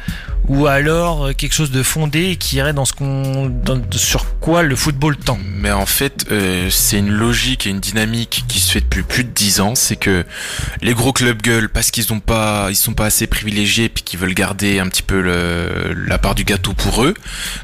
ou 0.50 0.66
alors 0.66 1.28
euh, 1.28 1.34
quelque 1.34 1.54
chose 1.54 1.70
de 1.70 1.84
fondé 1.84 2.36
qui 2.36 2.58
irait 2.58 2.74
dans 2.74 2.86
ce 2.86 2.94
qu'on 2.94 3.54
sur 3.92 4.40
quoi 4.40 4.64
le 4.64 4.76
football 4.76 5.16
tend. 5.16 5.38
Mais 5.46 5.72
en 5.72 5.86
fait, 5.86 6.26
euh, 6.32 6.70
c'est 6.72 6.98
une 6.98 7.12
logique 7.12 7.68
et 7.68 7.70
une 7.70 7.80
dynamique 7.80 8.46
qui 8.48 8.60
se 8.60 8.72
fait 8.72 8.82
depuis 8.82 9.04
plus 9.04 9.24
de 9.24 9.30
10 9.30 9.62
ans, 9.62 9.76
c'est 9.76 9.96
que 9.96 10.26
les 10.82 10.94
gros 10.94 11.14
clubs 11.14 11.42
gueulent 11.42 11.70
parce 11.70 11.92
qu'ils 11.92 12.12
ont 12.12 12.20
pas 12.20 12.68
ils 12.70 12.76
sont 12.76 12.94
pas 12.94 13.06
assez 13.06 13.28
privilégiés 13.28 13.90
puis 13.90 14.04
qu'ils 14.04 14.20
veulent 14.20 14.34
garder 14.34 14.80
un 14.80 14.88
petit 14.88 15.04
peu 15.04 15.22
le, 15.22 15.94
la 16.08 16.18
part 16.18 16.34
du 16.34 16.44
gâteau 16.44 16.74
pour 16.74 17.04
eux. 17.04 17.14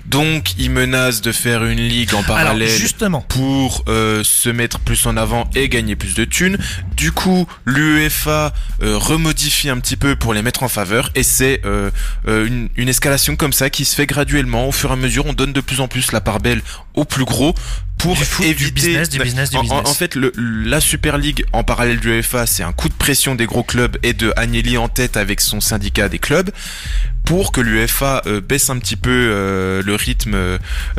Donc, 0.06 0.53
ils 0.60 0.70
menacent 0.70 1.22
de 1.22 1.32
faire 1.32 1.66
une 1.66 1.80
ligue 1.80 2.14
en 2.14 2.22
parallèle 2.22 2.70
justement. 2.70 3.22
pour 3.22 3.84
euh, 3.88 4.24
se 4.24 4.49
mettre 4.49 4.80
plus 4.80 5.07
en 5.07 5.18
avant 5.18 5.49
et 5.56 5.70
gagner 5.70 5.95
plus 5.95 6.14
de 6.14 6.24
thunes. 6.24 6.57
Du 6.95 7.12
coup, 7.12 7.48
l'UEFA 7.66 8.53
remodifie 8.80 9.70
un 9.70 9.80
petit 9.80 9.98
peu 9.98 10.16
pour 10.16 10.34
les 10.36 10.44
mettre 10.44 10.62
en 10.62 10.68
faveur 10.68 11.10
et 11.16 11.24
c'est 11.24 11.62
une, 12.28 12.70
une 12.77 12.89
escalation 12.89 13.35
comme 13.35 13.53
ça 13.53 13.69
qui 13.69 13.85
se 13.85 13.95
fait 13.95 14.06
graduellement 14.06 14.68
au 14.68 14.72
fur 14.72 14.89
et 14.89 14.93
à 14.93 14.95
mesure. 14.95 15.26
On 15.26 15.34
donne 15.34 15.53
de 15.53 15.61
plus 15.61 15.80
en 15.80 15.88
plus 15.88 16.11
la 16.11 16.22
part 16.22 16.39
belle 16.39 16.61
au 16.93 17.06
plus 17.06 17.26
gros 17.26 17.56
pour 17.97 18.18
éviter 18.43 18.72
business, 18.72 19.10
du 19.10 19.19
business, 19.19 19.49
du 19.49 19.60
business. 19.60 19.81
En, 19.85 19.93
fait, 19.93 20.15
le, 20.15 20.34
la 20.38 20.81
Super 20.81 21.18
League 21.18 21.45
en 21.53 21.64
parallèle 21.64 21.99
du 21.99 22.10
UEFA, 22.10 22.45
c'est 22.45 22.64
un 22.64 22.73
coup 22.73 22.89
de 22.89 22.93
pression 22.93 23.35
des 23.35 23.45
gros 23.45 23.64
clubs 23.64 23.97
et 24.03 24.14
de 24.14 24.34
Agnelli 24.35 24.77
en 24.77 24.89
tête 24.89 25.18
avec 25.18 25.41
son 25.41 25.61
syndicat 25.61 26.10
des 26.10 26.19
clubs 26.19 26.52
pour 27.23 27.52
que 27.52 27.60
l'UEFA 27.60 28.22
euh, 28.27 28.39
baisse 28.39 28.69
un 28.69 28.77
petit 28.77 28.95
peu 28.95 29.10
euh, 29.10 29.81
le 29.84 29.95
rythme, 29.95 30.35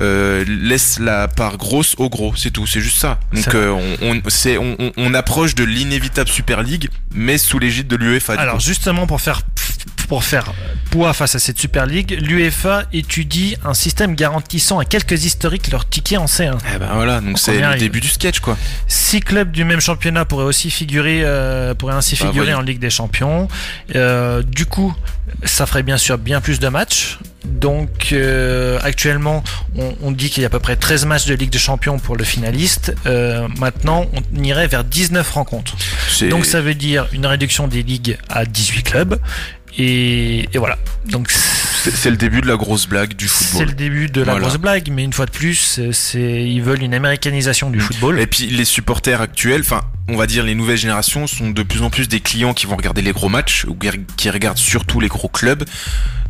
euh, 0.00 0.44
laisse 0.48 0.98
la 0.98 1.28
part 1.28 1.56
grosse 1.56 1.94
au 1.98 2.10
gros, 2.10 2.34
c'est 2.36 2.50
tout, 2.50 2.66
c'est 2.66 2.80
juste 2.80 2.98
ça. 2.98 3.20
Donc 3.32 3.54
on, 3.54 3.96
on, 4.02 4.20
on, 4.80 4.92
on, 4.96 5.14
approche 5.14 5.54
de 5.54 5.62
l'inévitable 5.62 6.28
Super 6.28 6.62
League, 6.62 6.88
mais 7.14 7.38
sous 7.38 7.60
l'égide 7.60 7.86
de 7.86 7.96
l'UEFA. 7.96 8.34
Alors 8.34 8.58
justement 8.58 9.06
pour 9.06 9.20
faire 9.20 9.42
pour 10.08 10.24
faire 10.24 10.52
poids 10.90 11.12
face 11.12 11.34
à 11.34 11.38
cette 11.38 11.58
Super 11.58 11.86
League, 11.86 12.18
l'UEFA 12.20 12.84
étudie 12.92 13.56
un 13.64 13.74
système 13.74 14.14
garantissant 14.14 14.78
à 14.78 14.84
quelques 14.84 15.24
historiques 15.24 15.70
leur 15.70 15.88
ticket 15.88 16.16
en 16.16 16.26
C1. 16.26 16.58
Eh 16.74 16.78
ben 16.78 16.90
voilà, 16.94 17.20
donc 17.20 17.38
c'est 17.38 17.60
le 17.60 17.78
début 17.78 18.00
du 18.00 18.08
sketch 18.08 18.40
quoi. 18.40 18.56
Six 18.86 19.20
clubs 19.20 19.50
du 19.50 19.64
même 19.64 19.80
championnat 19.80 20.24
pourraient 20.24 20.44
aussi 20.44 20.70
figurer, 20.70 21.20
euh, 21.24 21.74
pourraient 21.74 21.94
ainsi 21.94 22.16
bah, 22.16 22.26
figurer 22.26 22.54
en 22.54 22.62
Ligue 22.62 22.78
des 22.78 22.90
Champions. 22.90 23.48
Euh, 23.94 24.42
du 24.42 24.66
coup, 24.66 24.94
ça 25.44 25.66
ferait 25.66 25.82
bien 25.82 25.98
sûr 25.98 26.18
bien 26.18 26.40
plus 26.40 26.60
de 26.60 26.68
matchs. 26.68 27.18
Donc 27.46 28.08
euh, 28.12 28.78
actuellement, 28.82 29.42
on, 29.76 29.94
on, 30.02 30.10
dit 30.10 30.30
qu'il 30.30 30.42
y 30.42 30.44
a 30.44 30.48
à 30.48 30.50
peu 30.50 30.58
près 30.58 30.76
13 30.76 31.06
matchs 31.06 31.26
de 31.26 31.34
Ligue 31.34 31.50
des 31.50 31.58
Champions 31.58 31.98
pour 31.98 32.16
le 32.16 32.24
finaliste. 32.24 32.94
Euh, 33.06 33.46
maintenant, 33.58 34.06
on 34.12 34.42
irait 34.42 34.66
vers 34.66 34.84
19 34.84 35.30
rencontres. 35.30 35.76
Donc 36.28 36.44
ça 36.44 36.60
veut 36.60 36.74
dire 36.74 37.06
une 37.12 37.26
réduction 37.26 37.68
des 37.68 37.82
ligues 37.82 38.18
à 38.28 38.44
18 38.44 38.82
clubs, 38.82 39.20
et, 39.78 40.48
voilà. 40.54 40.78
Donc 41.06 41.30
c'est 41.30 42.10
le 42.10 42.16
début 42.16 42.40
de 42.40 42.48
la 42.48 42.56
grosse 42.56 42.86
blague 42.88 43.14
du 43.14 43.28
football. 43.28 43.58
C'est 43.60 43.66
le 43.66 43.76
début 43.76 44.08
de 44.08 44.22
la 44.22 44.38
grosse 44.38 44.56
blague, 44.56 44.88
mais 44.90 45.04
une 45.04 45.12
fois 45.12 45.26
de 45.26 45.30
plus, 45.30 45.80
c'est 45.92 46.44
ils 46.44 46.62
veulent 46.62 46.82
une 46.82 46.94
américanisation 46.94 47.70
du 47.70 47.78
mm. 47.78 47.82
football. 47.82 48.20
Et 48.20 48.26
puis 48.26 48.46
les 48.46 48.64
supporters 48.64 49.20
actuels, 49.20 49.60
enfin, 49.60 49.82
on 50.08 50.16
va 50.16 50.26
dire 50.26 50.44
les 50.44 50.54
nouvelles 50.54 50.76
générations 50.76 51.26
sont 51.26 51.50
de 51.50 51.62
plus 51.62 51.82
en 51.82 51.90
plus 51.90 52.08
des 52.08 52.20
clients 52.20 52.54
qui 52.54 52.66
vont 52.66 52.76
regarder 52.76 53.02
les 53.02 53.12
gros 53.12 53.28
matchs 53.28 53.64
ou 53.64 53.76
qui 54.16 54.30
regardent 54.30 54.58
surtout 54.58 55.00
les 55.00 55.08
gros 55.08 55.28
clubs. 55.28 55.64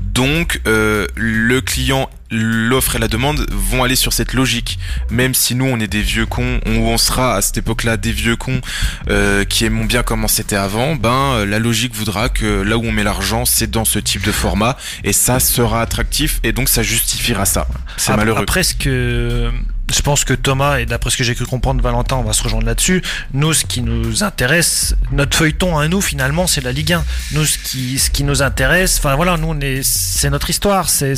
Donc 0.02 0.62
euh, 0.66 1.06
le 1.14 1.60
client, 1.60 2.08
l'offre 2.30 2.96
et 2.96 2.98
la 2.98 3.08
demande 3.08 3.46
vont 3.52 3.84
aller 3.84 3.96
sur 3.96 4.14
cette 4.14 4.32
logique. 4.32 4.78
Même 5.10 5.34
si 5.34 5.54
nous 5.54 5.66
on 5.66 5.78
est 5.78 5.88
des 5.88 6.00
vieux 6.00 6.24
cons, 6.24 6.60
ou 6.66 6.70
on 6.70 6.96
sera 6.96 7.36
à 7.36 7.42
cette 7.42 7.58
époque-là 7.58 7.98
des 7.98 8.12
vieux 8.12 8.36
cons 8.36 8.62
euh, 9.10 9.44
qui 9.44 9.66
aimons 9.66 9.84
bien 9.84 10.02
comment 10.02 10.28
c'était 10.28 10.56
avant, 10.56 10.96
ben 10.96 11.10
euh, 11.10 11.46
la 11.46 11.58
logique 11.58 11.94
voudra 11.94 12.30
que 12.30 12.62
là 12.62 12.78
où 12.78 12.84
on 12.84 12.92
met 12.92 13.04
l'argent, 13.04 13.44
c'est 13.44 13.70
dans 13.70 13.84
ce 13.84 13.98
type 13.98 14.24
de 14.24 14.32
format 14.32 14.78
et 15.04 15.12
ça 15.12 15.38
sera 15.38 15.82
attractif 15.82 16.40
et 16.44 16.52
donc 16.52 16.70
ça 16.70 16.82
justifiera 16.82 17.44
ça. 17.44 17.68
C'est 17.98 18.16
malheureux. 18.16 18.40
Après 18.40 18.62
ce 18.62 18.74
que 18.74 19.52
je 19.92 20.00
pense 20.00 20.24
que 20.24 20.34
Thomas, 20.34 20.78
et 20.78 20.86
d'après 20.86 21.10
ce 21.10 21.16
que 21.16 21.24
j'ai 21.24 21.34
cru 21.34 21.46
comprendre, 21.46 21.80
Valentin, 21.82 22.16
on 22.16 22.22
va 22.22 22.32
se 22.32 22.42
rejoindre 22.42 22.66
là-dessus. 22.66 23.02
Nous, 23.32 23.52
ce 23.52 23.64
qui 23.64 23.82
nous 23.82 24.24
intéresse, 24.24 24.96
notre 25.12 25.36
feuilleton 25.36 25.78
à 25.78 25.86
nous, 25.88 26.00
finalement, 26.00 26.46
c'est 26.46 26.60
la 26.60 26.72
Ligue 26.72 26.94
1. 26.94 27.04
Nous, 27.32 27.44
ce 27.44 27.58
qui, 27.58 27.98
ce 27.98 28.10
qui 28.10 28.24
nous 28.24 28.42
intéresse, 28.42 28.98
enfin 28.98 29.14
voilà, 29.14 29.36
nous, 29.36 29.56
c'est 29.82 30.30
notre 30.30 30.50
histoire, 30.50 30.88
c'est, 30.88 31.14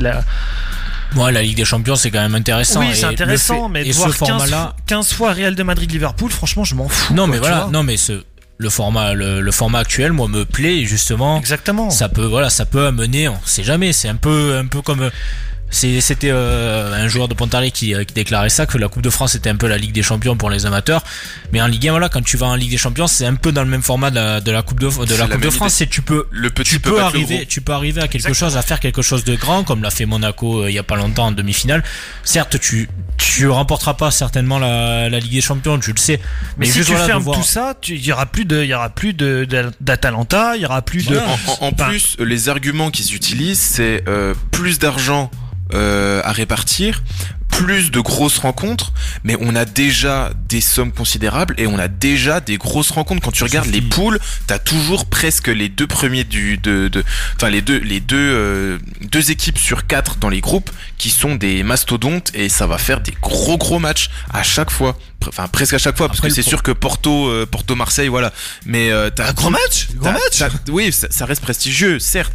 la. 0.00 0.24
Moi, 1.14 1.32
la 1.32 1.42
Ligue 1.42 1.56
des 1.56 1.64
Champions, 1.64 1.96
c'est 1.96 2.10
quand 2.10 2.20
même 2.20 2.34
intéressant. 2.34 2.80
Oui, 2.80 2.90
c'est 2.94 3.04
intéressant, 3.04 3.68
mais 3.68 3.84
de 3.84 3.92
voir 3.92 4.16
15, 4.16 4.54
15, 4.86 5.12
fois 5.12 5.32
Real 5.32 5.54
de 5.54 5.62
Madrid-Liverpool, 5.62 6.30
franchement, 6.30 6.64
je 6.64 6.74
m'en 6.74 6.88
fous. 6.88 7.14
Non, 7.14 7.26
mais 7.26 7.38
voilà, 7.38 7.68
non, 7.72 7.82
mais 7.82 7.96
ce, 7.96 8.22
le 8.58 8.70
format 8.70 9.14
le, 9.14 9.50
format 9.50 9.80
actuel 9.80 10.12
moi 10.12 10.28
me 10.28 10.44
plaît 10.44 10.84
justement 10.86 11.38
exactement 11.38 11.90
ça 11.90 12.08
peut 12.08 12.24
voilà 12.24 12.48
ça 12.48 12.64
peut 12.64 12.86
amener 12.86 13.28
on 13.28 13.38
sait 13.44 13.62
jamais 13.62 13.92
c'est 13.92 14.08
un 14.08 14.16
peu 14.16 14.56
un 14.56 14.66
peu 14.66 14.80
comme 14.80 15.10
c'était 15.70 16.30
euh, 16.30 16.94
un 16.94 17.08
joueur 17.08 17.28
de 17.28 17.34
Pontarlier 17.34 17.70
qui, 17.70 17.94
euh, 17.94 18.04
qui, 18.04 18.14
déclarait 18.14 18.48
ça, 18.48 18.66
que 18.66 18.78
la 18.78 18.88
Coupe 18.88 19.02
de 19.02 19.10
France 19.10 19.34
était 19.34 19.50
un 19.50 19.56
peu 19.56 19.66
la 19.66 19.78
Ligue 19.78 19.92
des 19.92 20.02
Champions 20.02 20.36
pour 20.36 20.48
les 20.48 20.64
amateurs. 20.64 21.02
Mais 21.52 21.60
en 21.60 21.66
Ligue 21.66 21.88
1, 21.88 21.90
voilà, 21.90 22.08
quand 22.08 22.22
tu 22.22 22.36
vas 22.36 22.46
en 22.46 22.54
Ligue 22.54 22.70
des 22.70 22.76
Champions, 22.76 23.06
c'est 23.06 23.26
un 23.26 23.34
peu 23.34 23.52
dans 23.52 23.62
le 23.62 23.68
même 23.68 23.82
format 23.82 24.10
de 24.10 24.16
la, 24.16 24.40
de 24.40 24.50
la 24.50 24.62
Coupe 24.62 24.80
de, 24.80 24.86
de, 24.86 25.16
la 25.16 25.26
coupe 25.26 25.40
de 25.40 25.50
France. 25.50 25.80
Et 25.80 25.86
tu 25.88 26.02
peux, 26.02 26.26
le 26.30 26.50
petit 26.50 26.70
tu 26.70 26.80
peux 26.80 27.00
arriver, 27.00 27.46
tu 27.46 27.60
peux 27.60 27.72
arriver 27.72 28.00
à 28.00 28.08
quelque 28.08 28.32
chose, 28.32 28.56
à 28.56 28.62
faire 28.62 28.80
quelque 28.80 29.02
chose 29.02 29.24
de 29.24 29.34
grand, 29.34 29.64
comme 29.64 29.82
l'a 29.82 29.90
fait 29.90 30.06
Monaco 30.06 30.62
euh, 30.62 30.70
il 30.70 30.74
y 30.74 30.78
a 30.78 30.82
pas 30.82 30.96
longtemps 30.96 31.26
en 31.26 31.32
demi-finale. 31.32 31.82
Certes, 32.22 32.58
tu, 32.60 32.88
tu 33.18 33.48
remporteras 33.48 33.94
pas 33.94 34.10
certainement 34.10 34.58
la, 34.58 35.08
la 35.08 35.18
Ligue 35.18 35.34
des 35.34 35.40
Champions, 35.40 35.78
tu 35.78 35.92
le 35.92 35.98
sais. 35.98 36.20
Mais, 36.58 36.66
si 36.66 36.84
tu 36.84 36.94
fermes 36.94 37.24
tout 37.24 37.42
ça, 37.42 37.74
il 37.88 38.04
y 38.04 38.12
aura 38.12 38.26
plus 38.26 38.44
de, 38.44 38.62
il 38.62 38.68
y 38.68 38.74
aura 38.74 38.90
plus 38.90 39.14
de, 39.14 39.46
d'Atalanta, 39.80 40.56
il 40.56 40.62
y 40.62 40.66
aura 40.66 40.82
plus 40.82 41.06
de. 41.06 41.18
En, 41.60 41.72
plus, 41.72 42.16
les 42.18 42.48
arguments 42.48 42.90
qu'ils 42.90 43.14
utilisent, 43.14 43.58
c'est 43.58 44.04
euh, 44.08 44.34
plus 44.52 44.78
d'argent 44.78 45.30
euh, 45.74 46.20
à 46.24 46.32
répartir, 46.32 47.02
plus 47.48 47.90
de 47.90 48.00
grosses 48.00 48.38
rencontres, 48.38 48.92
mais 49.24 49.36
on 49.40 49.56
a 49.56 49.64
déjà 49.64 50.30
des 50.48 50.60
sommes 50.60 50.92
considérables 50.92 51.54
et 51.58 51.66
on 51.66 51.78
a 51.78 51.88
déjà 51.88 52.40
des 52.40 52.58
grosses 52.58 52.90
rencontres. 52.90 53.22
Quand 53.22 53.32
tu 53.32 53.44
regardes 53.44 53.70
les 53.70 53.80
poules, 53.80 54.18
t'as 54.46 54.58
toujours 54.58 55.06
presque 55.06 55.48
les 55.48 55.68
deux 55.68 55.86
premiers 55.86 56.24
du, 56.24 56.58
de, 56.58 56.88
de 56.88 57.02
enfin 57.36 57.48
les 57.48 57.62
deux, 57.62 57.78
les 57.78 58.00
deux, 58.00 58.16
euh, 58.16 58.78
deux 59.10 59.30
équipes 59.30 59.58
sur 59.58 59.86
quatre 59.86 60.16
dans 60.18 60.28
les 60.28 60.40
groupes 60.40 60.70
qui 60.98 61.08
sont 61.10 61.34
des 61.34 61.62
mastodontes 61.62 62.30
et 62.34 62.48
ça 62.48 62.66
va 62.66 62.78
faire 62.78 63.00
des 63.00 63.14
gros 63.22 63.56
gros 63.56 63.78
matchs 63.78 64.10
à 64.32 64.42
chaque 64.42 64.70
fois. 64.70 64.98
Enfin 65.26 65.48
presque 65.48 65.74
à 65.74 65.78
chaque 65.78 65.96
fois 65.96 66.08
parce 66.08 66.20
que 66.20 66.28
c'est 66.28 66.42
sûr 66.42 66.62
que 66.62 66.72
Porto, 66.72 67.28
euh, 67.28 67.46
Porto 67.50 67.74
Marseille, 67.74 68.08
voilà. 68.08 68.32
Mais 68.66 68.90
t'as 69.14 69.30
un 69.30 69.32
grand 69.32 69.50
match, 69.50 69.88
grand 69.96 70.12
match. 70.12 70.42
Oui, 70.68 70.92
ça 70.92 71.24
reste 71.24 71.42
prestigieux, 71.42 71.98
certes 71.98 72.32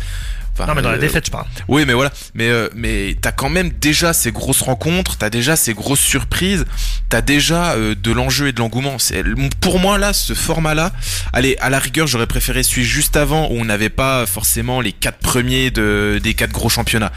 non, 0.67 0.75
mais 0.75 0.81
dans 0.81 0.91
la 0.91 0.97
euh, 0.97 0.99
défaite, 0.99 1.25
je 1.25 1.31
parle. 1.31 1.45
Oui, 1.67 1.85
mais 1.85 1.93
voilà. 1.93 2.11
Mais, 2.33 2.49
euh, 2.49 2.69
mais 2.75 3.15
t'as 3.21 3.31
quand 3.31 3.49
même 3.49 3.69
déjà 3.69 4.13
ces 4.13 4.31
grosses 4.31 4.61
rencontres, 4.61 5.17
t'as 5.17 5.29
déjà 5.29 5.55
ces 5.55 5.73
grosses 5.73 5.99
surprises. 5.99 6.65
t'as 7.09 7.21
déjà 7.21 7.73
euh, 7.73 7.95
de 7.95 8.11
l'enjeu 8.11 8.47
et 8.47 8.51
de 8.53 8.59
l'engouement. 8.59 8.97
C'est 8.99 9.23
pour 9.59 9.79
moi 9.79 9.97
là, 9.97 10.13
ce 10.13 10.33
format-là, 10.33 10.91
allez, 11.33 11.57
à 11.59 11.69
la 11.69 11.79
rigueur, 11.79 12.07
j'aurais 12.07 12.27
préféré 12.27 12.63
celui 12.63 12.85
juste 12.85 13.17
avant 13.17 13.47
où 13.49 13.59
on 13.59 13.65
n'avait 13.65 13.89
pas 13.89 14.25
forcément 14.25 14.81
les 14.81 14.93
quatre 14.93 15.19
premiers 15.19 15.71
de, 15.71 16.19
des 16.23 16.33
quatre 16.33 16.51
gros 16.51 16.69
championnats. 16.69 17.11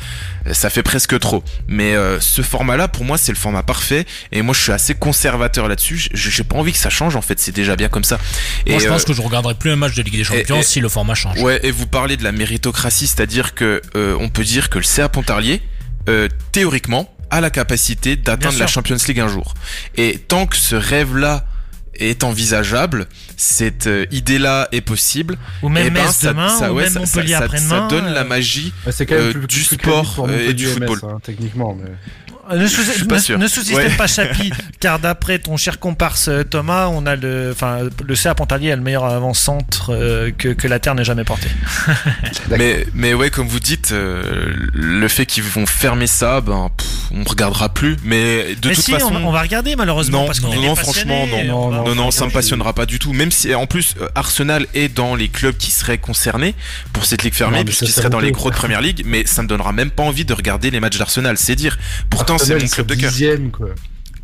Euh, 0.46 0.52
Ça 0.54 0.70
fait 0.70 0.82
presque 0.82 1.18
trop. 1.18 1.42
Mais 1.68 1.94
euh, 1.94 2.20
ce 2.20 2.42
format-là, 2.42 2.88
pour 2.88 3.04
moi, 3.04 3.18
c'est 3.18 3.32
le 3.32 3.38
format 3.38 3.62
parfait. 3.62 4.04
Et 4.32 4.42
moi, 4.42 4.54
je 4.54 4.60
suis 4.60 4.72
assez 4.72 4.94
conservateur 4.94 5.68
là-dessus. 5.68 6.08
J'ai 6.12 6.44
pas 6.44 6.56
envie 6.56 6.72
que 6.72 6.78
ça 6.78 6.90
change. 6.90 7.16
En 7.16 7.22
fait, 7.22 7.38
c'est 7.40 7.52
déjà 7.52 7.76
bien 7.76 7.88
comme 7.88 8.04
ça. 8.04 8.18
Moi, 8.66 8.76
Et, 8.76 8.80
je 8.80 8.86
euh, 8.86 8.90
pense 8.90 9.04
que 9.04 9.12
je 9.12 9.22
regarderai 9.22 9.54
plus 9.54 9.70
un 9.70 9.76
match 9.76 9.94
de 9.94 10.02
Ligue 10.02 10.16
des 10.16 10.24
Champions 10.24 10.60
et- 10.60 10.62
si 10.62 10.80
le 10.80 10.88
format 10.88 11.14
change. 11.14 11.40
Ouais, 11.40 11.60
et 11.62 11.70
vous 11.70 11.86
parlez 11.86 12.16
de 12.16 12.24
la 12.24 12.32
méritocratie, 12.32 13.06
c'est-à-dire 13.06 13.54
que 13.54 13.80
euh, 13.96 14.16
on 14.20 14.28
peut 14.28 14.44
dire 14.44 14.68
que 14.70 14.78
le 14.78 14.84
CA 14.84 15.08
Pontarlier, 15.08 15.62
euh, 16.08 16.28
théoriquement, 16.52 17.10
a 17.30 17.40
la 17.40 17.50
capacité 17.50 18.16
d'atteindre 18.16 18.58
la 18.58 18.66
Champions 18.66 18.96
League 19.08 19.18
un 19.20 19.28
jour. 19.28 19.54
Et 19.96 20.18
tant 20.18 20.46
que 20.46 20.56
ce 20.56 20.76
rêve-là 20.76 21.44
est 21.98 22.24
envisageable, 22.24 23.06
cette 23.36 23.86
euh, 23.86 24.06
idée-là 24.10 24.68
est 24.72 24.80
possible, 24.80 25.36
Ou 25.62 25.68
même 25.68 25.86
eh 25.86 25.90
ben, 25.90 26.04
Metz 26.04 26.12
ça- 26.16 26.28
demain, 26.32 26.48
ça- 26.48 26.72
ou 26.72 26.76
ouais, 26.76 26.84
même 26.84 26.92
ça- 26.92 27.00
Montpellier 27.00 27.32
ça- 27.32 27.38
ça- 27.38 27.44
après-demain. 27.44 27.88
Ça 27.88 27.94
donne 27.96 28.12
la 28.12 28.20
euh, 28.20 28.24
magie. 28.24 28.72
Ouais, 28.86 28.92
c'est 28.92 29.06
quand 29.06 29.14
même 29.16 29.24
Euh, 29.28 29.32
plus, 29.32 29.40
du 29.46 29.46
plus 29.62 29.76
sport, 29.76 30.28
et 30.48 30.52
du 30.54 30.66
football. 30.66 30.98
MS, 31.02 31.08
hein, 31.10 31.18
techniquement. 31.22 31.76
Mais... 31.80 31.90
Ne 32.52 32.66
sous- 32.66 32.82
ne- 32.82 33.74
Ouais. 33.76 33.88
pas 33.96 34.06
Chapi, 34.06 34.52
car 34.80 34.98
d'après 34.98 35.38
ton 35.38 35.56
cher 35.56 35.78
comparse 35.78 36.28
euh, 36.28 36.42
Thomas, 36.44 36.86
on 36.88 37.06
a 37.06 37.16
le, 37.16 37.50
enfin, 37.52 37.78
le 38.04 38.14
CA 38.14 38.34
Pontarlier 38.34 38.72
a 38.72 38.76
le 38.76 38.82
meilleur 38.82 39.04
avant-centre 39.04 39.90
euh, 39.92 40.30
que, 40.36 40.48
que 40.48 40.68
la 40.68 40.78
Terre 40.78 40.94
n'ait 40.94 41.04
jamais 41.04 41.24
porté. 41.24 41.48
Mais, 42.50 42.86
mais 42.94 43.14
ouais, 43.14 43.30
comme 43.30 43.48
vous 43.48 43.60
dites, 43.60 43.92
euh, 43.92 44.52
le 44.72 45.08
fait 45.08 45.26
qu'ils 45.26 45.42
vont 45.42 45.66
fermer 45.66 46.06
ça, 46.06 46.40
ben, 46.40 46.70
pff, 46.76 46.88
on 47.12 47.24
regardera 47.24 47.68
plus. 47.68 47.96
Mais 48.04 48.54
de 48.54 48.68
Mais 48.68 48.74
toute 48.74 48.84
si, 48.84 48.90
façon, 48.92 49.12
on, 49.14 49.24
on 49.28 49.32
va 49.32 49.42
regarder 49.42 49.76
malheureusement 49.76 50.20
Non, 50.22 50.26
parce 50.26 50.40
non, 50.42 50.54
non, 50.54 50.74
franchement, 50.76 51.26
non. 51.26 51.44
Non, 51.44 51.70
Non, 51.70 51.84
non, 51.86 51.94
non, 51.94 52.10
ça 52.10 52.26
me 52.26 52.30
passionnera 52.30 52.72
pas 52.74 52.86
du 52.86 52.98
tout. 52.98 53.12
Même 53.12 53.30
si, 53.30 53.54
en 53.54 53.66
plus, 53.66 53.94
euh, 54.00 54.08
Arsenal 54.14 54.66
est 54.74 54.88
dans 54.88 55.14
les 55.14 55.28
clubs 55.28 55.56
qui 55.56 55.70
seraient 55.70 55.98
concernés 55.98 56.54
pour 56.92 57.04
cette 57.06 57.22
ligue 57.22 57.34
fermée, 57.34 57.58
Non, 57.58 57.60
mais 57.60 57.64
puisqu'il 57.64 57.86
ça, 57.88 57.94
ça 57.94 58.00
serait 58.02 58.10
dans 58.10 58.20
les 58.20 58.32
gros 58.32 58.50
de 58.50 58.54
première 58.56 58.80
ligue, 58.80 59.02
mais 59.06 59.24
ça 59.26 59.42
me 59.42 59.48
donnera 59.48 59.72
même 59.72 59.90
pas 59.90 60.02
envie 60.02 60.24
de 60.24 60.32
regarder 60.34 60.70
les 60.70 60.80
matchs 60.80 60.98
d'Arsenal. 60.98 61.36
C'est 61.38 61.56
dire. 61.56 61.78
Pourtant, 62.10 62.33
c'est 62.38 62.54
mon 62.58 62.66
club 62.68 62.86
de 62.86 62.94
cœur. 62.94 63.12
quoi. 63.52 63.68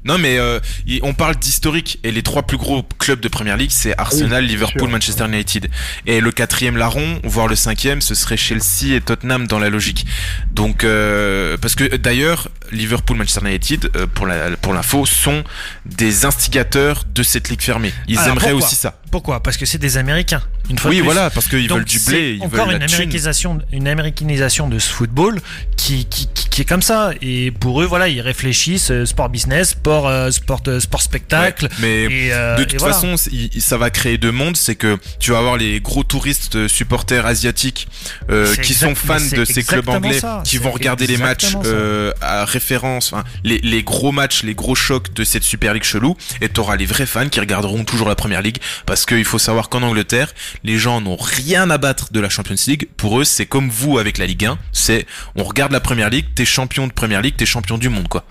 Non, 0.03 0.17
mais 0.17 0.39
euh, 0.39 0.61
y- 0.87 1.01
on 1.03 1.13
parle 1.13 1.37
d'historique 1.37 1.99
et 2.05 2.11
les 2.11 2.23
trois 2.23 2.43
plus 2.45 2.57
gros 2.57 2.83
clubs 2.99 3.21
de 3.21 3.29
première 3.29 3.59
ligue, 3.59 3.71
c'est 3.71 3.95
Arsenal, 3.99 4.45
Oui, 4.45 4.49
Liverpool, 4.49 4.81
sûr. 4.81 4.89
Manchester 4.91 5.27
United. 5.27 5.69
Et 6.07 6.23
le 6.23 6.33
quatrième 6.33 6.79
larron, 6.79 7.21
voire 7.23 7.49
le 7.49 7.55
cinquième, 7.55 8.01
ce 8.01 8.15
serait 8.15 8.39
Chelsea 8.39 8.95
et 8.95 9.03
Tottenham 9.03 9.47
dans 9.47 9.59
la 9.59 9.69
logique. 9.69 10.07
Donc, 10.53 10.85
euh, 10.85 11.59
parce 11.59 11.75
que 11.75 11.97
d'ailleurs, 11.97 12.49
Liverpool, 12.73 13.19
Manchester 13.19 13.47
United, 13.47 13.91
euh, 13.95 14.07
pour 14.07 14.27
la 14.27 14.57
pour 14.57 14.73
l'info, 14.73 15.05
sont 15.05 15.45
des 15.85 16.25
instigateurs 16.25 17.05
de 17.15 17.23
cette 17.23 17.51
ligue 17.51 17.61
fermée. 17.61 17.93
Ils 18.09 18.17
Alors, 18.21 18.37
aimeraient 18.37 18.53
aussi 18.53 18.77
ça. 18.77 19.01
Pourquoi? 19.11 19.43
Parce 19.43 19.59
que 19.59 19.67
c'est 19.67 19.77
des 19.79 19.99
Américains. 19.99 20.41
Une 20.71 20.79
fois 20.79 20.91
Oui, 20.93 20.99
plus. 20.99 21.05
voilà, 21.05 21.29
parce 21.31 21.49
qu'ils 21.49 21.69
veulent 21.69 21.85
du 21.85 21.99
blé, 22.01 22.37
ils 22.41 22.43
encore 22.45 22.67
veulent 22.69 22.77
une 22.77 22.83
américanisation, 22.85 23.59
une 23.73 23.89
américanisation 23.89 24.69
de 24.69 24.79
ce 24.79 24.89
football 24.89 25.41
qui, 25.77 26.07
qui, 26.07 26.29
qui, 26.33 26.49
comme 26.65 26.83
ça. 26.83 27.11
Et 27.23 27.51
pour 27.51 27.83
eux, 27.83 27.87
voilà, 27.87 28.09
ils 28.09 28.21
réfléchissent 28.21 28.91
euh, 28.91 29.05
sport 29.07 29.29
business, 29.29 29.71
sport, 29.71 30.07
euh, 30.09 30.31
sport, 30.31 30.61
euh, 30.69 30.81
sport 30.81 31.03
spectacle. 31.03 31.65
Ouais, 31.67 31.71
mais 31.81 32.03
et, 32.05 32.33
euh, 32.33 32.57
de 32.57 32.63
et 32.63 32.67
toute 32.67 32.79
voilà. 32.81 32.95
façon, 32.95 33.15
ça 33.59 33.77
va 33.79 33.91
créer 33.91 34.19
deux 34.19 34.33
mondes. 34.33 34.57
C'est 34.57 34.75
que 34.77 34.99
tu 35.19 35.31
vas 35.33 35.39
avoir 35.39 35.57
les 35.57 35.81
gros 35.81 36.03
touristes 36.05 36.69
supporters 36.69 37.27
asiatiques 37.27 37.89
euh, 38.31 38.55
qui 38.57 38.73
exact- 38.73 38.89
sont 38.91 38.95
fans 38.95 39.37
de 39.37 39.45
ces 39.45 39.63
clubs 39.63 39.89
anglais, 39.89 40.19
ça, 40.21 40.43
qui 40.45 40.59
vont 40.59 40.71
regarder 40.71 41.07
les 41.07 41.17
matchs 41.17 41.55
euh, 41.65 42.13
à 42.21 42.45
référence, 42.45 43.15
les, 43.45 43.59
les 43.59 43.83
gros 43.83 44.13
matchs, 44.13 44.43
les 44.43 44.55
gros 44.55 44.75
chocs 44.75 45.13
de 45.15 45.25
cette 45.25 45.45
Super 45.45 45.75
League 45.75 45.85
chelou. 45.85 46.17
Et 46.41 46.49
t'auras 46.49 46.77
les 46.77 46.87
vrais 46.87 47.07
fans 47.07 47.29
qui 47.29 47.41
regarderont 47.41 47.85
toujours 47.85 48.09
la 48.09 48.15
Première 48.15 48.43
Ligue 48.43 48.59
parce 48.87 49.07
qu'il 49.07 49.25
faut 49.25 49.39
savoir 49.39 49.69
qu'en 49.69 49.83
Angleterre, 49.83 50.33
les 50.65 50.79
gens 50.79 51.01
n'ont 51.01 51.17
rien 51.17 51.71
à 51.71 51.79
battre 51.79 52.13
de 52.13 52.21
la 52.21 52.29
Champions 52.29 52.55
League. 52.67 52.89
Pour 52.97 53.21
eux, 53.21 53.25
c'est 53.25 53.47
comme 53.47 53.69
vous 53.71 53.99
avec 53.99 54.19
la 54.19 54.27
Ligue 54.27 54.47
1. 54.47 54.59
C'est 54.73 55.07
on 55.37 55.45
regarde 55.45 55.73
la 55.73 55.81
Première 55.81 56.11
Ligue, 56.11 56.27
t'es 56.35 56.45
champion 56.51 56.87
de 56.87 56.93
Première 56.93 57.23
Ligue, 57.23 57.37
t'es 57.37 57.47
champion 57.47 57.79
du 57.79 57.89
monde, 57.89 58.09
quoi. 58.09 58.25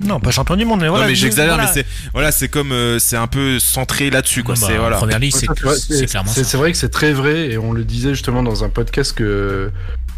Non, 0.00 0.20
pas 0.20 0.30
champion 0.30 0.54
du 0.56 0.64
monde, 0.64 0.80
mais 0.80 0.88
voilà. 0.88 1.04
non 1.04 1.08
mais 1.10 1.16
je- 1.16 1.22
j'exagère, 1.22 1.54
voilà. 1.56 1.68
mais 1.74 1.82
c'est 1.82 1.86
voilà, 2.12 2.30
c'est 2.30 2.46
comme 2.48 2.70
euh, 2.70 2.98
c'est 3.00 3.16
un 3.16 3.26
peu 3.26 3.58
centré 3.58 4.10
là-dessus, 4.10 4.44
quoi. 4.44 4.54
Non, 4.54 4.60
bah, 4.60 4.66
c'est 4.70 4.78
voilà. 4.78 4.96
Première 4.96 5.18
Ligue, 5.18 5.34
Ouais, 5.34 5.74
c'est 5.76 5.94
c'est 5.96 6.06
clairement 6.06 6.30
c'est- 6.30 6.44
ça. 6.44 6.50
c'est 6.50 6.56
vrai 6.56 6.70
que 6.72 6.78
c'est 6.78 6.88
très 6.90 7.12
vrai, 7.12 7.48
et 7.50 7.58
on 7.58 7.72
le 7.72 7.82
disait 7.84 8.10
justement 8.10 8.42
dans 8.44 8.62
un 8.64 8.68
podcast 8.68 9.12
que 9.12 9.70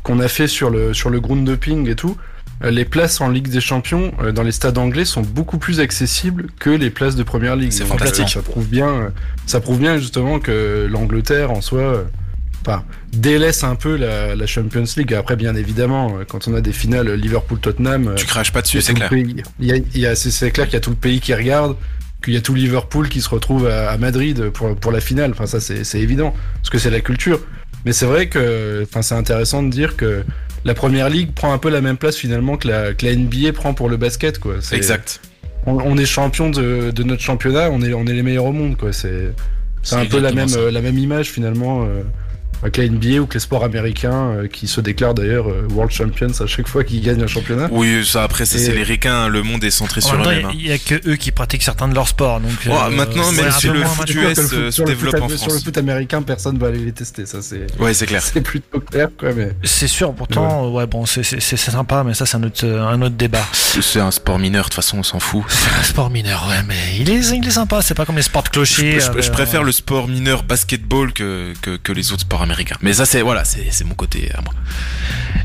qu'on 0.02 0.20
a 0.20 0.28
fait 0.28 0.48
sur 0.48 0.68
le 0.70 0.92
sur 0.92 1.08
le 1.10 1.18
groundhopping 1.20 1.88
et 1.88 1.94
tout. 1.94 2.16
euh, 2.62 2.70
Les 2.70 2.84
places 2.84 3.22
en 3.22 3.28
Ligue 3.30 3.48
des 3.48 3.62
Champions 3.62 4.12
euh, 4.22 4.32
dans 4.32 4.42
les 4.42 4.52
stades 4.52 4.76
anglais 4.76 5.06
sont 5.06 5.22
beaucoup 5.22 5.56
plus 5.56 5.80
accessibles 5.80 6.48
que 6.58 6.68
les 6.68 6.90
places 6.90 7.16
de 7.16 7.22
Première 7.22 7.56
Ligue. 7.56 7.72
C'est 7.72 7.84
Donc, 7.88 7.98
fantastique. 7.98 8.28
Ça 8.28 8.42
prouve 8.42 8.66
bien, 8.66 9.12
ça 9.46 9.60
prouve 9.60 9.78
bien 9.78 9.96
justement 9.96 10.40
que 10.40 10.86
l'Angleterre 10.90 11.52
en 11.52 11.62
soi, 11.62 11.80
euh, 11.80 12.02
enfin, 12.62 12.84
délaisse 13.12 13.64
un 13.64 13.74
peu 13.74 13.96
la, 13.96 14.34
la 14.34 14.46
Champions 14.46 14.84
League. 14.96 15.14
Après, 15.14 15.36
bien 15.36 15.54
évidemment, 15.54 16.18
euh, 16.18 16.24
quand 16.28 16.48
on 16.48 16.54
a 16.54 16.60
des 16.60 16.72
finales 16.72 17.12
Liverpool-Tottenham, 17.14 18.08
euh, 18.08 18.14
Tu 18.14 18.26
craches 18.26 18.52
pas 18.52 18.62
dessus, 18.62 18.80
c'est 18.80 18.94
clair. 18.94 19.10
il 19.12 19.42
y 19.60 19.72
a- 19.72 19.76
il 19.76 20.00
y 20.00 20.06
a- 20.06 20.14
c'est- 20.14 20.50
clair 20.50 20.66
qu'il 20.66 20.74
y 20.74 20.76
a 20.76 20.80
tout 20.80 20.90
le 20.90 20.96
pays 20.96 21.20
qui 21.20 21.34
regarde, 21.34 21.76
qu'il 22.22 22.34
y 22.34 22.36
a 22.36 22.40
tout 22.40 22.54
Liverpool 22.54 23.08
qui 23.08 23.20
se 23.20 23.28
retrouve 23.28 23.66
à, 23.66 23.90
à 23.90 23.96
Madrid 23.98 24.50
pour, 24.50 24.76
pour 24.76 24.92
la 24.92 25.00
finale. 25.00 25.30
Enfin, 25.32 25.46
ça, 25.46 25.60
c'est 25.60 25.84
c'est 25.84 26.00
évident, 26.00 26.34
parce 26.56 26.70
que 26.70 26.78
c'est 26.78 26.90
la 26.90 27.00
culture. 27.00 27.40
Mais 27.86 27.92
c'est 27.92 28.04
vrai 28.06 28.28
que 28.28 28.82
enfin, 28.84 29.00
c'est 29.00 29.14
intéressant 29.14 29.62
de 29.62 29.70
dire 29.70 29.96
que 29.96 30.22
la 30.66 30.74
première 30.74 31.08
ligue 31.08 31.32
prend 31.32 31.54
un 31.54 31.58
peu 31.58 31.70
la 31.70 31.80
même 31.80 31.96
place 31.96 32.16
finalement 32.16 32.58
que 32.58 32.68
la, 32.68 32.92
que 32.92 33.06
la 33.06 33.12
NBA 33.16 33.52
prend 33.54 33.72
pour 33.72 33.88
le 33.88 33.96
basket. 33.96 34.38
Quoi. 34.38 34.56
Exact. 34.72 35.20
On, 35.66 35.72
on 35.78 35.96
est 35.96 36.04
champion 36.04 36.50
de, 36.50 36.90
de 36.90 37.02
notre 37.02 37.22
championnat, 37.22 37.70
on 37.70 37.80
est, 37.80 37.94
on 37.94 38.06
est 38.06 38.12
les 38.12 38.22
meilleurs 38.22 38.44
au 38.44 38.52
monde. 38.52 38.76
quoi. 38.76 38.92
C'est 38.92 39.32
c'est 39.82 39.96
un 39.96 40.04
peu 40.04 40.20
la 40.20 40.30
même, 40.32 40.48
ça. 40.48 40.58
euh, 40.58 40.70
la 40.70 40.82
même 40.82 40.98
image 40.98 41.30
finalement. 41.30 41.84
euh, 41.84 42.02
avec 42.62 42.76
la 42.76 42.86
NBA 42.88 43.20
ou 43.20 43.26
que 43.26 43.34
les 43.34 43.40
sports 43.40 43.64
américains 43.64 44.30
euh, 44.32 44.46
qui 44.48 44.68
se 44.68 44.80
déclarent 44.80 45.14
d'ailleurs 45.14 45.48
euh, 45.48 45.66
World 45.70 45.92
Champions 45.92 46.32
à 46.40 46.46
chaque 46.46 46.68
fois 46.68 46.84
qu'ils 46.84 47.00
gagnent 47.02 47.22
un 47.22 47.26
championnat. 47.26 47.68
Oui, 47.70 48.04
ça 48.04 48.22
après 48.24 48.44
ça 48.44 48.58
c'est 48.58 48.72
les 48.72 48.82
ricains, 48.82 49.28
le 49.28 49.42
monde 49.42 49.62
est 49.64 49.70
centré 49.70 50.00
En 50.04 50.08
sur 50.08 50.20
eux-mêmes. 50.22 50.46
hein. 50.46 50.50
il 50.54 50.66
y, 50.66 50.72
a 50.72 50.78
que 50.78 50.94
eux 51.08 51.16
qui 51.16 51.30
pratiquent 51.32 51.62
certains 51.62 51.88
de 51.88 51.94
leurs 51.94 52.08
sports. 52.08 52.40
Donc, 52.40 52.50
Oh, 52.68 52.72
euh, 52.72 52.90
maintenant, 52.90 53.30
même 53.32 53.46
un 53.46 53.50
si 53.50 53.68
le 53.68 53.84
foot 53.84 54.10
US, 54.10 54.12
Sur 54.12 54.22
le 54.22 54.34
foot- 54.34 54.70
se 54.70 54.82
foot 54.82 54.86
développe 54.86 55.14
en 55.14 55.24
am- 55.24 55.28
Sur 55.36 55.46
le 55.46 55.50
France. 55.52 55.64
foot 55.64 55.78
américain, 55.78 56.22
personne 56.22 56.58
va 56.58 56.68
aller 56.68 56.78
les 56.78 56.92
tester, 56.92 57.26
ça 57.26 57.40
c'est 57.42 57.66
Ouais, 57.78 57.94
c'est 57.94 58.06
clair. 58.06 58.22
c'est 58.22 58.40
plutôt 58.40 58.80
clair 58.80 59.08
quoi. 59.18 59.32
Mais 59.32 59.52
C'est 59.62 59.86
sûr, 59.88 60.12
pourtant, 60.14 60.70
ouais, 60.70 60.86
bon, 60.86 61.06
c'est 61.06 61.22
c'est- 61.22 61.40
c'est 61.40 61.56
sympa, 61.56 62.02
mais 62.04 62.14
ça, 62.14 62.26
c'est 62.26 62.36
un 62.36 62.42
autre, 62.42 62.66
un 62.66 63.00
autre 63.02 63.16
débat. 63.16 63.44
C'est 63.52 64.00
un 64.00 64.10
sport 64.10 64.38
mineur, 64.38 64.64
de 64.64 64.68
toute 64.70 64.74
façon, 64.74 64.98
on 64.98 65.02
s'en 65.02 65.20
fout. 65.20 65.42
C'est 65.48 65.78
un 65.78 65.82
sport 65.82 66.10
mineur, 66.10 66.46
ouais, 66.48 66.62
mais 66.66 66.74
il 66.98 67.08
est, 67.10 67.20
il 67.30 67.46
est 67.46 67.50
sympa. 67.50 67.80
C'est 67.82 67.94
pas 67.94 68.04
comme 68.04 68.16
les 68.16 68.22
sports 68.22 68.42
de 68.42 68.48
Je, 68.48 68.52
clocher. 68.52 68.98
je- 69.00 69.20
je 69.22 69.30
préfère 69.30 69.62
le 69.62 69.72
sport 69.72 70.08
mineur 70.08 70.42
basketball 70.42 71.12
que, 71.12 71.52
que, 71.62 71.76
que 71.76 71.92
les 71.92 72.12
autres 72.12 72.22
sports 72.22 72.42
américains. 72.42 72.49
Mais 72.82 72.92
ça, 72.92 73.06
c'est 73.06 73.22
voilà, 73.22 73.44
c'est 73.44 73.84
mon 73.84 73.94
côté 73.94 74.30
à 74.34 74.40
moi. 74.42 74.52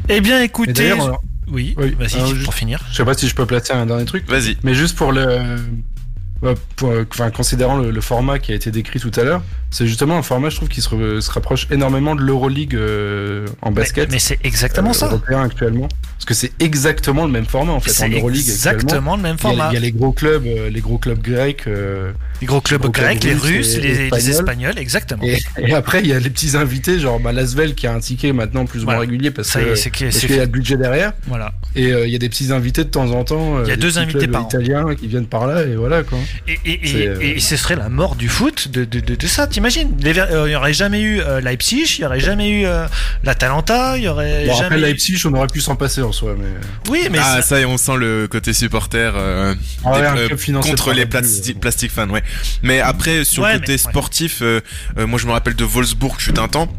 Eh 0.10 0.22
bien, 0.22 0.42
écoutez, 0.42 0.92
alors, 0.92 1.22
oui, 1.48 1.74
Oui, 1.78 1.96
vas-y, 2.00 2.18
pour 2.18 2.28
juste- 2.28 2.54
finir. 2.54 2.80
je 2.92 2.96
sais 2.98 3.06
pas 3.06 3.14
si 3.14 3.28
je 3.28 3.36
peux 3.36 3.46
placer 3.46 3.74
un 3.74 3.86
dernier 3.86 4.06
truc, 4.06 4.28
Vas-y. 4.30 4.58
mais 4.64 4.74
juste 4.76 4.96
pour 4.96 5.12
le, 5.12 5.26
euh, 5.28 6.56
pour, 6.76 6.90
euh, 6.92 7.06
enfin, 7.12 7.32
considérant 7.32 7.78
le, 7.78 7.92
le 7.92 8.02
format 8.02 8.40
qui 8.40 8.52
a 8.52 8.56
été 8.56 8.72
décrit 8.72 9.00
tout 9.00 9.12
à 9.16 9.24
l'heure, 9.24 9.42
c'est 9.76 9.88
justement 9.88 10.18
un 10.18 10.22
format, 10.22 10.48
je 10.50 10.56
trouve, 10.56 10.70
qui 10.70 10.82
se, 10.82 11.20
se 11.20 11.32
rapproche 11.32 11.68
énormément 11.70 12.16
de 12.16 12.22
l'Euroleague 12.22 12.76
euh, 12.76 13.46
en 13.62 13.72
basket. 13.72 14.10
mais 14.10 14.20
c'est 14.20 14.40
exactement 14.46 14.92
euh, 14.92 14.94
ça. 14.94 15.08
européen 15.08 15.42
actuellement, 15.42 15.90
parce 16.14 16.24
que 16.24 16.34
c'est 16.34 16.54
exactement 16.62 17.26
le 17.26 17.32
même 17.34 17.44
format 17.46 17.74
en 17.74 17.82
fait 17.82 18.06
en 18.06 18.08
Euroleague. 18.08 18.40
exactement 18.48 19.18
le 19.18 19.24
même 19.24 19.36
Il 19.38 19.44
y, 19.44 19.48
a, 19.48 19.50
format. 19.50 19.68
il 19.72 19.74
y 19.74 19.78
a 19.78 19.82
les 19.82 19.92
gros 19.92 20.14
clubs, 20.14 20.46
euh, 20.46 20.70
les 20.70 20.80
gros 20.80 20.98
clubs 20.98 21.22
grecs. 21.22 21.66
Les 21.66 22.48
gros 22.48 22.62
clubs 22.62 22.82
gros 22.82 22.92
clubs 22.92 23.06
grecs, 23.06 23.24
les 23.26 23.34
russes 23.34 23.76
les, 23.78 23.82
les 23.82 24.30
espagnols. 24.30 24.30
Espagnols, 24.30 24.80
exactement. 24.80 25.24
Et, 25.24 25.40
et 25.58 25.74
après, 25.74 26.00
il 26.00 26.08
y 26.08 26.14
a 26.14 26.20
les 26.20 26.30
petits 26.30 26.56
invités, 26.56 26.98
genre 27.00 27.20
bah, 27.20 27.34
Lasvel 27.34 27.76
qui 27.76 27.86
a 27.86 27.94
un 27.94 28.00
ticket 28.00 28.32
maintenant 28.32 28.66
plus 28.66 28.80
ou 28.82 28.84
Voilà. 28.86 29.00
moins 29.00 29.06
régulier 29.08 29.32
parce 29.32 29.52
qu'il 29.52 30.08
y 30.36 30.40
a 30.40 30.42
le 30.42 30.46
budget 30.46 30.78
derrière. 30.78 31.12
Voilà. 31.28 31.52
Et 31.76 31.90
il 31.90 32.10
y 32.10 32.16
a 32.16 32.20
des 32.20 32.30
petits 32.30 32.54
invités 32.54 32.86
de 32.86 32.90
temps 32.90 33.12
en 33.12 33.26
temps. 33.26 33.62
Il 33.64 33.68
y 33.68 33.74
a 33.74 33.76
deux 33.76 33.98
invités 33.98 34.30
par 34.30 34.46
an. 34.46 34.48
italiens 34.48 34.96
qui 34.96 35.08
viennent 35.10 35.28
par 35.28 35.48
là 35.48 35.64
et 35.64 35.76
voilà 35.76 36.04
quoi. 36.04 36.18
Et, 36.48 36.58
et, 36.66 37.36
et, 37.36 37.40
ce 37.42 37.58
serait 37.58 37.76
la 37.76 37.90
mort 37.90 38.16
du 38.16 38.30
foot 38.30 38.70
de, 38.70 38.86
de, 38.86 39.02
de, 39.02 39.16
de 39.16 39.28
ça, 39.28 39.48
t'imagines 39.48 39.65
Ver- 39.70 40.28
euh, 40.32 40.46
Il 40.48 40.50
n'y 40.50 40.56
aurait 40.56 40.74
jamais 40.74 41.02
eu 41.02 41.20
euh, 41.22 41.42
Leipzig, 41.42 41.96
il 41.98 42.02
n'y 42.02 42.06
aurait 42.06 42.20
jamais 42.20 42.50
eu 42.50 42.66
euh, 42.66 42.86
l'Atalanta, 43.24 43.98
il 43.98 44.04
y 44.04 44.08
aurait 44.08 44.46
Bon, 44.48 44.54
jamais. 44.54 44.66
après 44.66 44.78
Leipzig, 44.78 45.22
on 45.26 45.34
aurait 45.34 45.48
pu 45.48 45.62
s'en 45.62 45.76
passer 45.76 46.02
en 46.02 46.12
soi, 46.12 46.36
mais 46.38 46.46
Oui, 46.90 47.08
mais 47.12 47.20
ah, 47.22 47.36
ça- 47.38 47.42
ça 47.42 47.60
y 47.60 47.64
est, 47.64 47.66
on 47.66 47.78
sent 47.78 47.98
le 47.98 48.28
côté 48.28 48.54
supporter 48.54 49.14
euh, 49.16 49.56
Ah 49.84 49.92
ouais, 49.92 50.28
des- 50.28 50.34
euh, 50.54 50.60
contre 50.62 50.94
les 50.94 51.06
plasti- 51.06 51.52
euh, 51.56 51.60
plastic 51.60 51.92
fans, 51.92 52.10
ouais. 52.10 52.24
Mais 52.64 52.80
après, 52.80 53.24
sur 53.24 53.44
Ouais, 53.44 53.54
le 53.54 53.60
côté 53.60 53.74
mais- 53.74 53.84
ouais. 53.86 53.92
sportif, 53.92 54.40
euh, 54.42 54.62
euh, 54.98 55.08
moi 55.08 55.20
je 55.20 55.26
me 55.28 55.32
rappelle 55.32 55.56
de 55.56 55.64
Wolfsburg, 55.66 56.16
fut 56.20 56.40
un 56.40 56.48
temps. 56.48 56.72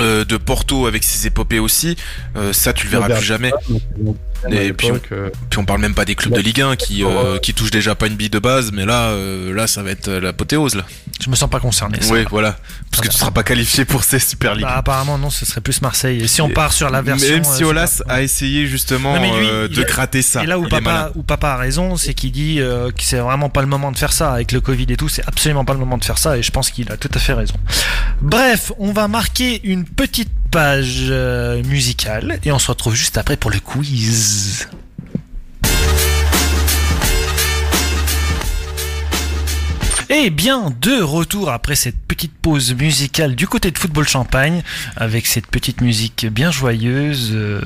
euh, 0.00 0.24
de 0.24 0.36
Porto 0.36 0.86
avec 0.86 1.02
ses 1.02 1.26
épopées 1.26 1.58
aussi, 1.58 1.96
euh, 2.36 2.52
ça 2.52 2.74
tu 2.74 2.84
le 2.84 2.90
verras 2.92 3.08
plus 3.08 3.24
jamais. 3.24 3.50
Et 4.50 4.72
puis 4.72 4.88
on, 4.92 5.00
euh, 5.12 5.30
puis 5.50 5.58
on 5.58 5.64
parle 5.64 5.80
même 5.80 5.94
pas 5.94 6.04
des 6.04 6.14
clubs 6.14 6.34
de 6.34 6.40
Ligue 6.40 6.60
1 6.60 6.76
qui, 6.76 7.02
euh, 7.02 7.08
euh, 7.08 7.38
qui 7.38 7.54
touchent 7.54 7.70
déjà 7.72 7.94
pas 7.94 8.06
une 8.06 8.14
bille 8.14 8.30
de 8.30 8.38
base, 8.38 8.70
mais 8.72 8.84
là, 8.84 9.08
euh, 9.08 9.52
là, 9.52 9.66
ça 9.66 9.82
va 9.82 9.90
être 9.90 10.08
euh, 10.08 10.20
l'apothéose 10.20 10.74
là. 10.76 10.84
Je 11.20 11.28
me 11.30 11.34
sens 11.34 11.50
pas 11.50 11.58
concerné. 11.58 11.98
Oui, 12.10 12.24
voilà. 12.30 12.56
Parce 12.92 13.02
que 13.02 13.08
tu 13.08 13.16
seras 13.18 13.32
pas 13.32 13.42
qualifié 13.42 13.84
pour 13.84 14.04
ces 14.04 14.20
Super 14.20 14.54
League. 14.54 14.64
Bah, 14.64 14.76
apparemment 14.76 15.18
non, 15.18 15.30
ce 15.30 15.44
serait 15.44 15.60
plus 15.60 15.82
Marseille. 15.82 16.20
Et 16.22 16.28
si 16.28 16.40
on 16.40 16.48
part 16.50 16.72
sur 16.72 16.88
la 16.90 17.02
version, 17.02 17.34
Même 17.34 17.44
si 17.44 17.64
euh, 17.64 17.68
Olas 17.68 18.02
a 18.08 18.22
essayé 18.22 18.66
justement 18.68 19.16
Non, 19.16 19.22
lui, 19.40 19.48
euh, 19.48 19.68
de 19.68 19.82
a- 19.82 19.84
gratter 19.84 20.22
ça. 20.22 20.44
Et 20.44 20.46
là 20.46 20.58
où 20.58 20.64
Il 20.64 20.68
papa, 20.68 21.10
où 21.16 21.22
papa 21.24 21.48
a 21.50 21.56
raison, 21.56 21.96
c'est 21.96 22.14
qu'il 22.14 22.30
dit 22.30 22.60
euh, 22.60 22.90
que 22.92 23.02
c'est 23.02 23.18
vraiment 23.18 23.48
pas 23.48 23.60
le 23.62 23.66
moment 23.66 23.90
de 23.90 23.98
faire 23.98 24.12
ça. 24.12 24.32
Avec 24.32 24.52
le 24.52 24.60
Covid 24.60 24.86
et 24.90 24.96
tout, 24.96 25.08
c'est 25.08 25.26
absolument 25.26 25.64
pas 25.64 25.72
le 25.72 25.80
moment 25.80 25.98
de 25.98 26.04
faire 26.04 26.18
ça. 26.18 26.38
Et 26.38 26.42
je 26.44 26.50
pense 26.52 26.70
qu'il 26.70 26.90
a 26.92 26.96
tout 26.96 27.10
à 27.12 27.18
fait 27.18 27.32
raison. 27.34 27.54
Bref, 28.22 28.70
on 28.78 28.92
va 28.92 29.08
marquer 29.08 29.60
une 29.64 29.84
petite 29.84 30.30
page 30.50 31.06
euh, 31.10 31.62
musicale 31.64 32.38
et 32.44 32.52
on 32.52 32.58
se 32.58 32.68
retrouve 32.70 32.94
juste 32.94 33.18
après 33.18 33.36
pour 33.36 33.50
le 33.50 33.60
quiz. 33.60 34.68
Et 40.10 40.30
bien, 40.30 40.72
de 40.80 41.02
retour 41.02 41.50
après 41.50 41.74
cette 41.74 41.98
petite 41.98 42.32
pause 42.32 42.74
musicale 42.74 43.34
du 43.34 43.46
côté 43.46 43.70
de 43.70 43.78
Football 43.78 44.08
Champagne, 44.08 44.62
avec 44.96 45.26
cette 45.26 45.46
petite 45.46 45.82
musique 45.82 46.26
bien 46.26 46.50
joyeuse. 46.50 47.32
euh, 47.34 47.60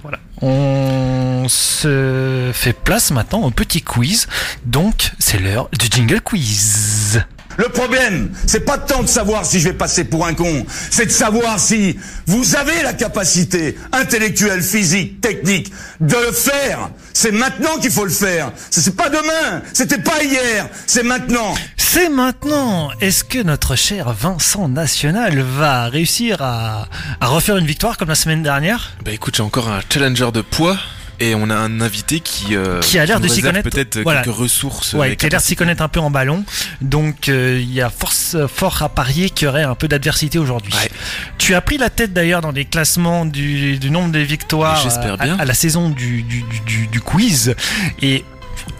voilà. 0.00 0.18
On 0.40 1.46
se 1.50 2.50
fait 2.54 2.72
place 2.72 3.10
maintenant 3.10 3.42
au 3.42 3.50
petit 3.50 3.82
quiz. 3.82 4.26
Donc, 4.64 5.12
c'est 5.18 5.38
l'heure 5.38 5.68
du 5.78 5.86
jingle 5.90 6.22
quiz. 6.22 7.22
Le 7.62 7.68
problème, 7.68 8.32
c'est 8.44 8.64
pas 8.64 8.76
tant 8.76 9.02
de 9.04 9.06
savoir 9.06 9.46
si 9.46 9.60
je 9.60 9.68
vais 9.68 9.72
passer 9.72 10.02
pour 10.02 10.26
un 10.26 10.34
con, 10.34 10.66
c'est 10.90 11.06
de 11.06 11.12
savoir 11.12 11.60
si 11.60 11.96
vous 12.26 12.56
avez 12.56 12.82
la 12.82 12.92
capacité 12.92 13.78
intellectuelle, 13.92 14.62
physique, 14.62 15.20
technique 15.20 15.72
de 16.00 16.16
le 16.16 16.32
faire. 16.32 16.90
C'est 17.12 17.30
maintenant 17.30 17.78
qu'il 17.80 17.92
faut 17.92 18.04
le 18.04 18.10
faire. 18.10 18.50
C'est 18.68 18.96
pas 18.96 19.10
demain, 19.10 19.62
c'était 19.72 19.98
pas 19.98 20.24
hier, 20.24 20.68
c'est 20.88 21.04
maintenant. 21.04 21.54
C'est 21.76 22.08
maintenant. 22.08 22.90
Est-ce 23.00 23.22
que 23.22 23.40
notre 23.40 23.76
cher 23.76 24.12
Vincent 24.12 24.68
National 24.68 25.38
va 25.38 25.88
réussir 25.88 26.42
à, 26.42 26.88
à 27.20 27.26
refaire 27.28 27.58
une 27.58 27.66
victoire 27.66 27.96
comme 27.96 28.08
la 28.08 28.16
semaine 28.16 28.42
dernière? 28.42 28.96
Bah 29.04 29.12
écoute, 29.12 29.36
j'ai 29.36 29.42
encore 29.44 29.68
un 29.68 29.82
challenger 29.88 30.32
de 30.32 30.40
poids 30.40 30.78
et 31.28 31.34
on 31.34 31.48
a 31.50 31.54
un 31.54 31.80
invité 31.80 32.20
qui, 32.20 32.56
euh, 32.56 32.80
Qui 32.80 32.98
a 32.98 33.06
l'air 33.06 33.20
de 33.20 33.28
s'y 33.28 33.42
connaître. 33.42 33.68
peut-être 33.68 34.00
Voilà. 34.00 34.22
quelques 34.22 34.34
ressources. 34.36 34.92
Ouais, 34.94 35.12
et 35.12 35.16
qui 35.16 35.26
a 35.26 35.28
l'air 35.28 35.40
de 35.40 35.44
s'y 35.44 35.56
connaître 35.56 35.82
un 35.82 35.88
peu 35.88 36.00
en 36.00 36.10
ballon. 36.10 36.44
Donc, 36.80 37.28
euh, 37.28 37.58
il 37.60 37.72
y 37.72 37.80
a 37.80 37.90
force, 37.90 38.36
fort 38.52 38.82
à 38.82 38.88
parier 38.88 39.30
qu'il 39.30 39.46
y 39.46 39.48
aurait 39.48 39.62
un 39.62 39.74
peu 39.74 39.88
d'adversité 39.88 40.38
aujourd'hui. 40.38 40.72
Ouais. 40.74 40.90
Tu 41.38 41.54
as 41.54 41.60
pris 41.60 41.78
la 41.78 41.90
tête 41.90 42.12
d'ailleurs 42.12 42.40
dans 42.40 42.50
les 42.52 42.64
classements 42.64 43.24
du, 43.24 43.78
du 43.78 43.90
nombre 43.90 44.12
de 44.12 44.18
victoires 44.18 44.86
à- 45.20 45.44
la 45.44 45.54
saison 45.54 45.90
du, 45.90 46.22
du- 46.22 46.86
du 46.88 47.00
quiz. 47.00 47.54
Et 48.00 48.24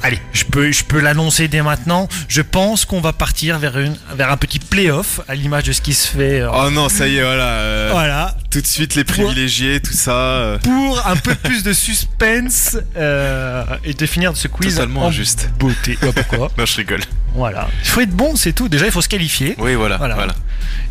allez, 0.03 0.19
je 0.33 0.45
peux, 0.45 0.71
je 0.73 0.85
peux 0.85 1.01
l'annoncer 1.01 1.49
dès 1.49 1.63
maintenant. 1.63 2.09
Je 2.29 2.43
pense 2.43 2.85
qu'on 2.85 3.01
va 3.01 3.13
partir 3.13 3.59
vers, 3.59 3.79
une, 3.79 3.97
vers 4.15 4.31
un 4.31 4.37
petit 4.37 4.59
playoff 4.59 5.21
à 5.29 5.35
l'image 5.35 5.65
de 5.65 5.73
ce 5.73 5.81
qui 5.81 5.95
se 5.95 6.09
fait. 6.09 6.41
euh, 6.41 6.51
Oh 6.53 6.71
non, 6.71 6.89
ça 6.89 7.07
y 7.09 7.17
est, 7.17 7.23
voilà. 7.23 7.45
euh, 7.45 7.89
Voilà, 7.93 8.37
Tout 8.51 8.61
de 8.61 8.67
suite 8.67 8.95
les 8.95 9.05
privilégiés, 9.05 9.81
tout 9.81 9.93
ça. 9.93 10.13
euh, 10.13 10.59
pour 10.59 11.07
un 11.07 11.17
peu 11.17 11.35
plus 11.35 11.63
de 11.63 11.73
suspense 11.73 12.77
euh, 12.97 13.65
et 13.85 13.95
de 13.95 14.07
finir 14.07 14.37
ce 14.37 14.49
quiz 14.49 14.75
Totalement 14.75 15.05
en 15.05 15.09
injuste. 15.09 15.51
beauté. 15.59 15.99
Ouais, 16.03 16.13
pourquoi 16.13 16.51
Non, 16.59 16.67
je 16.67 16.77
rigole. 16.77 17.01
Voilà. 17.35 17.69
Il 17.83 17.89
faut 17.89 18.01
être 18.03 18.11
bon, 18.11 18.37
c'est 18.37 18.53
tout. 18.53 18.69
Déjà, 18.69 18.87
il 18.87 18.93
faut 18.93 19.01
se 19.03 19.09
qualifier. 19.09 19.55
Oui, 19.59 19.75
voilà, 19.75 19.97
Voilà. 19.97 20.15
voilà. 20.15 20.35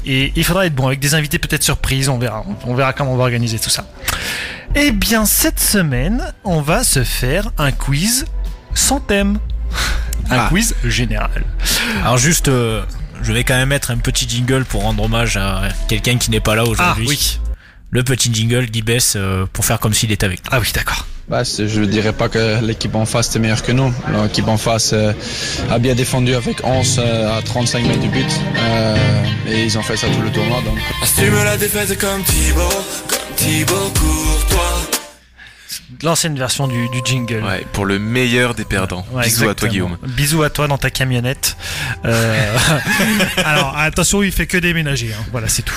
Et 0.05 0.33
il 0.35 0.43
faudra 0.43 0.65
être 0.65 0.73
bon 0.73 0.87
avec 0.87 0.99
des 0.99 1.13
invités 1.13 1.37
peut-être 1.37 1.61
surprises, 1.63 2.09
on 2.09 2.17
verra. 2.17 2.43
On 2.65 2.73
verra 2.73 2.93
comment 2.93 3.13
on 3.13 3.17
va 3.17 3.23
organiser 3.23 3.59
tout 3.59 3.69
ça. 3.69 3.85
Eh 4.73 4.91
bien, 4.91 5.25
cette 5.25 5.59
semaine, 5.59 6.23
on 6.43 6.61
va 6.61 6.83
se 6.83 7.03
faire 7.03 7.51
un 7.59 7.71
quiz 7.71 8.25
sans 8.73 8.99
thème. 8.99 9.39
Un 10.29 10.37
Ah. 10.39 10.47
quiz 10.49 10.75
général. 10.83 11.43
Alors 12.03 12.17
juste, 12.17 12.47
euh, 12.47 12.83
je 13.21 13.33
vais 13.33 13.43
quand 13.43 13.55
même 13.55 13.69
mettre 13.69 13.91
un 13.91 13.97
petit 13.97 14.27
jingle 14.29 14.63
pour 14.65 14.83
rendre 14.83 15.03
hommage 15.03 15.35
à 15.37 15.63
quelqu'un 15.87 16.17
qui 16.17 16.31
n'est 16.31 16.39
pas 16.39 16.55
là 16.55 16.63
Ah 16.65 16.69
aujourd'hui. 16.69 17.07
oui. 17.07 17.39
Le 17.89 18.03
petit 18.03 18.33
jingle 18.33 18.67
d'Ibes 18.67 18.89
euh, 19.17 19.45
pour 19.51 19.65
faire 19.65 19.79
comme 19.79 19.93
s'il 19.93 20.11
était 20.13 20.25
avec 20.25 20.39
nous. 20.45 20.49
Ah 20.53 20.59
oui, 20.61 20.71
d'accord. 20.73 21.05
Bah, 21.27 21.43
je 21.43 21.63
ne 21.81 21.85
dirais 21.85 22.13
pas 22.13 22.29
que 22.29 22.61
l'équipe 22.63 22.95
en 22.95 23.05
face 23.05 23.29
était 23.29 23.39
meilleure 23.39 23.61
que 23.63 23.71
nous. 23.73 23.93
L'équipe 24.23 24.47
en 24.47 24.57
face 24.57 24.91
euh, 24.93 25.13
a 25.69 25.77
bien 25.79 25.93
défendu 25.95 26.33
avec 26.35 26.65
11 26.65 26.99
euh, 27.03 27.37
à 27.37 27.41
35 27.41 27.85
mètres 27.85 27.99
du 27.99 28.07
but. 28.09 28.27
Euh, 28.57 28.95
et 29.47 29.63
ils 29.65 29.77
ont 29.77 29.81
fait 29.81 29.97
ça 29.97 30.07
tout 30.07 30.21
le 30.21 30.29
tournoi. 30.31 30.61
Donc 30.65 30.77
Assume 31.03 31.35
la 31.43 31.57
défaite 31.57 31.97
comme 31.99 32.23
Thibaut, 32.23 32.61
comme 33.07 33.35
Thibaut 33.35 33.91
Courtois. 33.99 34.90
L'ancienne 36.03 36.37
version 36.37 36.67
du, 36.67 36.89
du 36.89 36.99
jingle. 37.05 37.43
Ouais, 37.43 37.65
pour 37.73 37.85
le 37.85 37.99
meilleur 37.99 38.55
des 38.55 38.65
perdants. 38.65 39.05
Ouais, 39.11 39.23
Bisous 39.23 39.47
à 39.49 39.55
toi. 39.55 39.67
Guillaume. 39.69 39.97
Bisous 40.07 40.43
à 40.43 40.49
toi 40.49 40.67
dans 40.67 40.77
ta 40.77 40.89
camionnette. 40.89 41.55
Euh, 42.05 42.57
Alors 43.45 43.77
attention, 43.77 44.23
il 44.23 44.31
fait 44.31 44.47
que 44.47 44.57
déménager. 44.57 45.13
hein. 45.13 45.23
Voilà, 45.31 45.47
c'est 45.47 45.61
tout. 45.61 45.73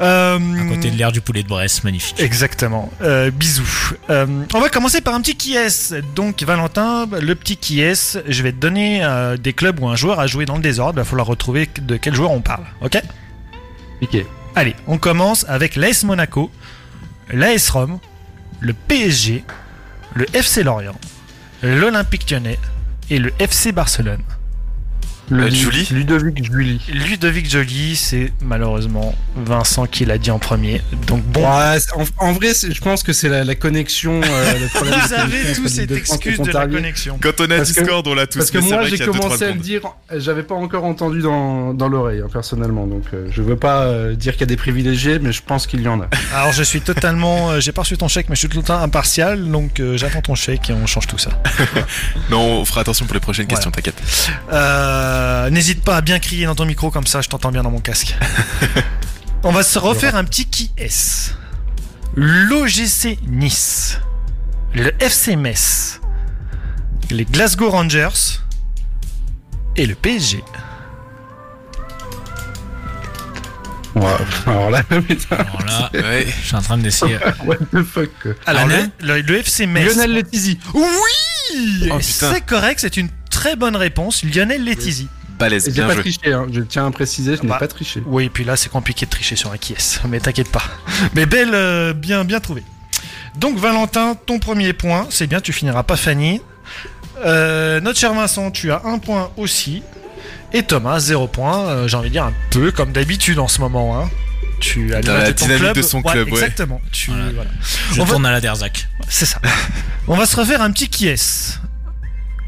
Euh, 0.00 0.38
À 0.60 0.74
côté 0.74 0.90
de 0.90 0.96
l'air 0.96 1.12
du 1.12 1.20
poulet 1.20 1.42
de 1.42 1.48
Brest, 1.48 1.84
magnifique. 1.84 2.18
Exactement. 2.20 2.90
Euh, 3.02 3.30
bisous. 3.30 3.92
Euh, 4.10 4.26
on 4.54 4.60
va 4.60 4.68
commencer 4.68 5.00
par 5.00 5.14
un 5.14 5.20
petit 5.20 5.36
qui 5.36 5.56
est. 5.56 5.94
Donc 6.14 6.42
Valentin, 6.42 7.06
le 7.20 7.34
petit 7.34 7.56
qui 7.56 7.80
est. 7.80 8.18
Je 8.26 8.42
vais 8.42 8.52
te 8.52 8.58
donner 8.58 9.04
euh, 9.04 9.36
des 9.36 9.52
clubs 9.52 9.78
où 9.80 9.88
un 9.88 9.96
joueur 9.96 10.20
a 10.20 10.26
joué 10.26 10.46
dans 10.46 10.56
le 10.56 10.62
désordre. 10.62 10.94
Il 10.94 11.02
va 11.02 11.04
falloir 11.04 11.26
retrouver 11.26 11.68
de 11.80 11.96
quel 11.96 12.14
joueur 12.14 12.30
on 12.30 12.40
parle. 12.40 12.64
Ok? 12.80 13.00
Piqué. 14.00 14.26
Allez, 14.54 14.74
on 14.86 14.98
commence 14.98 15.44
avec 15.48 15.76
l'AS 15.76 16.04
Monaco, 16.04 16.50
l'AS 17.32 17.70
Rome, 17.70 17.98
le 18.62 18.74
PSG, 18.74 19.44
le 20.14 20.24
FC 20.36 20.62
Lorient, 20.62 20.98
l'Olympique 21.62 22.30
Lyonnais 22.30 22.60
et 23.10 23.18
le 23.18 23.32
FC 23.40 23.72
Barcelone. 23.72 24.22
Euh, 25.32 25.50
Julie 25.50 25.88
Ludovic 25.92 26.44
Julie. 26.44 26.80
Ludovic 26.92 27.48
Joly, 27.50 27.96
c'est 27.96 28.32
malheureusement 28.42 29.14
Vincent 29.36 29.86
qui 29.86 30.04
l'a 30.04 30.18
dit 30.18 30.30
en 30.30 30.38
premier. 30.38 30.82
Donc 31.06 31.22
bon, 31.24 31.40
Ouais, 31.42 31.78
en, 31.94 32.26
en 32.28 32.32
vrai, 32.32 32.52
je 32.54 32.80
pense 32.80 33.02
que 33.02 33.12
c'est 33.12 33.28
la, 33.28 33.44
la 33.44 33.54
connexion. 33.54 34.20
euh, 34.22 34.58
le 34.58 34.68
problème 34.74 35.00
vous 35.06 35.12
avez 35.14 35.52
tous 35.54 35.68
cette 35.68 35.90
excuse 35.90 36.38
de 36.38 36.50
la 36.52 36.66
connexion. 36.66 37.18
Quand 37.22 37.40
on 37.40 37.44
a 37.44 37.56
Parce 37.56 37.72
que- 37.72 37.80
Discord, 37.80 38.06
on 38.06 38.14
l'a 38.14 38.26
tous. 38.26 38.38
Parce 38.38 38.50
que 38.50 38.58
moi, 38.58 38.84
j'ai 38.84 38.98
commencé 38.98 39.44
à 39.44 39.50
le 39.52 39.58
dire, 39.58 39.82
j'avais 40.14 40.42
pas 40.42 40.54
encore 40.54 40.84
entendu 40.84 41.20
dans, 41.20 41.72
dans 41.74 41.88
l'oreille, 41.88 42.20
hein, 42.24 42.28
personnellement. 42.32 42.86
Donc, 42.86 43.04
euh, 43.14 43.26
je 43.30 43.42
veux 43.42 43.56
pas 43.56 43.84
euh, 43.84 44.14
dire 44.14 44.32
qu'il 44.32 44.40
y 44.42 44.44
a 44.44 44.46
des 44.46 44.56
privilégiés, 44.56 45.18
mais 45.18 45.32
je 45.32 45.42
pense 45.42 45.66
qu'il 45.66 45.80
y 45.82 45.88
en 45.88 46.00
a. 46.00 46.08
Alors 46.34 46.52
je 46.52 46.62
suis 46.62 46.80
totalement, 46.80 47.50
euh, 47.50 47.60
j'ai 47.60 47.72
pas 47.72 47.82
reçu 47.82 47.96
ton 47.96 48.08
chèque, 48.08 48.28
mais 48.28 48.34
je 48.34 48.40
suis 48.40 48.48
tout 48.48 48.58
le 48.58 48.64
temps 48.64 48.80
impartial, 48.80 49.50
donc 49.50 49.80
euh, 49.80 49.96
j'attends 49.96 50.20
ton 50.22 50.34
chèque 50.34 50.70
et 50.70 50.72
on 50.72 50.86
change 50.86 51.06
tout 51.06 51.18
ça. 51.18 51.30
Mais 52.30 52.36
on 52.36 52.64
fera 52.64 52.80
attention 52.82 53.06
pour 53.06 53.14
les 53.14 53.20
prochaines 53.20 53.46
Voilà. 53.46 53.56
questions, 53.56 53.70
t'inquiète. 53.70 54.00
Euh, 54.52 55.21
N'hésite 55.50 55.84
pas 55.84 55.96
à 55.96 56.00
bien 56.00 56.18
crier 56.18 56.46
dans 56.46 56.54
ton 56.54 56.64
micro 56.66 56.90
comme 56.90 57.06
ça, 57.06 57.20
je 57.20 57.28
t'entends 57.28 57.50
bien 57.52 57.62
dans 57.62 57.70
mon 57.70 57.80
casque. 57.80 58.16
On 59.44 59.50
va 59.52 59.62
se 59.62 59.78
refaire 59.78 60.14
un 60.16 60.24
petit 60.24 60.46
qui 60.46 60.70
est. 60.78 61.34
L'OGC 62.14 63.18
Nice, 63.26 63.98
le 64.74 64.92
FC 65.02 65.34
Metz, 65.36 66.00
les 67.10 67.24
Glasgow 67.24 67.70
Rangers 67.70 68.38
et 69.76 69.86
le 69.86 69.94
PSG. 69.94 70.42
Ouais, 73.94 74.04
alors 74.46 74.70
là, 74.70 74.82
putain, 75.08 75.36
Alors 75.36 75.62
là, 75.66 75.90
Ouais. 75.92 76.26
je 76.26 76.46
suis 76.46 76.56
en 76.56 76.62
train 76.62 76.78
d'essayer. 76.78 77.18
what 77.44 77.56
the 77.72 77.82
fuck. 77.82 78.10
Alors 78.46 78.66
le, 78.66 78.74
Alain 78.74 78.90
le- 79.00 79.20
le 79.20 79.38
FC 79.38 79.66
Metz. 79.66 79.94
Lionel 79.94 80.12
Letizy. 80.14 80.58
Oui, 80.74 81.90
Oh, 81.92 81.98
c'est 82.00 82.40
correct, 82.46 82.80
c'est 82.80 82.96
une 82.96 83.08
très 83.42 83.56
bonne 83.56 83.74
réponse. 83.76 84.22
Lionel 84.22 84.64
Letizy. 84.64 85.08
Balèze, 85.38 85.68
bien 85.70 85.86
pas 85.88 85.94
joué. 85.94 86.02
triché, 86.02 86.32
hein. 86.32 86.46
je 86.52 86.60
tiens 86.60 86.86
à 86.86 86.90
préciser, 86.92 87.36
je 87.36 87.42
n'ai 87.42 87.48
Bah. 87.48 87.56
pas 87.58 87.66
triché. 87.66 88.00
Oui, 88.06 88.28
puis 88.28 88.44
là 88.44 88.56
c'est 88.56 88.68
compliqué 88.70 89.06
de 89.06 89.10
tricher 89.10 89.34
sur 89.34 89.50
un 89.50 89.56
qui 89.56 89.72
est, 89.72 90.00
mais 90.08 90.20
t'inquiète 90.20 90.50
pas. 90.52 90.62
Mais 91.14 91.26
belle, 91.26 91.50
euh, 91.54 91.92
bien, 91.92 92.24
bien 92.24 92.38
trouvé. 92.38 92.62
Donc 93.36 93.58
Valentin, 93.58 94.14
ton 94.26 94.38
premier 94.38 94.72
point, 94.74 95.06
c'est 95.10 95.26
bien, 95.26 95.40
tu 95.40 95.52
finiras 95.52 95.82
pas 95.82 95.96
Fanny. 95.96 96.40
Euh, 97.24 97.80
notre 97.80 97.98
cher 97.98 98.14
Vincent, 98.14 98.50
tu 98.52 98.70
as 98.70 98.82
un 98.84 98.98
point 98.98 99.30
aussi. 99.36 99.82
Et 100.52 100.62
Thomas, 100.62 101.00
zéro 101.00 101.26
point. 101.26 101.66
euh, 101.68 101.88
J'ai 101.88 101.96
envie 101.96 102.08
de 102.10 102.12
dire 102.12 102.24
un 102.24 102.32
peu 102.50 102.70
comme 102.70 102.92
d'habitude 102.92 103.38
en 103.40 103.48
ce 103.48 103.60
moment. 103.60 103.98
Hein. 104.00 104.08
Tu 104.60 104.94
as 104.94 105.00
Dans 105.00 105.14
la 105.14 105.28
de 105.28 105.32
dynamique 105.32 105.62
club. 105.62 105.76
de 105.76 105.82
son 105.82 106.02
club, 106.02 106.26
ouais. 106.28 106.34
Exactement. 106.34 106.80
Tu, 106.92 107.10
Voilà. 107.10 107.30
voilà. 107.34 107.50
Je 107.92 108.00
On 108.00 108.04
va- 108.04 108.10
tourne 108.10 108.26
à 108.26 108.30
la 108.30 108.40
Derzac. 108.40 108.86
C'est 109.08 109.26
ça. 109.26 109.40
On 110.06 110.14
va 110.16 110.26
se 110.26 110.36
refaire 110.36 110.62
un 110.62 110.70
petit 110.70 110.88
qui 110.88 111.08
est. 111.08 111.58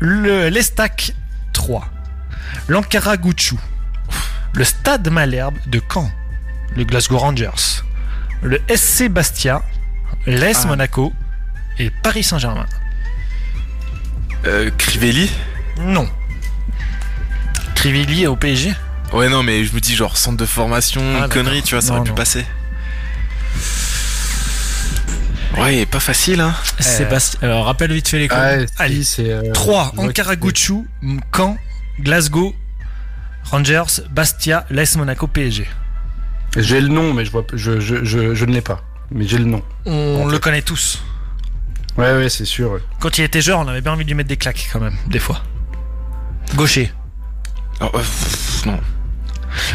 Le 0.01 0.49
l'Estac 0.49 1.15
3. 1.53 1.89
L'Ankara 2.69 3.17
Gucci. 3.17 3.57
Le 4.55 4.65
Stade 4.65 5.09
Malherbe 5.11 5.57
de 5.67 5.81
Caen. 5.93 6.11
Le 6.77 6.85
Glasgow 6.85 7.19
Rangers. 7.19 7.83
Le 8.43 8.61
SC 8.69 9.09
Bastia. 9.09 9.63
L'AS 10.27 10.63
Ah. 10.65 10.69
Monaco. 10.69 11.13
Et 11.79 11.91
Paris 11.91 12.23
Saint-Germain. 12.23 12.67
Euh, 14.47 14.71
Crivelli? 14.79 15.31
Non. 15.81 16.09
Crivelli 17.75 18.27
au 18.27 18.37
PSG 18.37 18.73
Ouais, 19.13 19.29
non, 19.29 19.43
mais 19.43 19.65
je 19.65 19.75
me 19.75 19.81
dis 19.81 19.95
genre 19.95 20.17
centre 20.17 20.37
de 20.37 20.47
formation, 20.47 21.03
Ah, 21.23 21.29
connerie, 21.29 21.63
tu 21.63 21.75
vois, 21.75 21.83
ça 21.83 21.93
Non, 21.95 22.01
aurait 22.01 22.09
pu 22.11 22.15
passer. 22.15 22.45
Ouais, 25.59 25.87
pas 25.87 26.01
facile, 26.01 26.41
hein. 26.41 26.55
Sébastien, 26.81 27.41
alors 27.43 27.67
rappelle 27.67 27.93
vite 27.93 28.09
fait 28.09 28.19
les 28.19 28.29
clubs. 28.29 28.67
Ah, 28.79 28.83
Allez. 28.83 29.05
c'est. 29.05 29.31
euh, 29.31 29.53
3. 29.53 29.91
je 29.93 29.97
vois 30.01 30.05
Ankara 30.09 30.37
qui- 30.37 30.43
Gucci, 30.43 30.73
Caen, 31.35 31.57
Glasgow, 32.01 32.55
Rangers, 33.51 34.03
Bastia, 34.11 34.67
l'AS 34.71 34.97
Monaco, 34.97 35.27
PSG. 35.27 35.67
J'ai 36.57 36.81
le 36.81 36.89
nom, 36.89 37.13
mais 37.15 37.25
je 37.25 37.31
vois, 37.31 37.45
je, 37.53 37.81
je, 37.81 38.05
je, 38.05 38.35
je 38.35 38.45
ne 38.45 38.53
l'ai 38.53 38.61
pas. 38.61 38.83
Mais 39.11 39.27
j'ai 39.27 39.39
le 39.39 39.45
nom. 39.45 39.63
On 39.87 40.27
le 40.27 40.39
connaît 40.39 40.63
tous. 40.63 41.03
Ouais, 41.97 42.13
ouais, 42.17 42.29
c'est 42.29 42.45
sûr. 42.45 42.73
ouais. 42.73 42.81
Quand 43.01 43.19
il 43.19 43.25
était 43.25 43.41
jeune, 43.41 43.57
on 43.57 43.69
avait 43.69 43.81
bien 43.81 43.93
envie 43.93 44.05
de 44.05 44.09
lui 44.09 44.15
mettre 44.17 44.29
des 44.29 44.37
claques 44.37 44.69
quand 44.73 44.81
même, 44.81 44.97
des 45.07 45.19
fois. 45.21 45.43
Gaucher. 46.57 46.93
Oh, 47.81 47.85
euh, 47.95 47.99
pff, 47.99 48.67
non. 48.67 48.81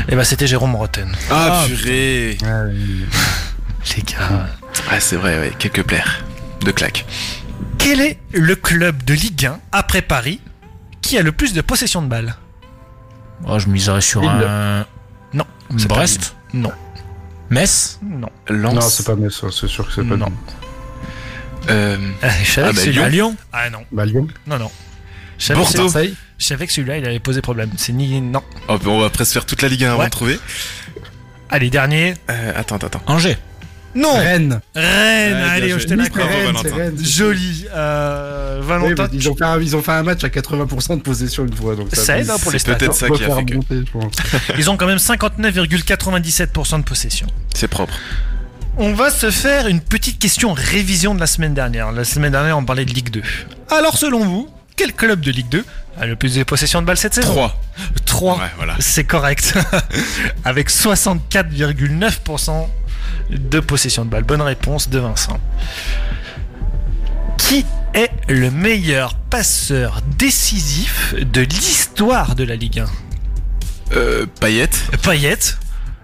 Et 0.09 0.15
bah 0.15 0.25
c'était 0.25 0.47
Jérôme 0.47 0.75
Rotten. 0.75 1.09
Ah, 1.31 1.63
purée. 1.65 2.37
Les 3.95 4.03
gars. 4.03 4.47
Ah, 4.91 4.99
c'est 4.99 5.15
vrai, 5.15 5.39
ouais, 5.39 5.51
quelques 5.57 5.83
plaires 5.83 6.23
de 6.61 6.71
claques. 6.71 7.05
Quel 7.77 8.01
est 8.01 8.19
le 8.33 8.55
club 8.55 9.03
de 9.03 9.13
Ligue 9.13 9.45
1 9.45 9.59
après 9.71 10.01
Paris 10.01 10.41
qui 11.01 11.17
a 11.17 11.21
le 11.21 11.31
plus 11.31 11.53
de 11.53 11.61
possession 11.61 12.01
de 12.01 12.07
balles? 12.07 12.35
Oh, 13.47 13.57
je 13.57 13.67
miserais 13.67 14.01
sur 14.01 14.21
Lille. 14.21 14.29
un. 14.29 14.85
Non, 15.33 15.45
Brest 15.87 16.35
Non. 16.53 16.71
Metz 17.49 17.99
Non. 18.03 18.29
Lens. 18.47 18.73
Non, 18.75 18.81
c'est 18.81 19.05
pas 19.05 19.15
Metz, 19.15 19.41
c'est 19.51 19.67
sûr 19.67 19.87
que 19.87 19.93
c'est 19.93 20.03
pas 20.03 20.17
Non. 20.17 20.25
Lyon. 20.27 20.33
Euh, 21.69 21.97
Ah, 22.21 22.27
je 22.43 22.51
savais 22.51 22.67
Ah 22.67 22.71
que 22.71 22.75
bah, 22.75 22.81
celui-là- 22.81 23.05
À 23.05 23.09
Lyon 23.09 23.35
Ah 23.53 23.69
non, 23.69 23.85
Bah 23.91 24.05
Lyon. 24.05 24.27
non, 24.47 24.59
non. 24.59 24.71
Je 25.37 25.45
savais, 25.45 25.59
Bordeaux. 25.61 25.89
je 26.37 26.45
savais 26.45 26.67
que 26.67 26.73
celui-là, 26.73 26.97
il 26.97 27.05
allait 27.05 27.19
poser 27.19 27.41
problème. 27.41 27.69
C'est 27.77 27.93
ni. 27.93 28.19
Non. 28.21 28.43
oh, 28.67 28.77
bah, 28.77 28.89
on 28.89 28.99
va 28.99 29.09
presque 29.09 29.33
faire 29.33 29.45
toute 29.45 29.61
la 29.61 29.69
Ligue 29.69 29.85
1 29.85 29.91
avant 29.91 29.99
Ouais. 29.99 30.05
de 30.05 30.11
trouver. 30.11 30.39
Allez, 31.49 31.69
dernier. 31.69 32.13
Euh, 32.29 32.51
attends, 32.55 32.75
attends, 32.75 32.87
attends. 32.87 33.01
Angers. 33.07 33.37
Non 33.95 34.13
Rennes. 34.15 34.59
Rennes, 34.75 35.33
Ouais, 35.33 35.49
allez, 35.49 35.69
je 35.79 35.85
te 35.87 35.93
l'accorde. 35.93 36.29
Joli. 37.01 37.65
Euh, 37.75 38.59
Valentin, 38.63 39.07
ils, 39.13 39.29
ont 39.29 39.35
fait 39.35 39.43
un, 39.43 39.59
ils 39.59 39.75
ont 39.75 39.81
fait 39.81 39.91
un 39.91 40.03
match 40.03 40.23
à 40.23 40.27
80% 40.27 40.97
de 40.97 41.01
possession 41.01 41.45
une 41.45 41.53
fois. 41.55 41.75
Donc 41.75 41.87
ça, 41.93 42.03
Ça 42.03 42.17
aide, 42.19 42.29
hein, 42.29 42.35
pour 42.41 42.51
les 42.51 42.59
C'est 42.59 42.65
stats. 42.65 42.75
peut-être 42.75 42.91
hein. 42.91 42.93
ça 42.93 43.07
peut 43.07 43.15
qui 43.17 43.23
a 43.25 43.35
fait 43.35 43.45
que. 43.45 43.55
monter, 43.55 43.75
je 43.85 43.91
pense. 43.91 44.13
Ils 44.57 44.69
ont 44.69 44.77
quand 44.77 44.85
même 44.87 44.97
59,97% 44.97 46.77
de 46.79 46.83
possession. 46.83 47.27
C'est 47.53 47.67
propre. 47.67 47.93
On 48.77 48.93
va 48.93 49.09
se 49.09 49.31
faire 49.31 49.67
une 49.67 49.81
petite 49.81 50.19
question 50.19 50.53
révision 50.53 51.13
de 51.15 51.19
la 51.19 51.27
semaine 51.27 51.53
dernière. 51.53 51.91
La 51.91 52.03
semaine 52.05 52.31
dernière, 52.31 52.57
on 52.57 52.63
parlait 52.65 52.85
de 52.85 52.91
Ligue 52.93 53.09
2. 53.09 53.21
Alors, 53.71 53.97
selon 53.97 54.23
vous, 54.23 54.49
quel 54.75 54.93
club 54.93 55.19
de 55.19 55.31
Ligue 55.31 55.49
2 55.49 55.65
a 55.99 56.05
le 56.05 56.15
plus 56.15 56.35
de 56.35 56.43
possession 56.43 56.79
de 56.81 56.85
balles 56.87 56.95
cette 56.97 57.13
saison? 57.15 57.33
3. 57.33 57.59
3. 58.05 58.37
Ouais, 58.37 58.43
voilà. 58.57 58.75
C'est 58.79 59.03
correct. 59.03 59.53
Avec 60.45 60.69
64,9% 60.69 62.67
de 63.29 63.59
possession 63.59 64.05
de 64.05 64.09
balles. 64.09 64.23
Bonne 64.23 64.41
réponse 64.41 64.89
de 64.89 64.99
Vincent. 64.99 65.39
Qui 67.37 67.65
est 67.93 68.11
le 68.27 68.51
meilleur 68.51 69.15
passeur 69.15 70.01
décisif 70.17 71.13
de 71.19 71.41
l'histoire 71.41 72.35
de 72.35 72.43
la 72.43 72.55
Ligue 72.55 72.79
1 72.79 72.85
Euh, 73.95 74.25
Payet. 74.39 74.69
Payet. 75.01 75.37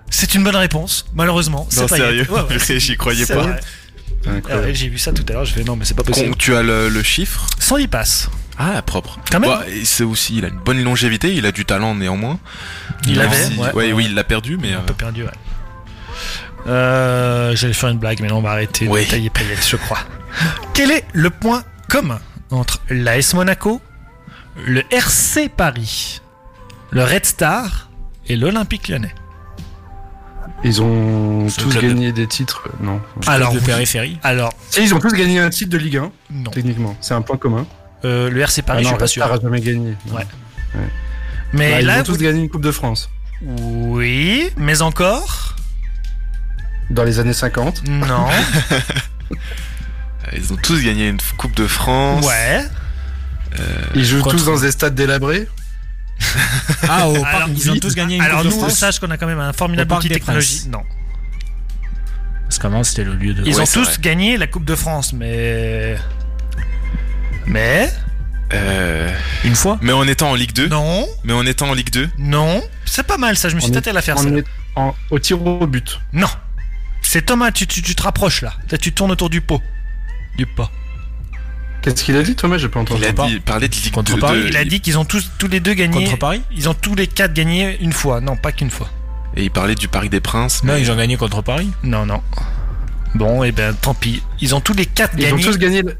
C'est 0.09 0.33
une 0.35 0.43
bonne 0.43 0.55
réponse, 0.55 1.05
malheureusement. 1.13 1.67
C'est 1.69 1.81
Non, 1.81 1.87
Payet. 1.87 2.01
sérieux. 2.01 2.27
Ouais, 2.31 2.41
ouais. 2.69 2.79
J'y 2.79 2.97
croyais 2.97 3.25
pas. 3.25 3.57
Ah 4.49 4.73
J'ai 4.73 4.87
vu 4.89 4.97
ça 4.97 5.11
tout 5.13 5.23
à 5.29 5.33
l'heure, 5.33 5.45
je 5.45 5.53
fais 5.53 5.63
non 5.63 5.75
mais 5.75 5.85
c'est 5.85 5.93
pas 5.93 6.01
possible. 6.03 6.31
Con- 6.31 6.35
tu 6.39 6.55
as 6.55 6.63
le, 6.63 6.89
le 6.89 7.03
chiffre? 7.03 7.45
110 7.59 7.87
passes. 7.87 8.29
Ah, 8.57 8.81
propre. 8.81 9.19
Quand 9.29 9.39
même. 9.39 9.49
Bah, 9.51 9.63
c'est 9.83 10.03
aussi, 10.03 10.37
il 10.37 10.45
a 10.45 10.47
une 10.47 10.57
bonne 10.57 10.81
longévité, 10.83 11.31
il 11.35 11.45
a 11.45 11.51
du 11.51 11.63
talent 11.65 11.93
néanmoins. 11.93 12.39
Il 13.05 13.21
avait, 13.21 13.35
si- 13.35 13.59
ouais. 13.59 13.71
ouais, 13.73 13.91
oui, 13.93 14.05
il 14.07 14.15
l'a 14.15 14.23
perdu, 14.23 14.57
mais. 14.59 14.73
Un 14.73 14.77
euh, 14.77 14.81
peu 14.81 14.93
perdu, 14.95 15.23
ouais. 15.25 15.29
Euh, 16.67 17.55
J'allais 17.55 17.73
faire 17.73 17.89
une 17.89 17.99
blague, 17.99 18.19
mais 18.21 18.27
non, 18.27 18.37
on 18.37 18.41
va 18.41 18.51
arrêter 18.51 18.87
Oui. 18.87 19.05
de 19.05 19.09
tailler 19.11 19.29
Payet, 19.29 19.55
je 19.67 19.75
crois. 19.75 19.99
Quel 20.73 20.91
est 20.91 21.05
le 21.13 21.29
point 21.29 21.63
commun 21.89 22.19
entre 22.51 22.79
l'AS 22.89 23.33
Monaco, 23.33 23.81
le 24.65 24.81
RC 24.91 25.49
Paris, 25.49 26.21
le 26.91 27.03
Red 27.03 27.25
Star 27.25 27.89
et 28.27 28.35
l'Olympique 28.35 28.87
Lyonnais? 28.87 29.13
Ils 30.63 30.81
ont 30.81 31.47
tous 31.57 31.75
de- 31.75 31.81
gagné 31.81 32.11
des 32.11 32.27
titres. 32.27 32.67
Non? 32.81 32.99
Alors, 33.27 33.53
de 33.53 33.59
périphérie. 33.59 34.17
Alors, 34.23 34.53
Si, 34.71 34.81
ils 34.83 34.95
ont 34.95 34.99
tous 34.99 35.13
gagné 35.13 35.39
un 35.39 35.49
titre 35.49 35.69
de 35.69 35.77
Ligue 35.77 35.97
1, 35.97 36.11
non. 36.31 36.49
techniquement. 36.51 36.95
C'est 37.01 37.13
un 37.13 37.21
point 37.21 37.37
commun. 37.37 37.67
Euh, 38.03 38.29
le 38.31 38.41
RC 38.41 38.61
Paris, 38.63 38.85
Ah 38.87 38.91
non, 38.91 38.97
je 38.99 39.05
suis 39.05 39.19
pas 39.19 39.25
Red 39.27 39.37
sûr. 39.37 39.37
Star 39.37 39.37
a 39.37 39.41
jamais 39.41 39.61
gagné. 39.61 39.95
Ouais. 40.11 40.25
Mais 41.53 41.71
Bah, 41.71 41.81
ils 41.81 41.85
là, 41.85 41.99
ont 41.99 42.03
tous 42.03 42.13
vous- 42.13 42.17
gagné 42.23 42.39
une 42.41 42.49
Coupe 42.49 42.63
de 42.63 42.71
France. 42.71 43.09
oui, 43.41 44.49
mais 44.57 44.81
encore 44.81 45.54
Dans 46.89 47.03
les 47.03 47.19
années 47.19 47.33
50. 47.33 47.87
Non. 47.87 48.27
Ils 50.33 50.51
ont 50.53 50.57
tous 50.57 50.81
gagné 50.83 51.07
une 51.09 51.17
Coupe 51.37 51.55
de 51.55 51.67
France. 51.67 52.25
ouais. 52.25 52.65
Ils 53.95 54.03
jouent 54.05 54.21
Contre- 54.21 54.35
tous 54.37 54.45
dans 54.45 54.59
des 54.59 54.71
stades 54.71 54.95
délabrés. 54.95 55.47
Ah, 56.87 57.07
au 57.09 57.15
Alors, 57.23 57.49
ils 57.49 57.71
ont 57.71 57.77
tous 57.77 57.95
gagné 57.95 58.15
une 58.17 58.21
Alors 58.21 58.41
Coupe 58.41 58.47
de 58.51 58.55
nous, 58.55 58.59
on 58.61 58.65
France. 58.67 58.77
sache 58.77 58.99
qu'on 58.99 59.09
a 59.11 59.17
quand 59.17 59.27
même 59.27 59.39
un 59.39 59.53
formidable 59.53 59.93
outil 59.93 60.09
technologie. 60.09 60.67
Non. 60.69 60.83
Parce 62.43 62.59
qu'avant, 62.59 62.83
c'était 62.83 63.03
le 63.03 63.15
lieu 63.15 63.33
de. 63.33 63.43
Ils 63.45 63.55
Ouais, 63.55 63.61
ont 63.61 63.65
tous 63.65 63.83
vrai. 63.85 63.97
gagné 64.01 64.37
la 64.37 64.47
Coupe 64.47 64.65
de 64.65 64.75
France, 64.75 65.13
mais. 65.13 65.97
Mais. 67.47 67.91
Euh, 68.53 69.11
Une 69.43 69.55
fois 69.55 69.79
mais 69.81 69.91
en 69.91 70.07
étant 70.07 70.29
en 70.31 70.35
Ligue 70.35 70.53
2. 70.53 70.67
Non. 70.67 71.07
Mais 71.23 71.33
en 71.33 71.45
étant 71.45 71.69
en 71.69 71.73
Ligue 71.73 71.89
2. 71.89 72.09
Non. 72.19 72.61
C'est 72.85 73.03
pas 73.07 73.17
mal 73.17 73.35
ça, 73.37 73.49
je 73.49 73.55
me 73.55 73.59
suis 73.59 73.71
tâté 73.71 73.89
à 73.89 73.93
la 73.93 74.01
faire 74.01 74.17
On 74.17 74.23
ça. 74.23 74.29
est 74.29 74.43
en- 74.75 74.95
au 75.09 75.19
tir 75.19 75.41
au 75.45 75.65
but? 75.65 75.99
Non. 76.13 76.27
C'est 77.15 77.21
Thomas, 77.21 77.49
tu, 77.53 77.65
tu, 77.65 77.81
tu 77.81 77.95
te 77.95 78.03
rapproches 78.03 78.41
là. 78.41 78.51
Là, 78.69 78.77
tu 78.77 78.91
tournes 78.91 79.09
autour 79.11 79.29
du 79.29 79.39
pot. 79.39 79.61
Du 80.37 80.45
pot. 80.45 80.67
Qu'est-ce 81.81 82.03
qu'il 82.03 82.17
a 82.17 82.23
dit, 82.23 82.35
Thomas? 82.35 82.57
J'ai 82.57 82.67
pas 82.67 82.81
entendu. 82.81 82.99
Il 83.01 83.07
a 83.07 83.13
pas. 83.13 83.25
dit, 83.27 83.39
parlé 83.39 83.69
de 83.69 83.73
Ligue 83.73 83.93
Contre 83.93 84.15
2. 84.15 84.19
Paris, 84.19 84.41
de- 84.43 84.47
Il 84.49 84.57
a 84.57 84.65
dit 84.65 84.81
qu'ils 84.81 84.97
ont 84.97 85.05
tous, 85.05 85.31
tous 85.37 85.47
les 85.47 85.61
deux 85.61 85.73
gagné. 85.75 86.03
Contre 86.03 86.17
Paris? 86.19 86.41
Ils 86.51 86.67
ont 86.67 86.73
tous 86.73 86.93
les 86.93 87.07
quatre 87.07 87.31
gagné 87.31 87.77
une 87.81 87.93
fois. 87.93 88.19
Non, 88.19 88.35
pas 88.35 88.51
qu'une 88.51 88.69
fois. 88.69 88.89
Et 89.37 89.45
il 89.45 89.49
parlait 89.49 89.75
du 89.75 89.87
Parc 89.87 90.09
des 90.09 90.19
Princes. 90.19 90.61
Non, 90.65 90.73
mais- 90.73 90.81
ils 90.81 90.91
ont 90.91 90.97
gagné 90.97 91.15
contre 91.15 91.41
Paris? 91.41 91.71
Non, 91.83 92.05
non. 92.05 92.21
Bon, 93.13 93.45
et 93.45 93.53
ben 93.53 93.73
tant 93.73 93.93
pis. 93.93 94.21
Ils 94.41 94.53
ont 94.53 94.59
tous 94.59 94.73
les 94.73 94.85
quatre 94.85 95.13
Ils 95.17 95.23
ont 95.27 95.29
gagné 95.37 95.43
tous 95.45 95.57
gagné. 95.57 95.81
le- 95.83 95.97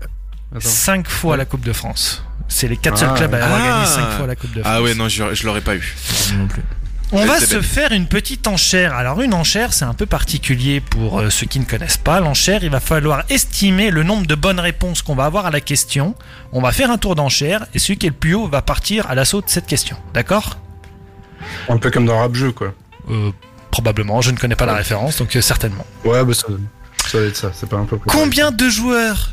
Attends. 0.54 0.68
cinq 0.68 1.08
fois 1.10 1.38
la 1.38 1.46
Coupe 1.46 1.64
de 1.64 1.72
France. 1.72 2.26
C'est 2.50 2.68
les 2.68 2.76
quatre 2.76 2.98
seuls 2.98 3.12
Ah, 3.14 3.18
clubs 3.18 3.34
à 3.36 3.38
avoir 3.46 3.62
ah. 3.64 3.68
gagné 3.70 3.86
cinq 3.86 4.18
fois 4.18 4.28
la 4.28 4.36
Coupe 4.36 4.52
de 4.54 4.62
France. 4.64 4.74
Ah 4.76 4.82
ouais, 4.82 4.94
non, 4.96 5.08
je, 5.08 5.34
je 5.34 5.46
l'aurais 5.46 5.62
pas 5.62 5.78
eu. 5.78 5.96
Non 6.38 6.48
plus. 6.48 6.62
On 7.12 7.20
Ouais, 7.20 7.26
va 7.28 7.40
se 7.40 7.62
faire 7.62 7.92
une 7.92 8.08
petite 8.08 8.48
enchère. 8.48 8.94
Alors 8.96 9.22
une 9.22 9.34
enchère, 9.34 9.74
c'est 9.74 9.86
un 9.86 9.94
peu 9.94 10.06
particulier 10.08 10.82
pour 10.82 11.20
euh, 11.20 11.30
ceux 11.30 11.46
qui 11.46 11.60
ne 11.60 11.66
connaissent 11.66 11.98
pas. 11.98 12.20
L'enchère, 12.20 12.64
il 12.64 12.70
va 12.72 12.80
falloir 12.80 13.24
estimer 13.30 13.92
le 13.92 14.04
nombre 14.04 14.26
de 14.26 14.36
bonnes 14.36 14.60
réponses 14.60 15.02
qu'on 15.04 15.16
va 15.16 15.26
avoir 15.26 15.46
à 15.46 15.52
la 15.52 15.62
question. 15.62 16.16
On 16.52 16.62
va 16.62 16.72
faire 16.72 16.90
un 16.90 16.98
tour 16.98 17.16
d'enchère 17.16 17.68
et 17.74 17.80
celui 17.80 17.98
qui 17.98 18.08
est 18.08 18.10
le 18.10 18.16
plus 18.16 18.34
haut 18.34 18.48
va 18.48 18.62
partir 18.62 19.08
à 19.10 19.16
l'assaut 19.16 19.42
de 19.42 19.50
cette 19.50 19.68
question. 19.68 19.98
D'accord? 20.14 20.58
Un 21.70 21.78
peu 21.78 21.92
comme 21.92 22.06
dans 22.08 22.20
Rap 22.20 22.34
Jeu, 22.34 22.52
quoi. 22.52 22.74
Euh, 23.12 23.32
Probablement, 23.70 24.22
je 24.22 24.32
ne 24.32 24.38
connais 24.38 24.56
pas 24.56 24.66
la 24.66 24.74
référence, 24.74 25.18
donc 25.18 25.36
euh, 25.36 25.42
certainement. 25.42 25.86
Ouais, 26.06 26.24
bah 26.24 26.34
ça, 26.34 26.48
ça 27.08 27.20
va 27.20 27.26
être 27.26 27.36
ça. 27.36 27.52
C'est 27.54 27.70
pas 27.70 27.76
un 27.78 27.86
peu. 27.86 27.98
Combien 28.08 28.52
de 28.52 28.68
joueurs 28.70 29.32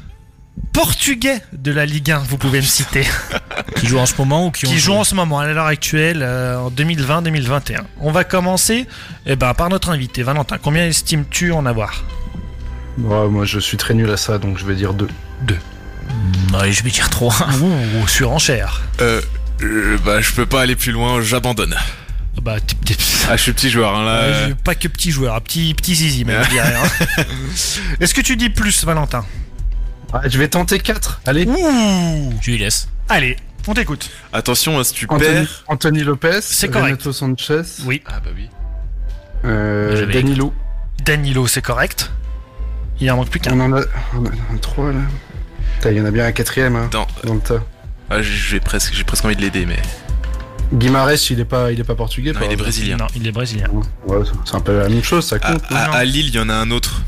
portugais 0.73 1.41
de 1.53 1.73
la 1.73 1.87
Ligue 1.87 2.11
1 2.11 2.19
vous 2.21 2.39
pouvez 2.39 2.59
me 2.61 2.67
citer 2.67 3.07
Qui 3.77 3.87
jouent 3.87 3.99
en 3.99 4.07
ce 4.07 4.15
moment 4.19 4.47
ou 4.47 4.51
qui, 4.51 4.67
ont 4.67 4.71
qui 4.71 4.79
jouent 4.79 4.93
joué 4.93 4.97
en 4.97 5.05
ce 5.05 5.15
moment 5.15 5.39
à 5.39 5.47
l'heure 5.47 5.67
actuelle 5.67 6.21
euh, 6.23 6.57
en 6.59 6.71
2020-2021 6.71 7.81
On 8.01 8.11
va 8.13 8.25
commencer 8.25 8.87
eh 9.27 9.37
ben, 9.37 9.55
par 9.55 9.69
notre 9.69 9.91
invité 9.91 10.23
Valentin. 10.23 10.59
Combien 10.63 10.87
estimes-tu 10.87 11.53
en 11.53 11.67
avoir? 11.67 12.05
Ouais, 12.99 13.29
moi, 13.29 13.45
je 13.45 13.59
suis 13.59 13.77
très 13.77 13.95
nul 13.95 14.11
à 14.11 14.17
ça, 14.17 14.39
donc 14.39 14.59
je 14.59 14.67
vais 14.67 14.75
dire 14.75 14.93
2. 14.95 15.09
Ouais, 16.55 16.73
je 16.73 16.83
vais 16.83 16.91
dire 16.91 17.09
3. 17.09 17.35
Ouh, 17.63 18.07
surenchère. 18.09 18.83
Euh, 19.01 19.21
euh, 19.63 19.97
bah, 20.05 20.21
je 20.21 20.33
peux 20.33 20.47
pas 20.47 20.63
aller 20.63 20.77
plus 20.77 20.93
loin, 20.93 21.23
j'abandonne. 21.23 21.75
Bah, 22.43 22.61
t- 22.61 22.75
t- 22.75 22.97
Ah, 23.31 23.37
je 23.37 23.43
suis 23.43 23.53
petit 23.53 23.71
joueur, 23.71 23.95
hein, 23.97 24.05
là. 24.05 24.11
Euh, 24.23 24.55
pas 24.65 24.75
que 24.75 24.89
petit 24.89 25.11
joueur, 25.11 25.41
petit, 25.43 25.73
petit 25.75 25.95
zizi, 25.95 26.25
même, 26.25 26.43
je 26.45 26.51
dirais, 26.51 26.75
hein. 26.75 27.23
Est-ce 28.01 28.15
que 28.15 28.21
tu 28.21 28.37
dis 28.37 28.51
plus, 28.51 28.85
Valentin? 28.85 29.25
Ah, 30.13 30.21
je 30.29 30.39
vais 30.39 30.49
tenter 30.49 30.79
4. 30.79 31.23
Allez. 31.27 31.47
Ouh 31.47 32.33
Je 32.41 32.51
lui 32.51 32.59
laisse. 32.59 32.89
Allez, 33.09 33.37
on 33.67 33.75
t'écoute. 33.75 34.11
Attention, 34.33 34.79
hein, 34.79 34.85
si 34.85 34.93
tu 34.95 35.07
Anthony, 35.09 35.31
perds. 35.33 35.65
Anthony 35.69 36.01
Lopez. 36.03 36.41
C'est 36.43 36.69
correct. 36.69 36.85
Renato 37.03 37.13
Sanchez. 37.13 37.63
Oui. 37.85 38.03
Ah, 38.07 38.21
bah 38.23 38.31
oui. 38.35 38.49
Euh, 39.45 40.07
Danilo. 40.13 40.53
Danilo, 41.05 41.47
c'est 41.47 41.63
correct. 41.63 42.11
Il 43.01 43.11
en 43.11 43.17
manque 43.17 43.31
plus 43.31 43.41
qu'un. 43.41 43.59
On 43.59 43.61
en 43.61 43.73
a, 43.79 43.83
on 44.15 44.21
en 44.21 44.27
a 44.27 44.59
3 44.61 44.93
là. 44.93 44.99
Putain, 45.77 45.91
Il 45.91 45.97
y 45.97 46.01
en 46.01 46.05
a 46.05 46.11
bien 46.11 46.27
un 46.27 46.33
quatrième 46.33 46.77
hein, 46.77 46.89
Dans... 46.93 47.07
dans 47.25 47.35
le 47.35 47.41
tas. 47.41 47.63
Ah, 48.11 48.21
j'ai 48.23 48.61
presque, 48.61 48.93
j'ai 48.95 49.05
presque 49.05 49.25
envie 49.25 49.37
de 49.37 49.41
l'aider, 49.41 49.65
mais. 49.67 49.79
Guimarães, 50.75 51.31
il 51.31 51.41
est 51.41 51.45
pas, 51.45 51.73
il 51.73 51.81
est 51.81 51.85
pas 51.85 51.95
portugais. 51.95 52.33
Non, 52.33 52.41
par 52.41 52.49
il 52.49 52.53
est 52.53 52.57
brésilien. 52.57 52.97
Non, 52.99 53.07
il 53.17 53.27
est 53.27 53.33
brésilien. 53.33 53.69
Ouais, 54.07 54.19
c'est 54.45 54.55
un 54.55 54.61
peu 54.61 54.79
la 54.79 54.89
même 54.89 55.03
chose, 55.03 55.27
ça 55.27 55.37
À, 55.37 55.39
compte. 55.39 55.63
à- 55.71 55.87
non 55.89 55.93
à 55.93 56.05
Lille, 56.05 56.29
il 56.29 56.35
y 56.35 56.39
en 56.39 56.49
a 56.49 56.55
un 56.55 56.71
autre. 56.71 57.03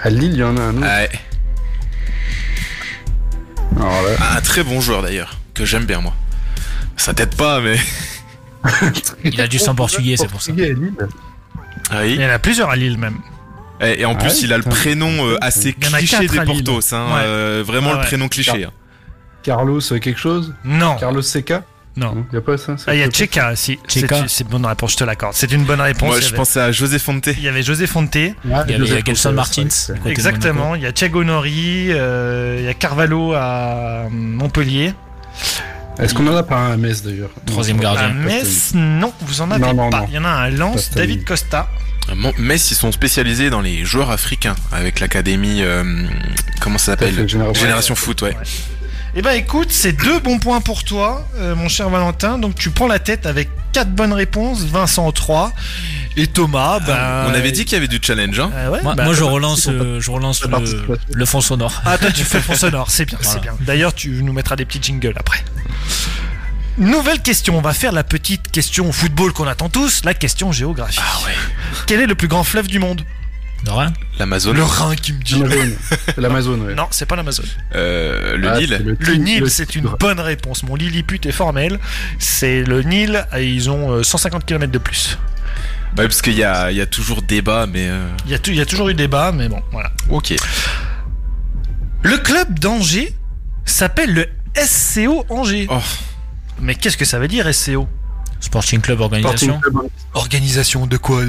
À 0.00 0.10
Lille, 0.10 0.32
il 0.32 0.38
y 0.38 0.42
en 0.42 0.56
a 0.56 0.60
un 0.60 0.76
autre. 0.76 0.86
Ah, 0.88 1.00
ouais. 1.02 1.10
Alors 3.76 4.02
là, 4.02 4.08
Un 4.36 4.40
très 4.40 4.62
bon 4.62 4.80
joueur 4.80 5.02
d'ailleurs, 5.02 5.36
que 5.54 5.64
j'aime 5.64 5.84
bien 5.84 6.00
moi. 6.00 6.14
Ça 6.96 7.14
t'aide 7.14 7.34
pas, 7.34 7.60
mais. 7.60 7.76
Il 9.24 9.40
a 9.40 9.46
du 9.46 9.58
sang 9.58 9.74
portugais, 9.74 10.16
c'est 10.16 10.28
pour 10.28 10.42
ça. 10.42 10.52
Portugais 10.52 10.70
à 10.70 10.74
Lille. 10.74 10.92
Ah 11.90 12.00
oui. 12.02 12.14
Il 12.14 12.20
y 12.20 12.26
en 12.26 12.30
a 12.30 12.38
plusieurs 12.38 12.68
à 12.70 12.76
Lille, 12.76 12.98
même. 12.98 13.16
Et, 13.80 14.02
et 14.02 14.04
en 14.04 14.12
Ah 14.12 14.16
plus, 14.18 14.28
ouais, 14.28 14.38
il 14.42 14.52
a 14.52 14.58
le 14.58 14.62
prénom 14.64 15.26
euh, 15.26 15.38
assez 15.40 15.72
cliché 15.72 16.26
des. 16.28 16.40
Portos, 16.42 16.92
hein, 16.94 17.06
Ouais. 17.14 17.20
euh, 17.24 17.64
vraiment 17.66 17.90
Ouais, 17.92 17.96
le 17.96 18.02
prénom 18.02 18.28
cliché. 18.28 18.64
hein. 18.64 18.70
Carlos 19.42 19.80
euh, 19.92 19.98
quelque 19.98 20.20
chose 20.20 20.54
Non. 20.64 20.96
Carlos 20.96 21.22
Seca 21.22 21.62
Non. 22.00 22.24
Y 22.32 22.36
a 22.36 22.40
pas 22.40 22.56
ça, 22.56 22.76
ça 22.78 22.84
Ah, 22.88 22.94
il 22.94 23.00
y 23.00 23.02
a 23.02 23.10
Cheka, 23.10 23.54
si. 23.56 23.78
Cheka. 23.86 24.24
C'est- 24.26 24.44
bonne 24.48 24.64
réponse, 24.64 24.92
je 24.92 24.96
te 24.96 25.04
l'accorde. 25.04 25.34
C'est 25.34 25.52
une 25.52 25.64
bonne 25.64 25.80
réponse. 25.82 26.08
Moi, 26.08 26.16
Il 26.18 26.22
je 26.22 26.28
avait- 26.28 26.36
pensais 26.36 26.60
à 26.60 26.72
José 26.72 26.98
Fonte. 26.98 27.26
Il 27.26 27.42
y 27.42 27.48
avait 27.48 27.62
José 27.62 27.86
Fonte. 27.86 28.16
Ah, 28.16 28.64
Il 28.68 28.72
y 28.72 28.74
avait 28.90 29.02
Gelson 29.04 29.32
Martins. 29.32 29.68
Exactement. 30.06 30.74
Il 30.74 30.82
y 30.82 30.86
a 30.86 30.92
Thiago 30.92 31.22
Nori, 31.24 31.88
euh, 31.90 32.56
il 32.60 32.64
y 32.64 32.68
a 32.68 32.74
Carvalho 32.74 33.34
à 33.34 34.04
Montpellier. 34.10 34.94
Est-ce 35.98 36.14
qu'on 36.14 36.26
en 36.28 36.36
a 36.36 36.42
pas 36.42 36.56
un 36.56 36.72
à 36.72 36.76
Metz 36.78 37.02
d'ailleurs? 37.02 37.28
Troisième 37.44 37.78
gardien. 37.78 38.04
À 38.06 38.12
Metz, 38.12 38.72
non, 38.74 39.12
vous 39.20 39.42
en 39.42 39.50
avez 39.50 39.60
Non, 39.60 39.74
non, 39.74 39.90
pas. 39.90 40.00
non. 40.00 40.06
Il 40.08 40.14
y 40.14 40.18
en 40.18 40.24
a 40.24 40.28
un 40.28 40.42
à 40.44 40.50
Lens. 40.50 40.90
David 40.94 41.24
Costa. 41.24 41.68
Mon- 42.16 42.32
Metz, 42.38 42.70
ils 42.70 42.74
sont 42.74 42.90
spécialisés 42.92 43.50
dans 43.50 43.60
les 43.60 43.84
joueurs 43.84 44.10
africains 44.10 44.56
avec 44.72 44.98
l'académie. 45.00 45.60
euh, 45.62 45.84
comment 46.60 46.78
ça 46.78 46.92
s'appelle? 46.92 47.28
Génération. 47.28 47.60
Génération 47.62 47.94
Foot, 47.94 48.22
ouais. 48.22 48.34
Eh 49.16 49.22
ben 49.22 49.32
écoute, 49.32 49.68
c'est 49.72 49.92
deux 49.92 50.20
bons 50.20 50.38
points 50.38 50.60
pour 50.60 50.84
toi, 50.84 51.26
euh, 51.38 51.56
mon 51.56 51.68
cher 51.68 51.88
Valentin. 51.90 52.38
Donc 52.38 52.54
tu 52.54 52.70
prends 52.70 52.86
la 52.86 53.00
tête 53.00 53.26
avec 53.26 53.48
quatre 53.72 53.90
bonnes 53.90 54.12
réponses, 54.12 54.62
Vincent 54.62 55.10
3 55.10 55.52
et 56.16 56.26
Thomas. 56.28 56.78
bah, 56.80 57.26
On 57.28 57.34
avait 57.34 57.50
dit 57.52 57.64
qu'il 57.64 57.74
y 57.74 57.76
avait 57.76 57.88
du 57.88 57.98
challenge, 58.00 58.38
hein. 58.38 58.50
Ah 58.56 58.70
ouais, 58.70 58.80
Moi, 58.82 58.94
bah, 58.94 59.04
moi, 59.04 59.14
je 59.14 59.24
relance, 59.24 59.66
euh, 59.68 60.00
je 60.00 60.10
relance 60.10 60.44
la 60.44 60.58
le, 60.60 60.98
le 61.12 61.24
fond 61.26 61.40
sonore. 61.40 61.82
Ah 61.84 61.98
toi 61.98 62.10
tu 62.12 62.22
fais 62.22 62.38
le 62.38 62.44
fond 62.44 62.54
sonore, 62.54 62.90
c'est 62.90 63.04
bien, 63.04 63.18
c'est 63.20 63.40
bien. 63.40 63.56
D'ailleurs 63.60 63.94
tu 63.94 64.10
nous 64.22 64.32
mettras 64.32 64.54
des 64.56 64.64
petits 64.64 64.80
jingles 64.82 65.14
après. 65.16 65.42
Nouvelle 66.78 67.20
question, 67.20 67.58
on 67.58 67.60
va 67.60 67.74
faire 67.74 67.92
la 67.92 68.04
petite 68.04 68.50
question 68.50 68.90
football 68.92 69.32
qu'on 69.32 69.46
attend 69.48 69.68
tous, 69.68 70.02
la 70.04 70.14
question 70.14 70.50
géographie. 70.52 71.00
Ah 71.02 71.26
ouais. 71.26 71.34
Quel 71.86 72.00
est 72.00 72.06
le 72.06 72.14
plus 72.14 72.28
grand 72.28 72.44
fleuve 72.44 72.68
du 72.68 72.78
monde? 72.78 73.02
De 73.64 73.70
rien 73.70 73.92
L'Amazon. 74.18 74.52
Le 74.52 74.62
Rhin 74.62 74.94
qui 74.96 75.12
me 75.12 75.22
dit. 75.22 75.42
L'Amazon. 76.16 76.58
Ouais. 76.66 76.74
Non, 76.74 76.86
c'est 76.90 77.06
pas 77.06 77.16
l'Amazon. 77.16 77.42
Euh, 77.74 78.36
le 78.36 78.48
Ah, 78.48 78.58
Nil. 78.58 78.68
c'est 78.98 79.06
Le 79.06 79.14
Nil, 79.16 79.50
c'est 79.50 79.74
une 79.76 79.88
bonne 79.98 80.20
réponse. 80.20 80.62
Mon 80.62 80.74
Lilliput 80.76 81.20
est 81.26 81.32
formel. 81.32 81.78
C'est 82.18 82.62
le 82.62 82.82
Nil, 82.82 83.26
et 83.36 83.46
ils 83.46 83.68
ont 83.70 83.92
euh, 83.92 84.02
150 84.02 84.44
km 84.46 84.72
de 84.72 84.78
plus. 84.78 85.18
Bah, 85.94 86.04
parce 86.04 86.22
qu'il 86.22 86.34
y 86.34 86.44
a, 86.44 86.70
il 86.70 86.76
y 86.76 86.80
a 86.80 86.86
toujours 86.86 87.20
débat, 87.22 87.66
mais. 87.66 87.88
euh, 87.88 88.08
Il 88.26 88.30
y, 88.30 88.34
a 88.34 88.38
il 88.46 88.54
y 88.54 88.60
a 88.60 88.66
toujours 88.66 88.88
eu 88.88 88.94
débat, 88.94 89.32
mais 89.32 89.48
bon, 89.48 89.60
voilà. 89.72 89.90
Ok. 90.08 90.34
Le 92.02 92.16
club 92.18 92.58
d'Angers 92.58 93.14
s'appelle 93.64 94.14
le 94.14 94.26
SCO 94.56 95.24
Angers. 95.28 95.66
Oh. 95.70 95.78
Mais 96.60 96.74
qu'est-ce 96.74 96.96
que 96.96 97.04
ça 97.04 97.18
veut 97.18 97.28
dire 97.28 97.52
SCO 97.54 97.88
Sporting 98.40 98.80
Club 98.80 99.00
Organisation. 99.00 99.58
Sporting 99.60 99.80
Club. 99.80 99.90
Organisation 100.14 100.86
de 100.86 100.96
quoi 100.96 101.22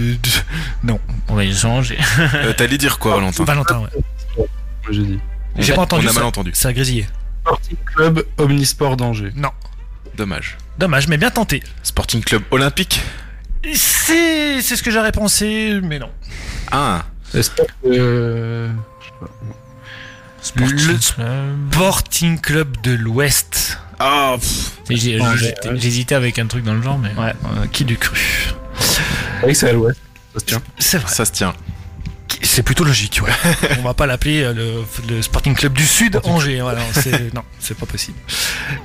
Non. 0.83 0.99
Organisation 1.29 1.73
Angers. 1.77 1.99
Euh, 2.35 2.53
T'allais 2.53 2.77
dire 2.77 2.97
quoi, 2.99 3.15
Valentin 3.15 3.43
Valentin, 3.43 3.79
ouais. 3.79 3.89
Moi, 4.37 4.47
j'ai 4.91 5.03
dit. 5.03 5.19
J'ai 5.57 5.73
On- 5.73 5.75
pas 5.75 5.81
entendu 5.83 6.07
On 6.07 6.09
a 6.09 6.13
mal 6.13 6.23
entendu. 6.23 6.51
Ça 6.53 6.69
a 6.69 6.73
grésillé. 6.73 7.05
Sporting 7.43 7.77
Club 7.85 8.23
Omnisport 8.37 8.95
d'Angers. 8.97 9.31
Non. 9.35 9.49
Dommage. 10.15 10.57
Dommage, 10.77 11.07
mais 11.07 11.17
bien 11.17 11.29
tenté. 11.31 11.61
Sporting 11.83 12.23
Club 12.23 12.43
Olympique. 12.51 13.01
C'est 13.73 14.61
c'est 14.61 14.75
ce 14.75 14.81
que 14.83 14.89
j'aurais 14.91 15.11
pensé, 15.11 15.79
mais 15.83 15.99
non. 15.99 16.09
Ah. 16.71 17.03
Euh, 17.85 18.69
Sporting 20.41 20.75
Le- 20.75 20.85
Club. 20.85 21.71
Sporting 21.71 22.39
Club 22.39 22.77
de 22.81 22.91
l'Ouest. 22.93 23.79
Ah. 24.03 24.35
J'ai- 24.89 25.19
ouais. 25.21 25.55
J'hésitais 25.75 26.15
avec 26.15 26.39
un 26.39 26.47
truc 26.47 26.63
dans 26.63 26.73
le 26.73 26.81
genre, 26.81 26.97
mais. 26.99 27.09
Ouais, 27.21 27.33
euh, 27.45 27.65
qui 27.71 27.85
du 27.85 27.97
cru? 27.97 28.19
Que 29.43 29.53
c'est 29.53 29.69
à 29.69 29.73
l'ouest. 29.73 29.99
Ça 30.33 30.39
se 30.39 30.45
tient. 30.45 30.61
C'est 30.79 30.97
vrai. 30.97 31.11
Ça 31.11 31.25
se 31.25 31.31
tient. 31.31 31.53
C'est 32.43 32.63
plutôt 32.63 32.83
logique, 32.83 33.21
ouais. 33.23 33.31
On 33.79 33.83
va 33.83 33.93
pas 33.93 34.05
l'appeler 34.07 34.41
euh, 34.41 34.53
le, 34.53 35.13
le 35.15 35.21
Sporting 35.21 35.53
Club 35.53 35.73
du 35.73 35.85
Sud 35.85 36.19
Angers. 36.23 36.61
Voilà, 36.61 36.81
c'est- 36.93 37.33
non, 37.35 37.43
c'est 37.59 37.77
pas 37.77 37.85
possible. 37.85 38.17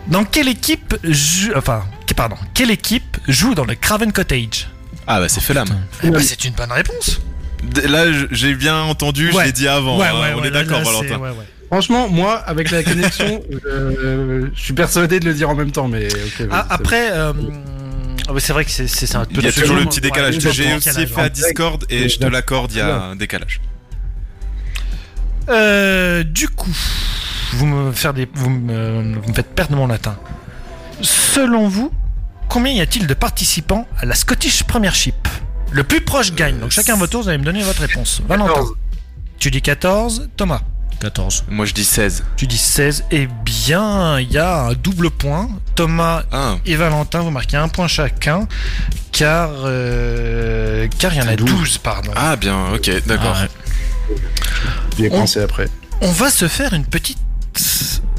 Dans 0.09 0.25
quelle 0.25 0.49
équipe 0.49 0.97
joue, 1.05 1.53
enfin, 1.57 1.85
que- 2.07 2.15
pardon, 2.15 2.37
quelle 2.55 2.71
équipe 2.71 3.17
joue 3.29 3.55
dans 3.55 3.65
le 3.65 3.75
Craven 3.75 4.13
Cottage? 4.13 4.69
Ah 5.07 5.21
bah 5.21 5.29
c'est 5.29 5.41
Felam. 5.41 5.69
Eh 6.03 6.11
ben, 6.11 6.21
c'est 6.21 6.45
une 6.45 6.55
bonne 6.55 6.73
réponse. 6.73 7.21
D- 7.63 7.87
Là, 7.89 8.13
je- 8.13 8.27
j'ai 8.33 8.55
bien 8.55 8.77
entendu, 8.83 9.31
je 9.31 9.37
Ouais. 9.37 9.47
l'ai 9.47 9.53
dit 9.53 9.69
avant. 9.69 10.01
hein, 10.03 10.11
on 10.37 10.43
est 10.45 10.51
là, 10.51 10.63
d'accord, 10.65 10.81
là, 10.81 10.85
c'est- 11.01 11.07
Valentin. 11.09 11.19
ouais, 11.23 11.31
ouais. 11.31 11.47
Franchement, 11.69 12.09
moi, 12.09 12.35
avec 12.37 12.71
la 12.71 12.83
connexion, 12.83 13.43
euh, 13.67 14.49
je 14.55 14.61
suis 14.61 14.73
persuadé 14.73 15.19
de 15.21 15.25
le 15.25 15.35
dire 15.35 15.51
en 15.51 15.55
même 15.55 15.73
temps, 15.73 15.89
mais 15.89 16.07
ok. 16.07 16.41
vas-y, 16.43 16.49
Ah, 16.53 16.67
après, 16.71 17.11
euh, 17.13 17.33
ah 18.29 18.33
ouais, 18.33 18.41
c'est 18.41 18.53
vrai 18.53 18.65
que 18.65 18.71
c'est 18.71 19.15
un 19.17 19.25
peu. 19.25 19.35
Il 19.41 19.45
y 19.45 19.49
a 19.49 19.53
toujours 19.53 19.77
le 19.77 19.85
petit 19.85 19.97
Ouais, 19.99 20.03
décalage. 20.03 20.35
le 20.37 20.41
J'ai 20.53 20.75
aussi 20.75 20.89
décalage, 20.89 21.09
fait 21.09 21.21
à 21.21 21.25
ouais. 21.25 21.31
Discord 21.31 21.85
et 21.91 22.09
je 22.09 22.19
te 22.19 22.27
l'accorde, 22.27 22.73
il 22.73 22.79
y 22.79 22.81
a 22.81 22.95
un 23.03 23.17
décalage. 23.17 23.61
Euh, 25.49 26.23
du 26.25 26.49
coup, 26.49 26.75
vous 27.53 27.67
me, 27.67 27.93
faire 27.93 28.13
des, 28.15 28.29
vous, 28.35 28.51
me, 28.51 29.15
vous 29.21 29.29
me 29.29 29.35
faites 29.35 29.55
perdre 29.55 29.77
mon 29.77 29.87
latin. 29.87 30.17
Selon 31.03 31.69
vous, 31.69 31.93
combien 32.49 32.73
y 32.73 32.81
a-t-il 32.81 33.07
de 33.07 33.15
participants 33.15 33.87
à 33.99 34.07
la 34.07 34.15
Scottish 34.15 34.65
Premiership? 34.65 35.15
Le 35.71 35.85
plus 35.85 36.01
proche 36.01 36.33
gagne. 36.33 36.59
Donc 36.59 36.71
chacun 36.71 36.97
votre 36.97 37.13
tour, 37.13 37.23
vous 37.23 37.29
allez 37.29 37.39
me 37.39 37.45
donner 37.45 37.63
votre 37.63 37.81
réponse. 37.81 38.23
Valentin, 38.27 38.53
14. 38.55 38.73
tu 39.39 39.51
dis 39.51 39.63
14. 39.63 40.31
Thomas, 40.37 40.63
14. 41.01 41.45
Moi 41.49 41.67
je 41.67 41.75
dis 41.75 41.85
16. 41.85 42.25
tu 42.37 42.47
dis 42.47 42.57
16. 42.59 43.05
Eh 43.11 43.29
bien, 43.45 44.19
il 44.21 44.31
y 44.33 44.39
a 44.39 44.65
un 44.67 44.73
double 44.75 45.11
point. 45.11 45.49
Thomas 45.75 46.23
Ah, 46.33 46.57
et 46.65 46.77
Valentin, 46.77 47.21
vous 47.21 47.31
marquez 47.31 47.57
un 47.57 47.69
point 47.69 47.87
chacun. 47.89 48.47
Car 49.13 49.51
euh, 49.65 50.89
car 50.99 51.13
il 51.15 51.19
y 51.19 51.21
en 51.23 51.27
a 51.27 51.31
C'est 51.31 51.37
12. 51.37 51.51
12, 51.51 51.79
pardon. 51.79 52.11
ah 52.17 52.37
bien, 52.37 52.73
ok, 52.75 52.91
d'accord. 53.07 53.37
Ah 53.37 53.47
ouais. 55.01 55.11
Pensé 55.11 55.41
après. 55.43 55.69
On 56.01 56.11
va 56.13 56.31
se 56.31 56.49
faire 56.49 56.73
une 56.75 56.85
petite 56.85 57.19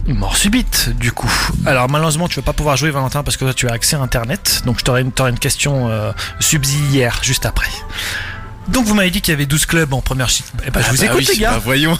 mort 0.08 0.38
subite 0.38 0.90
du 0.98 1.12
coup. 1.12 1.32
Alors 1.66 1.90
malheureusement 1.90 2.28
tu 2.30 2.38
vas 2.40 2.45
pas 2.45 2.54
pouvoir 2.54 2.78
jouer 2.78 2.91
Valentin 2.91 3.24
parce 3.24 3.36
que 3.36 3.44
toi 3.44 3.54
tu 3.54 3.68
as 3.68 3.74
accès 3.74 3.95
à 3.95 3.99
internet. 3.99 4.62
Donc 4.66 4.80
je 4.80 4.84
t'aurai 4.86 5.02
une, 5.02 5.12
une 5.20 5.40
question 5.40 5.90
euh, 5.90 6.12
subsidiaire 6.40 7.20
juste 7.22 7.45
après. 7.45 7.68
Donc 8.69 8.85
vous 8.85 8.94
m'avez 8.94 9.11
dit 9.11 9.22
qu'il 9.22 9.31
y 9.31 9.35
avait 9.35 9.45
12 9.45 9.65
clubs 9.65 9.94
en 9.94 10.02
première 10.02 10.30
chip. 10.30 10.45
Eh 10.65 10.72
ben 10.72 10.81
je 10.81 10.85
Ah 10.88 10.91
vous 10.91 10.98
bah 10.98 11.06
écoute 11.06 11.18
oui, 11.19 11.27
les 11.34 11.38
gars. 11.38 11.52
bah 11.52 11.60
voyons. 11.64 11.98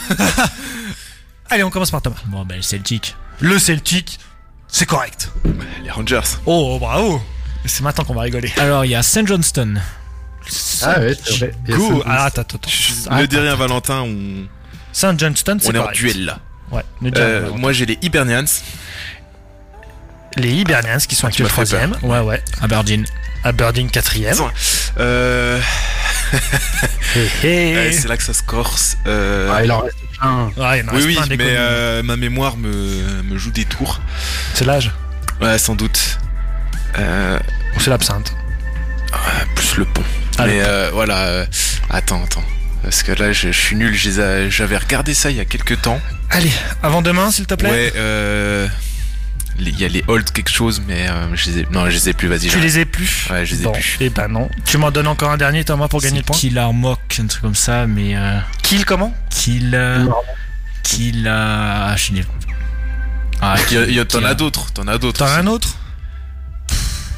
Allez 1.50 1.64
on 1.64 1.70
commence 1.70 1.92
par 1.92 2.02
Thomas. 2.02 2.18
Bon, 2.26 2.44
ben, 2.46 2.56
le 2.58 2.62
Celtic. 2.62 3.16
Le 3.40 3.58
Celtic, 3.60 4.20
c'est 4.68 4.86
correct. 4.86 5.32
Les 5.84 5.90
Rangers. 5.92 6.20
Oh 6.46 6.78
bravo. 6.80 7.22
C'est 7.66 7.82
maintenant 7.82 8.04
qu'on 8.04 8.14
va 8.16 8.22
rigoler. 8.22 8.52
Alors, 8.58 8.86
il 8.86 8.92
y 8.92 8.96
a 8.96 9.04
St. 9.04 9.28
Johnston. 9.28 9.76
Ah 10.82 11.00
ouais, 11.00 11.16
c'est 11.24 11.38
vrai. 11.38 11.54
Go. 11.68 12.04
Ah, 12.06 12.26
attends, 12.26 12.42
attends, 12.42 12.60
Ah, 13.10 13.22
ne 13.22 13.26
dis 13.26 13.38
rien, 13.38 13.56
Valentin, 13.56 14.02
on, 14.02 14.48
Saint 14.94 15.18
Johnston, 15.18 15.58
c'est 15.62 15.70
on 15.70 15.74
est 15.74 15.78
en 15.78 15.82
correct. 15.84 15.98
duel 15.98 16.26
là. 16.26 16.40
Ouais. 16.72 16.84
ne 17.02 17.10
dis 17.10 17.20
rien, 17.20 17.28
Euh, 17.30 17.52
moi 17.52 17.74
j'ai 17.74 17.86
les 17.86 17.98
Hibernians. 18.02 18.46
Les 20.38 20.52
Hibernians 20.54 21.00
qui 21.08 21.16
sont 21.16 21.28
Ah, 21.28 21.32
fait 21.32 21.44
troisième. 21.44 21.96
Ouais 22.04 22.20
ouais. 22.20 22.42
Aberdeen. 22.62 23.06
Aberdeen 23.44 23.90
quatrième. 23.90 24.38
Euh, 25.00 25.60
C'est 27.14 28.08
là 28.08 28.18
que 28.18 28.24
ça 28.24 28.34
se 28.34 28.44
corse. 28.44 28.98
Euh, 29.08 29.50
Ah, 29.54 29.64
il 29.64 29.72
en 29.72 29.80
reste 29.82 29.98
plein. 30.20 30.52
Ouais, 30.58 30.80
il 30.80 30.90
en 30.90 30.94
oui, 30.94 30.98
reste 30.98 31.08
oui, 31.08 31.16
plein 31.16 31.36
mais 31.38 31.56
euh, 31.58 32.04
ma 32.04 32.16
mémoire 32.18 32.58
me, 32.58 33.24
me 33.24 33.38
joue 33.38 33.52
des 33.52 33.66
tours. 33.66 34.00
C'est 34.54 34.66
l'âge? 34.66 34.92
Ouais, 35.42 35.58
sans 35.58 35.76
doute. 35.76 36.20
Euh, 37.00 37.40
Ou 37.76 37.80
c'est 37.80 37.90
l'absinthe? 37.90 38.34
plus 39.56 39.78
le 39.78 39.86
pont. 39.86 40.04
Ah, 40.38 40.46
le 40.46 40.54
mais 40.54 40.60
euh, 40.62 40.90
voilà. 40.94 41.18
euh, 41.26 41.46
attends, 41.90 42.24
attends. 42.24 42.44
Parce 42.84 43.04
que 43.04 43.12
là, 43.12 43.32
je, 43.34 43.52
je 43.52 43.60
suis 43.60 43.76
nul. 43.76 43.96
J'avais 43.96 44.78
regardé 44.78 45.14
ça 45.14 45.30
il 45.32 45.38
y 45.38 45.40
a 45.40 45.46
quelques 45.46 45.82
temps. 45.82 46.00
Allez, 46.30 46.52
avant 46.84 47.02
demain, 47.02 47.32
s'il 47.32 47.46
te 47.48 47.54
plaît? 47.56 47.70
Ouais, 47.70 47.94
euh, 47.96 48.68
il 49.60 49.80
y 49.80 49.86
a 49.86 49.88
les 49.88 50.04
Old 50.08 50.32
quelque 50.32 50.52
chose, 50.52 50.82
mais 50.88 51.08
euh, 51.10 51.36
je 51.36 51.50
les 51.52 51.60
ai, 51.60 51.68
non, 51.72 51.86
je 51.90 51.96
les 51.96 52.10
ai 52.10 52.14
plus. 52.14 52.28
Vas-y. 52.28 52.48
Tu 52.48 52.60
les 52.60 52.80
ai 52.80 52.86
plus 52.86 53.28
Ouais, 53.30 53.46
je 53.46 53.56
les 53.56 53.62
ai 53.62 53.64
Bon, 53.66 53.72
plus. 53.72 53.98
Eh 54.00 54.10
ben 54.10 54.28
non. 54.28 54.50
Tu 54.66 54.78
m'en 54.78 54.92
donnes 54.92 55.08
encore 55.08 55.32
un 55.32 55.38
dernier, 55.38 55.64
Thomas, 55.64 55.88
pour 55.88 56.02
gagner 56.02 56.20
le 56.20 56.24
point 56.24 56.36
Killarmock, 56.38 57.00
un 57.20 57.28
truc 57.28 57.42
comme 57.42 57.56
ça, 57.56 57.88
mais. 57.88 58.16
Euh, 58.16 58.38
Kill 58.64 58.86
comment 58.86 59.14
Kill. 59.30 59.72
euh, 59.74 60.06
Kill. 60.84 61.26
euh, 61.28 61.32
Ah, 61.88 61.94
je 61.96 62.02
suis 62.04 62.14
nul. 62.14 62.26
Ah, 63.42 63.56
Il 63.72 63.76
y 63.76 63.78
a- 63.80 63.84
il 63.86 63.94
y 63.96 64.00
a- 64.00 64.06
T'en 64.06 64.20
Kill- 64.20 64.28
as 64.28 64.34
d'autres. 64.36 64.72
T'en 64.74 64.88
as 64.88 64.98
d'autres. 64.98 65.20
T'en 65.20 65.26
as 65.26 65.38
un 65.40 65.48
autre 65.48 65.76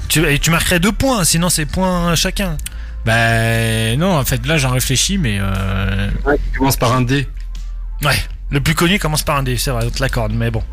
tu, 0.07 0.25
et 0.27 0.39
tu 0.39 0.49
marquerais 0.49 0.79
deux 0.79 0.91
points, 0.91 1.23
sinon 1.23 1.49
c'est 1.49 1.65
points 1.67 2.15
chacun. 2.15 2.57
Bah, 3.05 3.95
non, 3.95 4.17
en 4.17 4.25
fait, 4.25 4.45
là, 4.47 4.57
j'en 4.57 4.71
réfléchis, 4.71 5.17
mais. 5.17 5.37
Euh, 5.39 6.09
Un 6.25 6.33
qui 6.35 6.57
commence 6.57 6.77
par 6.77 6.93
un 6.93 7.01
D. 7.01 7.27
Ouais. 8.03 8.15
Le 8.51 8.59
plus 8.59 8.73
connu 8.73 8.97
commence 8.97 9.21
par 9.23 9.37
un 9.37 9.43
D, 9.43 9.55
c'est 9.57 9.69
vrai, 9.71 9.83
on 9.85 9.89
te 9.91 10.01
l'accorde, 10.01 10.33
mais 10.33 10.49
bon. 10.49 10.63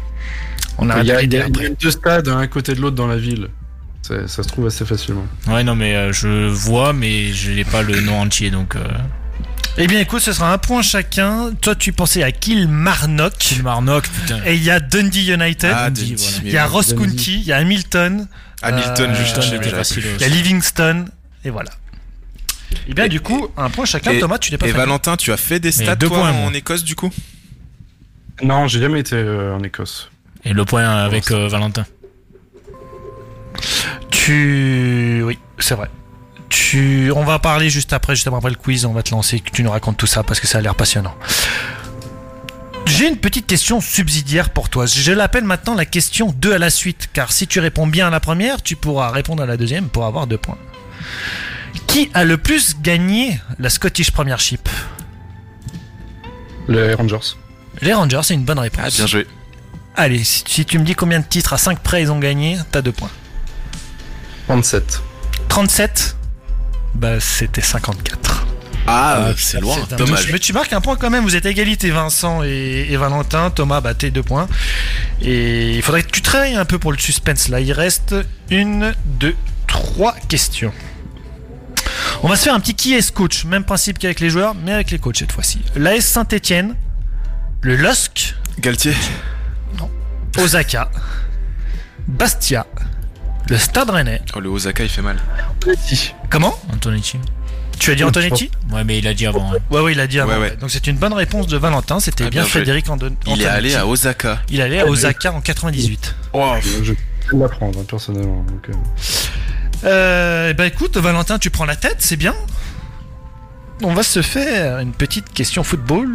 On 0.78 0.90
a 0.90 1.00
Il 1.00 1.06
y 1.06 1.12
a, 1.12 1.22
il 1.22 1.32
y 1.32 1.36
a- 1.38 1.46
un 1.46 1.50
deux 1.80 1.90
stades, 1.90 2.28
un 2.28 2.38
à 2.38 2.46
côté 2.46 2.74
de 2.74 2.80
l'autre 2.80 2.96
dans 2.96 3.06
la 3.06 3.16
ville. 3.16 3.48
Ça, 4.02 4.28
ça 4.28 4.42
se 4.42 4.48
trouve 4.48 4.66
assez 4.66 4.84
facilement. 4.84 5.26
Ouais, 5.48 5.64
non, 5.64 5.74
mais 5.74 5.96
euh, 5.96 6.12
je 6.12 6.46
vois, 6.48 6.92
mais 6.92 7.32
je 7.32 7.50
n'ai 7.50 7.64
pas 7.64 7.82
le 7.82 8.00
nom 8.00 8.20
entier, 8.20 8.50
donc. 8.50 8.76
Euh, 8.76 8.84
Eh 9.78 9.86
bien 9.88 9.98
écoute, 10.00 10.20
ce 10.20 10.32
sera 10.32 10.52
un 10.52 10.58
point 10.58 10.80
chacun. 10.82 11.52
Toi, 11.60 11.74
tu 11.74 11.92
pensais 11.92 12.22
à 12.22 12.30
Kilmarnock. 12.32 13.34
Kilmarnock, 13.38 14.06
putain. 14.08 14.40
Et 14.46 14.54
il 14.54 14.62
y 14.62 14.70
a 14.70 14.78
Dundee 14.80 15.32
United. 15.32 15.70
Ah, 15.74 15.90
Dundee, 15.90 16.14
voilà. 16.16 16.36
il 16.44 16.52
y 16.52 16.56
a. 16.56 16.66
Ross 16.66 16.94
Dundee. 16.94 17.02
County, 17.16 17.34
il 17.40 17.44
y 17.46 17.52
a 17.52 17.56
Hamilton. 17.56 18.26
Hamilton, 18.62 19.10
Euh, 19.10 19.14
plus. 19.60 20.00
Il 20.16 20.20
y 20.20 20.24
a 20.24 20.28
Livingston. 20.28 21.04
Et 21.44 21.50
voilà. 21.50 21.70
Et 22.88 22.94
bien, 22.94 23.06
du 23.08 23.20
coup, 23.20 23.48
un 23.56 23.70
point 23.70 23.84
chacun. 23.86 24.12
Et- 24.12 24.18
Thomas, 24.20 24.38
tu 24.38 24.50
n'es 24.52 24.58
pas 24.58 24.66
Et 24.66 24.70
fait. 24.70 24.76
Valentin, 24.76 25.16
tu 25.16 25.32
as 25.32 25.36
fait 25.36 25.58
des 25.60 25.72
stats 25.72 25.94
deux 25.96 26.08
toi, 26.08 26.18
points, 26.20 26.30
en. 26.32 26.52
Écosse 26.54 26.84
du 26.84 26.94
coup? 26.94 27.10
Non, 28.42 28.68
j'ai 28.68 28.80
jamais 28.80 29.00
été 29.00 29.16
euh, 29.16 29.54
en 29.54 29.62
Écosse. 29.62 30.10
Et 30.47 30.52
le 30.52 30.64
point 30.64 30.89
avec 30.89 31.31
euh, 31.32 31.48
Valentin. 31.48 31.85
Tu. 34.10 35.23
Oui, 35.24 35.39
c'est 35.59 35.74
vrai. 35.74 35.90
Tu... 36.48 37.10
On 37.14 37.24
va 37.24 37.40
parler 37.40 37.68
juste 37.68 37.93
après, 37.93 38.14
juste 38.14 38.28
après 38.28 38.48
le 38.48 38.55
quiz, 38.55 38.86
on 38.86 38.93
va 38.93 39.02
te 39.02 39.10
lancer, 39.10 39.40
que 39.40 39.51
tu 39.51 39.64
nous 39.64 39.70
racontes 39.70 39.97
tout 39.97 40.06
ça 40.06 40.23
parce 40.23 40.39
que 40.39 40.47
ça 40.47 40.59
a 40.59 40.60
l'air 40.60 40.77
passionnant. 40.77 41.14
J'ai 42.86 43.09
une 43.09 43.16
petite 43.16 43.47
question 43.47 43.81
subsidiaire 43.81 44.51
pour 44.51 44.68
toi. 44.68 44.86
Je 44.86 45.10
l'appelle 45.10 45.43
maintenant 45.43 45.74
la 45.74 45.85
question 45.85 46.32
2 46.39 46.52
à 46.52 46.59
la 46.59 46.70
suite, 46.70 47.09
car 47.12 47.32
si 47.32 47.48
tu 47.48 47.59
réponds 47.59 47.89
bien 47.89 48.06
à 48.06 48.10
la 48.10 48.20
première, 48.20 48.62
tu 48.62 48.77
pourras 48.77 49.10
répondre 49.10 49.43
à 49.43 49.47
la 49.47 49.56
deuxième 49.56 49.89
pour 49.89 50.06
avoir 50.06 50.28
deux 50.28 50.39
points. 50.39 50.59
Qui 51.89 52.09
a 52.14 52.24
le 52.24 52.36
plus 52.36 52.81
gagné 52.81 53.40
la 53.59 53.68
Scottish 53.68 54.12
Premiership? 54.12 54.68
Les 56.68 56.94
Rangers. 56.94 57.35
Les 57.82 57.93
Rangers, 57.93 58.20
c'est 58.23 58.35
une 58.35 58.44
bonne 58.44 58.60
réponse. 58.60 58.85
Ah, 58.85 58.90
bien 58.90 59.06
joué. 59.06 59.27
Allez, 59.97 60.23
si, 60.24 60.44
si 60.47 60.64
tu 60.64 60.78
me 60.78 60.85
dis 60.85 60.94
combien 60.94 61.20
de 61.20 61.24
titres 61.24 61.52
à 61.52 61.59
5 61.59 61.78
près 61.81 62.02
ils 62.02 62.12
ont 62.12 62.18
gagné, 62.18 62.59
t'as 62.70 62.82
deux 62.82 62.93
points. 62.93 63.10
37. 64.48 65.01
37 65.48 66.16
Bah, 66.94 67.18
c'était 67.20 67.62
54. 67.62 68.47
Ah, 68.89 69.31
c'est 69.36 69.60
loin, 69.60 69.77
C'est 69.89 69.94
un- 69.94 69.97
dommage. 69.97 70.31
Mais 70.31 70.39
tu 70.39 70.52
marques 70.52 70.73
un 70.73 70.81
point 70.81 70.97
quand 70.97 71.10
même, 71.10 71.24
vous 71.24 71.35
êtes 71.35 71.44
à 71.47 71.51
égalité 71.51 71.90
Vincent 71.90 72.44
et, 72.44 72.86
et 72.89 72.97
Valentin. 72.97 73.51
Thomas, 73.51 73.81
bah 73.81 73.94
t'es 73.94 74.10
deux 74.12 74.23
points. 74.23 74.47
Et 75.20 75.74
il 75.74 75.82
faudrait 75.82 76.05
que 76.05 76.10
tu 76.10 76.23
travailles 76.23 76.55
un 76.55 76.64
peu 76.64 76.78
pour 76.78 76.93
le 76.93 76.98
suspense 76.98 77.48
là. 77.48 77.59
Il 77.60 77.73
reste 77.73 78.14
une, 78.51 78.94
deux, 79.05 79.35
trois 79.66 80.14
questions. 80.28 80.73
On 82.23 82.28
va 82.28 82.36
se 82.36 82.44
faire 82.44 82.55
un 82.55 82.60
petit 82.60 82.74
qui 82.74 82.94
est 82.94 83.10
coach? 83.12 83.44
Même 83.44 83.64
principe 83.64 83.98
qu'avec 83.98 84.20
les 84.20 84.31
joueurs, 84.31 84.55
mais 84.55 84.73
avec 84.73 84.90
les 84.93 84.98
coachs 85.01 85.16
cette 85.16 85.32
fois-ci. 85.32 85.60
L'AS 85.74 86.02
Saint-Etienne, 86.02 86.77
le 87.62 87.74
LOSC, 87.77 88.36
Galtier 88.60 88.93
Osaka, 90.38 90.90
Bastia, 92.08 92.66
le 93.48 93.58
Stade 93.58 93.90
Rennais. 93.90 94.22
Oh, 94.34 94.40
le 94.40 94.48
Osaka, 94.48 94.82
il 94.82 94.88
fait 94.88 95.02
mal. 95.02 95.18
Comment? 96.30 96.54
Antonetti. 96.72 97.18
Tu 97.78 97.90
as 97.90 97.94
dit 97.94 98.04
Antonetti? 98.04 98.50
Ouais, 98.72 98.84
mais 98.84 98.98
il 98.98 99.06
a 99.06 99.12
dit 99.14 99.26
avant. 99.26 99.50
ouais. 99.52 99.58
Ouais, 99.70 99.80
oui, 99.80 99.92
il 99.92 100.00
a 100.00 100.06
dit 100.06 100.18
avant. 100.18 100.32
Ouais, 100.32 100.38
ouais. 100.38 100.50
ouais. 100.50 100.56
Donc 100.56 100.70
c'est 100.70 100.86
une 100.86 100.96
bonne 100.96 101.12
réponse 101.12 101.46
de 101.46 101.56
Valentin. 101.58 102.00
C'était 102.00 102.24
Ah, 102.24 102.30
bien, 102.30 102.40
bien 102.42 102.50
joué. 102.50 102.60
Frédéric 102.60 102.86
Ando- 102.86 103.10
Il 103.26 103.42
est 103.42 103.46
allé 103.46 103.74
à 103.74 103.86
Osaka. 103.86 104.40
Il 104.48 104.60
allait 104.62 104.80
à 104.80 104.86
Osaka 104.86 105.32
en 105.32 105.40
98. 105.40 106.14
Je 106.34 106.92
vais 106.92 106.96
l'apprendre, 107.34 107.78
hein, 107.80 107.84
personnellement. 107.88 108.44
donc, 108.44 108.68
euh. 108.70 108.72
Euh, 109.84 110.54
bah 110.54 110.66
écoute, 110.66 110.96
Valentin, 110.96 111.38
tu 111.38 111.50
prends 111.50 111.66
la 111.66 111.76
tête, 111.76 111.96
c'est 111.98 112.16
bien. 112.16 112.34
On 113.82 113.92
va 113.92 114.02
se 114.02 114.22
faire 114.22 114.78
une 114.78 114.92
petite 114.92 115.30
question 115.34 115.62
football, 115.62 116.08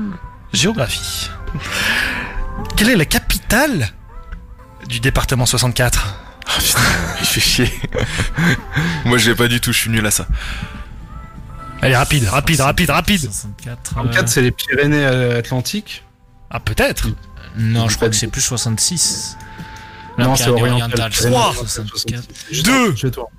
géographie. 0.53 1.29
Quelle 2.75 2.89
est 2.89 2.95
la 2.95 3.05
capitale 3.05 3.89
du 4.87 4.99
département 4.99 5.45
64 5.45 6.15
Ah 6.47 6.51
putain, 6.59 6.79
il 7.19 7.25
fait 7.25 7.39
chier. 7.39 7.71
Moi, 9.05 9.17
je 9.17 9.29
l'ai 9.29 9.35
pas 9.35 9.47
du 9.47 9.59
tout, 9.59 9.71
je 9.71 9.77
suis 9.79 9.89
nul 9.89 10.05
à 10.05 10.11
ça. 10.11 10.27
Allez, 11.81 11.95
rapide, 11.95 12.27
rapide, 12.27 12.61
rapide, 12.61 12.89
rapide. 12.91 13.21
64. 13.21 13.81
34, 13.83 14.23
euh, 14.23 14.27
c'est 14.27 14.41
les 14.41 14.51
Pyrénées 14.51 15.03
euh, 15.03 15.39
Atlantiques. 15.39 16.03
Ah, 16.49 16.59
peut-être. 16.59 17.07
Non, 17.57 17.89
je 17.89 17.95
crois 17.95 18.09
que 18.09 18.15
c'est 18.15 18.27
plus 18.27 18.41
66. 18.41 19.37
Non, 20.17 20.35
c'est 20.35 20.49
oriental. 20.49 20.71
orientales, 20.99 21.11
Trois. 21.11 21.53
64. 21.55 22.23
Deux. 22.63 22.95
Chez 22.95 23.09
toi. 23.11 23.29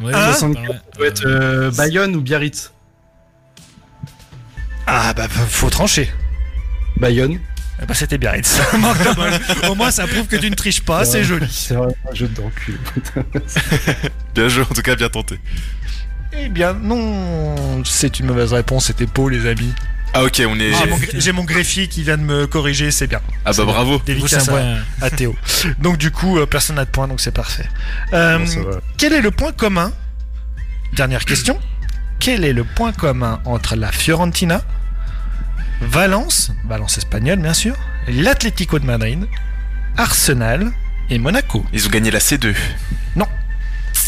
Ouais, 0.00 0.12
Un. 0.14 0.32
c'est 0.32 0.32
pas 0.32 0.32
64, 0.34 0.66
loin. 0.66 0.74
ça 0.76 0.98
doit 0.98 1.06
être 1.06 1.26
euh, 1.26 1.70
Bayonne 1.72 2.16
ou 2.16 2.20
Biarritz. 2.20 2.72
Ah, 4.86 5.12
bah 5.14 5.28
faut 5.28 5.70
trancher. 5.70 6.10
Bayonne. 6.96 7.38
Eh 7.82 7.86
bah 7.86 7.94
c'était 7.94 8.18
bol. 8.18 8.42
Au 9.70 9.74
moins, 9.74 9.90
ça 9.90 10.06
prouve 10.06 10.26
que 10.26 10.36
tu 10.36 10.50
ne 10.50 10.54
triches 10.54 10.82
pas, 10.82 11.04
c'est 11.04 11.24
joli. 11.24 11.48
C'est 11.50 11.74
vraiment 11.74 11.94
un 12.10 12.14
jeu 12.14 12.28
d'enculé. 12.28 12.78
Bien 14.34 14.48
joué, 14.48 14.62
en 14.62 14.74
tout 14.74 14.82
cas, 14.82 14.94
bien 14.94 15.08
tenté. 15.08 15.38
Eh 16.32 16.48
bien, 16.48 16.74
non, 16.74 17.82
c'est 17.84 18.20
une 18.20 18.26
mauvaise 18.26 18.52
réponse, 18.52 18.86
c'était 18.86 19.06
Pau, 19.06 19.28
les 19.28 19.46
amis. 19.46 19.72
Ah, 20.12 20.24
ok, 20.24 20.42
on 20.46 20.58
est. 20.58 20.72
J'ai 21.18 21.32
mon, 21.32 21.44
greffier 21.44 21.88
qui 21.88 22.02
vient 22.02 22.18
de 22.18 22.22
me 22.22 22.46
corriger, 22.46 22.90
c'est 22.90 23.06
bien. 23.06 23.20
Ah, 23.44 23.52
bah 23.56 23.64
bravo. 23.64 24.00
Un 24.08 24.38
à, 24.38 24.44
point. 24.44 24.76
à 25.00 25.10
Théo. 25.10 25.34
Donc 25.78 25.98
du 25.98 26.10
coup, 26.10 26.38
euh, 26.38 26.46
personne 26.46 26.76
n'a 26.76 26.84
de 26.84 26.90
point, 26.90 27.08
donc 27.08 27.20
c'est 27.20 27.34
parfait. 27.34 27.68
Euh, 28.12 28.44
quel 28.96 29.12
est 29.12 29.20
le 29.20 29.30
point 29.30 29.52
commun 29.52 29.92
Dernière 30.94 31.24
question. 31.24 31.58
Quel 32.18 32.44
est 32.44 32.52
le 32.52 32.64
point 32.64 32.92
commun 32.92 33.40
entre 33.44 33.76
la 33.76 33.92
Fiorentina, 33.92 34.62
Valence, 35.80 36.52
Valence 36.66 36.98
espagnole 36.98 37.40
bien 37.40 37.54
sûr, 37.54 37.74
l'Atlético 38.08 38.78
de 38.78 38.86
Madrid, 38.86 39.26
Arsenal 39.96 40.70
et 41.08 41.18
Monaco 41.18 41.64
Ils 41.72 41.86
ont 41.86 41.90
gagné 41.90 42.10
la 42.10 42.20
C2. 42.20 42.54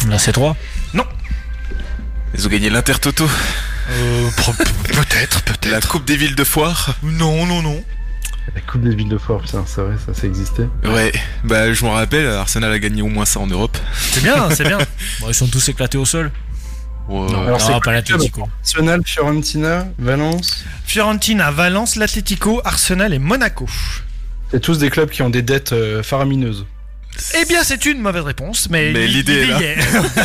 Là, 0.09 0.19
c'est 0.19 0.32
3. 0.32 0.57
Ils 2.35 2.47
ont 2.47 2.51
gagné 2.51 2.70
l'Intertoto. 2.70 3.28
Euh, 3.90 4.28
Peut-être, 4.86 5.43
peut-être. 5.43 5.70
La 5.70 5.81
Coupe 5.81 6.07
des 6.07 6.16
villes 6.16 6.35
de 6.35 6.44
foire. 6.44 6.97
Non, 7.03 7.47
non, 7.47 7.62
non. 7.62 7.85
La 8.55 8.61
Coupe 8.62 8.82
des 8.82 8.94
villes 8.94 9.09
de 9.09 9.19
Fort, 9.19 9.40
putain, 9.43 9.65
c'est 9.66 9.81
vrai, 9.81 9.94
ça, 10.05 10.15
ça 10.15 10.27
existait. 10.27 10.66
Ouais, 10.85 11.12
bah 11.44 11.73
je 11.73 11.85
m'en 11.85 11.93
rappelle, 11.93 12.27
Arsenal 12.27 12.73
a 12.73 12.78
gagné 12.78 13.01
au 13.03 13.07
moins 13.07 13.24
ça 13.24 13.39
en 13.39 13.47
Europe. 13.47 13.77
C'est 13.94 14.23
bien, 14.23 14.51
c'est 14.51 14.65
bien. 14.65 14.78
Bon, 15.20 15.28
ils 15.28 15.35
sont 15.35 15.47
tous 15.47 15.69
éclatés 15.69 15.99
au 15.99 16.05
sol. 16.05 16.32
Ouais. 17.08 17.28
Alors, 17.30 17.44
non, 17.50 17.58
c'est 17.58 17.80
pas 17.82 17.92
l'Atlético. 17.92 18.48
Arsenal, 18.60 19.00
Fiorentina, 19.04 19.86
Valence. 19.98 20.64
Fiorentina, 20.86 21.50
Valence, 21.50 21.96
l'Atlético, 21.96 22.60
Arsenal 22.64 23.12
et 23.12 23.18
Monaco. 23.18 23.66
C'est 24.50 24.60
tous 24.60 24.78
des 24.78 24.90
clubs 24.90 25.10
qui 25.10 25.22
ont 25.22 25.30
des 25.30 25.42
dettes 25.42 25.72
euh, 25.72 26.02
faramineuses. 26.02 26.66
Eh 27.40 27.44
bien, 27.44 27.62
c'est 27.64 27.84
une 27.86 28.00
mauvaise 28.00 28.22
réponse, 28.24 28.68
mais, 28.70 28.92
Mais 28.92 29.06
l'idée 29.06 29.40
est 29.42 29.46
là. 29.46 29.60
y 29.60 29.64
est. 29.64 29.78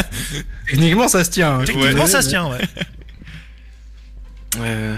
Techniquement, 0.69 1.07
ça 1.07 1.23
se 1.23 1.29
tient. 1.31 1.59
hein. 1.59 1.63
Techniquement, 1.65 2.03
Ouais. 2.03 2.09
ça 2.09 2.21
se 2.21 2.29
tient, 2.29 2.47
ouais. 2.49 2.59
Euh, 4.59 4.97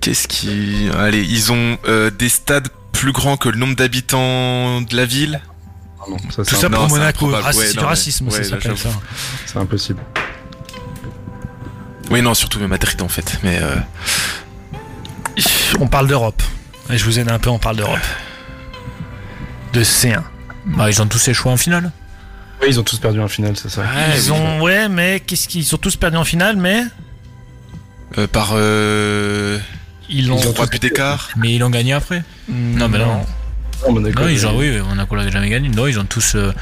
Qu'est-ce 0.00 0.28
qui. 0.28 0.88
Allez, 0.98 1.22
ils 1.22 1.50
ont 1.52 1.78
euh, 1.88 2.10
des 2.10 2.28
stades 2.28 2.68
plus 2.92 3.12
grands 3.12 3.36
que 3.36 3.48
le 3.48 3.56
nombre 3.56 3.74
d'habitants 3.76 4.82
de 4.82 4.94
la 4.96 5.06
ville? 5.06 5.40
Non, 6.08 6.16
ça, 6.30 6.42
Tout 6.42 6.44
c'est 6.44 6.56
ça 6.56 6.70
pour 6.70 6.84
c'est 6.84 6.88
Monaco. 6.90 7.30
Ouais, 7.30 7.72
du 7.72 7.78
racisme, 7.78 8.28
ouais, 8.28 8.44
ça 8.44 8.56
c'est 9.46 9.58
impossible. 9.58 10.00
Oui, 12.10 12.22
non, 12.22 12.34
surtout 12.34 12.58
même 12.58 12.70
Madrid 12.70 13.00
en 13.02 13.08
fait. 13.08 13.38
Mais 13.42 13.58
euh, 13.62 13.76
On 15.80 15.86
parle 15.88 16.06
d'Europe. 16.06 16.42
Et 16.90 16.98
je 16.98 17.04
vous 17.04 17.18
aide 17.18 17.30
un 17.30 17.38
peu, 17.38 17.50
on 17.50 17.58
parle 17.58 17.76
d'Europe. 17.76 17.98
De 19.72 19.82
C1. 19.82 20.22
Bah, 20.66 20.90
ils 20.90 21.00
ont 21.02 21.06
tous 21.06 21.28
échoué 21.28 21.50
en 21.50 21.56
finale. 21.56 21.90
Oui, 22.60 22.68
ils 22.70 22.80
ont 22.80 22.82
tous 22.84 22.98
perdu 22.98 23.20
en 23.20 23.28
finale, 23.28 23.56
c'est 23.56 23.68
ça. 23.68 23.82
Ils 24.14 24.32
ont, 24.32 24.60
ouais, 24.60 24.88
mais 24.88 25.20
qu'est-ce 25.20 25.48
qu'ils 25.48 25.64
sont 25.64 25.76
tous 25.76 25.96
perdus 25.96 26.16
en 26.16 26.24
finale, 26.24 26.56
mais? 26.56 26.84
Euh, 28.16 28.26
par 28.26 28.52
euh, 28.54 29.58
ils 30.08 30.28
l'ont. 30.28 30.36
trois 30.40 30.66
buts 30.66 30.78
d'écart. 30.78 31.30
Mais 31.36 31.54
ils 31.54 31.58
l'ont 31.58 31.70
gagné 31.70 31.92
après. 31.92 32.22
Non, 32.48 32.88
mais 32.88 32.98
non. 32.98 33.06
Non, 33.06 33.26
Monaco, 33.90 34.22
Non, 34.22 34.28
ils 34.28 34.46
ont, 34.46 34.56
oui, 34.56 34.78
Monaco 34.80 35.14
l'a 35.16 35.28
jamais 35.30 35.48
gagné. 35.50 35.68
Non, 35.68 35.86
ils 35.86 35.98
ont 35.98 36.04
tous. 36.04 36.34
euh, 36.34 36.52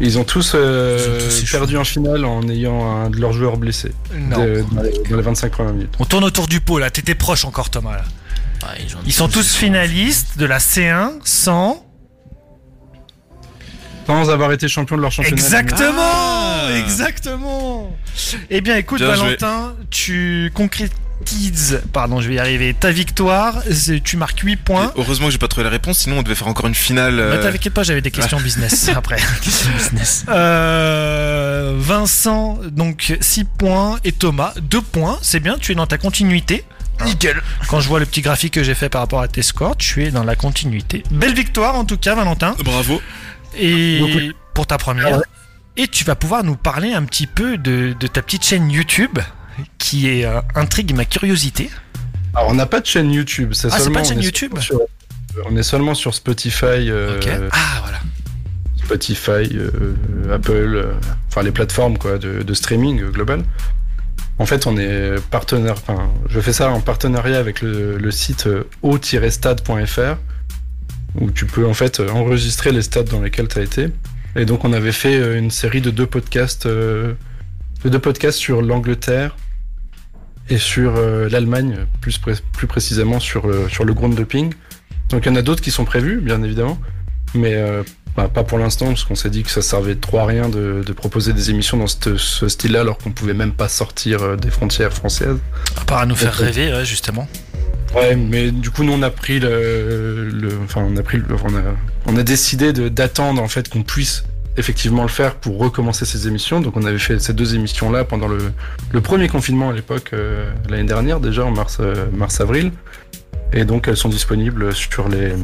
Ils 0.00 0.18
ont 0.18 0.24
tous, 0.24 0.52
euh, 0.54 0.98
Ils 0.98 1.10
ont 1.10 1.28
tous 1.28 1.42
échoué. 1.42 1.58
perdu 1.58 1.76
en 1.78 1.84
finale 1.84 2.24
en 2.24 2.46
ayant 2.48 2.96
un 3.04 3.10
de 3.10 3.18
leurs 3.18 3.32
joueurs 3.32 3.56
blessés 3.56 3.92
Non. 4.14 4.36
de- 4.44 4.64
dans, 4.72 4.82
les, 4.82 4.92
dans 5.10 5.16
les 5.16 5.22
25 5.22 5.50
premières 5.52 5.72
minutes. 5.72 5.94
On 5.98 6.04
tourne 6.04 6.24
autour 6.24 6.48
du 6.48 6.60
pot 6.60 6.78
là. 6.78 6.90
T'étais 6.90 7.14
proche 7.14 7.44
encore, 7.46 7.70
Thomas. 7.70 7.96
Là. 7.96 8.04
ah, 8.64 8.74
ils, 8.78 8.94
ont 8.94 9.00
Ils 9.06 9.12
sont 9.12 9.28
tous 9.28 9.54
finalistes 9.54 10.36
de 10.38 10.44
la 10.46 10.58
C1 10.58 11.12
sans. 11.24 11.82
Sans 14.06 14.30
avoir 14.30 14.52
été 14.52 14.68
champion 14.68 14.96
de 14.96 15.02
leur 15.02 15.10
championnat. 15.10 15.36
Exactement, 15.36 15.92
Ah. 15.98 16.68
exactement. 16.78 17.96
Eh 18.50 18.60
bien, 18.60 18.76
écoute, 18.76 18.98
Bien 19.00 19.14
joué. 19.14 19.36
Valentin, 19.36 19.74
tu 19.90 20.52
concrétises, 21.26 21.80
pardon, 21.92 22.20
je 22.20 22.28
vais 22.28 22.34
y 22.34 22.38
arriver, 22.38 22.74
ta 22.74 22.90
victoire. 22.90 23.62
Tu 24.04 24.16
marques 24.16 24.40
8 24.40 24.56
points. 24.56 24.92
Heureusement 24.96 25.26
que 25.26 25.32
j'ai 25.32 25.38
pas 25.38 25.48
trouvé 25.48 25.64
la 25.64 25.70
réponse, 25.70 25.98
sinon 25.98 26.18
on 26.18 26.22
devait 26.22 26.34
faire 26.34 26.48
encore 26.48 26.66
une 26.66 26.74
finale. 26.74 27.18
euh, 27.18 27.36
Bah, 27.36 27.50
t'inquiète 27.50 27.72
pas, 27.74 27.82
j'avais 27.82 28.00
des 28.00 28.10
questions 28.10 28.40
business 28.40 28.88
après. 28.94 29.16
business. 29.76 30.24
Euh, 30.28 31.74
Vincent, 31.78 32.58
donc 32.70 33.16
6 33.20 33.44
points, 33.44 33.98
et 34.04 34.12
Thomas, 34.12 34.52
2 34.60 34.80
points. 34.80 35.18
C'est 35.22 35.40
bien, 35.40 35.56
tu 35.58 35.72
es 35.72 35.74
dans 35.74 35.86
ta 35.86 35.98
continuité. 35.98 36.64
Nickel. 37.04 37.42
Quand 37.68 37.80
je 37.80 37.88
vois 37.88 38.00
le 38.00 38.06
petit 38.06 38.22
graphique 38.22 38.54
que 38.54 38.62
j'ai 38.62 38.74
fait 38.74 38.88
par 38.88 39.02
rapport 39.02 39.20
à 39.20 39.28
tes 39.28 39.42
scores, 39.42 39.76
tu 39.76 40.04
es 40.04 40.10
dans 40.10 40.24
la 40.24 40.34
continuité. 40.34 41.02
Belle 41.10 41.34
victoire 41.34 41.74
en 41.74 41.84
tout 41.84 41.98
cas, 41.98 42.14
Valentin. 42.14 42.54
Bravo. 42.64 43.02
Et 43.58 43.98
Beaucoup. 43.98 44.18
pour 44.54 44.66
ta 44.66 44.78
première. 44.78 45.20
Et 45.76 45.88
tu 45.88 46.04
vas 46.04 46.14
pouvoir 46.14 46.42
nous 46.42 46.56
parler 46.56 46.94
un 46.94 47.02
petit 47.04 47.26
peu 47.26 47.58
de, 47.58 47.94
de 48.00 48.06
ta 48.06 48.22
petite 48.22 48.46
chaîne 48.46 48.70
YouTube 48.70 49.18
qui 49.78 50.08
est 50.08 50.24
euh, 50.24 50.40
intrigue 50.54 50.94
ma 50.94 51.04
curiosité. 51.04 51.70
Alors, 52.34 52.50
on 52.50 52.54
n'a 52.54 52.66
pas 52.66 52.80
de 52.80 52.86
chaîne 52.86 53.10
YouTube. 53.12 53.52
C'est 53.54 53.68
Ah, 53.72 53.78
seulement, 53.78 53.94
pas 53.96 54.02
de 54.02 54.06
chaîne 54.08 54.18
on 54.18 54.22
YouTube 54.22 54.50
seulement 54.58 54.62
sur- 54.62 54.80
On 55.50 55.56
est 55.56 55.62
seulement 55.62 55.94
sur 55.94 56.14
Spotify. 56.14 56.64
euh, 56.90 57.16
Ok. 57.18 57.28
Ah 57.52 57.80
voilà. 57.82 57.98
Spotify, 58.84 59.56
euh, 59.56 59.94
Apple, 60.32 60.52
euh, 60.76 60.92
enfin 61.28 61.42
les 61.42 61.50
plateformes 61.50 61.98
quoi, 61.98 62.18
de, 62.18 62.42
de 62.42 62.54
streaming 62.54 63.02
euh, 63.02 63.10
global. 63.10 63.42
En 64.38 64.46
fait, 64.46 64.66
on 64.66 64.76
est 64.76 65.14
partenaire. 65.30 65.72
Enfin, 65.74 66.10
je 66.28 66.40
fais 66.40 66.52
ça 66.52 66.70
en 66.70 66.80
partenariat 66.80 67.38
avec 67.38 67.62
le, 67.62 67.96
le 67.98 68.10
site 68.10 68.46
euh, 68.46 68.64
o-stade.fr 68.82 70.16
où 71.18 71.30
tu 71.30 71.46
peux 71.46 71.66
en 71.66 71.72
fait 71.74 72.00
euh, 72.00 72.10
enregistrer 72.10 72.72
les 72.72 72.82
stades 72.82 73.08
dans 73.08 73.22
lesquels 73.22 73.48
tu 73.48 73.58
as 73.58 73.62
été. 73.62 73.88
Et 74.36 74.44
donc, 74.44 74.64
on 74.64 74.72
avait 74.74 74.92
fait 74.92 75.16
euh, 75.16 75.38
une 75.38 75.50
série 75.50 75.80
de 75.80 75.90
deux 75.90 76.06
podcasts, 76.06 76.66
euh, 76.66 77.14
de 77.82 77.88
deux 77.88 77.98
podcasts 77.98 78.38
sur 78.38 78.60
l'Angleterre 78.62 79.34
et 80.48 80.58
sur 80.58 80.94
euh, 80.96 81.28
l'Allemagne, 81.28 81.76
plus, 82.00 82.18
pré- 82.18 82.34
plus 82.52 82.66
précisément 82.66 83.20
sur, 83.20 83.48
euh, 83.48 83.68
sur 83.68 83.84
le 83.84 83.94
ground-doping. 83.94 84.52
Donc, 85.10 85.24
il 85.26 85.28
y 85.28 85.32
en 85.32 85.36
a 85.36 85.42
d'autres 85.42 85.62
qui 85.62 85.70
sont 85.70 85.84
prévus, 85.84 86.20
bien 86.20 86.42
évidemment, 86.42 86.78
mais 87.34 87.54
euh, 87.54 87.82
bah, 88.16 88.28
pas 88.32 88.44
pour 88.44 88.58
l'instant, 88.58 88.86
parce 88.86 89.04
qu'on 89.04 89.14
s'est 89.14 89.30
dit 89.30 89.42
que 89.42 89.50
ça 89.50 89.62
servait 89.62 89.94
trop 89.96 90.18
à 90.18 90.26
rien 90.26 90.48
de, 90.48 90.82
de 90.84 90.92
proposer 90.92 91.32
des 91.32 91.50
émissions 91.50 91.76
dans 91.76 91.86
ce, 91.86 92.16
ce 92.16 92.48
style-là, 92.48 92.80
alors 92.80 92.98
qu'on 92.98 93.10
pouvait 93.10 93.34
même 93.34 93.52
pas 93.52 93.68
sortir 93.68 94.22
euh, 94.22 94.36
des 94.36 94.50
frontières 94.50 94.92
françaises. 94.92 95.38
À 95.80 95.84
part 95.84 95.98
à 95.98 96.06
nous 96.06 96.16
faire 96.16 96.34
rêver, 96.34 96.72
ouais, 96.72 96.84
justement. 96.84 97.28
Ouais, 97.94 98.16
mais 98.16 98.50
du 98.50 98.70
coup, 98.70 98.82
nous, 98.84 98.92
on 98.92 99.02
a 99.02 99.10
pris 99.10 99.38
le, 99.38 100.28
le- 100.28 100.58
enfin, 100.64 100.84
on 100.88 100.96
a 100.96 101.02
pris, 101.02 101.18
le- 101.18 101.24
on 101.44 101.54
a, 101.56 101.60
on 102.06 102.16
a 102.16 102.22
décidé 102.22 102.72
de- 102.72 102.88
d'attendre 102.88 103.40
en 103.42 103.48
fait 103.48 103.68
qu'on 103.68 103.82
puisse 103.82 104.24
effectivement 104.56 105.02
le 105.02 105.08
faire 105.08 105.34
pour 105.36 105.58
recommencer 105.58 106.04
ces 106.06 106.28
émissions. 106.28 106.60
Donc, 106.60 106.76
on 106.76 106.84
avait 106.84 106.98
fait 106.98 107.18
ces 107.18 107.32
deux 107.32 107.54
émissions-là 107.54 108.04
pendant 108.04 108.28
le, 108.28 108.38
le 108.92 109.00
premier 109.00 109.28
confinement 109.28 109.70
à 109.70 109.72
l'époque, 109.72 110.10
euh, 110.12 110.50
l'année 110.68 110.84
dernière 110.84 111.20
déjà 111.20 111.44
en 111.44 111.50
mars, 111.50 111.78
euh, 111.80 112.06
mars 112.12 112.40
avril, 112.40 112.72
et 113.52 113.64
donc 113.64 113.88
elles 113.88 113.96
sont 113.96 114.08
disponibles 114.08 114.74
sur 114.74 115.08
les 115.08 115.34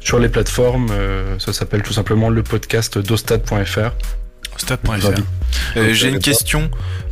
sur 0.00 0.18
les 0.18 0.28
plateformes. 0.28 0.88
euh, 0.90 1.38
ça 1.38 1.52
s'appelle 1.52 1.82
tout 1.82 1.92
simplement 1.92 2.30
le 2.30 2.42
podcast 2.42 2.98
dostad.fr. 2.98 3.90
Euh, 5.76 5.92
J'ai 5.92 6.08
une 6.08 6.18
question. 6.18 6.70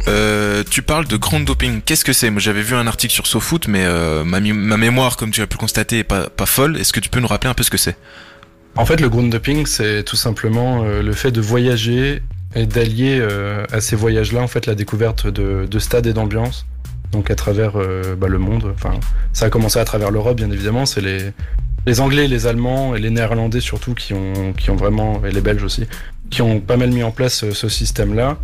Euh, 0.09 0.63
tu 0.71 0.81
parles 0.83 1.07
de 1.07 1.17
ground 1.17 1.45
doping. 1.47 1.83
Qu'est-ce 1.83 2.05
que 2.05 2.13
c'est? 2.15 2.31
Moi, 2.31 2.41
j'avais 2.41 2.63
vu 2.63 2.75
un 2.75 2.87
article 2.87 3.13
sur 3.13 3.27
SoFoot, 3.27 3.69
mais 3.69 3.85
euh, 3.85 4.25
ma, 4.25 4.41
ma 4.41 4.77
mémoire, 4.77 5.17
comme 5.17 5.31
tu 5.31 5.43
as 5.43 5.47
pu 5.47 5.57
le 5.57 5.61
constater, 5.61 5.99
est 5.99 6.05
pas, 6.05 6.31
pas 6.31 6.47
folle. 6.47 6.79
Est-ce 6.79 6.93
que 6.93 7.01
tu 7.01 7.11
peux 7.11 7.21
nous 7.21 7.27
rappeler 7.27 7.51
un 7.51 7.55
peu 7.55 7.63
ce 7.63 7.71
que 7.71 7.77
c'est? 7.77 7.97
En 8.77 8.85
fait, 8.85 9.01
le 9.01 9.09
ground 9.09 9.31
doping, 9.31 9.67
c'est 9.67 10.03
tout 10.03 10.17
simplement 10.17 10.83
euh, 10.83 11.01
le 11.01 11.13
fait 11.13 11.31
de 11.31 11.41
voyager 11.41 12.23
et 12.57 12.67
d'allier 12.67 13.19
euh, 13.21 13.65
à 13.71 13.81
ces 13.81 13.95
voyages-là, 13.95 14.41
en 14.41 14.49
fait, 14.49 14.67
la 14.67 14.75
découverte 14.75 15.29
de, 15.29 15.67
de 15.71 15.79
stades 15.79 16.07
et 16.07 16.13
d'ambiance. 16.13 16.67
Donc 17.13 17.31
à 17.31 17.37
travers 17.37 17.73
euh, 17.77 18.17
bah, 18.17 18.27
le 18.27 18.39
monde. 18.39 18.73
Enfin, 18.75 18.99
ça 19.33 19.47
a 19.47 19.51
commencé 19.51 19.79
à 19.79 19.85
travers 19.85 20.11
l'Europe, 20.11 20.37
bien 20.37 20.51
évidemment. 20.51 20.87
C'est 20.87 21.01
les, 21.01 21.31
les 21.87 22.01
Anglais, 22.01 22.27
les 22.27 22.49
Allemands 22.49 22.97
et 22.97 23.01
les 23.01 23.11
Néerlandais 23.11 23.61
surtout 23.61 23.95
qui 23.95 24.13
ont, 24.13 24.53
qui 24.57 24.71
ont 24.71 24.77
vraiment, 24.77 25.25
et 25.25 25.31
les 25.31 25.41
Belges 25.41 25.63
aussi, 25.63 25.87
qui 26.31 26.43
ont 26.43 26.59
pas 26.61 26.77
mal 26.77 26.91
mis 26.91 27.05
en 27.05 27.13
place 27.13 27.45
euh, 27.45 27.53
ce 27.53 27.69
système-là 27.69 28.39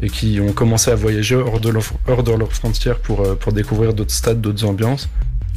et 0.00 0.08
qui 0.08 0.40
ont 0.40 0.52
commencé 0.52 0.92
à 0.92 0.94
voyager 0.94 1.34
hors 1.34 1.58
de, 1.58 1.70
leur, 1.70 1.82
hors 2.06 2.22
de 2.22 2.32
leurs 2.32 2.52
frontières 2.52 2.98
pour, 2.98 3.36
pour 3.38 3.52
découvrir 3.52 3.94
d'autres 3.94 4.14
stades, 4.14 4.40
d'autres 4.40 4.64
ambiances. 4.64 5.08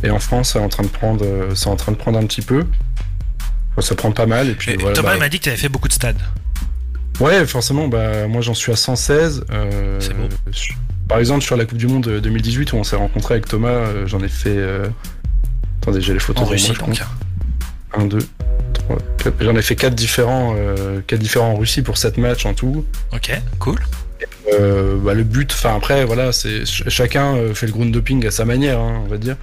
Et 0.03 0.09
en 0.11 0.19
France, 0.19 0.53
c'est 0.53 0.59
en 0.59 0.69
train 0.69 0.83
de 0.83 0.89
prendre, 0.89 1.25
c'est 1.55 1.69
en 1.69 1.75
train 1.75 1.91
de 1.91 1.97
prendre 1.97 2.19
un 2.19 2.25
petit 2.25 2.43
peu. 2.43 2.63
Prend 3.95 4.11
pas 4.11 4.25
mal 4.25 4.49
et 4.49 4.53
puis 4.53 4.71
Et 4.71 4.77
voilà. 4.77 4.95
Thomas 4.95 5.13
bah, 5.13 5.19
m'a 5.19 5.29
dit 5.29 5.37
que 5.39 5.43
tu 5.43 5.49
avais 5.49 5.57
fait 5.57 5.69
beaucoup 5.69 5.87
de 5.87 5.93
stades. 5.93 6.17
Ouais, 7.19 7.45
forcément, 7.45 7.87
bah, 7.87 8.27
moi 8.27 8.41
j'en 8.41 8.53
suis 8.53 8.71
à 8.71 8.75
116. 8.75 9.45
euh, 9.51 9.99
C'est 9.99 10.13
Par 11.07 11.19
exemple, 11.19 11.43
sur 11.43 11.55
la 11.57 11.65
Coupe 11.65 11.77
du 11.77 11.87
Monde 11.87 12.19
2018 12.21 12.73
où 12.73 12.75
on 12.77 12.83
s'est 12.83 12.95
rencontré 12.95 13.35
avec 13.35 13.47
Thomas, 13.47 13.69
euh, 13.69 14.05
j'en 14.07 14.19
ai 14.21 14.27
fait. 14.29 14.49
euh, 14.55 14.87
Attendez, 15.81 16.01
j'ai 16.01 16.13
les 16.13 16.19
photos 16.19 16.43
En 16.43 16.47
Russie, 16.47 16.69
moi, 16.71 16.87
donc. 16.87 16.99
compte. 16.99 17.07
1, 18.03 18.05
2, 18.05 18.17
3, 18.73 18.97
4. 19.17 19.33
J'en 19.41 19.55
ai 19.55 19.61
fait 19.61 19.75
4 19.75 19.95
différents, 19.95 20.53
euh, 20.57 20.99
quatre 21.07 21.19
différents 21.21 21.51
en 21.51 21.55
Russie 21.55 21.81
pour 21.81 21.97
7 21.97 22.17
matchs 22.17 22.45
en 22.45 22.53
tout. 22.53 22.85
Ok, 23.13 23.31
cool. 23.59 23.79
Euh, 24.53 24.97
bah, 24.97 25.13
le 25.13 25.23
but, 25.23 25.51
enfin 25.53 25.75
après, 25.75 26.03
voilà, 26.05 26.31
c'est 26.31 26.65
ch- 26.65 26.83
chacun 26.87 27.35
euh, 27.35 27.53
fait 27.53 27.65
le 27.67 27.71
ground 27.73 27.91
doping 27.91 28.25
à 28.25 28.31
sa 28.31 28.45
manière, 28.45 28.79
hein, 28.79 29.01
on 29.05 29.07
va 29.07 29.17
dire. 29.17 29.35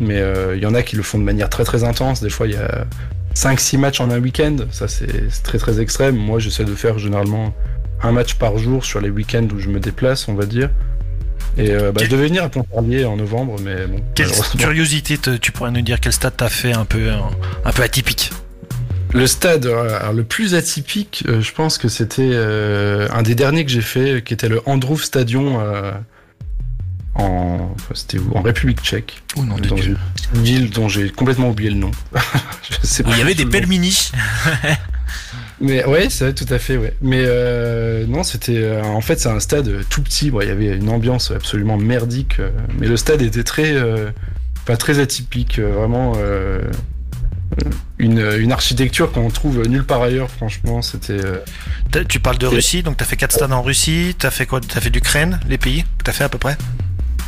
Mais 0.00 0.18
euh, 0.18 0.56
il 0.56 0.62
y 0.62 0.66
en 0.66 0.74
a 0.74 0.82
qui 0.82 0.96
le 0.96 1.02
font 1.02 1.18
de 1.18 1.24
manière 1.24 1.48
très 1.50 1.64
très 1.64 1.84
intense. 1.84 2.20
Des 2.22 2.30
fois, 2.30 2.46
il 2.46 2.52
y 2.54 2.56
a 2.56 2.86
5-6 3.38 3.78
matchs 3.78 4.00
en 4.00 4.10
un 4.10 4.18
week-end. 4.20 4.56
Ça, 4.72 4.88
c'est 4.88 5.28
très 5.44 5.58
très 5.58 5.80
extrême. 5.80 6.16
Moi, 6.16 6.40
j'essaie 6.40 6.64
de 6.64 6.74
faire 6.74 6.98
généralement 6.98 7.54
un 8.02 8.10
match 8.12 8.34
par 8.34 8.58
jour 8.58 8.84
sur 8.84 9.00
les 9.00 9.10
week-ends 9.10 9.46
où 9.54 9.58
je 9.60 9.68
me 9.68 9.78
déplace, 9.80 10.26
on 10.28 10.34
va 10.34 10.44
dire. 10.46 10.70
Et 11.56 11.70
euh, 11.70 11.92
bah, 11.92 12.02
je 12.04 12.08
devais 12.10 12.26
venir 12.26 12.42
à 12.44 12.48
Pontarlier 12.48 13.04
en 13.04 13.16
novembre, 13.16 13.56
mais 13.62 13.86
bon. 13.86 14.00
Quelle 14.14 14.30
curiosité, 14.58 15.18
te- 15.18 15.36
tu 15.36 15.52
pourrais 15.52 15.70
nous 15.70 15.82
dire 15.82 16.00
quel 16.00 16.12
stade 16.12 16.34
t'as 16.36 16.48
fait 16.48 16.72
un 16.72 16.84
peu, 16.84 17.10
un, 17.10 17.30
un 17.64 17.72
peu 17.72 17.82
atypique? 17.82 18.30
Le 19.14 19.26
stade 19.26 19.66
euh, 19.66 19.98
alors, 20.00 20.12
le 20.12 20.24
plus 20.24 20.54
atypique, 20.54 21.24
euh, 21.28 21.40
je 21.40 21.52
pense 21.52 21.78
que 21.78 21.88
c'était 21.88 22.30
euh, 22.32 23.08
un 23.12 23.22
des 23.22 23.34
derniers 23.34 23.64
que 23.64 23.70
j'ai 23.70 23.80
fait, 23.80 24.22
qui 24.24 24.34
était 24.34 24.48
le 24.48 24.60
Androuf 24.66 25.02
Stadion 25.02 25.60
euh, 25.60 25.92
en, 27.18 27.74
c'était 27.94 28.18
où 28.18 28.32
en 28.36 28.42
République 28.42 28.80
tchèque, 28.80 29.22
Oh 29.36 29.44
non, 29.44 29.56
de 29.56 29.68
dans 29.68 29.74
Dieu. 29.76 29.96
une 30.34 30.42
ville 30.42 30.70
dont 30.70 30.88
j'ai 30.88 31.10
complètement 31.10 31.50
oublié 31.50 31.70
le 31.70 31.76
nom. 31.76 31.90
je 32.70 32.86
sais 32.86 33.04
Où 33.06 33.10
il 33.10 33.18
y 33.18 33.20
avait 33.22 33.34
des 33.34 33.42
tout 33.42 33.48
le 33.48 33.52
belles 33.52 33.62
nom. 33.64 33.68
mini. 33.68 34.10
Mais 35.60 35.84
ouais, 35.84 36.08
c'est 36.08 36.34
tout 36.34 36.46
à 36.52 36.58
fait, 36.60 36.76
ouais. 36.76 36.94
Mais 37.02 37.22
euh, 37.24 38.06
non, 38.06 38.22
c'était 38.22 38.58
euh, 38.58 38.82
en 38.84 39.00
fait 39.00 39.18
c'est 39.18 39.28
un 39.28 39.40
stade 39.40 39.68
tout 39.88 40.02
petit. 40.02 40.30
Bon, 40.30 40.40
il 40.40 40.48
y 40.48 40.52
avait 40.52 40.76
une 40.76 40.88
ambiance 40.88 41.32
absolument 41.32 41.76
merdique, 41.76 42.36
euh, 42.38 42.50
mais 42.78 42.86
le 42.86 42.96
stade 42.96 43.22
était 43.22 43.42
très, 43.42 43.74
pas 44.64 44.76
très 44.76 45.00
atypique, 45.00 45.58
vraiment. 45.58 46.14
une, 47.98 48.20
une 48.38 48.52
architecture 48.52 49.10
qu'on 49.10 49.30
trouve 49.30 49.66
nulle 49.66 49.84
part 49.84 50.02
ailleurs, 50.02 50.30
franchement, 50.30 50.80
c'était. 50.82 51.20
Tu 52.08 52.20
parles 52.20 52.38
de 52.38 52.46
Russie, 52.46 52.84
donc 52.84 52.96
t'as 52.98 53.04
fait 53.04 53.16
4 53.16 53.32
stades 53.32 53.52
en 53.52 53.62
Russie, 53.62 54.14
t'as 54.16 54.30
fait 54.30 54.46
quoi? 54.46 54.60
T'as 54.60 54.80
fait 54.80 54.90
d'Ukraine, 54.90 55.40
les 55.48 55.58
pays 55.58 55.82
que 55.98 56.04
T'as 56.04 56.12
fait 56.12 56.24
à 56.24 56.28
peu 56.28 56.38
près? 56.38 56.56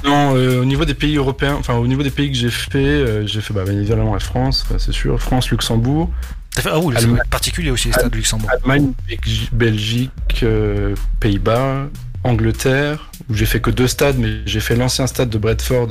Non, 0.05 0.35
euh, 0.37 0.61
au 0.61 0.65
niveau 0.65 0.85
des 0.85 0.95
pays 0.95 1.17
européens, 1.17 1.57
enfin 1.59 1.75
au 1.75 1.87
niveau 1.87 2.03
des 2.03 2.11
pays 2.11 2.31
que 2.31 2.37
j'ai 2.37 2.51
fait, 2.51 2.79
euh, 2.79 3.27
j'ai 3.27 3.41
fait 3.41 3.53
bah, 3.53 3.65
bien 3.65 3.75
évidemment 3.75 4.15
la 4.15 4.21
France, 4.21 4.67
c'est 4.79 4.93
sûr, 4.93 5.21
France, 5.21 5.51
Luxembourg, 5.51 6.11
T'as 6.55 6.63
fait 6.63 6.71
Ah 6.73 6.81
oui, 6.81 6.95
c'est 6.99 7.29
particulier 7.29 7.71
aussi 7.71 7.89
les 7.89 7.95
stades 7.95 8.11
du 8.11 8.19
Luxembourg. 8.19 8.51
Allemagne, 8.51 8.93
Belgi- 9.09 9.49
Belgique, 9.53 10.41
euh, 10.43 10.97
Pays-Bas, 11.21 11.87
Angleterre, 12.25 13.11
où 13.29 13.35
j'ai 13.35 13.47
fait 13.47 13.61
que 13.61 13.71
deux 13.71 13.87
stades, 13.87 14.19
mais 14.19 14.39
j'ai 14.47 14.59
fait 14.59 14.75
l'ancien 14.75 15.07
stade 15.07 15.31
de 15.31 15.39
Bradford, 15.39 15.91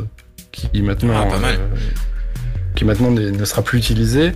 qui 0.51 0.81
maintenant, 0.81 1.13
Ah, 1.15 1.25
pas 1.31 1.39
mal. 1.39 1.59
qui 2.75 2.83
maintenant 2.83 3.09
n'est- 3.11 3.31
ne 3.31 3.45
sera 3.45 3.61
plus 3.61 3.77
utilisé. 3.79 4.33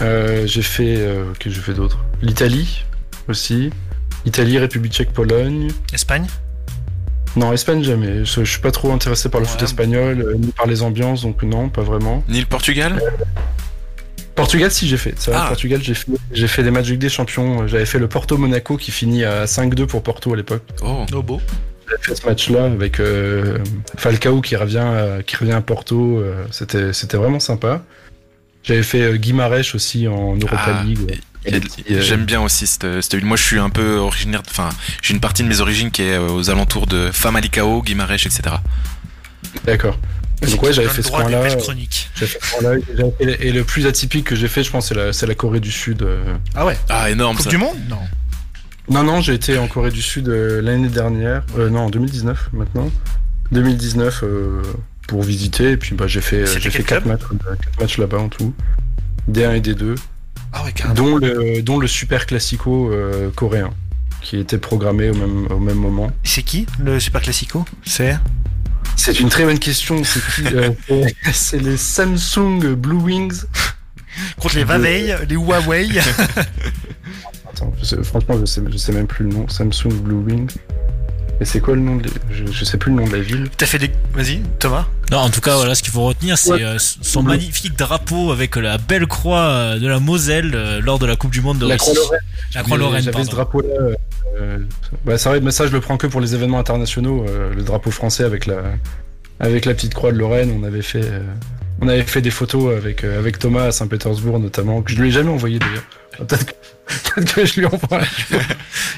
J'ai 0.00 0.62
fait, 0.62 0.96
euh, 0.98 1.24
que 1.38 1.50
j'ai 1.50 1.60
fait 1.60 1.74
d'autre? 1.74 1.98
L'Italie 2.22 2.84
aussi, 3.28 3.70
Italie, 4.24 4.58
République 4.58 4.92
Tchèque, 4.94 5.12
Pologne. 5.12 5.70
Espagne 5.92 6.26
Non, 7.36 7.52
Espagne 7.52 7.82
jamais. 7.82 8.24
Je, 8.24 8.44
je 8.44 8.50
suis 8.50 8.60
pas 8.60 8.70
trop 8.70 8.92
intéressé 8.92 9.28
par 9.28 9.40
le 9.40 9.46
foot 9.46 9.60
espagnol, 9.62 10.20
euh, 10.20 10.34
ni 10.38 10.52
par 10.52 10.66
les 10.66 10.82
ambiances, 10.82 11.22
donc 11.22 11.42
non, 11.42 11.68
pas 11.68 11.82
vraiment. 11.82 12.22
Ni 12.28 12.40
le 12.40 12.46
Portugal? 12.46 13.00
Portugal, 14.34 14.70
si 14.70 14.88
j'ai 14.88 14.96
fait. 14.96 15.14
Ah. 15.32 15.46
Portugal, 15.48 15.80
j'ai 15.82 15.94
fait, 15.94 16.10
j'ai 16.32 16.48
fait 16.48 16.62
des 16.64 16.70
matchs 16.72 16.86
de 16.86 16.90
Ligue 16.92 17.00
des 17.00 17.08
Champions. 17.08 17.66
J'avais 17.68 17.86
fait 17.86 17.98
le 18.00 18.08
Porto 18.08 18.36
Monaco 18.36 18.76
qui 18.76 18.90
finit 18.90 19.24
à 19.24 19.44
5-2 19.44 19.86
pour 19.86 20.02
Porto 20.02 20.32
à 20.32 20.36
l'époque. 20.36 20.62
Oh. 20.82 21.06
Oh 21.12 21.22
beau. 21.22 21.40
J'avais 21.88 22.02
fait 22.02 22.14
ce 22.16 22.26
match-là 22.26 22.64
avec 22.64 22.98
euh, 22.98 23.58
Falcao 23.96 24.40
qui 24.40 24.56
revient, 24.56 24.78
à, 24.78 25.22
qui 25.24 25.36
revient 25.36 25.52
à 25.52 25.60
Porto. 25.60 26.18
euh, 26.18 26.44
c'était, 26.50 26.92
c'était 26.92 27.16
vraiment 27.16 27.38
sympa. 27.40 27.82
J'avais 28.64 28.82
fait 28.82 29.02
euh, 29.02 29.16
Guimarães 29.16 29.74
aussi 29.74 30.08
en 30.08 30.34
Europa 30.36 30.78
Ah, 30.80 30.82
League. 30.84 31.20
Euh, 31.52 31.60
J'aime 32.00 32.24
bien 32.24 32.40
aussi 32.40 32.66
cette, 32.66 33.00
cette 33.02 33.14
ville. 33.14 33.24
Moi, 33.24 33.36
je 33.36 33.42
suis 33.42 33.58
un 33.58 33.70
peu 33.70 33.96
originaire. 33.96 34.42
Enfin, 34.48 34.70
j'ai 35.02 35.12
une 35.14 35.20
partie 35.20 35.42
de 35.42 35.48
mes 35.48 35.60
origines 35.60 35.90
qui 35.90 36.02
est 36.02 36.14
euh, 36.14 36.28
aux 36.30 36.48
alentours 36.50 36.86
de 36.86 37.10
Famalicão, 37.12 37.80
Guimarães, 37.82 38.14
etc. 38.14 38.40
D'accord. 39.64 39.98
Et 40.42 40.46
donc 40.46 40.62
ouais, 40.62 40.72
j'avais 40.72 40.88
fait 40.88 41.02
ce 41.02 41.08
chroniques. 41.10 41.30
J'avais 42.16 42.26
fait 42.26 42.38
ce 42.40 42.60
j'avais 42.62 43.34
fait- 43.36 43.46
Et 43.46 43.52
le 43.52 43.64
plus 43.64 43.86
atypique 43.86 44.26
que 44.26 44.34
j'ai 44.36 44.48
fait, 44.48 44.62
je 44.64 44.70
pense, 44.70 44.88
c'est 44.88 44.94
la, 44.94 45.12
c'est 45.12 45.26
la 45.26 45.34
Corée 45.34 45.60
du 45.60 45.70
Sud. 45.70 46.02
euh. 46.02 46.34
Ah 46.54 46.66
ouais 46.66 46.76
Ah, 46.88 47.10
énorme 47.10 47.36
Coupe 47.36 47.44
ça. 47.44 47.50
du 47.50 47.56
Monde? 47.58 47.76
Non. 47.88 47.98
Non, 48.90 49.02
non, 49.02 49.20
j'ai 49.22 49.32
été 49.34 49.56
en 49.56 49.66
Corée 49.68 49.90
du 49.90 50.02
Sud 50.02 50.28
euh, 50.28 50.60
l'année 50.60 50.88
dernière. 50.88 51.42
Euh, 51.58 51.70
non, 51.70 51.80
en 51.86 51.90
2019 51.90 52.50
maintenant. 52.52 52.90
2019 53.52 54.20
euh, 54.24 54.62
pour 55.08 55.22
visiter. 55.22 55.70
Et 55.72 55.76
puis 55.76 55.94
bah, 55.94 56.06
j'ai 56.06 56.20
fait, 56.20 56.44
j'ai 56.60 56.70
fait 56.70 56.82
4 56.82 57.02
club? 57.02 57.06
matchs, 57.06 57.22
euh, 57.32 57.54
quatre 57.56 57.80
matchs 57.80 57.98
là-bas 57.98 58.18
en 58.18 58.28
tout. 58.28 58.52
D1 59.30 59.54
et 59.56 59.60
D2. 59.60 59.94
Ah 60.56 60.62
ouais. 60.64 60.72
Dont 60.94 61.16
le, 61.16 61.62
dont 61.62 61.78
le 61.78 61.86
Super 61.88 62.26
Classico 62.26 62.90
euh, 62.92 63.30
coréen. 63.34 63.70
Qui 64.22 64.38
était 64.38 64.56
programmé 64.58 65.10
au 65.10 65.14
même, 65.14 65.46
au 65.50 65.58
même 65.58 65.76
moment. 65.76 66.10
C'est 66.22 66.42
qui 66.42 66.66
le 66.78 66.98
Super 67.00 67.20
Classico? 67.20 67.64
C'est? 67.84 68.16
C'est 68.96 69.18
une 69.20 69.28
très 69.28 69.44
bonne 69.44 69.58
question. 69.58 70.02
C'est 70.04 70.20
qui 70.34 70.54
euh, 70.54 70.70
c'est- 70.88 71.16
C'est 71.32 71.58
les 71.58 71.76
Samsung 71.76 72.74
Blue 72.76 72.96
Wings. 72.96 73.42
contre 74.40 74.54
les 74.56 74.62
Huawei, 74.62 75.14
les 75.28 75.34
Huawei. 75.34 75.88
Attends, 77.50 77.72
je 77.80 77.84
sais- 77.84 78.02
franchement, 78.04 78.36
je 78.40 78.44
sais, 78.46 78.62
je 78.70 78.76
sais 78.76 78.92
même 78.92 79.06
plus 79.08 79.24
le 79.24 79.30
nom. 79.32 79.48
Samsung 79.48 79.92
Blue 80.02 80.14
Wings. 80.32 80.50
Et 81.40 81.44
c'est 81.44 81.60
quoi 81.60 81.74
le 81.74 81.80
nom 81.80 81.96
de... 81.96 82.08
je, 82.30 82.44
je 82.50 82.64
sais 82.64 82.78
plus 82.78 82.90
le 82.92 82.98
nom 83.02 83.06
de 83.08 83.12
la 83.16 83.20
ville. 83.20 83.48
T'as 83.56 83.66
fait 83.66 83.78
des. 83.78 83.90
Vas-y, 84.14 84.40
Thomas. 84.60 84.86
Non, 85.10 85.18
en 85.18 85.30
tout 85.30 85.40
cas, 85.40 85.56
voilà, 85.56 85.74
ce 85.74 85.82
qu'il 85.82 85.92
faut 85.92 86.04
retenir, 86.04 86.38
c'est 86.38 86.52
Ouais. 86.52 86.62
euh, 86.62 86.76
son 86.78 87.22
magnifique 87.22 87.76
drapeau 87.76 88.30
avec 88.32 88.54
la 88.56 88.78
belle 88.78 89.06
croix 89.06 89.40
euh, 89.40 89.78
de 89.78 89.86
la 89.88 89.98
Moselle 90.00 90.52
euh, 90.54 90.80
lors 90.80 90.98
de 90.98 91.06
la 91.06 91.16
Coupe 91.16 91.32
du 91.32 91.40
Monde 91.40 91.58
de 91.58 91.66
La 91.66 91.74
Russie. 91.74 91.86
Croix-Lorraine. 91.92 92.20
La 92.54 92.62
croix 92.62 92.76
Lorraine, 92.78 93.02
J'avais 93.02 93.24
ce 93.24 93.30
drapeau-là. 93.30 93.68
euh, 94.40 94.58
bah, 95.04 95.18
c'est 95.18 95.28
vrai, 95.28 95.40
mais 95.40 95.50
ça, 95.50 95.66
je 95.66 95.72
le 95.72 95.80
prends 95.80 95.96
que 95.96 96.06
pour 96.06 96.20
les 96.20 96.34
événements 96.34 96.58
internationaux. 96.60 97.26
euh, 97.28 97.52
le 97.54 97.62
drapeau 97.62 97.90
français 97.90 98.22
avec 98.24 98.46
la, 98.46 98.62
avec 99.40 99.64
la 99.64 99.74
petite 99.74 99.92
croix 99.94 100.12
de 100.12 100.18
Lorraine. 100.18 100.54
On 100.58 100.64
avait 100.64 100.82
fait, 100.82 101.04
euh, 101.04 101.20
on 101.80 101.88
avait 101.88 102.02
fait 102.04 102.22
des 102.22 102.30
photos 102.30 102.76
avec, 102.76 103.02
euh, 103.02 103.18
avec 103.18 103.38
Thomas 103.40 103.64
à 103.64 103.72
Saint-Pétersbourg 103.72 104.38
notamment, 104.38 104.82
que 104.82 104.92
je 104.92 105.00
lui 105.02 105.08
ai 105.08 105.10
jamais 105.12 105.30
envoyé 105.30 105.58
d'ailleurs. 105.58 105.82
Peut-être 106.28 107.34
que, 107.34 107.44
je 107.44 107.58
lui 107.60 107.66
envoie. 107.66 108.02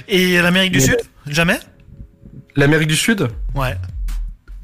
Et 0.08 0.36
l'Amérique 0.40 0.72
du 0.72 0.78
Mais- 0.80 0.84
Sud? 0.84 0.98
Jamais? 1.26 1.58
L'Amérique 2.56 2.88
du 2.88 2.96
Sud? 2.96 3.28
Ouais. 3.54 3.76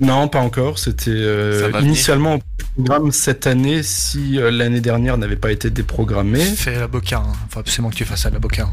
Non, 0.01 0.27
pas 0.28 0.40
encore. 0.40 0.78
C'était 0.78 1.10
euh, 1.10 1.70
initialement 1.81 2.36
au 2.36 2.40
programme 2.77 3.12
cette 3.12 3.47
année 3.47 3.82
si 3.82 4.39
euh, 4.39 4.51
l'année 4.51 4.81
dernière 4.81 5.16
n'avait 5.19 5.36
pas 5.36 5.52
été 5.52 5.70
déprogrammée. 5.70 6.40
Fais 6.44 6.78
la 6.78 6.89
Boca. 6.89 7.19
Hein. 7.19 7.32
Faut 7.51 7.60
absolument 7.60 7.90
que 7.90 7.97
tu 7.97 8.05
fasses 8.05 8.23
ça, 8.23 8.31
la 8.31 8.39
Boca. 8.39 8.62
hein. 8.64 8.70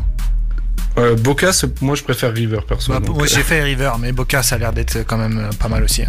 Euh, 0.98 1.16
Boca, 1.16 1.52
moi 1.82 1.96
je 1.96 2.04
préfère 2.04 2.34
River 2.34 2.60
perso. 2.68 2.92
Bah, 2.92 3.00
donc, 3.00 3.16
moi, 3.18 3.28
j'ai 3.28 3.44
fait 3.44 3.62
River, 3.62 3.92
mais 4.00 4.12
Boca, 4.12 4.42
ça 4.42 4.56
a 4.56 4.58
l'air 4.58 4.74
d'être 4.74 5.06
quand 5.06 5.18
même 5.18 5.50
pas 5.60 5.68
mal 5.68 5.84
aussi. 5.84 6.02
hein. 6.04 6.08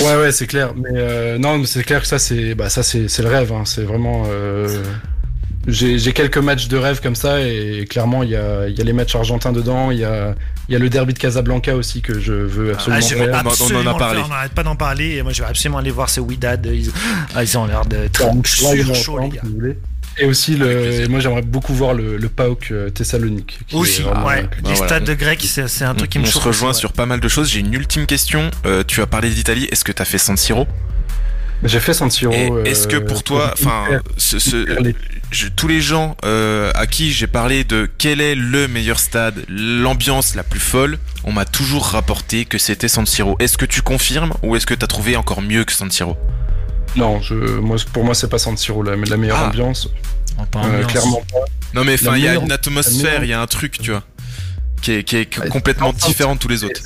Ouais, 0.00 0.16
ouais, 0.16 0.30
c'est 0.32 0.46
clair. 0.46 0.72
Mais 0.76 0.90
euh, 0.94 1.38
non, 1.38 1.58
mais 1.58 1.66
c'est 1.66 1.82
clair 1.82 2.00
que 2.02 2.06
ça, 2.06 2.18
c'est 2.18 2.54
bah, 2.54 2.68
ça, 2.68 2.82
c'est 2.82 3.08
c'est 3.08 3.22
le 3.22 3.28
rêve. 3.28 3.52
Hein. 3.52 3.62
C'est 3.64 3.82
vraiment. 3.82 4.24
euh, 4.28 4.82
J'ai 5.66 6.12
quelques 6.12 6.38
matchs 6.38 6.68
de 6.68 6.76
rêve 6.76 7.00
comme 7.00 7.16
ça 7.16 7.40
et 7.40 7.84
clairement, 7.90 8.22
il 8.22 8.30
y 8.30 8.36
a, 8.36 8.68
il 8.68 8.78
y 8.78 8.80
a 8.80 8.84
les 8.84 8.92
matchs 8.92 9.16
argentins 9.16 9.52
dedans. 9.52 9.90
Il 9.90 9.98
y 9.98 10.04
a, 10.04 10.34
il 10.70 10.74
y 10.74 10.76
a 10.76 10.78
le 10.78 10.88
derby 10.88 11.12
de 11.12 11.18
Casablanca 11.18 11.74
aussi 11.74 12.00
que 12.00 12.18
je 12.20 12.32
veux 12.32 12.70
Ah, 12.70 12.74
absolument 12.74 13.00
je 13.00 13.14
voir. 13.16 13.26
veux 13.26 13.32
on 13.34 13.76
en- 13.76 13.84
on 13.84 13.88
en 13.88 13.94
a 13.94 13.98
parlé. 13.98 14.16
faire, 14.20 14.26
on 14.26 14.28
n'arrête 14.32 14.52
pas 14.52 14.62
d'en 14.62 14.76
parler. 14.76 15.16
Et 15.16 15.22
moi, 15.22 15.32
je 15.32 15.42
vais 15.42 15.48
absolument 15.48 15.78
aller 15.78 15.90
voir 15.90 16.08
ce 16.08 16.20
Widad. 16.20 16.64
Ils, 16.72 16.90
ah, 17.34 17.42
ils 17.42 17.58
ont 17.58 17.66
l'air 17.66 17.84
d'être 17.84 18.24
On 18.24 18.36
pourra 18.36 18.44
y 18.44 18.48
sur 18.48 18.68
aller 18.68 18.82
chaud, 18.94 19.18
les 19.18 19.24
ensemble, 19.24 19.34
gars. 19.34 19.40
si 19.42 19.48
vous 19.48 19.54
voulez. 19.56 19.78
Et 20.18 20.24
aussi, 20.26 20.54
le, 20.56 20.70
et 21.02 21.08
moi 21.08 21.20
j'aimerais 21.20 21.40
beaucoup 21.42 21.72
voir 21.72 21.94
le, 21.94 22.16
le 22.16 22.28
PAOK 22.28 22.68
euh, 22.72 22.90
Thessalonique. 22.90 23.58
Aussi, 23.72 24.02
vraiment, 24.02 24.26
ouais. 24.26 24.38
euh, 24.40 24.42
Bah 24.42 24.68
les 24.70 24.74
voilà. 24.74 24.86
stades 24.86 25.04
de 25.04 25.14
grec, 25.14 25.40
c'est 25.42 25.84
un 25.84 25.94
truc 25.94 26.10
qui 26.10 26.18
on 26.18 26.22
me 26.22 26.26
se 26.26 26.32
chauffe. 26.32 26.44
rejoint 26.44 26.70
aussi, 26.70 26.76
ouais. 26.78 26.80
sur 26.80 26.92
pas 26.92 27.06
mal 27.06 27.20
de 27.20 27.28
choses. 27.28 27.48
J'ai 27.48 27.60
une 27.60 27.72
ultime 27.72 28.06
question. 28.06 28.50
Euh, 28.66 28.82
tu 28.86 29.00
as 29.02 29.06
parlé 29.06 29.30
d'Italie. 29.30 29.66
Est-ce 29.72 29.82
que 29.84 29.92
tu 29.92 30.02
as 30.02 30.04
fait 30.04 30.18
San 30.18 30.36
Siro? 30.36 30.66
J'ai 31.62 31.80
fait 31.80 31.94
San 31.94 32.10
Siro. 32.10 32.32
Euh, 32.32 32.64
Est-ce 32.64 32.86
que 32.88 32.96
pour 32.96 33.22
toi, 33.22 33.52
enfin, 33.54 33.84
ce, 34.16 34.36
je- 35.30 35.48
tous 35.48 35.68
les 35.68 35.80
gens 35.80 36.16
euh, 36.24 36.70
à 36.74 36.86
qui 36.86 37.12
j'ai 37.12 37.26
parlé 37.26 37.64
de 37.64 37.88
quel 37.98 38.20
est 38.20 38.34
le 38.34 38.68
meilleur 38.68 38.98
stade, 38.98 39.44
l'ambiance 39.48 40.34
la 40.34 40.42
plus 40.42 40.60
folle, 40.60 40.98
on 41.24 41.32
m'a 41.32 41.44
toujours 41.44 41.86
rapporté 41.86 42.44
que 42.44 42.58
c'était 42.58 42.88
San 42.88 43.06
Siro. 43.06 43.36
Est-ce 43.38 43.56
que 43.58 43.66
tu 43.66 43.82
confirmes 43.82 44.32
ou 44.42 44.56
est-ce 44.56 44.66
que 44.66 44.74
tu 44.74 44.84
as 44.84 44.88
trouvé 44.88 45.16
encore 45.16 45.42
mieux 45.42 45.64
que 45.64 45.72
San 45.72 45.90
Siro? 45.90 46.16
Non, 46.96 47.20
je, 47.22 47.34
moi, 47.34 47.76
pour 47.92 48.04
moi, 48.04 48.14
c'est 48.14 48.28
pas 48.28 48.38
San 48.38 48.56
Siro 48.56 48.82
la, 48.82 48.96
la 48.96 49.16
meilleure 49.16 49.38
Ah. 49.40 49.46
ambiance. 49.48 49.88
Oh, 50.38 50.42
pas 50.50 50.64
Euh, 50.64 50.84
clairement 50.84 51.22
pas. 51.32 51.38
Non 51.74 51.84
mais 51.84 51.94
enfin, 51.94 52.16
il 52.16 52.24
y 52.24 52.28
a 52.28 52.34
une 52.34 52.50
atmosphère, 52.50 53.22
il 53.22 53.30
y 53.30 53.32
a 53.32 53.40
un 53.40 53.46
truc, 53.46 53.78
tu 53.80 53.90
vois, 53.92 54.02
qui 54.82 54.92
est, 54.92 55.04
qui 55.04 55.16
est 55.18 55.48
complètement 55.50 55.92
différent 55.92 56.34
de 56.34 56.40
tous 56.40 56.48
les 56.48 56.64
autres. 56.64 56.80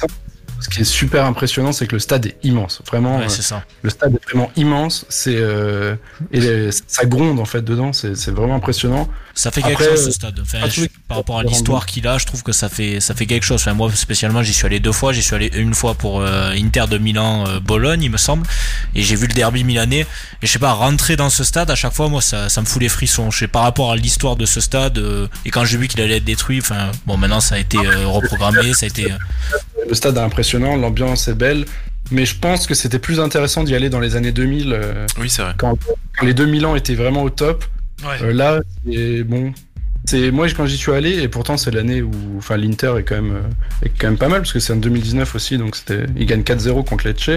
Ce 0.60 0.68
qui 0.68 0.80
est 0.80 0.84
super 0.84 1.24
impressionnant, 1.26 1.72
c'est 1.72 1.86
que 1.86 1.94
le 1.96 1.98
stade 1.98 2.26
est 2.26 2.36
immense. 2.42 2.80
Vraiment, 2.86 3.18
Ouais, 3.18 3.24
euh, 3.24 3.28
c'est 3.28 3.42
ça. 3.42 3.64
le 3.82 3.90
stade 3.90 4.14
est 4.14 4.24
vraiment 4.24 4.50
immense. 4.56 5.04
C'est 5.08 5.36
euh, 5.36 5.94
et 6.32 6.40
les- 6.40 6.70
ça 6.86 7.04
gronde 7.04 7.38
en 7.40 7.44
fait 7.44 7.62
dedans. 7.62 7.92
C'est 7.92 8.16
c'est 8.16 8.30
vraiment 8.30 8.54
impressionnant. 8.56 9.08
Ça 9.36 9.50
fait 9.50 9.62
quelque 9.62 9.82
Après, 9.82 9.96
chose 9.96 10.04
ce 10.04 10.10
stade. 10.12 10.38
Enfin, 10.40 10.58
je- 10.68 10.82
les- 10.82 10.90
par 11.08 11.16
rapport 11.16 11.38
à 11.40 11.42
l'histoire 11.42 11.86
qu'il 11.86 12.06
a, 12.06 12.18
je 12.18 12.24
trouve 12.26 12.42
que 12.44 12.52
ça 12.52 12.68
fait 12.68 13.00
ça 13.00 13.14
fait 13.14 13.26
quelque 13.26 13.42
chose. 13.42 13.60
Enfin, 13.60 13.74
moi 13.74 13.90
spécialement, 13.92 14.42
j'y 14.44 14.54
suis 14.54 14.64
allé 14.66 14.78
deux 14.78 14.92
fois. 14.92 15.12
J'y 15.12 15.22
suis 15.22 15.34
allé 15.34 15.50
une 15.54 15.74
fois 15.74 15.94
pour 15.94 16.20
euh, 16.20 16.50
Inter 16.52 16.84
de 16.88 16.98
Milan 16.98 17.44
euh, 17.48 17.58
Bologne, 17.58 18.02
il 18.04 18.10
me 18.10 18.16
semble, 18.16 18.46
et 18.94 19.02
j'ai 19.02 19.16
vu 19.16 19.26
le 19.26 19.32
derby 19.34 19.64
milanais. 19.64 20.02
Et 20.42 20.46
je 20.46 20.52
sais 20.52 20.60
pas, 20.60 20.72
rentrer 20.72 21.16
dans 21.16 21.30
ce 21.30 21.42
stade 21.42 21.68
à 21.70 21.74
chaque 21.74 21.92
fois, 21.94 22.08
moi 22.08 22.22
ça, 22.22 22.48
ça 22.48 22.60
me 22.60 22.66
fout 22.66 22.80
les 22.80 22.88
frissons. 22.88 23.30
Je 23.32 23.40
sais 23.40 23.48
par 23.48 23.62
rapport 23.62 23.90
à 23.90 23.96
l'histoire 23.96 24.36
de 24.36 24.46
ce 24.46 24.60
stade 24.60 24.98
euh, 24.98 25.26
et 25.44 25.50
quand 25.50 25.64
j'ai 25.64 25.78
vu 25.78 25.88
qu'il 25.88 26.00
allait 26.00 26.18
être 26.18 26.24
détruit. 26.24 26.60
Enfin, 26.60 26.92
bon, 27.06 27.16
maintenant 27.16 27.40
ça 27.40 27.56
a 27.56 27.58
été 27.58 27.78
euh, 27.78 28.06
reprogrammé, 28.06 28.72
ça 28.72 28.86
a 28.86 28.88
été. 28.88 29.10
euh, 29.10 29.16
Le 29.88 29.94
stade 29.94 30.16
est 30.16 30.20
impressionnant, 30.20 30.76
l'ambiance 30.76 31.26
est 31.28 31.34
belle. 31.34 31.64
Mais 32.10 32.26
je 32.26 32.36
pense 32.36 32.66
que 32.66 32.74
c'était 32.74 32.98
plus 32.98 33.18
intéressant 33.18 33.64
d'y 33.64 33.74
aller 33.74 33.88
dans 33.88 33.98
les 33.98 34.14
années 34.14 34.30
2000, 34.30 34.72
euh, 34.74 35.06
Oui, 35.18 35.30
c'est 35.30 35.42
vrai. 35.42 35.54
quand, 35.56 35.76
quand 36.18 36.26
les 36.26 36.34
2000 36.34 36.66
ans 36.66 36.76
étaient 36.76 36.94
vraiment 36.94 37.22
au 37.22 37.30
top. 37.30 37.64
Ouais. 38.04 38.22
Euh, 38.22 38.32
là, 38.32 38.60
c'est 38.86 39.22
bon. 39.24 39.52
C'est 40.06 40.30
moi 40.30 40.46
quand 40.50 40.66
j'y 40.66 40.76
suis 40.76 40.92
allé 40.92 41.22
et 41.22 41.28
pourtant 41.28 41.56
c'est 41.56 41.70
l'année 41.70 42.02
où, 42.02 42.10
enfin 42.36 42.58
l'Inter 42.58 42.92
est 42.98 43.04
quand 43.04 43.14
même 43.14 43.36
euh, 43.36 43.86
est 43.86 43.90
quand 43.98 44.08
même 44.08 44.18
pas 44.18 44.28
mal 44.28 44.40
parce 44.40 44.52
que 44.52 44.60
c'est 44.60 44.74
en 44.74 44.76
2019 44.76 45.34
aussi 45.34 45.56
donc 45.56 45.76
c'était 45.76 46.04
ils 46.14 46.26
gagnent 46.26 46.42
4-0 46.42 46.84
contre 46.84 47.06
Lecce. 47.06 47.30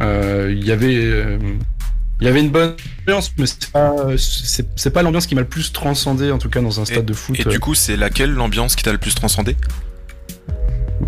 Euh, 0.00 0.54
Il 0.56 0.64
y 0.64 0.70
avait 0.70 0.94
il 0.94 2.24
y 2.24 2.28
avait 2.28 2.38
une 2.38 2.50
bonne 2.50 2.76
ambiance 3.02 3.32
mais 3.36 3.46
c'est 3.46 3.72
pas 3.72 3.96
c'est 4.16 4.90
pas 4.92 5.02
l'ambiance 5.02 5.26
qui 5.26 5.34
m'a 5.34 5.40
le 5.40 5.48
plus 5.48 5.72
transcendé 5.72 6.30
en 6.30 6.38
tout 6.38 6.48
cas 6.48 6.60
dans 6.60 6.80
un 6.80 6.84
stade 6.84 7.04
de 7.04 7.14
foot. 7.14 7.40
Et 7.40 7.44
du 7.44 7.58
coup, 7.58 7.74
c'est 7.74 7.96
laquelle 7.96 8.30
l'ambiance 8.30 8.76
qui 8.76 8.84
t'a 8.84 8.92
le 8.92 8.98
plus 8.98 9.16
transcendé? 9.16 9.56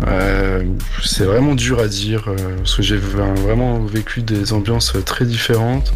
Euh, 0.07 0.65
c'est 1.03 1.23
vraiment 1.23 1.55
dur 1.55 1.79
à 1.79 1.87
dire 1.87 2.29
parce 2.57 2.75
que 2.75 2.81
j'ai 2.81 2.97
vraiment 2.97 3.79
vécu 3.79 4.21
des 4.23 4.51
ambiances 4.51 4.93
très 5.05 5.23
différentes. 5.23 5.93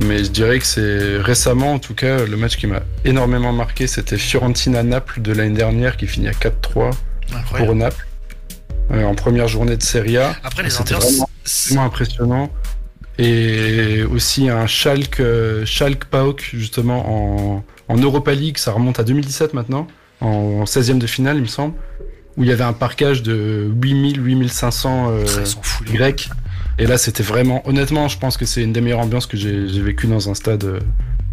Mais 0.00 0.24
je 0.24 0.30
dirais 0.30 0.58
que 0.58 0.66
c'est 0.66 1.18
récemment, 1.18 1.74
en 1.74 1.78
tout 1.78 1.94
cas, 1.94 2.24
le 2.24 2.36
match 2.36 2.56
qui 2.56 2.66
m'a 2.66 2.80
énormément 3.04 3.52
marqué, 3.52 3.86
c'était 3.86 4.18
Fiorentina-Naples 4.18 5.20
de 5.22 5.32
l'année 5.32 5.56
dernière 5.56 5.96
qui 5.96 6.06
finit 6.06 6.28
à 6.28 6.32
4-3 6.32 6.90
Incroyable. 7.32 7.66
pour 7.66 7.74
Naples 7.74 8.06
euh, 8.92 9.04
en 9.04 9.14
première 9.14 9.48
journée 9.48 9.76
de 9.76 9.82
Serie 9.82 10.18
A. 10.18 10.36
Après, 10.42 10.62
les 10.62 10.70
C'était 10.70 10.94
ambiances. 10.94 11.12
vraiment, 11.12 11.30
vraiment 11.68 11.84
impressionnant. 11.84 12.50
Et 13.18 14.02
aussi 14.10 14.48
un 14.48 14.66
Schalke, 14.66 15.22
Schalke 15.64 16.04
PAOK 16.06 16.50
justement 16.52 17.54
en, 17.56 17.64
en 17.88 17.96
Europa 17.96 18.34
League, 18.34 18.58
ça 18.58 18.72
remonte 18.72 18.98
à 18.98 19.04
2017 19.04 19.54
maintenant, 19.54 19.86
en 20.20 20.64
16e 20.64 20.98
de 20.98 21.06
finale 21.06 21.36
il 21.36 21.42
me 21.42 21.46
semble, 21.46 21.74
où 22.36 22.42
il 22.42 22.48
y 22.48 22.52
avait 22.52 22.64
un 22.64 22.72
parquage 22.72 23.22
de 23.22 23.70
8000, 23.80 24.20
8500 24.20 25.10
euh, 25.10 25.24
grecs. 25.92 26.28
Et 26.78 26.86
là 26.86 26.98
c'était 26.98 27.22
vraiment, 27.22 27.66
honnêtement 27.68 28.08
je 28.08 28.18
pense 28.18 28.36
que 28.36 28.44
c'est 28.44 28.62
une 28.62 28.72
des 28.72 28.80
meilleures 28.80 29.00
ambiances 29.00 29.26
que 29.26 29.36
j'ai 29.36 29.68
j'ai 29.68 29.80
vécu 29.82 30.06
dans 30.06 30.28
un 30.28 30.34
stade 30.34 30.64
euh, 30.64 30.80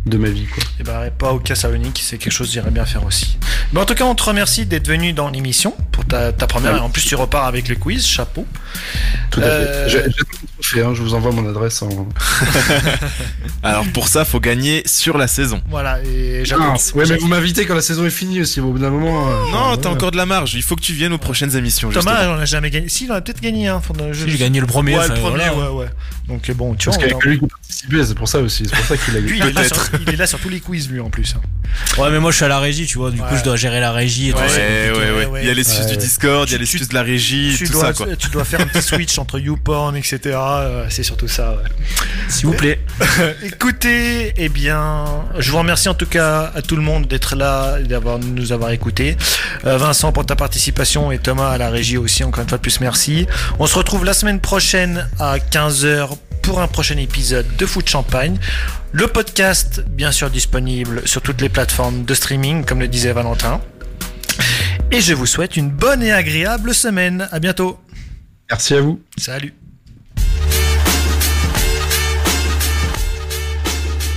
de 0.06 0.18
ma 0.18 0.30
vie. 0.30 0.46
Quoi. 0.48 0.64
Et 0.80 0.84
bah, 0.84 1.04
pas 1.16 1.32
au 1.32 1.40
Cassalonique, 1.40 2.02
c'est 2.04 2.18
quelque 2.18 2.34
chose 2.34 2.48
que 2.48 2.54
j'irais 2.54 2.72
bien 2.72 2.86
faire 2.86 3.06
aussi. 3.06 3.38
Mais 3.74 3.80
en 3.80 3.86
tout 3.86 3.94
cas, 3.94 4.04
on 4.06 4.16
te 4.16 4.24
remercie 4.24 4.66
d'être 4.66 4.88
venu 4.88 5.14
dans 5.14 5.30
l'émission 5.30 5.76
pour 5.92 6.06
ta, 6.06 6.34
ta 6.34 6.48
première. 6.48 6.74
Ouais. 6.74 6.78
Et 6.80 6.82
en 6.82 6.90
plus, 6.90 7.04
tu 7.06 7.16
repars 7.16 7.46
avec 7.46 7.68
le 7.70 7.76
quiz, 7.76 8.06
chapeau. 8.06 8.46
Tout 9.30 9.40
à 9.42 9.44
Euh, 9.44 9.90
fait. 9.90 10.10
Fait, 10.62 10.82
hein, 10.84 10.94
je 10.94 11.02
vous 11.02 11.14
envoie 11.14 11.32
mon 11.32 11.48
adresse 11.50 11.82
en. 11.82 11.90
Alors 13.64 13.86
pour 13.94 14.08
ça, 14.08 14.26
faut 14.26 14.40
gagner 14.40 14.84
sur 14.86 15.18
la 15.18 15.28
saison. 15.28 15.62
Voilà, 15.70 16.00
et 16.04 16.44
j'attends. 16.46 16.72
Mince. 16.72 16.94
Ouais, 16.96 17.06
mais 17.08 17.18
vous 17.18 17.28
m'invitez 17.28 17.66
quand 17.66 17.76
la 17.76 17.82
saison 17.82 18.06
est 18.06 18.10
finie 18.12 18.42
aussi, 18.42 18.60
au 18.60 18.72
bout 18.72 18.80
d'un 18.80 18.90
moment. 18.90 19.28
euh, 19.30 19.34
Non, 19.52 19.72
ouais. 19.72 19.78
t'as 19.82 19.90
encore 19.90 20.12
de 20.12 20.18
la 20.18 20.26
marge. 20.26 20.54
Il 20.56 20.64
faut 20.64 20.76
que 20.76 20.82
tu 20.82 20.94
viennes 20.94 21.14
aux 21.14 21.18
prochaines 21.18 21.56
émissions. 21.56 21.90
Thomas, 21.90 22.12
justement. 22.16 22.36
on 22.38 22.40
a 22.42 22.46
jamais 22.46 22.70
gagné. 22.70 22.90
Si, 22.90 23.06
il 23.06 23.12
en 23.12 23.16
a 23.16 23.22
peut-être 23.22 23.42
gagné 23.42 23.68
un. 23.68 23.82
Faudra- 23.82 24.12
je- 24.14 24.28
J'ai 24.28 24.38
gagné 24.38 24.60
le 24.60 24.66
premier. 24.68 24.94
Ouais, 24.98 25.04
enfin, 25.04 25.14
le 25.16 25.20
premier, 25.20 25.50
voilà. 25.54 25.72
ouais, 25.74 25.80
ouais. 25.86 25.90
Donc 26.28 26.50
euh, 26.50 26.54
bon, 26.54 26.74
tu 26.76 26.90
vois, 26.90 26.98
Parce 26.98 27.12
on- 27.14 27.18
a 27.18 27.20
que 27.20 27.30
lui 27.30 27.40
qui 27.40 27.48
participait, 27.48 28.04
c'est 28.06 28.16
pour 28.16 28.28
ça 28.28 28.40
aussi. 28.40 28.64
C'est 28.66 28.76
pour 28.76 28.86
ça 28.86 28.98
qu'il 28.98 29.18
a 29.18 29.20
là 29.46 29.52
Peut-être. 29.52 29.91
Il 30.00 30.10
est 30.14 30.18
là 30.18 30.28
sur 30.28 30.40
tous 30.40 30.50
les 30.50 30.60
quiz, 30.60 30.90
lui, 30.90 31.00
en 31.00 31.10
plus. 31.10 31.36
hein. 31.38 31.42
Ouais, 32.02 32.10
mais 32.12 32.20
moi 32.20 32.32
je 32.32 32.36
suis 32.36 32.46
à 32.46 32.50
la 32.50 32.60
régie, 32.60 32.86
tu 32.86 32.98
vois. 32.98 33.12
Du 33.12 33.22
Ouais. 33.22 33.28
coup, 33.30 33.36
je 33.38 33.44
dois 33.44 33.56
gérer 33.56 33.80
la 33.80 33.92
régie 33.92 34.30
et 34.30 34.34
tout. 34.34 34.40
Ouais, 34.40 34.50
c'est 34.50 34.92
Ouais, 34.92 34.98
ouais, 34.98 35.12
ouais, 35.12 35.26
ouais. 35.26 35.42
Il 35.44 35.48
y 35.48 35.52
a 35.52 35.54
l'excuse 35.54 35.86
Ouais. 35.86 35.92
du 35.92 35.98
Discord, 35.98 36.48
il 36.50 36.52
y 36.52 36.56
a 36.56 36.58
Tu- 36.58 36.62
l'excuse 36.64 36.88
de 36.90 36.94
la 36.94 37.02
régie, 37.04 37.56
Tu 37.58 37.66
tout 37.68 37.74
dois, 37.74 37.88
ça, 37.88 37.94
quoi. 37.94 38.16
tu 38.18 38.30
dois 38.30 38.44
faire 38.44 38.60
un 38.62 38.66
petit 38.68 38.82
switch 38.82 39.18
entre 39.20 39.40
YouPorn, 39.40 39.96
etc. 39.96 40.20
euh, 40.36 40.86
C'est 40.90 41.04
surtout 41.04 41.28
ça. 41.30 41.52
ouais. 41.52 41.70
S'il 42.28 42.48
vous 42.48 42.54
plaît. 42.54 42.80
Écoutez, 43.44 44.34
eh 44.38 44.50
bien, 44.50 45.06
je 45.40 45.52
vous 45.52 45.58
remercie 45.58 45.90
en 45.90 45.94
tout 45.94 46.06
cas 46.06 46.52
à 46.56 46.62
tout 46.62 46.76
le 46.76 46.82
monde 46.82 47.08
d'être 47.08 47.36
là 47.36 47.78
et 47.80 47.84
d'avoir 47.84 48.20
de 48.20 48.26
nous 48.26 48.52
avoir 48.52 48.72
écoutés. 48.72 49.16
Euh, 49.66 49.78
Vincent 49.78 50.12
pour 50.12 50.26
ta 50.26 50.36
participation 50.36 51.12
et 51.12 51.20
Thomas 51.20 51.50
à 51.52 51.58
la 51.58 51.70
régie 51.70 51.98
aussi. 51.98 52.24
Encore 52.24 52.44
une 52.44 52.50
fois 52.50 52.58
de 52.58 52.62
plus, 52.62 52.80
merci. 52.82 53.28
On 53.60 53.68
se 53.68 53.78
retrouve 53.78 54.04
la 54.06 54.14
semaine 54.14 54.40
prochaine 54.40 55.08
à 55.20 55.38
15h 55.40 56.10
pour 56.42 56.62
un 56.62 56.68
prochain 56.68 56.98
épisode 56.98 57.46
de 57.58 57.66
Foot 57.66 57.88
Champagne. 57.88 58.38
Le 58.92 59.08
podcast, 59.08 59.84
bien 59.90 60.12
sûr, 60.12 60.30
disponible 60.30 61.08
sur 61.08 61.22
toutes 61.22 61.42
les 61.42 61.50
plateformes 61.50 62.04
de 62.04 62.14
streaming, 62.14 62.66
comme 62.66 62.80
le 62.80 62.88
disait 62.88 63.14
Valentin. 63.14 63.62
Et 64.92 65.02
je 65.02 65.14
vous 65.14 65.26
souhaite 65.26 65.56
une 65.56 65.70
bonne 65.70 66.04
et 66.04 66.12
agréable 66.12 66.74
semaine. 66.74 67.28
À 67.32 67.40
bientôt. 67.40 67.80
Merci 68.50 68.76
à 68.76 68.82
vous. 68.82 69.02
Salut. 69.18 69.54